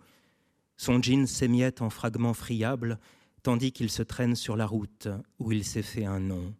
Son 0.75 1.01
jean 1.01 1.27
s'émiette 1.27 1.81
en 1.81 1.89
fragments 1.89 2.33
friables, 2.33 2.99
tandis 3.43 3.71
qu'il 3.71 3.89
se 3.89 4.01
traîne 4.01 4.35
sur 4.35 4.55
la 4.55 4.65
route 4.65 5.07
où 5.37 5.51
il 5.51 5.63
s'est 5.63 5.83
fait 5.83 6.05
un 6.05 6.19
nom. 6.19 6.53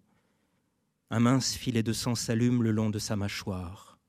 Un 1.15 1.19
mince 1.19 1.53
filet 1.53 1.83
de 1.83 1.93
sang 1.93 2.15
s'allume 2.15 2.63
le 2.63 2.71
long 2.71 2.89
de 2.89 2.97
sa 2.97 3.15
mâchoire. 3.15 3.99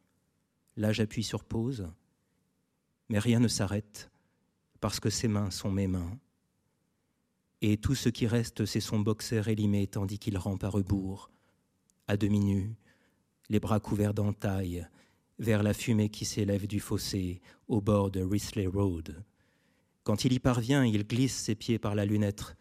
Là, 0.78 0.90
j'appuie 0.90 1.22
sur 1.22 1.44
pause, 1.44 1.86
mais 3.10 3.18
rien 3.18 3.40
ne 3.40 3.46
s'arrête 3.46 4.10
parce 4.80 5.00
que 5.00 5.10
ses 5.10 5.28
mains 5.28 5.50
sont 5.50 5.70
mes 5.70 5.86
mains. 5.86 6.18
Et 7.60 7.76
tout 7.76 7.94
ce 7.94 8.08
qui 8.08 8.26
reste, 8.26 8.64
c'est 8.64 8.80
son 8.80 9.00
boxer 9.00 9.46
élimé 9.50 9.86
tandis 9.86 10.18
qu'il 10.18 10.38
rampe 10.38 10.64
à 10.64 10.70
rebours, 10.70 11.30
à 12.08 12.16
demi 12.16 12.40
nu, 12.40 12.74
les 13.50 13.60
bras 13.60 13.80
couverts 13.80 14.14
d'entailles, 14.14 14.88
vers 15.38 15.62
la 15.62 15.74
fumée 15.74 16.08
qui 16.08 16.24
s'élève 16.24 16.66
du 16.66 16.80
fossé 16.80 17.42
au 17.68 17.82
bord 17.82 18.10
de 18.10 18.22
Risley 18.22 18.66
Road. 18.66 19.22
Quand 20.04 20.24
il 20.24 20.32
y 20.32 20.38
parvient, 20.38 20.86
il 20.86 21.06
glisse 21.06 21.36
ses 21.36 21.54
pieds 21.54 21.78
par 21.78 21.94
la 21.94 22.06
lunette 22.06 22.56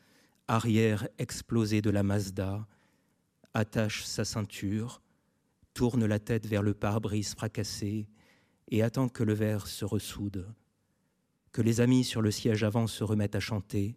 arrière 0.50 1.08
explosée 1.18 1.82
de 1.82 1.92
la 1.92 2.04
Mazda 2.04 2.68
attache 3.54 4.04
sa 4.04 4.26
ceinture, 4.26 5.02
tourne 5.74 6.06
la 6.06 6.20
tête 6.20 6.46
vers 6.46 6.62
le 6.62 6.74
pare-brise 6.74 7.36
fracassé 7.36 8.08
et 8.70 8.84
attend 8.84 9.10
que 9.10 9.24
le 9.24 9.34
verre 9.34 9.68
se 9.68 9.86
ressoude, 9.86 10.54
que 11.52 11.62
les 11.62 11.82
amis 11.82 12.04
sur 12.04 12.22
le 12.22 12.32
siège 12.32 12.64
avant 12.64 12.88
se 12.88 13.04
remettent 13.04 13.36
à 13.36 13.40
chanter, 13.40 13.96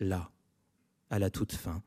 là, 0.00 0.30
à 1.10 1.18
la 1.18 1.30
toute 1.30 1.52
fin. 1.52 1.82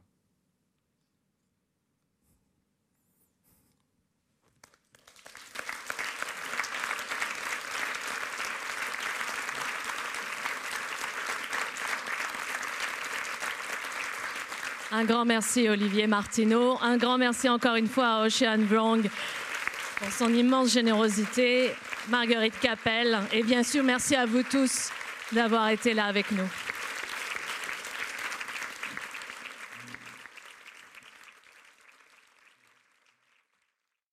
Un 14.93 15.05
grand 15.05 15.23
merci 15.23 15.69
Olivier 15.69 16.05
Martineau. 16.05 16.77
Un 16.81 16.97
grand 16.97 17.17
merci 17.17 17.47
encore 17.47 17.75
une 17.75 17.87
fois 17.87 18.07
à 18.07 18.25
Ocean 18.25 18.59
Wrong 18.69 19.01
pour 19.97 20.11
son 20.11 20.33
immense 20.33 20.73
générosité. 20.73 21.71
Marguerite 22.09 22.59
Capel. 22.59 23.19
Et 23.31 23.41
bien 23.41 23.63
sûr, 23.63 23.85
merci 23.85 24.15
à 24.17 24.25
vous 24.25 24.43
tous 24.43 24.89
d'avoir 25.31 25.69
été 25.69 25.93
là 25.93 26.05
avec 26.05 26.29
nous. 26.31 26.47